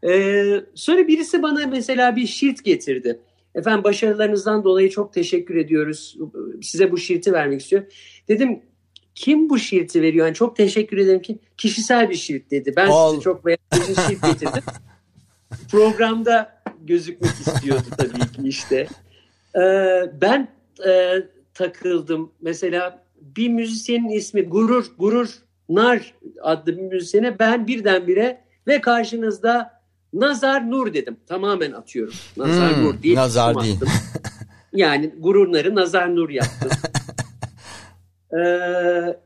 Ee, 0.08 0.60
sonra 0.74 1.08
birisi 1.08 1.42
bana 1.42 1.66
mesela 1.66 2.16
bir 2.16 2.26
şirt 2.26 2.64
getirdi. 2.64 3.20
Efendim 3.54 3.84
başarılarınızdan 3.84 4.64
dolayı 4.64 4.90
çok 4.90 5.12
teşekkür 5.12 5.54
ediyoruz. 5.56 6.16
Size 6.62 6.92
bu 6.92 6.98
şirti 6.98 7.32
vermek 7.32 7.60
istiyor. 7.60 7.82
Dedim 8.28 8.62
kim 9.14 9.50
bu 9.50 9.58
şirti 9.58 10.02
veriyor? 10.02 10.26
Yani 10.26 10.34
çok 10.34 10.56
teşekkür 10.56 10.98
ederim 10.98 11.22
ki 11.22 11.38
kişisel 11.56 12.10
bir 12.10 12.14
şirt 12.14 12.50
dedi. 12.50 12.72
Ben 12.76 12.88
Al. 12.88 13.10
size 13.10 13.22
çok 13.22 13.46
beğendiğim 13.46 13.96
bir 13.96 14.02
şirt 14.02 14.22
getirdim. 14.22 14.62
Programda 15.70 16.62
gözükmek 16.80 17.30
istiyordu 17.30 17.86
tabii 17.98 18.32
ki 18.32 18.42
işte. 18.44 18.86
Ee, 19.56 20.12
ben 20.20 20.48
e, 20.86 21.14
takıldım. 21.54 22.32
Mesela 22.40 23.02
bir 23.20 23.48
müzisyenin 23.48 24.08
ismi 24.08 24.42
Gurur, 24.42 24.86
Gurur 24.98 25.28
Nar 25.68 26.14
adlı 26.42 26.76
bir 26.76 26.82
müzisyene 26.82 27.38
ben 27.38 27.66
birdenbire 27.66 28.40
ve 28.66 28.80
karşınızda 28.80 29.80
Nazar 30.12 30.70
Nur 30.70 30.94
dedim. 30.94 31.16
Tamamen 31.26 31.72
atıyorum. 31.72 32.14
Nazar 32.36 32.76
Hmm, 32.76 32.84
Nur 32.84 33.02
diye 33.02 33.16
nazar 33.16 33.62
değil. 33.62 33.80
yani 34.72 35.14
Gurur 35.18 35.52
Nar'ı 35.52 35.74
Nazar 35.74 36.16
Nur 36.16 36.30
yaptım. 36.30 36.70
Ee, 38.32 39.16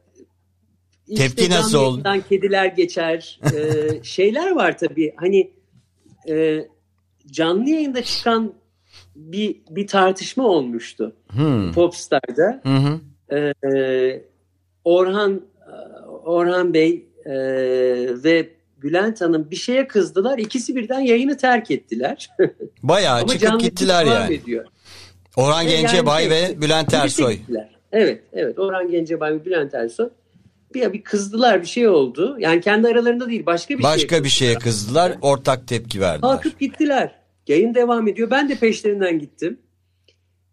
işte 1.09 1.29
Tepki 1.29 1.51
nasıl 1.51 1.79
oldu? 1.79 2.03
Kediler 2.29 2.67
geçer. 2.67 3.41
Ee, 3.55 4.01
şeyler 4.03 4.51
var 4.51 4.79
tabii. 4.79 5.15
Hani 5.17 5.51
e, 6.29 6.67
canlı 7.31 7.71
yayında 7.71 8.03
çıkan 8.03 8.53
bir 9.17 9.57
bir 9.71 9.87
tartışma 9.87 10.45
olmuştu 10.45 11.17
Hı. 11.29 11.71
Popstar'da. 11.75 12.61
Hı 12.63 12.77
hı. 12.77 13.01
Ee, 13.37 14.23
Orhan 14.85 15.43
Orhan 16.25 16.75
Bey 16.75 17.07
e, 17.25 17.33
ve 18.25 18.51
Bülent 18.83 19.21
Hanım 19.21 19.51
bir 19.51 19.57
şeye 19.57 19.89
kızdılar. 19.89 20.39
İkisi 20.39 20.77
birden 20.77 21.01
yayını 21.01 21.37
terk 21.37 21.71
ettiler. 21.71 22.31
Bayağı 22.83 23.27
çıkıp 23.27 23.61
gittiler 23.61 24.05
yani. 24.05 24.35
Ediyor. 24.35 24.65
Orhan 25.37 25.67
E, 25.67 25.71
yani 25.71 25.81
Gencebay 25.81 26.23
şey, 26.23 26.31
ve 26.31 26.61
Bülent 26.63 26.95
Ersoy. 26.95 27.35
gittiler. 27.35 27.80
Evet, 27.93 28.23
evet. 28.33 28.59
Orhan 28.59 28.91
Gencebay 28.91 29.35
ve 29.35 29.45
Bülent 29.45 29.75
Ersoy 29.75 30.09
bir, 30.75 30.93
bir 30.93 31.03
kızdılar 31.03 31.63
bir 31.63 31.67
şey 31.67 31.89
oldu. 31.89 32.37
Yani 32.39 32.61
kendi 32.61 32.89
aralarında 32.89 33.29
değil 33.29 33.47
başka 33.47 33.79
bir 33.79 33.83
Başka 33.83 34.09
şeye 34.17 34.25
bir 34.25 34.29
şeye 34.29 34.55
kızdılar. 34.55 35.13
Ortak 35.23 35.69
tepki 35.69 36.01
verdiler. 36.01 36.21
Kalkıp 36.21 36.61
gittiler. 36.61 37.15
Yayın 37.49 37.75
devam 37.75 38.09
ediyor. 38.09 38.31
Ben 38.31 38.49
de 38.49 38.55
peşlerinden 38.55 39.19
gittim. 39.19 39.61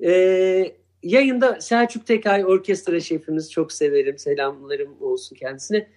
Ee, 0.03 0.71
yayında 1.03 1.61
Selçuk 1.61 2.05
Tekay 2.05 2.45
orkestra 2.45 2.99
şefimiz 2.99 3.51
çok 3.51 3.71
severim. 3.71 4.17
Selamlarım 4.17 5.01
olsun 5.01 5.35
kendisine. 5.35 5.87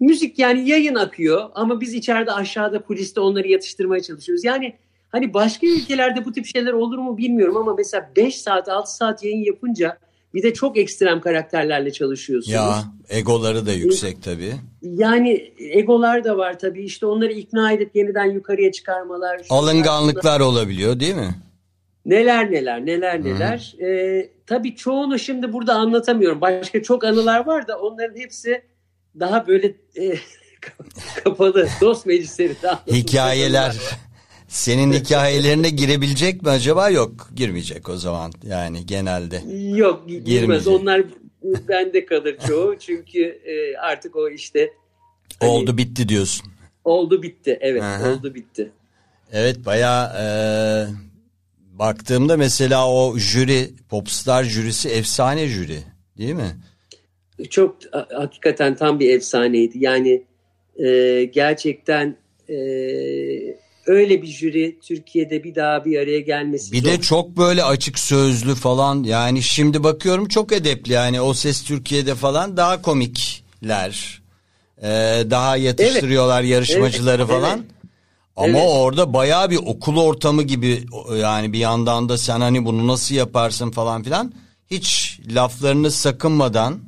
Müzik 0.00 0.38
yani 0.38 0.68
yayın 0.68 0.94
akıyor 0.94 1.50
ama 1.54 1.80
biz 1.80 1.94
içeride 1.94 2.32
aşağıda 2.32 2.82
kuliste 2.82 3.20
onları 3.20 3.48
yatıştırmaya 3.48 4.02
çalışıyoruz. 4.02 4.44
Yani 4.44 4.74
hani 5.08 5.34
başka 5.34 5.66
ülkelerde 5.66 6.24
bu 6.24 6.32
tip 6.32 6.46
şeyler 6.46 6.72
olur 6.72 6.98
mu 6.98 7.18
bilmiyorum 7.18 7.56
ama 7.56 7.74
mesela 7.74 8.10
5 8.16 8.40
saat 8.40 8.68
6 8.68 8.96
saat 8.96 9.24
yayın 9.24 9.44
yapınca 9.44 9.98
bir 10.34 10.42
de 10.42 10.54
çok 10.54 10.78
ekstrem 10.78 11.20
karakterlerle 11.20 11.92
çalışıyorsunuz. 11.92 12.54
Ya 12.54 12.84
egoları 13.08 13.66
da 13.66 13.72
yüksek 13.72 14.22
tabii. 14.22 14.52
Yani 14.82 15.52
egolar 15.58 16.24
da 16.24 16.36
var 16.36 16.58
tabii 16.58 16.84
işte 16.84 17.06
onları 17.06 17.32
ikna 17.32 17.72
edip 17.72 17.96
yeniden 17.96 18.24
yukarıya 18.24 18.72
çıkarmalar. 18.72 19.40
Alınganlıklar 19.50 20.40
olabiliyor 20.40 21.00
değil 21.00 21.14
mi? 21.14 21.34
Neler 22.06 22.52
neler 22.52 22.86
neler 22.86 23.24
neler. 23.24 23.74
Ee, 23.80 24.28
tabii 24.46 24.76
çoğunu 24.76 25.18
şimdi 25.18 25.52
burada 25.52 25.74
anlatamıyorum. 25.74 26.40
Başka 26.40 26.82
çok 26.82 27.04
anılar 27.04 27.46
var 27.46 27.68
da 27.68 27.78
onların 27.78 28.20
hepsi 28.20 28.62
daha 29.20 29.46
böyle 29.46 29.74
e, 29.96 30.14
kapalı 31.24 31.68
dost 31.80 32.06
anlatılacak 32.06 32.82
Hikayeler. 32.86 33.76
Senin 34.52 34.92
hikayelerine 34.92 35.70
girebilecek 35.70 36.42
mi 36.42 36.48
acaba? 36.50 36.90
Yok 36.90 37.28
girmeyecek 37.36 37.88
o 37.88 37.96
zaman 37.96 38.32
yani 38.46 38.86
genelde. 38.86 39.42
Yok 39.76 40.02
gi- 40.08 40.24
girmez. 40.24 40.24
Girmeyecek. 40.64 40.72
Onlar 40.72 41.02
bende 41.68 42.06
kalır 42.06 42.36
çoğu. 42.46 42.76
Çünkü 42.80 43.22
e, 43.24 43.76
artık 43.76 44.16
o 44.16 44.30
işte 44.30 44.70
hani 45.40 45.50
Oldu 45.50 45.78
bitti 45.78 46.08
diyorsun. 46.08 46.46
oldu 46.84 47.22
bitti. 47.22 47.58
Evet 47.60 47.82
Aha. 47.82 48.12
oldu 48.12 48.34
bitti. 48.34 48.70
Evet 49.32 49.66
bayağı 49.66 50.06
e, 50.22 50.26
baktığımda 51.78 52.36
mesela 52.36 52.90
o 52.90 53.18
jüri 53.18 53.70
Popstar 53.88 54.44
jürisi 54.44 54.88
efsane 54.88 55.46
jüri 55.46 55.78
değil 56.18 56.34
mi? 56.34 56.56
Çok 57.50 57.76
ha- 57.92 58.08
hakikaten 58.14 58.74
tam 58.76 59.00
bir 59.00 59.10
efsaneydi. 59.14 59.78
Yani 59.78 60.22
e, 60.76 61.24
gerçekten 61.24 62.16
e, 62.48 62.54
öyle 63.92 64.22
bir 64.22 64.26
jüri 64.26 64.78
Türkiye'de 64.82 65.44
bir 65.44 65.54
daha 65.54 65.84
bir 65.84 65.98
araya 65.98 66.20
gelmesi 66.20 66.72
Bir 66.72 66.82
zor. 66.82 66.90
de 66.90 67.00
çok 67.00 67.36
böyle 67.36 67.64
açık 67.64 67.98
sözlü 67.98 68.54
falan 68.54 69.02
yani 69.02 69.42
şimdi 69.42 69.84
bakıyorum 69.84 70.28
çok 70.28 70.52
edepli 70.52 70.92
yani 70.92 71.20
o 71.20 71.34
ses 71.34 71.62
Türkiye'de 71.64 72.14
falan 72.14 72.56
daha 72.56 72.82
komikler. 72.82 74.22
E, 74.82 74.88
daha 75.30 75.56
yatıştırıyorlar 75.56 76.42
yarışmacıları 76.42 77.22
Evet, 77.22 77.30
falan. 77.30 77.58
evet. 77.58 77.70
Ama 78.36 78.58
Evet. 78.58 78.70
orada 78.72 79.12
bayağı 79.14 79.50
bir 79.50 79.56
okul 79.56 79.96
ortamı 79.96 80.42
gibi 80.42 80.84
yani 81.20 81.52
bir 81.52 81.58
yandan 81.58 82.08
da 82.08 82.18
sen 82.18 82.40
hani 82.40 82.64
bunu 82.64 82.86
nasıl 82.88 83.14
yaparsın 83.14 83.70
falan 83.70 84.02
filan 84.02 84.32
hiç 84.70 85.18
laflarını 85.30 85.90
sakınmadan 85.90 86.78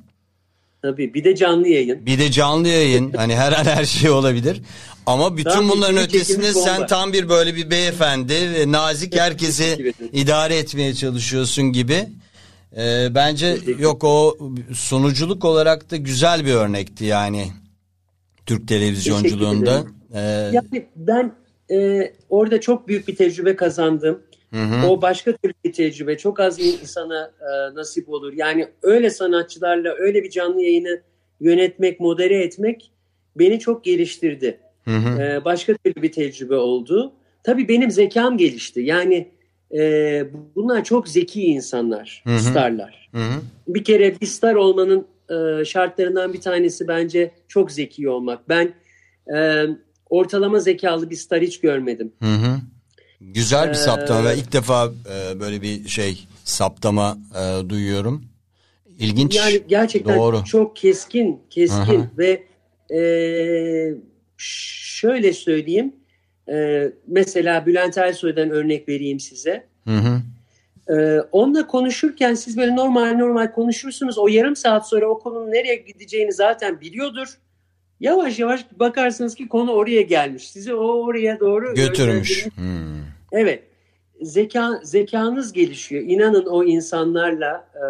Tabii 0.84 1.14
bir 1.14 1.24
de 1.24 1.36
canlı 1.36 1.68
yayın. 1.68 2.06
Bir 2.06 2.18
de 2.18 2.30
canlı 2.30 2.68
yayın. 2.68 3.12
Hani 3.12 3.36
her 3.36 3.52
an 3.52 3.64
her 3.64 3.84
şey 3.84 4.10
olabilir. 4.10 4.62
Ama 5.06 5.36
bütün 5.36 5.50
Tam 5.50 5.68
bunların 5.68 6.02
ötesinde 6.02 6.52
sen 6.52 6.74
bomba. 6.76 6.86
tam 6.86 7.12
bir 7.12 7.28
böyle 7.28 7.56
bir 7.56 7.70
beyefendi 7.70 8.34
ve 8.34 8.72
nazik 8.72 9.16
herkesi 9.16 9.92
idare 10.12 10.56
etmeye 10.56 10.94
çalışıyorsun 10.94 11.64
gibi. 11.72 12.08
Ee, 12.76 13.08
bence 13.14 13.58
yok 13.78 14.04
o 14.04 14.38
sunuculuk 14.74 15.44
olarak 15.44 15.90
da 15.90 15.96
güzel 15.96 16.44
bir 16.44 16.52
örnekti 16.54 17.04
yani 17.04 17.46
Türk 18.46 18.68
televizyonculuğunda. 18.68 19.84
Ee, 20.14 20.20
Yani 20.52 20.86
ben 20.96 21.32
e, 21.70 22.12
orada 22.28 22.60
çok 22.60 22.88
büyük 22.88 23.08
bir 23.08 23.16
tecrübe 23.16 23.56
kazandım. 23.56 24.22
Hı 24.54 24.64
hı. 24.64 24.86
O 24.86 25.02
başka 25.02 25.32
türlü 25.32 25.54
bir 25.64 25.72
tecrübe. 25.72 26.18
Çok 26.18 26.40
az 26.40 26.60
insana 26.60 27.32
e, 27.40 27.74
nasip 27.74 28.08
olur. 28.08 28.32
Yani 28.32 28.68
öyle 28.82 29.10
sanatçılarla 29.10 29.94
öyle 29.98 30.24
bir 30.24 30.30
canlı 30.30 30.62
yayını 30.62 31.00
yönetmek, 31.40 32.00
modere 32.00 32.42
etmek 32.42 32.92
beni 33.36 33.58
çok 33.58 33.84
geliştirdi. 33.84 34.58
Hı 34.84 34.96
hı. 34.96 35.22
E, 35.22 35.44
başka 35.44 35.74
türlü 35.74 36.02
bir 36.02 36.12
tecrübe 36.12 36.56
oldu. 36.56 37.12
Tabii 37.42 37.68
benim 37.68 37.90
zekam 37.90 38.38
gelişti. 38.38 38.80
Yani 38.80 39.28
e, 39.74 40.24
bunlar 40.54 40.84
çok 40.84 41.08
zeki 41.08 41.42
insanlar, 41.42 42.22
Hı 42.26 42.34
hı. 42.34 42.38
starlar. 42.38 43.08
Hı 43.12 43.20
hı. 43.20 43.40
Bir 43.68 43.84
kere 43.84 44.20
bir 44.20 44.26
star 44.26 44.54
olmanın 44.54 45.06
e, 45.30 45.64
şartlarından 45.64 46.32
bir 46.32 46.40
tanesi 46.40 46.88
bence 46.88 47.30
çok 47.48 47.72
zeki 47.72 48.08
olmak. 48.08 48.48
Ben 48.48 48.74
e, 49.36 49.66
ortalama 50.10 50.58
zekalı 50.58 51.10
bir 51.10 51.16
star 51.16 51.40
hiç 51.40 51.60
görmedim. 51.60 52.12
Hı 52.22 52.34
hı. 52.34 52.56
Güzel 53.20 53.68
bir 53.68 53.74
Ee, 53.74 53.78
saptama. 53.78 54.24
Ben 54.24 54.36
ilk 54.36 54.52
defa 54.52 54.86
e, 54.86 55.40
böyle 55.40 55.62
bir 55.62 55.88
şey 55.88 56.26
saptama 56.44 57.18
e, 57.34 57.68
duyuyorum. 57.68 58.24
İlginç. 58.98 59.36
Yani 59.36 59.62
gerçekten 59.68 60.18
Doğru. 60.18 60.44
çok 60.44 60.76
keskin, 60.76 61.40
keskin 61.50 62.00
Aha. 62.00 62.10
ve 62.18 62.42
e, 62.96 63.00
şöyle 64.36 65.32
söyleyeyim. 65.32 65.96
E, 66.48 66.84
mesela 67.06 67.66
Bülent 67.66 67.98
Ersoy'dan 67.98 68.50
örnek 68.50 68.88
vereyim 68.88 69.20
size. 69.20 69.66
Hı 69.84 69.96
hı. 69.96 70.20
E, 70.96 71.20
onunla 71.32 71.66
konuşurken 71.66 72.34
siz 72.34 72.56
böyle 72.56 72.76
normal 72.76 73.12
normal 73.16 73.52
konuşursunuz. 73.52 74.18
O 74.18 74.28
yarım 74.28 74.56
saat 74.56 74.88
sonra 74.88 75.06
o 75.06 75.18
konunun 75.18 75.52
nereye 75.52 75.74
gideceğini 75.74 76.32
zaten 76.32 76.80
biliyordur. 76.80 77.28
Yavaş 78.00 78.38
yavaş 78.38 78.66
bakarsınız 78.80 79.34
ki 79.34 79.48
konu 79.48 79.72
oraya 79.72 80.02
gelmiş. 80.02 80.50
Sizi 80.50 80.74
o 80.74 81.04
oraya 81.04 81.40
doğru 81.40 81.74
Götürmüş. 81.74 82.46
Hmm. 82.46 83.04
Evet. 83.32 83.62
zeka 84.22 84.80
zekanız 84.82 85.52
gelişiyor. 85.52 86.02
İnanın 86.06 86.46
o 86.46 86.64
insanlarla 86.64 87.68
e, 87.74 87.86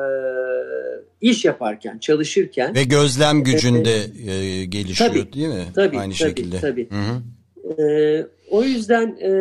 iş 1.20 1.44
yaparken, 1.44 1.98
çalışırken. 1.98 2.74
Ve 2.74 2.85
gözlem 2.85 3.43
gücünde 3.43 3.97
e, 4.32 4.64
gelişiyor 4.64 5.10
Tabii, 5.10 5.32
değil 5.32 5.48
mi? 5.48 5.64
tabii, 5.74 5.98
Aynı 5.98 6.12
tabii, 6.12 6.28
şekilde. 6.28 6.60
tabii. 6.60 6.89
Hı 6.90 6.94
hı. 6.94 7.22
Ee, 7.82 8.26
o 8.51 8.62
yüzden 8.62 9.06
e, 9.22 9.32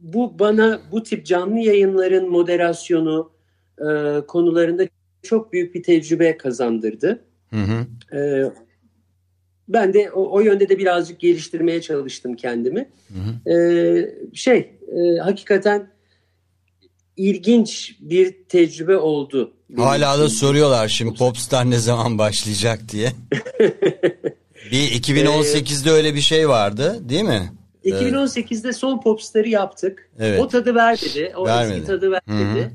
bu 0.00 0.38
bana 0.38 0.80
bu 0.92 1.02
tip 1.02 1.26
canlı 1.26 1.58
yayınların 1.58 2.30
moderasyonu 2.30 3.30
e, 3.78 3.86
konularında 4.26 4.84
çok 5.22 5.52
büyük 5.52 5.74
bir 5.74 5.82
tecrübe 5.82 6.36
kazandırdı. 6.36 7.24
Hı 7.50 7.56
hı. 7.56 7.86
Ee, 8.16 8.50
ben 9.68 9.94
de 9.94 10.10
o, 10.10 10.36
o 10.36 10.40
yönde 10.40 10.68
de 10.68 10.78
birazcık 10.78 11.20
geliştirmeye 11.20 11.80
çalıştım 11.80 12.36
kendimi. 12.36 12.88
Ee, 13.50 14.14
şey, 14.34 14.58
e, 14.58 15.18
hakikaten 15.18 15.90
ilginç 17.16 17.96
bir 18.00 18.36
tecrübe 18.48 18.96
oldu. 18.96 19.52
Hala 19.76 20.18
da 20.18 20.28
soruyorlar 20.28 20.88
şimdi 20.88 21.14
Popstar 21.14 21.70
ne 21.70 21.78
zaman 21.78 22.18
başlayacak 22.18 22.80
diye. 22.92 23.12
bir 24.70 25.00
2018'de 25.00 25.90
öyle 25.90 26.14
bir 26.14 26.20
şey 26.20 26.48
vardı 26.48 27.08
değil 27.08 27.24
mi? 27.24 27.52
2018'de 27.84 28.72
son 28.72 29.00
Popstar'ı 29.00 29.48
yaptık. 29.48 30.10
Evet. 30.18 30.40
O 30.40 30.48
tadı 30.48 30.74
vermedi. 30.74 31.32
O 31.36 31.46
Vermedi. 31.46 31.74
eski 31.74 31.86
tadı 31.86 32.10
vermedi. 32.10 32.72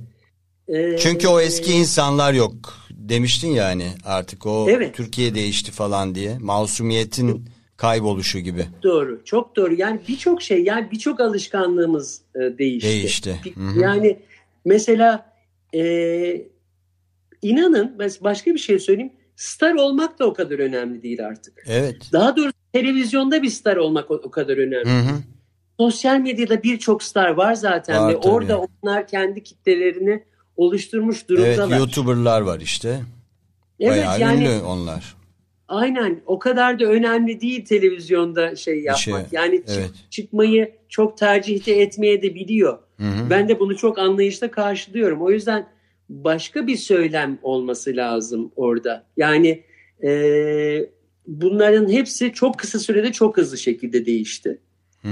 Ee, 0.67 0.97
Çünkü 0.97 1.27
o 1.27 1.39
eski 1.39 1.71
insanlar 1.73 2.33
yok 2.33 2.80
demiştin 3.11 3.51
yani 3.51 3.87
artık 4.05 4.45
o 4.45 4.65
Evet. 4.69 4.95
Türkiye 4.95 5.35
değişti 5.35 5.71
falan 5.71 6.15
diye. 6.15 6.37
Masumiyetin 6.39 7.45
kayboluşu 7.77 8.39
gibi. 8.39 8.65
doğru. 8.83 9.21
Çok 9.25 9.55
doğru. 9.55 9.73
Yani 9.73 9.99
birçok 10.07 10.41
şey 10.41 10.63
yani 10.63 10.91
birçok 10.91 11.19
alışkanlığımız 11.19 12.21
e, 12.35 12.39
değişti. 12.57 12.89
Değişti. 12.89 13.39
Hı 13.55 13.59
hı. 13.61 13.79
Yani 13.79 14.19
mesela 14.65 15.33
e, 15.75 15.81
inanın 17.41 17.99
başka 18.21 18.53
bir 18.53 18.59
şey 18.59 18.79
söyleyeyim. 18.79 19.13
Star 19.35 19.73
olmak 19.73 20.19
da 20.19 20.25
o 20.27 20.33
kadar 20.33 20.59
önemli 20.59 21.03
değil 21.03 21.25
artık. 21.27 21.63
Evet. 21.67 21.95
Daha 22.13 22.35
doğrusu 22.35 22.53
televizyonda 22.73 23.43
bir 23.43 23.49
star 23.49 23.75
olmak 23.77 24.11
o, 24.11 24.13
o 24.13 24.31
kadar 24.31 24.57
önemli. 24.57 24.89
Hı 24.89 24.99
hı. 24.99 25.17
Sosyal 25.79 26.17
medyada 26.19 26.63
birçok 26.63 27.03
star 27.03 27.29
var 27.29 27.53
zaten 27.53 27.97
Var 28.03 28.09
ve 28.13 28.19
tabii. 28.19 28.27
orada 28.33 28.61
onlar 28.83 29.07
kendi 29.07 29.43
kitlelerini 29.43 30.23
oluşturmuş 30.61 31.17
Evet 31.17 31.29
durumdalar. 31.29 31.77
YouTuber'lar 31.77 32.41
var 32.41 32.59
işte. 32.59 33.01
Evet, 33.79 33.91
Bayağı 33.91 34.19
yani 34.19 34.45
ünlü 34.45 34.63
onlar. 34.63 35.15
aynen 35.67 36.21
o 36.25 36.39
kadar 36.39 36.79
da 36.79 36.85
önemli 36.85 37.41
değil 37.41 37.65
televizyonda 37.65 38.55
şey 38.55 38.79
yapmak. 38.79 38.99
şey, 39.01 39.13
yani 39.31 39.63
evet. 39.67 39.89
çıkmayı 40.09 40.75
çok 40.89 41.17
tercihte 41.17 41.71
etmeye 41.71 42.21
de 42.21 42.35
biliyor. 42.35 42.79
Hı 42.97 43.03
hı. 43.03 43.29
Ben 43.29 43.49
de 43.49 43.59
bunu 43.59 43.77
çok 43.77 43.99
anlayışla 43.99 44.51
karşılıyorum. 44.51 45.21
O 45.21 45.31
yüzden 45.31 45.67
başka 46.09 46.67
bir 46.67 46.75
söylem 46.75 47.39
olması 47.41 47.95
lazım 47.95 48.51
orada. 48.55 49.05
Yani 49.17 49.63
e, 50.03 50.11
bunların 51.27 51.89
hepsi 51.89 52.33
çok 52.33 52.59
kısa 52.59 52.79
sürede 52.79 53.11
çok 53.11 53.37
hızlı 53.37 53.57
şekilde 53.57 54.05
değişti. 54.05 54.59
Hı. 55.01 55.09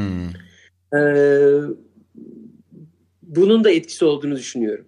E, 0.98 1.02
bunun 3.22 3.64
da 3.64 3.72
etkisi 3.72 4.06
olduğunu 4.06 4.36
düşünüyorum. 4.36 4.86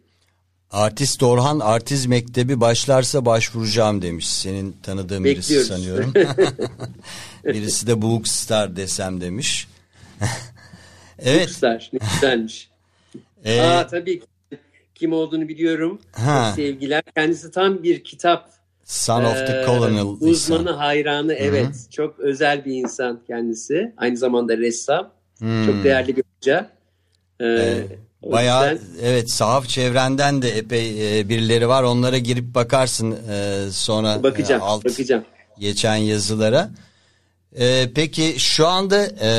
Artist 0.72 1.24
Orhan 1.24 1.60
Artiz 1.60 2.06
Mektebi 2.06 2.62
başlarsa 2.62 3.26
başvuracağım 3.26 4.02
demiş. 4.02 4.28
Senin 4.30 4.76
tanıdığın 4.84 5.24
birisi 5.24 5.40
Bekliyoruz. 5.50 5.68
sanıyorum. 5.68 6.14
birisi 7.46 7.88
de 7.88 8.02
Bookstar 8.02 8.76
desem 8.76 9.22
demiş. 9.22 9.68
evet. 11.20 11.48
Kuşlar 11.48 11.90
ne 11.94 12.00
güzelmiş. 12.14 12.70
e, 13.44 13.62
Aa 13.62 13.88
tabii 13.88 14.20
ki. 14.20 14.26
kim 14.96 15.14
olduğunu 15.14 15.48
biliyorum. 15.48 16.02
Ha. 16.12 16.54
Sevgiler. 16.56 17.04
Kendisi 17.16 17.52
tam 17.52 17.84
bir 17.84 18.04
kitap 18.04 18.50
Son 18.86 19.24
of 19.26 19.48
the 19.48 19.62
e, 19.62 19.66
Colonel. 19.66 20.02
uzmanı, 20.20 20.70
hayranı. 20.72 21.34
Evet. 21.34 21.76
Çok 21.92 22.20
özel 22.20 22.66
bir 22.66 22.74
insan 22.76 23.20
kendisi. 23.28 23.94
Aynı 23.98 24.18
zamanda 24.18 24.58
ressam. 24.58 25.12
Hmm. 25.38 25.66
Çok 25.66 25.84
değerli 25.84 26.16
bir 26.18 26.24
hoca. 26.38 26.70
Ee, 27.40 27.46
Evet. 27.46 28.00
Bayağı 28.24 28.74
yüzden- 28.74 28.88
evet 29.02 29.32
sahaf 29.32 29.68
çevrenden 29.68 30.42
de 30.42 30.58
epey 30.58 31.20
e, 31.20 31.30
birileri 31.30 31.68
var. 31.68 31.84
Onlara 31.84 32.18
girip 32.18 32.56
bakarsın 32.56 33.12
e, 33.30 33.66
sonra 33.72 34.24
bakacağım. 34.24 34.62
e, 34.62 34.66
alt 34.66 34.86
bakacağım. 34.86 35.26
geçen 35.60 35.96
yazılara. 35.96 36.70
E, 37.56 37.90
peki 37.96 38.36
şu 38.38 38.68
anda 38.68 39.06
e, 39.22 39.30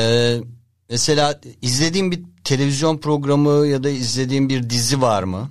mesela 0.89 1.39
izlediğin 1.61 2.11
bir 2.11 2.21
televizyon 2.43 2.97
programı 2.97 3.67
ya 3.67 3.83
da 3.83 3.89
izlediğin 3.89 4.49
bir 4.49 4.69
dizi 4.69 5.01
var 5.01 5.23
mı? 5.23 5.49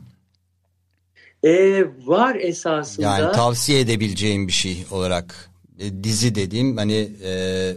Ee, 1.44 1.84
var 2.06 2.34
esasında. 2.40 3.06
Yani 3.06 3.32
tavsiye 3.32 3.80
edebileceğim 3.80 4.48
bir 4.48 4.52
şey 4.52 4.84
olarak 4.90 5.50
E, 5.82 6.04
dizi 6.04 6.34
dediğim 6.34 6.76
hani 6.76 7.09
e, 7.24 7.30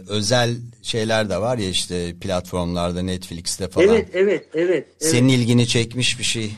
özel 0.08 0.50
şeyler 0.82 1.30
de 1.30 1.36
var 1.40 1.58
ya 1.58 1.68
işte 1.68 2.14
platformlarda 2.20 3.02
Netflix'te 3.02 3.68
falan. 3.68 3.88
evet, 3.88 4.08
evet, 4.12 4.46
evet. 4.54 4.68
Evet, 4.70 4.86
Senin 4.98 5.28
ilgini 5.28 5.66
çekmiş 5.66 6.18
bir 6.18 6.24
şey. 6.24 6.50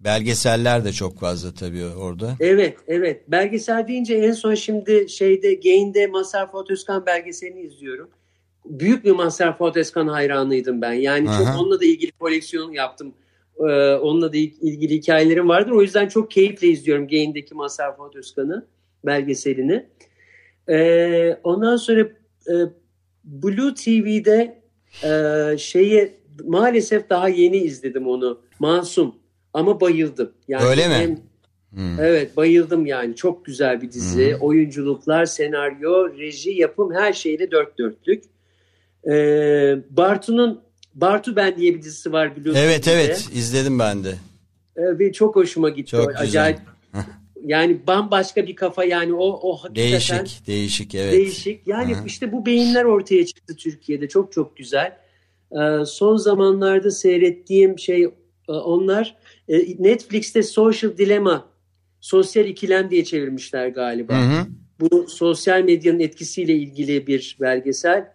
Belgeseller 0.00 0.84
de 0.84 0.92
çok 0.92 1.20
fazla 1.20 1.54
tabii 1.54 1.84
orada. 1.86 2.36
evet, 2.40 2.76
evet. 2.88 3.30
Belgesel 3.30 3.88
deyince 3.88 4.14
en 4.14 4.32
son 4.32 4.54
şimdi 4.54 5.08
şeyde 5.08 5.54
Gain'de 5.54 6.06
Mazhar 6.06 6.50
Fuat 6.50 6.70
Özkan 6.70 7.06
belgeselini 7.06 7.60
izliyorum. 7.60 8.08
Büyük 8.64 9.04
bir 9.04 9.10
Mazhar 9.12 9.58
Fuat 9.58 9.76
Özkan 9.76 10.08
hayranıydım 10.08 10.82
ben. 10.82 10.92
Yani 10.92 11.30
Aha. 11.30 11.38
çok 11.38 11.60
onunla 11.62 11.80
da 11.80 11.84
ilgili 11.84 12.10
koleksiyon 12.12 12.72
yaptım. 12.72 13.14
Ee, 13.60 13.92
onunla 13.94 14.32
da 14.32 14.36
il- 14.36 14.52
ilgili 14.60 14.94
hikayelerim 14.94 15.48
vardır. 15.48 15.70
O 15.70 15.82
yüzden 15.82 16.08
çok 16.08 16.30
keyifle 16.30 16.68
izliyorum 16.68 17.08
Gain'deki 17.08 17.54
Mazhar 17.54 17.96
Fuat 17.96 18.16
Özkan'ı 18.16 18.66
belgeselini. 19.06 19.86
Ee, 20.68 21.38
ondan 21.44 21.76
sonra 21.76 22.00
e, 22.00 22.54
Blue 23.24 23.74
TV'de 23.74 24.62
e, 25.04 25.58
şeyi 25.58 26.14
maalesef 26.44 27.10
daha 27.10 27.28
yeni 27.28 27.56
izledim 27.56 28.06
onu. 28.08 28.40
Masum 28.58 29.14
ama 29.54 29.80
bayıldım. 29.80 30.32
Yani 30.48 30.64
Öyle 30.68 30.88
mi? 30.88 30.94
hem- 30.94 31.28
Hmm. 31.74 32.00
Evet 32.00 32.36
bayıldım 32.36 32.86
yani. 32.86 33.16
Çok 33.16 33.44
güzel 33.44 33.82
bir 33.82 33.92
dizi. 33.92 34.36
Oyunculuklar, 34.40 35.26
senaryo, 35.26 36.18
reji, 36.18 36.50
yapım 36.50 36.94
her 36.94 37.12
şeyle 37.12 37.50
dört 37.50 37.78
dörtlük. 37.78 38.24
Ee, 39.10 39.76
Bartu'nun 39.90 40.60
Bartu 40.94 41.36
Ben 41.36 41.56
diye 41.56 41.74
bir 41.74 41.82
dizisi 41.82 42.12
var 42.12 42.36
biliyorsunuz. 42.36 42.66
Evet 42.68 42.88
evet 42.88 43.28
izledim 43.34 43.78
ben 43.78 44.04
de. 44.04 44.14
Ee, 44.76 44.98
ve 44.98 45.12
çok 45.12 45.36
hoşuma 45.36 45.68
gitti. 45.68 45.90
Çok 45.90 46.08
güzel. 46.08 46.22
Acayip. 46.22 46.58
Yani 47.44 47.86
bambaşka 47.86 48.46
bir 48.46 48.56
kafa 48.56 48.84
yani 48.84 49.14
o 49.14 49.40
o 49.42 49.56
hakikaten 49.56 49.84
Değişik 49.84 50.46
değişik 50.46 50.94
evet. 50.94 51.12
değişik. 51.12 51.66
Yani 51.66 51.96
işte 52.06 52.32
bu 52.32 52.46
beyinler 52.46 52.84
ortaya 52.84 53.26
çıktı 53.26 53.56
Türkiye'de. 53.56 54.08
Çok 54.08 54.32
çok 54.32 54.56
güzel. 54.56 54.96
Ee, 55.52 55.84
son 55.86 56.16
zamanlarda 56.16 56.90
seyrettiğim 56.90 57.78
şey 57.78 58.02
e, 58.48 58.52
onlar 58.52 59.16
e, 59.48 59.58
Netflix'te 59.58 60.42
Social 60.42 60.96
Dilemma, 60.98 61.48
Sosyal 62.00 62.46
İkilem 62.46 62.90
diye 62.90 63.04
çevirmişler 63.04 63.68
galiba. 63.68 64.14
Hı 64.14 64.40
hı. 64.40 64.46
Bu 64.80 65.08
sosyal 65.08 65.62
medyanın 65.62 66.00
etkisiyle 66.00 66.52
ilgili 66.52 67.06
bir 67.06 67.36
belgesel. 67.40 68.12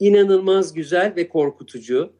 İnanılmaz 0.00 0.74
güzel 0.74 1.12
ve 1.16 1.28
korkutucu. 1.28 2.12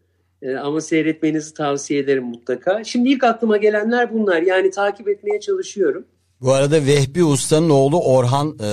Ee, 0.42 0.54
ama 0.54 0.80
seyretmenizi 0.80 1.54
tavsiye 1.54 2.00
ederim 2.00 2.24
mutlaka. 2.24 2.84
Şimdi 2.84 3.08
ilk 3.08 3.24
aklıma 3.24 3.56
gelenler 3.56 4.14
bunlar. 4.14 4.42
Yani 4.42 4.70
takip 4.70 5.08
etmeye 5.08 5.40
çalışıyorum. 5.40 6.04
Bu 6.43 6.52
arada 6.52 6.86
Vehbi 6.86 7.24
Usta'nın 7.24 7.70
oğlu 7.70 8.01
Orhan 8.01 8.59
e, 8.60 8.70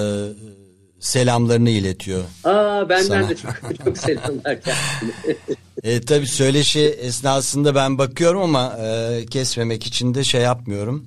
selamlarını 0.99 1.69
iletiyor. 1.69 2.23
Aa 2.43 2.89
benden 2.89 3.03
Sana. 3.03 3.29
de 3.29 3.35
çok 3.35 3.51
çok 3.85 3.97
selamlar 3.97 4.61
kendisine. 4.61 5.35
E, 5.83 6.01
tabii 6.01 6.27
söyleşi 6.27 6.79
esnasında 6.79 7.75
ben 7.75 7.97
bakıyorum 7.97 8.41
ama 8.41 8.77
e, 8.81 9.25
kesmemek 9.25 9.83
için 9.87 10.13
de 10.13 10.23
şey 10.23 10.41
yapmıyorum. 10.41 11.05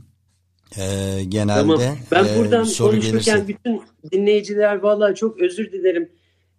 E, 0.78 0.84
genelde 1.28 1.60
Tamam. 1.60 1.80
Ben 2.12 2.24
e, 2.24 2.38
buradan 2.38 2.64
soru 2.64 2.90
konuşurken 2.90 3.24
gelirse. 3.36 3.48
bütün 3.48 3.82
dinleyiciler 4.12 4.76
vallahi 4.82 5.14
çok 5.14 5.38
özür 5.40 5.72
dilerim. 5.72 6.08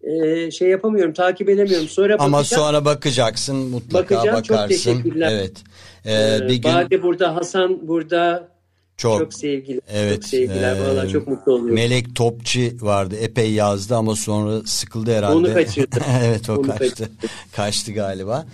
Ee, 0.04 0.52
şey 0.52 0.70
yapamıyorum, 0.70 1.14
takip 1.14 1.50
edemiyorum. 1.50 1.88
Sonra 1.88 2.16
Ama 2.20 2.38
bakacağım. 2.38 2.64
sonra 2.64 2.86
bakacaksın 2.86 3.56
mutlaka 3.56 4.16
Bakacağım, 4.16 4.42
çok 4.44 4.58
bakarsın. 4.58 4.68
teşekkürler. 4.94 5.32
Evet. 5.32 5.58
E, 6.06 6.14
Ee, 6.14 6.48
bir 6.50 6.56
gün 6.56 6.64
Bade 6.74 7.04
burada, 7.04 7.36
Hasan 7.36 7.88
burada. 7.88 8.53
Çok, 8.98 9.20
Çok, 9.20 9.34
sevgiler. 9.34 9.82
Evet, 9.94 10.16
Çok 10.22 10.26
sevgiler. 10.26 10.76
e, 10.76 10.82
Vallahi 10.82 11.10
çok 11.10 11.28
mutlu 11.28 11.52
oluyorum. 11.52 11.76
Melek 11.76 12.16
Topçu 12.16 12.62
vardı. 12.82 13.16
Epey 13.16 13.52
yazdı 13.54 13.96
ama 13.96 14.16
sonra 14.16 14.62
sıkıldı 14.66 15.16
herhalde. 15.18 15.36
Onu 15.36 15.54
kaçırdı. 15.54 16.00
evet 16.24 16.50
o 16.50 16.54
Onu 16.54 16.62
kaçtı. 16.68 16.90
kaçırdı. 16.90 17.10
Kaçtı 17.56 17.92
galiba. 17.92 18.46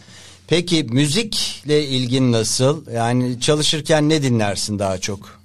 Peki 0.48 0.84
müzikle 0.84 1.84
ilgin 1.86 2.32
nasıl? 2.32 2.92
Yani 2.92 3.40
çalışırken 3.40 4.10
ne 4.10 4.24
dinlersin 4.24 4.80
daha 4.80 4.98
çok? 4.98 5.40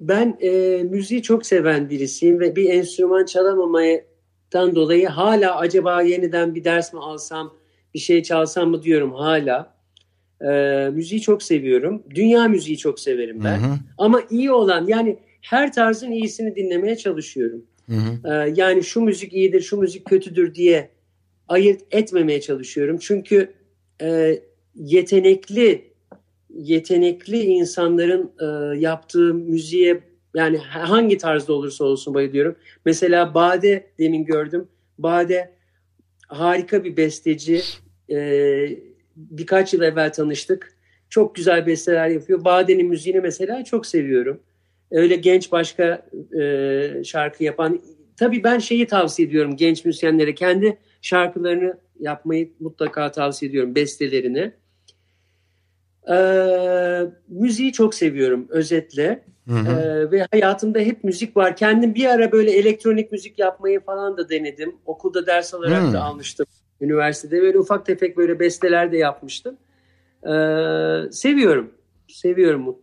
Ben 0.00 0.38
e, 0.40 0.50
müziği 0.82 1.22
çok 1.22 1.46
seven 1.46 1.90
birisiyim 1.90 2.40
ve 2.40 2.56
bir 2.56 2.68
enstrüman 2.70 3.24
çalamamaydan 3.24 4.74
dolayı 4.74 5.08
hala 5.08 5.56
acaba 5.56 6.02
yeniden 6.02 6.54
bir 6.54 6.64
ders 6.64 6.92
mi 6.92 7.00
alsam, 7.00 7.54
bir 7.94 7.98
şey 7.98 8.22
çalsam 8.22 8.70
mı 8.70 8.82
diyorum 8.82 9.12
hala. 9.14 9.73
Ee, 10.42 10.90
müziği 10.92 11.20
çok 11.20 11.42
seviyorum. 11.42 12.02
Dünya 12.14 12.48
müziği 12.48 12.78
çok 12.78 13.00
severim 13.00 13.44
ben. 13.44 13.58
Hı 13.58 13.66
hı. 13.66 13.76
Ama 13.98 14.22
iyi 14.30 14.50
olan 14.52 14.86
yani 14.86 15.18
her 15.40 15.72
tarzın 15.72 16.10
iyisini 16.10 16.56
dinlemeye 16.56 16.96
çalışıyorum. 16.96 17.64
Hı 17.88 17.94
hı. 17.94 18.28
Ee, 18.28 18.52
yani 18.56 18.84
şu 18.84 19.00
müzik 19.00 19.32
iyidir, 19.32 19.60
şu 19.60 19.76
müzik 19.76 20.04
kötüdür 20.04 20.54
diye 20.54 20.90
ayırt 21.48 21.80
etmemeye 21.90 22.40
çalışıyorum. 22.40 22.98
Çünkü 23.00 23.52
e, 24.02 24.40
yetenekli 24.74 25.94
yetenekli 26.54 27.42
insanların 27.42 28.32
e, 28.40 28.78
yaptığı 28.78 29.34
müziğe 29.34 30.00
yani 30.34 30.58
hangi 30.58 31.18
tarzda 31.18 31.52
olursa 31.52 31.84
olsun 31.84 32.14
bayılıyorum. 32.14 32.56
Mesela 32.84 33.34
Bade 33.34 33.86
demin 33.98 34.24
gördüm. 34.24 34.68
Bade 34.98 35.52
harika 36.28 36.84
bir 36.84 36.96
besteci. 36.96 37.60
E, 38.10 38.16
birkaç 39.16 39.74
yıl 39.74 39.82
evvel 39.82 40.12
tanıştık. 40.12 40.74
Çok 41.08 41.34
güzel 41.34 41.66
besteler 41.66 42.08
yapıyor. 42.08 42.44
Bade'nin 42.44 42.86
müziğini 42.86 43.20
mesela 43.20 43.64
çok 43.64 43.86
seviyorum. 43.86 44.40
Öyle 44.90 45.16
genç 45.16 45.52
başka 45.52 46.06
e, 46.40 47.04
şarkı 47.04 47.44
yapan. 47.44 47.82
Tabii 48.16 48.44
ben 48.44 48.58
şeyi 48.58 48.86
tavsiye 48.86 49.28
ediyorum 49.28 49.56
genç 49.56 49.84
müzisyenlere. 49.84 50.34
Kendi 50.34 50.78
şarkılarını 51.02 51.78
yapmayı 52.00 52.52
mutlaka 52.60 53.12
tavsiye 53.12 53.48
ediyorum. 53.48 53.74
Bestelerini. 53.74 54.52
Ee, 56.10 57.00
müziği 57.28 57.72
çok 57.72 57.94
seviyorum 57.94 58.46
özetle. 58.48 59.24
Hı 59.48 59.54
hı. 59.54 59.80
Ee, 59.80 60.10
ve 60.10 60.26
hayatımda 60.30 60.78
hep 60.78 61.04
müzik 61.04 61.36
var. 61.36 61.56
Kendim 61.56 61.94
bir 61.94 62.06
ara 62.06 62.32
böyle 62.32 62.50
elektronik 62.50 63.12
müzik 63.12 63.38
yapmayı 63.38 63.80
falan 63.80 64.16
da 64.16 64.28
denedim. 64.28 64.76
Okulda 64.86 65.26
ders 65.26 65.54
olarak 65.54 65.82
Hmm. 65.82 65.92
da 65.92 66.02
almıştım. 66.02 66.46
Üniversitede 66.80 67.42
böyle 67.42 67.58
ufak 67.58 67.86
tefek 67.86 68.16
böyle 68.16 68.40
besteler 68.40 68.92
de 68.92 68.96
yapmıştım. 68.96 69.56
Ee, 70.22 71.12
seviyorum. 71.12 71.70
Seviyorum 72.08 72.76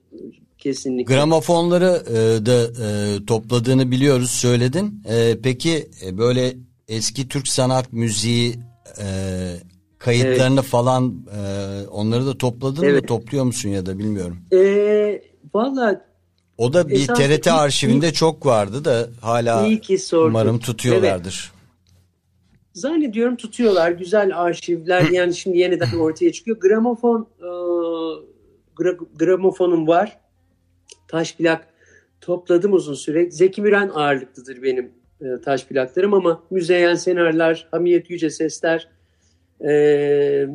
kesinlikle. 0.57 1.13
Gramofonları 1.15 2.03
e, 2.09 2.45
da 2.45 2.61
e, 2.85 3.26
topladığını 3.26 3.91
biliyoruz 3.91 4.31
söyledin. 4.31 5.03
E, 5.09 5.38
peki 5.43 5.89
e, 6.05 6.18
böyle 6.18 6.53
eski 6.88 7.27
Türk 7.27 7.47
sanat 7.47 7.93
müziği 7.93 8.55
e, 9.01 9.05
kayıtlarını 9.97 10.61
falan 10.61 11.26
e, 11.38 11.41
onları 11.88 12.26
da 12.26 12.38
topladın 12.38 12.84
mı 12.85 12.89
Evet. 12.91 13.07
topluyor 13.07 13.43
musun 13.43 13.69
ya 13.69 13.85
da 13.85 13.99
bilmiyorum. 13.99 14.38
Ee, 14.53 15.22
Valla 15.53 16.05
O 16.57 16.73
da 16.73 16.88
bir 16.89 16.95
Esas- 16.95 17.18
TRT 17.18 17.45
iyi- 17.47 17.51
arşivinde 17.53 18.13
çok 18.13 18.45
vardı 18.45 18.85
da 18.85 19.07
hala 19.22 19.68
iyi 19.68 19.81
ki 19.81 19.97
sordun. 19.97 20.30
umarım 20.30 20.59
tutuyorlardır. 20.59 21.51
Zannediyorum 22.73 23.35
tutuyorlar. 23.35 23.91
Güzel 23.91 24.38
arşivler 24.41 25.02
yani 25.11 25.34
şimdi 25.35 25.57
yeniden 25.57 25.98
ortaya 25.99 26.31
çıkıyor. 26.31 26.60
Gramofon 26.60 27.27
e, 27.39 27.45
gra- 28.76 29.18
gramofonum 29.19 29.88
var. 29.88 30.19
Taş 31.07 31.35
plak 31.35 31.68
topladım 32.22 32.73
uzun 32.73 32.93
süre. 32.93 33.31
Zeki 33.31 33.61
Müren 33.61 33.89
ağırlıklıdır 33.93 34.64
benim 34.64 34.91
e, 35.22 35.26
taş 35.45 35.65
plaklarım 35.65 36.14
ama 36.14 36.43
Müzeyyen 36.52 36.95
Senarlar, 36.95 37.68
Hamiyet 37.72 38.10
Yüce 38.10 38.30
Sesler 38.30 38.88
e, 39.61 39.72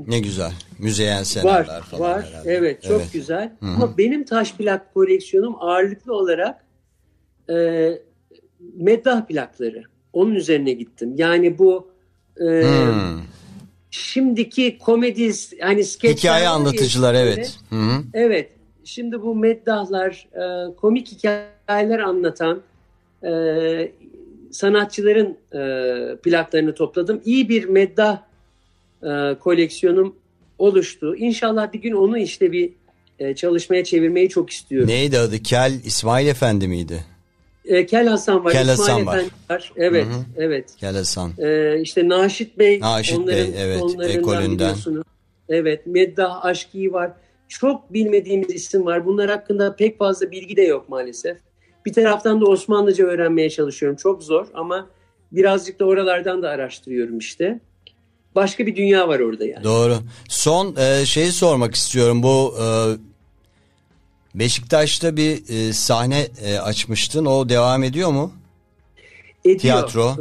Ne 0.09 0.19
güzel. 0.21 0.53
Müzeyen 0.79 1.23
seneler 1.23 1.51
var. 1.69 1.83
falan 1.83 2.03
var. 2.11 2.25
herhalde. 2.25 2.53
Evet 2.55 2.83
çok 2.83 3.01
Evet. 3.01 3.13
güzel. 3.13 3.53
Hı 3.61 3.67
hı. 3.67 3.71
Ama 3.71 3.99
benim 3.99 4.25
taş 4.25 4.55
plak 4.55 4.95
koleksiyonum 4.95 5.57
ağırlıklı 5.61 6.15
olarak 6.15 6.65
e, 7.51 7.89
meddah 8.75 9.27
plakları. 9.27 9.83
Onun 10.13 10.35
üzerine 10.35 10.73
gittim. 10.73 11.15
Yani 11.17 11.59
bu 11.59 11.91
e, 12.41 12.45
Hmm. 12.45 13.21
şimdiki 13.91 14.79
komedi 14.79 15.33
hani 15.61 15.85
skeçler 15.85 16.17
Hikaye 16.17 16.45
ya 16.45 16.51
anlatıcılar 16.51 17.15
böyle. 17.15 17.31
evet. 17.33 17.59
Hı 17.71 17.77
hı. 17.77 18.03
Evet. 18.15 18.51
Şimdi 18.85 19.23
bu 19.23 19.35
meddahlar, 19.35 20.29
e, 20.35 20.75
komik 20.75 21.09
hikayeler 21.13 21.99
anlatan 21.99 22.61
e, 23.25 23.31
sanatçıların 24.53 25.37
e, 25.53 26.17
plaklarını 26.17 26.75
topladım. 26.75 27.21
İyi 27.25 27.49
bir 27.49 27.65
meddah 27.65 28.19
e, 29.03 29.35
koleksiyonum 29.41 30.17
oluştu. 30.59 31.17
İnşallah 31.17 31.73
bir 31.73 31.79
gün 31.83 31.93
onu 31.93 32.19
işte 32.19 32.53
bir 32.53 32.71
e, 33.19 33.35
çalışmaya 33.35 33.85
çevirmeyi 33.85 34.29
çok 34.29 34.51
istiyorum. 34.51 34.89
Neydi 34.89 35.19
adı? 35.19 35.39
Kel 35.43 35.73
İsmail 35.85 36.27
Efendi 36.27 36.69
miydi? 36.69 37.05
E, 37.67 37.87
Kel 37.87 38.07
Hasan 38.07 38.45
var, 38.45 38.53
Kel 38.53 38.69
İsmail 38.69 38.79
Hasan 38.89 39.07
var. 39.07 39.17
Efendi 39.17 39.33
var. 39.51 39.73
Evet, 39.77 40.07
Hı 40.07 40.11
hı. 40.11 40.25
evet. 40.37 40.77
Kel 40.81 40.97
Hasan. 40.97 41.33
Ee, 41.39 41.81
işte 41.81 42.09
Naşit 42.09 42.59
Bey, 42.59 42.81
Naşit 42.81 43.19
onların 43.19 43.53
Bey, 43.53 43.63
evet, 43.63 44.17
ekolünden. 44.17 44.75
Evet, 45.49 45.87
Meddah 45.87 46.45
Aşkı 46.45 46.93
var. 46.93 47.13
Çok 47.49 47.93
bilmediğimiz 47.93 48.51
isim 48.51 48.87
var. 48.87 49.07
Bunlar 49.07 49.31
hakkında 49.31 49.77
pek 49.77 49.99
fazla 49.99 50.31
bilgi 50.31 50.57
de 50.57 50.63
yok 50.63 50.89
maalesef. 50.89 51.37
Bir 51.87 51.93
taraftan 51.93 52.41
da 52.41 52.45
Osmanlıca 52.45 53.05
öğrenmeye 53.05 53.51
çalışıyorum. 53.51 53.97
Çok 53.97 54.23
zor 54.23 54.47
ama 54.55 54.91
birazcık 55.33 55.81
da 55.81 55.85
oralardan 55.85 56.43
da 56.43 56.51
araştırıyorum 56.51 57.19
işte. 57.19 57.61
Başka 58.35 58.67
bir 58.67 58.77
dünya 58.77 59.09
var 59.09 59.21
orada 59.21 59.45
yani. 59.45 59.65
Doğru. 59.65 59.95
Son 60.29 60.77
e, 60.77 61.07
şeyi 61.07 61.33
sormak 61.33 61.75
istiyorum. 61.75 62.23
Bu 62.23 62.55
e, 62.61 62.67
Beşiktaş'ta 64.39 65.17
bir 65.17 65.43
e, 65.49 65.73
sahne 65.73 66.27
e, 66.45 66.59
açmıştın. 66.59 67.25
O 67.25 67.49
devam 67.49 67.83
ediyor 67.83 68.11
mu? 68.11 68.33
Ediyor. 69.45 69.59
Tiyatro. 69.59 70.17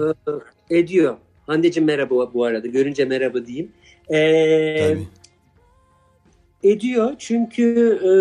Ee, 0.69 0.77
ediyor. 0.77 1.17
Hande'cim 1.47 1.85
merhaba 1.85 2.33
bu 2.33 2.45
arada. 2.45 2.67
Görünce 2.67 3.05
merhaba 3.05 3.45
diyeyim. 3.45 3.71
Ee, 4.09 4.87
Tabii. 4.87 5.07
Ediyor 6.63 7.15
çünkü 7.19 7.99
e, 8.03 8.11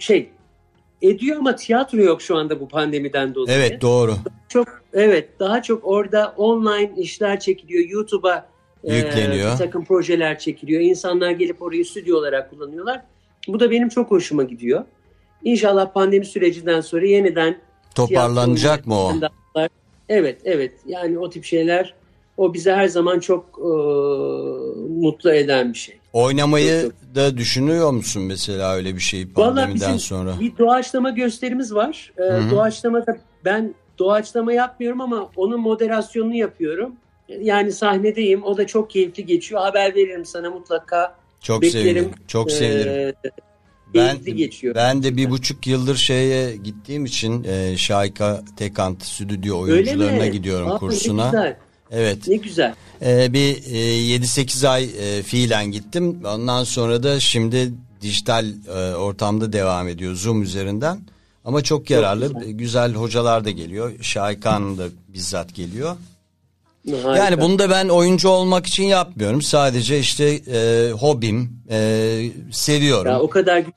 şey 0.00 0.30
ediyor 1.02 1.36
ama 1.36 1.56
tiyatro 1.56 1.98
yok 1.98 2.22
şu 2.22 2.36
anda 2.36 2.60
bu 2.60 2.68
pandemiden 2.68 3.34
dolayı. 3.34 3.58
Evet 3.58 3.80
doğru. 3.80 4.14
Çok 4.48 4.82
evet 4.92 5.28
daha 5.40 5.62
çok 5.62 5.84
orada 5.84 6.34
online 6.36 6.92
işler 6.96 7.40
çekiliyor. 7.40 7.88
YouTube'a 7.88 8.48
e, 8.84 8.96
Yükleniyor. 8.96 9.52
bir 9.52 9.58
takım 9.58 9.84
projeler 9.84 10.38
çekiliyor. 10.38 10.80
İnsanlar 10.80 11.30
gelip 11.30 11.62
orayı 11.62 11.84
stüdyo 11.84 12.16
olarak 12.16 12.50
kullanıyorlar. 12.50 13.02
Bu 13.48 13.60
da 13.60 13.70
benim 13.70 13.88
çok 13.88 14.10
hoşuma 14.10 14.42
gidiyor. 14.42 14.84
İnşallah 15.44 15.92
pandemi 15.92 16.24
sürecinden 16.24 16.80
sonra 16.80 17.06
yeniden 17.06 17.58
Toparlanacak 17.94 18.86
mı 18.86 18.94
o? 18.94 19.12
Evet 20.08 20.38
evet 20.44 20.72
yani 20.86 21.18
o 21.18 21.30
tip 21.30 21.44
şeyler 21.44 21.94
o 22.36 22.54
bize 22.54 22.72
her 22.72 22.88
zaman 22.88 23.20
çok 23.20 23.44
e, 23.58 23.70
mutlu 25.00 25.32
eden 25.32 25.72
bir 25.72 25.78
şey. 25.78 26.00
Oynamayı 26.12 26.82
Yok, 26.82 26.92
da 27.14 27.36
düşünüyor 27.36 27.90
musun 27.90 28.22
mesela 28.22 28.74
öyle 28.74 28.96
bir 28.96 29.00
Vallahi 29.36 29.54
pandemiden 29.54 29.74
bizim 29.74 29.98
sonra? 29.98 30.40
bir 30.40 30.58
doğaçlama 30.58 31.10
gösterimiz 31.10 31.74
var. 31.74 32.12
Ee, 32.18 32.22
hı. 32.22 32.50
doğaçlamada 32.50 33.16
ben 33.44 33.74
doğaçlama 33.98 34.52
yapmıyorum 34.52 35.00
ama 35.00 35.30
onun 35.36 35.60
moderasyonunu 35.60 36.34
yapıyorum. 36.34 36.96
Yani 37.28 37.72
sahnedeyim. 37.72 38.42
O 38.42 38.56
da 38.56 38.66
çok 38.66 38.90
keyifli 38.90 39.26
geçiyor. 39.26 39.60
Haber 39.60 39.94
veririm 39.94 40.24
sana 40.24 40.50
mutlaka. 40.50 41.14
Çok 41.40 41.62
beklerim. 41.62 41.84
sevinirim. 41.84 42.10
Çok 42.26 42.50
sevinirim. 42.50 43.14
Ee, 43.24 43.30
Ben, 43.94 44.36
geçiyor. 44.36 44.74
ben 44.74 45.02
de 45.02 45.16
bir 45.16 45.30
buçuk 45.30 45.66
yıldır 45.66 45.96
şeye 45.96 46.56
gittiğim 46.56 47.04
için 47.04 47.44
e, 47.44 47.76
Şayka 47.76 48.42
Tekant 48.56 49.02
stüdyo 49.04 49.58
oyuncularına 49.60 50.26
gidiyorum 50.26 50.70
Aa, 50.70 50.72
Ne 50.72 50.78
kursuna. 50.78 51.24
güzel. 51.24 51.56
Evet. 51.90 52.28
Ne 52.28 52.36
güzel. 52.36 52.74
Ee, 53.02 53.32
bir 53.32 53.56
e, 53.72 54.18
7-8 54.18 54.68
ay 54.68 54.84
e, 54.98 55.22
fiilen 55.22 55.66
gittim. 55.72 56.20
Ondan 56.24 56.64
sonra 56.64 57.02
da 57.02 57.20
şimdi 57.20 57.72
dijital 58.02 58.46
e, 58.68 58.94
ortamda 58.94 59.52
devam 59.52 59.88
ediyor 59.88 60.14
Zoom 60.14 60.42
üzerinden. 60.42 61.00
Ama 61.44 61.62
çok 61.62 61.90
yararlı. 61.90 62.28
güzel. 62.28 62.50
güzel. 62.50 62.92
hocalar 62.94 63.44
da 63.44 63.50
geliyor. 63.50 63.92
Şaykan 64.00 64.78
da 64.78 64.84
bizzat 65.08 65.54
geliyor. 65.54 65.96
Harika. 66.88 67.16
Yani 67.16 67.40
bunu 67.40 67.58
da 67.58 67.70
ben 67.70 67.88
oyuncu 67.88 68.28
olmak 68.28 68.66
için 68.66 68.84
yapmıyorum. 68.84 69.42
Sadece 69.42 69.98
işte 69.98 70.24
e, 70.52 70.90
hobim. 70.92 71.62
E, 71.70 72.30
seviyorum. 72.52 73.12
ya, 73.12 73.20
o 73.20 73.30
kadar 73.30 73.58
güzel 73.58 73.72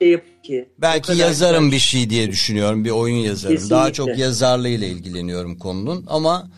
şey 0.00 0.10
yap 0.10 0.22
ki. 0.42 0.68
Belki 0.78 1.12
yazarım 1.12 1.64
güzel. 1.64 1.76
bir 1.76 1.78
şey 1.80 2.10
diye 2.10 2.30
düşünüyorum. 2.30 2.84
Bir 2.84 2.90
oyun 2.90 3.16
yazarım. 3.16 3.70
Daha 3.70 3.88
Kesinlikle. 3.88 3.92
çok 3.92 4.18
yazarlığıyla 4.18 4.86
ilgileniyorum 4.86 5.58
konunun. 5.58 6.04
Ama 6.08 6.48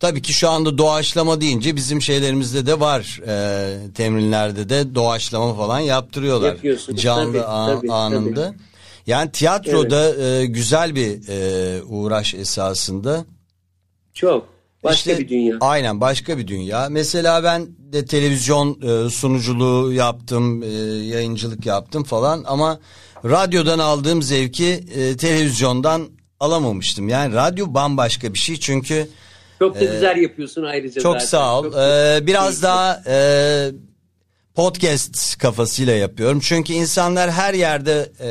tabii 0.00 0.22
ki 0.22 0.32
şu 0.32 0.48
anda 0.48 0.78
doğaçlama 0.78 1.40
deyince 1.40 1.76
bizim 1.76 2.02
şeylerimizde 2.02 2.66
de 2.66 2.80
var. 2.80 3.20
E, 3.26 3.92
temrinlerde 3.94 4.68
de 4.68 4.94
doğaçlama 4.94 5.54
falan 5.54 5.80
yaptırıyorlar. 5.80 6.56
Canlı 6.94 7.32
Tabii, 7.32 7.42
a- 7.44 7.66
tabii, 7.80 7.92
anında. 7.92 8.54
Yani 9.06 9.30
tiyatroda 9.32 10.24
e, 10.24 10.46
güzel 10.46 10.94
bir 10.94 11.28
e, 11.28 11.82
uğraş 11.82 12.34
esasında. 12.34 13.24
Çok. 14.14 14.53
Başka 14.84 15.10
İşte, 15.10 15.22
bir 15.24 15.28
dünya. 15.28 15.56
Aynen 15.60 16.00
başka 16.00 16.38
bir 16.38 16.46
dünya. 16.48 16.88
Mesela 16.90 17.44
ben 17.44 17.66
de 17.78 18.04
televizyon 18.04 18.78
e, 18.82 19.10
sunuculuğu 19.10 19.92
yaptım, 19.92 20.62
e, 20.62 20.66
yayıncılık 21.06 21.66
yaptım 21.66 22.04
falan 22.04 22.44
ama 22.46 22.80
radyodan 23.24 23.78
aldığım 23.78 24.22
zevki 24.22 24.66
e, 24.94 25.16
televizyondan 25.16 26.08
alamamıştım. 26.40 27.08
Yani 27.08 27.34
radyo 27.34 27.74
bambaşka 27.74 28.34
bir 28.34 28.38
şey 28.38 28.56
çünkü 28.56 29.08
Çok 29.58 29.74
da 29.80 29.84
güzel 29.84 30.16
yapıyorsun 30.16 30.62
ayrıca 30.62 31.00
çok 31.00 31.12
zaten. 31.12 31.26
sağ 31.26 31.58
ol. 31.58 31.62
Çok- 31.64 31.74
Ee, 31.74 32.18
biraz 32.26 32.62
daha 32.62 33.02
e, 33.06 33.16
podcast 34.54 35.38
kafasıyla 35.38 35.92
yapıyorum. 35.94 36.40
Çünkü 36.40 36.72
insanlar 36.72 37.30
her 37.30 37.54
yerde 37.54 38.12
e, 38.20 38.28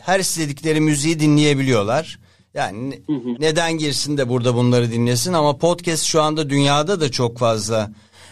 her 0.00 0.20
istedikleri 0.20 0.80
müziği 0.80 1.20
dinleyebiliyorlar. 1.20 2.18
Yani 2.54 2.90
ne- 2.90 2.98
neden 3.40 3.78
girsin 3.78 4.18
de 4.18 4.28
burada 4.28 4.54
bunları 4.54 4.92
dinlesin 4.92 5.32
ama 5.32 5.58
podcast 5.58 6.04
şu 6.04 6.22
anda 6.22 6.50
dünyada 6.50 7.00
da 7.00 7.10
çok 7.10 7.38
fazla 7.38 7.90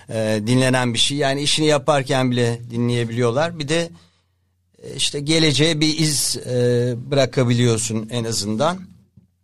e, 0.09 0.41
dinlenen 0.47 0.95
bir 0.95 0.99
şey. 0.99 1.17
Yani 1.19 1.43
işini 1.43 1.67
yaparken 1.67 2.31
bile 2.31 2.61
dinleyebiliyorlar. 2.71 3.59
Bir 3.59 3.69
de 3.69 3.89
e, 4.83 4.95
işte 4.97 5.21
geleceğe 5.21 5.81
bir 5.81 5.99
iz 5.99 6.37
e, 6.47 6.95
bırakabiliyorsun 7.11 8.09
en 8.11 8.25
azından. 8.25 8.79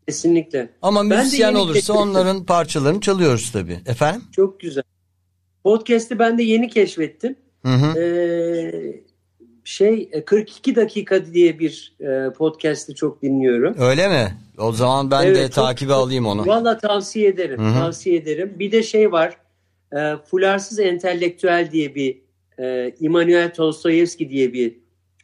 Kesinlikle. 0.08 0.68
Ama 0.82 1.10
Ben 1.10 1.18
müzisyen 1.18 1.54
olursa 1.54 1.72
keşfettim. 1.72 1.96
onların 1.96 2.44
parçalarını 2.44 3.00
çalıyoruz 3.00 3.52
tabii. 3.52 3.80
Efendim? 3.86 4.22
Çok 4.36 4.60
güzel. 4.60 4.82
Podcast'i 5.64 6.18
ben 6.18 6.38
de 6.38 6.42
yeni 6.42 6.68
keşfettim. 6.70 7.36
Hı 7.62 7.72
hı. 7.74 7.98
Ee, 8.00 9.02
şey 9.64 10.08
e, 10.12 10.24
42 10.24 10.76
dakika 10.76 11.26
diye 11.26 11.58
bir 11.58 11.94
e, 12.00 12.30
podcast'i 12.32 12.94
çok 12.94 13.22
dinliyorum. 13.22 13.74
Öyle 13.78 14.08
mi? 14.08 14.34
O 14.58 14.72
zaman 14.72 15.10
ben 15.10 15.22
Evet, 15.26 15.36
de 15.36 15.42
çok- 15.42 15.54
takibe 15.54 15.92
alayım 15.92 16.26
onu. 16.26 16.46
Valla 16.46 16.78
tavsiye 16.78 17.28
ederim. 17.28 17.60
Hı 17.64 17.68
hı. 17.68 17.74
Tavsiye 17.74 18.16
ederim. 18.16 18.52
Bir 18.58 18.72
de 18.72 18.82
şey 18.82 19.12
var. 19.12 19.36
E, 19.96 20.16
Fularsız 20.30 20.78
Entelektüel 20.80 21.68
diye 21.72 21.94
bir 21.94 22.18
e, 22.58 22.94
Immanuel 23.00 23.54
Tolstoyevski 23.54 24.30
diye 24.30 24.52
bir 24.52 24.72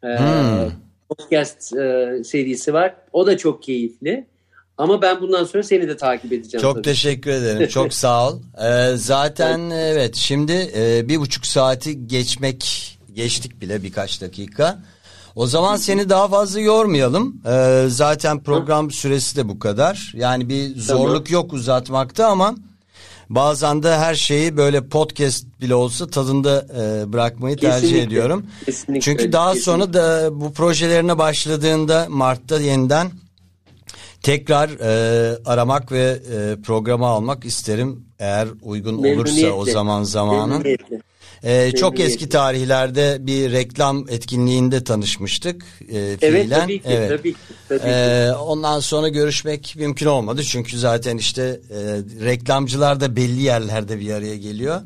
e, 0.05 0.07
Hmm. 0.19 0.71
podcast 1.09 1.73
e, 1.77 2.09
serisi 2.25 2.75
var. 2.75 2.95
O 3.13 3.27
da 3.27 3.37
çok 3.39 3.63
keyifli. 3.63 4.27
Ama 4.79 5.03
ben 5.03 5.21
bundan 5.21 5.45
sonra 5.45 5.63
seni 5.63 5.89
de 5.89 5.97
takip 5.97 6.33
edeceğim. 6.33 6.63
Çok 6.63 6.75
tabii. 6.75 6.83
teşekkür 6.85 7.31
ederim. 7.31 7.69
Çok 7.71 7.95
sağ 7.95 8.29
ol. 8.29 8.41
Ee, 8.65 8.97
zaten 8.97 9.71
evet 9.71 10.17
şimdi 10.17 10.53
e, 10.77 11.09
bir 11.09 11.21
buçuk 11.21 11.47
saati 11.47 12.07
geçmek 12.07 12.98
geçtik 13.19 13.61
bile 13.61 13.83
birkaç 13.83 14.21
dakika. 14.21 14.79
O 15.35 15.47
zaman 15.47 15.77
seni 15.77 16.09
daha 16.09 16.29
fazla 16.29 16.61
yormayalım. 16.61 17.43
Ee, 17.47 17.85
zaten 17.89 18.43
program 18.43 18.91
süresi 18.91 19.37
de 19.37 19.49
bu 19.49 19.59
kadar. 19.59 20.13
Yani 20.15 20.49
bir 20.49 20.77
zorluk 20.81 21.31
yok 21.31 21.53
uzatmakta 21.53 22.27
ama 22.27 22.55
bazen 23.31 23.83
de 23.83 23.97
her 23.97 24.15
şeyi 24.15 24.57
böyle 24.57 24.89
podcast 24.89 25.45
bile 25.61 25.75
olsa 25.75 26.07
tadında 26.07 26.67
e, 26.81 27.13
bırakmayı 27.13 27.57
tercih 27.57 27.81
Kesinlikle. 27.81 28.03
ediyorum. 28.07 28.47
Kesinlikle, 28.67 29.01
Çünkü 29.01 29.33
daha 29.33 29.53
kesinlikle. 29.53 29.73
sonra 29.73 29.93
da 29.93 30.29
bu 30.41 30.53
projelerine 30.53 31.19
başladığında 31.19 32.07
Mart'ta 32.09 32.61
yeniden 32.61 33.11
tekrar 34.23 34.69
e, 34.71 35.39
aramak 35.45 35.93
ve 35.93 36.19
e, 36.35 36.63
programa 36.63 37.09
almak 37.09 37.45
isterim 37.45 38.05
eğer 38.19 38.49
uygun 38.63 38.99
olursa 38.99 39.51
o 39.51 39.65
zaman 39.65 40.03
zamanın. 40.03 40.51
Memnuniyetle. 40.51 41.08
E, 41.43 41.73
çok 41.73 42.01
eski 42.01 42.29
tarihlerde 42.29 43.17
bir 43.21 43.53
reklam 43.53 44.09
etkinliğinde 44.09 44.85
tanışmıştık. 44.85 45.65
E, 45.93 45.99
Evet 45.99 46.43
fiilen. 46.43 46.61
tabii 46.61 46.79
ki. 46.79 46.89
Evet. 46.89 47.11
Tabii 47.11 47.33
ki. 47.33 47.39
Tabii 47.69 47.81
ki. 47.81 47.87
E, 47.87 48.33
ondan 48.33 48.81
sonra 48.81 49.09
görüşmek 49.09 49.75
mümkün 49.77 50.07
olmadı 50.07 50.43
çünkü 50.43 50.79
zaten 50.79 51.17
işte 51.17 51.43
e, 51.43 51.77
reklamcılar 52.25 53.01
da 53.01 53.17
belli 53.17 53.43
yerlerde 53.43 54.01
bir 54.01 54.13
araya 54.13 54.37
geliyor. 54.37 54.81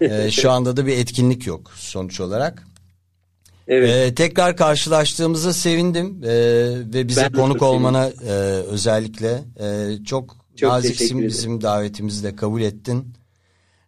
E, 0.00 0.30
şu 0.30 0.50
anda 0.50 0.76
da 0.76 0.86
bir 0.86 0.96
etkinlik 0.98 1.46
yok 1.46 1.72
sonuç 1.76 2.20
olarak. 2.20 2.66
Evet. 3.68 3.90
Ee, 3.90 4.14
tekrar 4.14 4.56
karşılaştığımıza 4.56 5.52
sevindim 5.52 6.20
Ee, 6.24 6.28
ve 6.94 7.08
bize 7.08 7.22
Ben 7.22 7.32
konuk 7.32 7.62
olmana 7.62 8.06
e, 8.06 8.32
özellikle 8.70 9.44
e, 9.60 9.96
çok, 10.04 10.36
Çok 10.56 10.70
naziksin 10.70 11.22
bizim 11.22 11.62
davetimizi 11.62 12.24
de 12.24 12.36
kabul 12.36 12.62
ettin. 12.62 13.14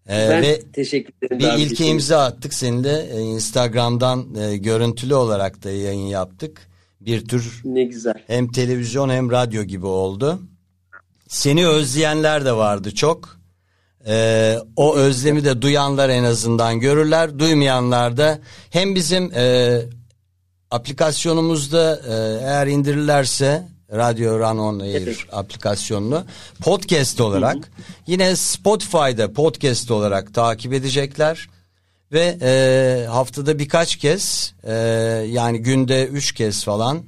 Ee, 0.09 0.29
ben 0.31 0.43
ve 0.43 0.61
teşekkür 0.73 1.13
ederim. 1.27 1.39
bir 1.39 1.63
ilke 1.63 1.75
için. 1.75 1.85
imza 1.85 2.25
attık 2.25 2.55
seninle 2.55 3.07
e, 3.13 3.21
Instagram'dan 3.21 4.35
e, 4.35 4.57
görüntülü 4.57 5.15
olarak 5.15 5.65
da 5.65 5.71
yayın 5.71 6.07
yaptık. 6.07 6.69
Bir 7.01 7.25
tür 7.29 7.61
Ne 7.65 7.85
güzel. 7.85 8.15
hem 8.27 8.53
televizyon 8.53 9.09
hem 9.09 9.31
radyo 9.31 9.63
gibi 9.63 9.87
oldu. 9.87 10.41
Seni 11.29 11.67
özleyenler 11.69 12.45
de 12.45 12.53
vardı 12.53 12.95
çok. 12.95 13.39
Ee, 14.07 14.57
o 14.77 14.97
özlemi 14.97 15.45
de 15.45 15.63
duyanlar 15.63 16.09
en 16.09 16.25
azından 16.25 16.81
görürler. 16.81 17.39
Duymayanlar 17.39 18.17
da 18.17 18.39
hem 18.71 18.95
bizim 18.95 19.33
e, 19.35 19.81
aplikasyonumuzda 20.71 22.01
e, 22.09 22.45
eğer 22.45 22.67
indirirlerse 22.67 23.69
Radyo 23.93 24.39
Run 24.39 24.59
On 24.59 24.79
Air 24.81 25.03
Evet. 25.03 25.17
aplikasyonunu 25.33 26.25
podcast 26.61 27.21
olarak 27.21 27.71
yine 28.07 28.37
Spotify'da 28.37 29.33
podcast 29.33 29.91
olarak 29.91 30.35
takip 30.35 30.73
edecekler. 30.73 31.49
Ve 32.13 32.39
e, 32.43 33.07
haftada 33.07 33.59
birkaç 33.59 33.97
kez 33.97 34.55
e, 34.65 34.75
yani 35.31 35.59
günde 35.59 36.07
üç 36.07 36.33
kez 36.33 36.65
falan 36.65 37.03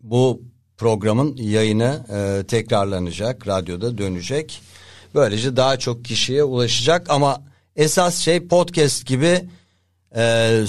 bu 0.00 0.42
programın 0.76 1.36
yayını 1.36 2.06
e, 2.12 2.46
tekrarlanacak, 2.46 3.48
radyoda 3.48 3.98
dönecek. 3.98 4.60
Böylece 5.14 5.56
daha 5.56 5.78
çok 5.78 6.04
kişiye 6.04 6.44
ulaşacak 6.44 7.10
ama 7.10 7.42
esas 7.76 8.16
şey 8.16 8.46
podcast 8.46 9.06
gibi 9.06 9.44
e, 10.16 10.60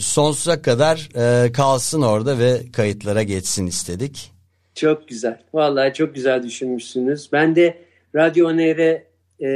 sonsuza 0.00 0.62
kadar 0.62 1.08
e, 1.16 1.52
kalsın 1.52 2.02
orada 2.02 2.38
ve 2.38 2.72
kayıtlara 2.72 3.22
geçsin 3.22 3.66
istedik. 3.66 4.31
Çok 4.74 5.08
güzel. 5.08 5.40
Vallahi 5.54 5.92
çok 5.94 6.14
güzel 6.14 6.42
düşünmüşsünüz. 6.42 7.28
Ben 7.32 7.56
de 7.56 7.78
Radyo 8.14 8.48
Oner'e 8.48 9.06
e, 9.40 9.48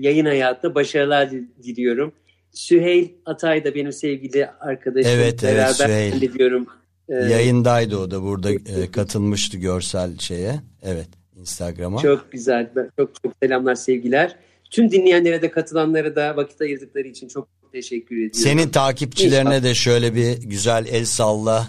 yayın 0.00 0.24
hayatında 0.26 0.74
başarılar 0.74 1.30
dil- 1.30 1.48
diliyorum. 1.62 2.12
Süheyl 2.52 3.08
Atay 3.26 3.64
da 3.64 3.74
benim 3.74 3.92
sevgili 3.92 4.46
arkadaşım. 4.60 5.10
Evet, 5.14 5.44
evet, 5.44 5.56
Beraber 5.56 5.72
Süheyl. 5.72 6.20
diliyorum. 6.20 6.66
E, 7.08 7.14
Yayındaydı 7.14 7.96
o 7.98 8.10
da 8.10 8.22
burada 8.22 8.52
e, 8.52 8.90
katılmıştı 8.92 9.56
görsel 9.56 10.18
şeye. 10.18 10.54
Evet 10.82 11.08
Instagram'a. 11.36 12.00
Çok 12.00 12.32
güzel. 12.32 12.70
Çok 12.98 13.10
çok 13.22 13.32
selamlar, 13.42 13.74
sevgiler. 13.74 14.36
Tüm 14.70 14.90
dinleyenlere 14.90 15.42
de 15.42 15.50
katılanlara 15.50 16.16
da 16.16 16.36
vakit 16.36 16.60
ayırdıkları 16.60 17.08
için 17.08 17.28
çok 17.28 17.48
teşekkür 17.72 18.16
ediyorum. 18.16 18.34
Senin 18.34 18.68
takipçilerine 18.68 19.48
İnşallah. 19.48 19.62
de 19.64 19.74
şöyle 19.74 20.14
bir 20.14 20.36
güzel 20.42 20.86
el 20.90 21.04
salla. 21.04 21.68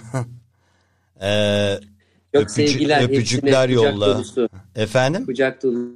Ee, 1.21 1.73
çok 2.35 2.43
öpücük- 2.43 2.69
sevgiler. 2.69 3.03
öpücükler 3.03 3.69
yolla. 3.69 4.15
Dolusu, 4.15 4.49
efendim? 4.75 5.25
kucak 5.25 5.63
dolusu. 5.63 5.95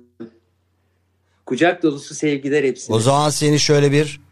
Kucak 1.46 1.84
dolusu 1.84 2.16
sevgiler 2.16 2.64
hepsine. 2.64 2.96
O 2.96 3.00
zaman 3.00 3.30
seni 3.30 3.60
şöyle 3.60 3.92
bir 3.92 4.22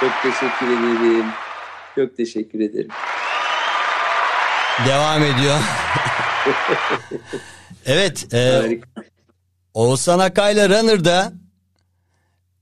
Çok 0.00 0.22
teşekkür 0.22 0.66
ederim. 0.66 1.26
Çok 1.94 2.16
teşekkür 2.16 2.60
ederim. 2.60 2.90
devam 4.86 5.22
ediyor. 5.22 5.56
evet, 7.86 8.34
e, 8.34 8.50
Harika. 8.62 8.88
Oğuzhan 9.74 10.18
Akay'la 10.18 10.68
Runner'da 10.68 11.32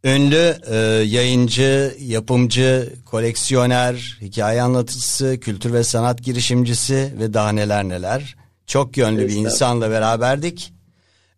ünlü 0.05 0.57
e, 0.71 0.77
yayıncı, 1.07 1.95
yapımcı, 2.01 2.93
koleksiyoner, 3.07 4.19
hikaye 4.21 4.63
anlatıcısı, 4.63 5.41
kültür 5.41 5.73
ve 5.73 5.85
sanat 5.85 6.23
girişimcisi 6.23 7.15
ve 7.21 7.35
daha 7.35 7.53
neler 7.53 7.85
neler. 7.85 8.37
Çok 8.67 8.97
yönlü 8.97 9.29
bir 9.29 9.35
insanla 9.35 9.91
beraberdik. 9.91 10.73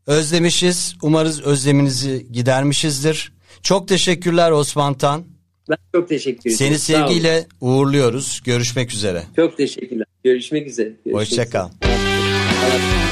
Özlemişiz. 0.07 0.95
Umarız 1.03 1.43
özleminizi 1.43 2.27
gidermişizdir. 2.33 3.33
Çok 3.63 3.89
teşekkürler 3.89 4.51
Osman 4.51 4.95
Tan. 4.95 5.25
Ben 5.71 5.77
çok 5.93 6.09
teşekkür 6.09 6.41
ederim. 6.41 6.57
Seni 6.57 6.79
sevgiyle 6.79 7.47
uğurluyoruz. 7.61 8.41
Görüşmek 8.45 8.93
üzere. 8.93 9.23
Çok 9.37 9.57
teşekkürler. 9.57 10.07
Görüşmek 10.25 10.67
üzere. 10.67 10.89
Görüşmek 10.89 11.17
Hoşça 11.17 11.51
kal. 11.51 11.69
üzere. 11.83 13.04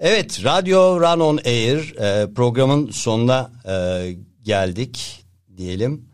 Evet, 0.00 0.44
Radyo 0.44 1.00
Run 1.00 1.20
On 1.20 1.40
Air 1.44 1.94
e, 1.98 2.34
programın 2.34 2.90
sonuna 2.90 3.50
e, 3.68 4.16
geldik 4.42 5.24
diyelim. 5.56 6.04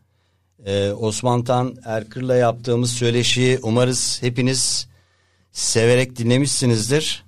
E, 0.66 0.90
Osman 0.90 1.44
Tan 1.44 1.76
Erkır'la 1.84 2.36
yaptığımız 2.36 2.92
söyleşiyi 2.92 3.58
umarız 3.62 4.22
hepiniz 4.22 4.88
severek 5.52 6.16
dinlemişsinizdir. 6.16 7.24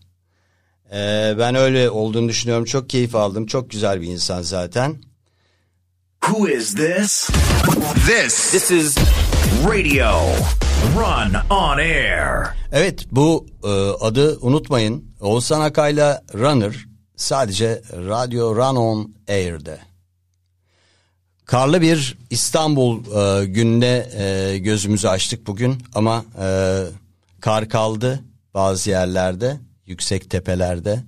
E, 0.92 1.34
ben 1.38 1.54
öyle 1.54 1.90
olduğunu 1.90 2.28
düşünüyorum. 2.28 2.64
Çok 2.64 2.90
keyif 2.90 3.14
aldım. 3.14 3.46
Çok 3.46 3.70
güzel 3.70 4.00
bir 4.00 4.06
insan 4.06 4.42
zaten. 4.42 4.96
Who 6.24 6.48
is 6.48 6.74
this? 6.74 7.30
This. 8.06 8.50
This 8.50 8.70
is 8.70 8.96
Radio 9.66 10.20
Run 10.84 11.34
on 11.50 11.78
Air. 11.78 12.46
Evet 12.72 13.06
bu 13.10 13.46
e, 13.64 13.68
adı 14.00 14.38
unutmayın. 14.40 15.04
Oğuzhan 15.20 15.60
Akay'la 15.60 16.22
Runner 16.34 16.86
sadece 17.16 17.82
Radyo 17.92 18.56
Run 18.56 18.76
On 18.76 19.14
Air'de. 19.28 19.78
Karlı 21.44 21.80
bir 21.80 22.18
İstanbul 22.30 22.98
e, 23.00 23.44
gününe 23.44 24.06
e, 24.18 24.58
gözümüzü 24.58 25.08
açtık 25.08 25.46
bugün 25.46 25.82
ama 25.94 26.24
e, 26.40 26.78
kar 27.40 27.68
kaldı 27.68 28.20
bazı 28.54 28.90
yerlerde, 28.90 29.56
yüksek 29.86 30.30
tepelerde. 30.30 31.04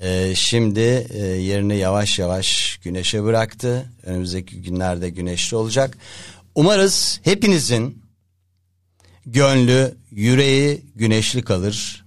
Ee, 0.00 0.34
şimdi 0.34 1.06
e, 1.10 1.18
yerini 1.20 1.76
yavaş 1.76 2.18
yavaş 2.18 2.78
güneşe 2.82 3.24
bıraktı. 3.24 3.92
Önümüzdeki 4.02 4.62
günlerde 4.62 5.10
güneşli 5.10 5.56
olacak. 5.56 5.98
Umarız 6.54 7.20
hepinizin 7.24 8.07
gönlü, 9.32 9.94
yüreği 10.10 10.84
güneşli 10.94 11.42
kalır. 11.42 12.04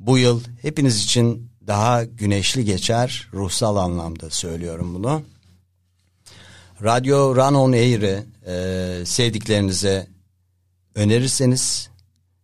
Bu 0.00 0.18
yıl 0.18 0.42
hepiniz 0.62 1.04
için 1.04 1.50
daha 1.66 2.04
güneşli 2.04 2.64
geçer. 2.64 3.28
Ruhsal 3.32 3.76
anlamda 3.76 4.30
söylüyorum 4.30 4.94
bunu. 4.94 5.22
Radyo 6.82 7.36
Run 7.36 7.54
On 7.54 7.72
Air'i 7.72 8.24
e, 8.46 9.06
sevdiklerinize 9.06 10.06
önerirseniz 10.94 11.90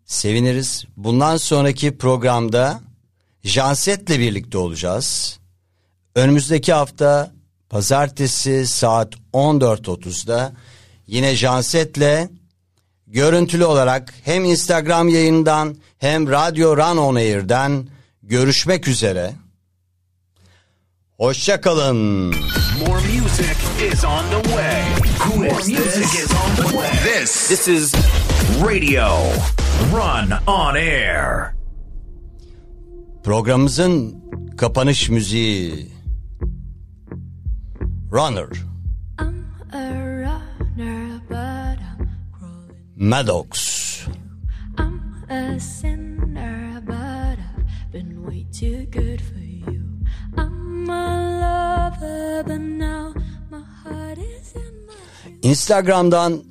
seviniriz. 0.05 0.85
Bundan 0.97 1.37
sonraki 1.37 1.99
programda 1.99 2.81
Janset'le 3.43 4.11
birlikte 4.11 4.59
olacağız. 4.59 5.39
Önümüzdeki 6.15 6.73
hafta 6.73 7.33
pazartesi 7.69 8.67
saat 8.67 9.15
14.30'da 9.33 10.53
yine 11.07 11.37
Janset'le 11.37 12.31
görüntülü 13.07 13.65
olarak 13.65 14.15
hem 14.25 14.45
Instagram 14.45 15.09
yayından 15.09 15.77
hem 15.99 16.31
Radyo 16.31 16.77
Run 16.77 16.97
On 16.97 17.15
Air'den 17.15 17.89
görüşmek 18.23 18.89
üzere. 18.89 19.33
Hoşça 21.17 21.61
kalın. 21.61 21.97
More 22.87 23.01
music 23.21 23.87
is 23.93 24.05
on 24.05 24.25
the 24.31 24.49
way. 24.49 24.83
More 25.37 25.55
music 25.55 26.23
is 26.25 26.31
on 26.31 26.57
the 26.57 26.63
way. 26.63 26.91
This, 27.21 27.49
this 27.49 27.69
is 27.69 27.95
Radio 28.67 29.09
Run 29.93 30.31
On 30.47 30.75
Air. 30.75 31.57
Programımızın 33.25 34.25
kapanış 34.57 35.09
müziği 35.09 35.93
Runner 38.13 38.47
Maddox 42.97 44.07
I'm 44.79 45.25
a 45.29 45.61
sinner, 45.61 46.83
but 46.87 47.39
I've 47.39 47.93
been 47.93 48.25
way 48.27 48.47
too 48.61 48.87
good 48.91 49.21
for 49.21 49.39
you. 49.39 49.83
I'm 50.37 50.89
a 50.89 51.07
lover, 51.43 52.43
but 52.47 52.61
now 52.61 53.15
my 53.51 53.61
heart 53.85 54.19
is 54.19 54.55
in 54.55 54.87
my. 54.87 55.39
Instagram'dan 55.43 56.43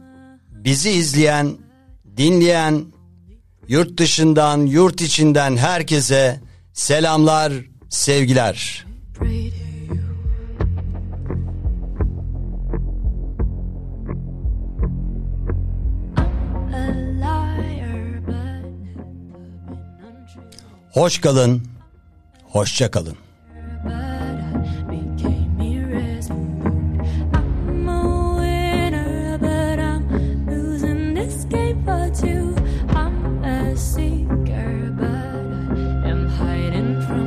bizi 0.51 0.89
izleyen, 0.89 1.57
dinleyen, 2.17 2.85
yurt 3.67 3.97
dışından, 3.97 4.57
yurt 4.57 5.01
içinden 5.01 5.57
herkese 5.57 6.39
selamlar, 6.73 7.53
sevgiler. 7.89 8.85
Pray 9.13 9.64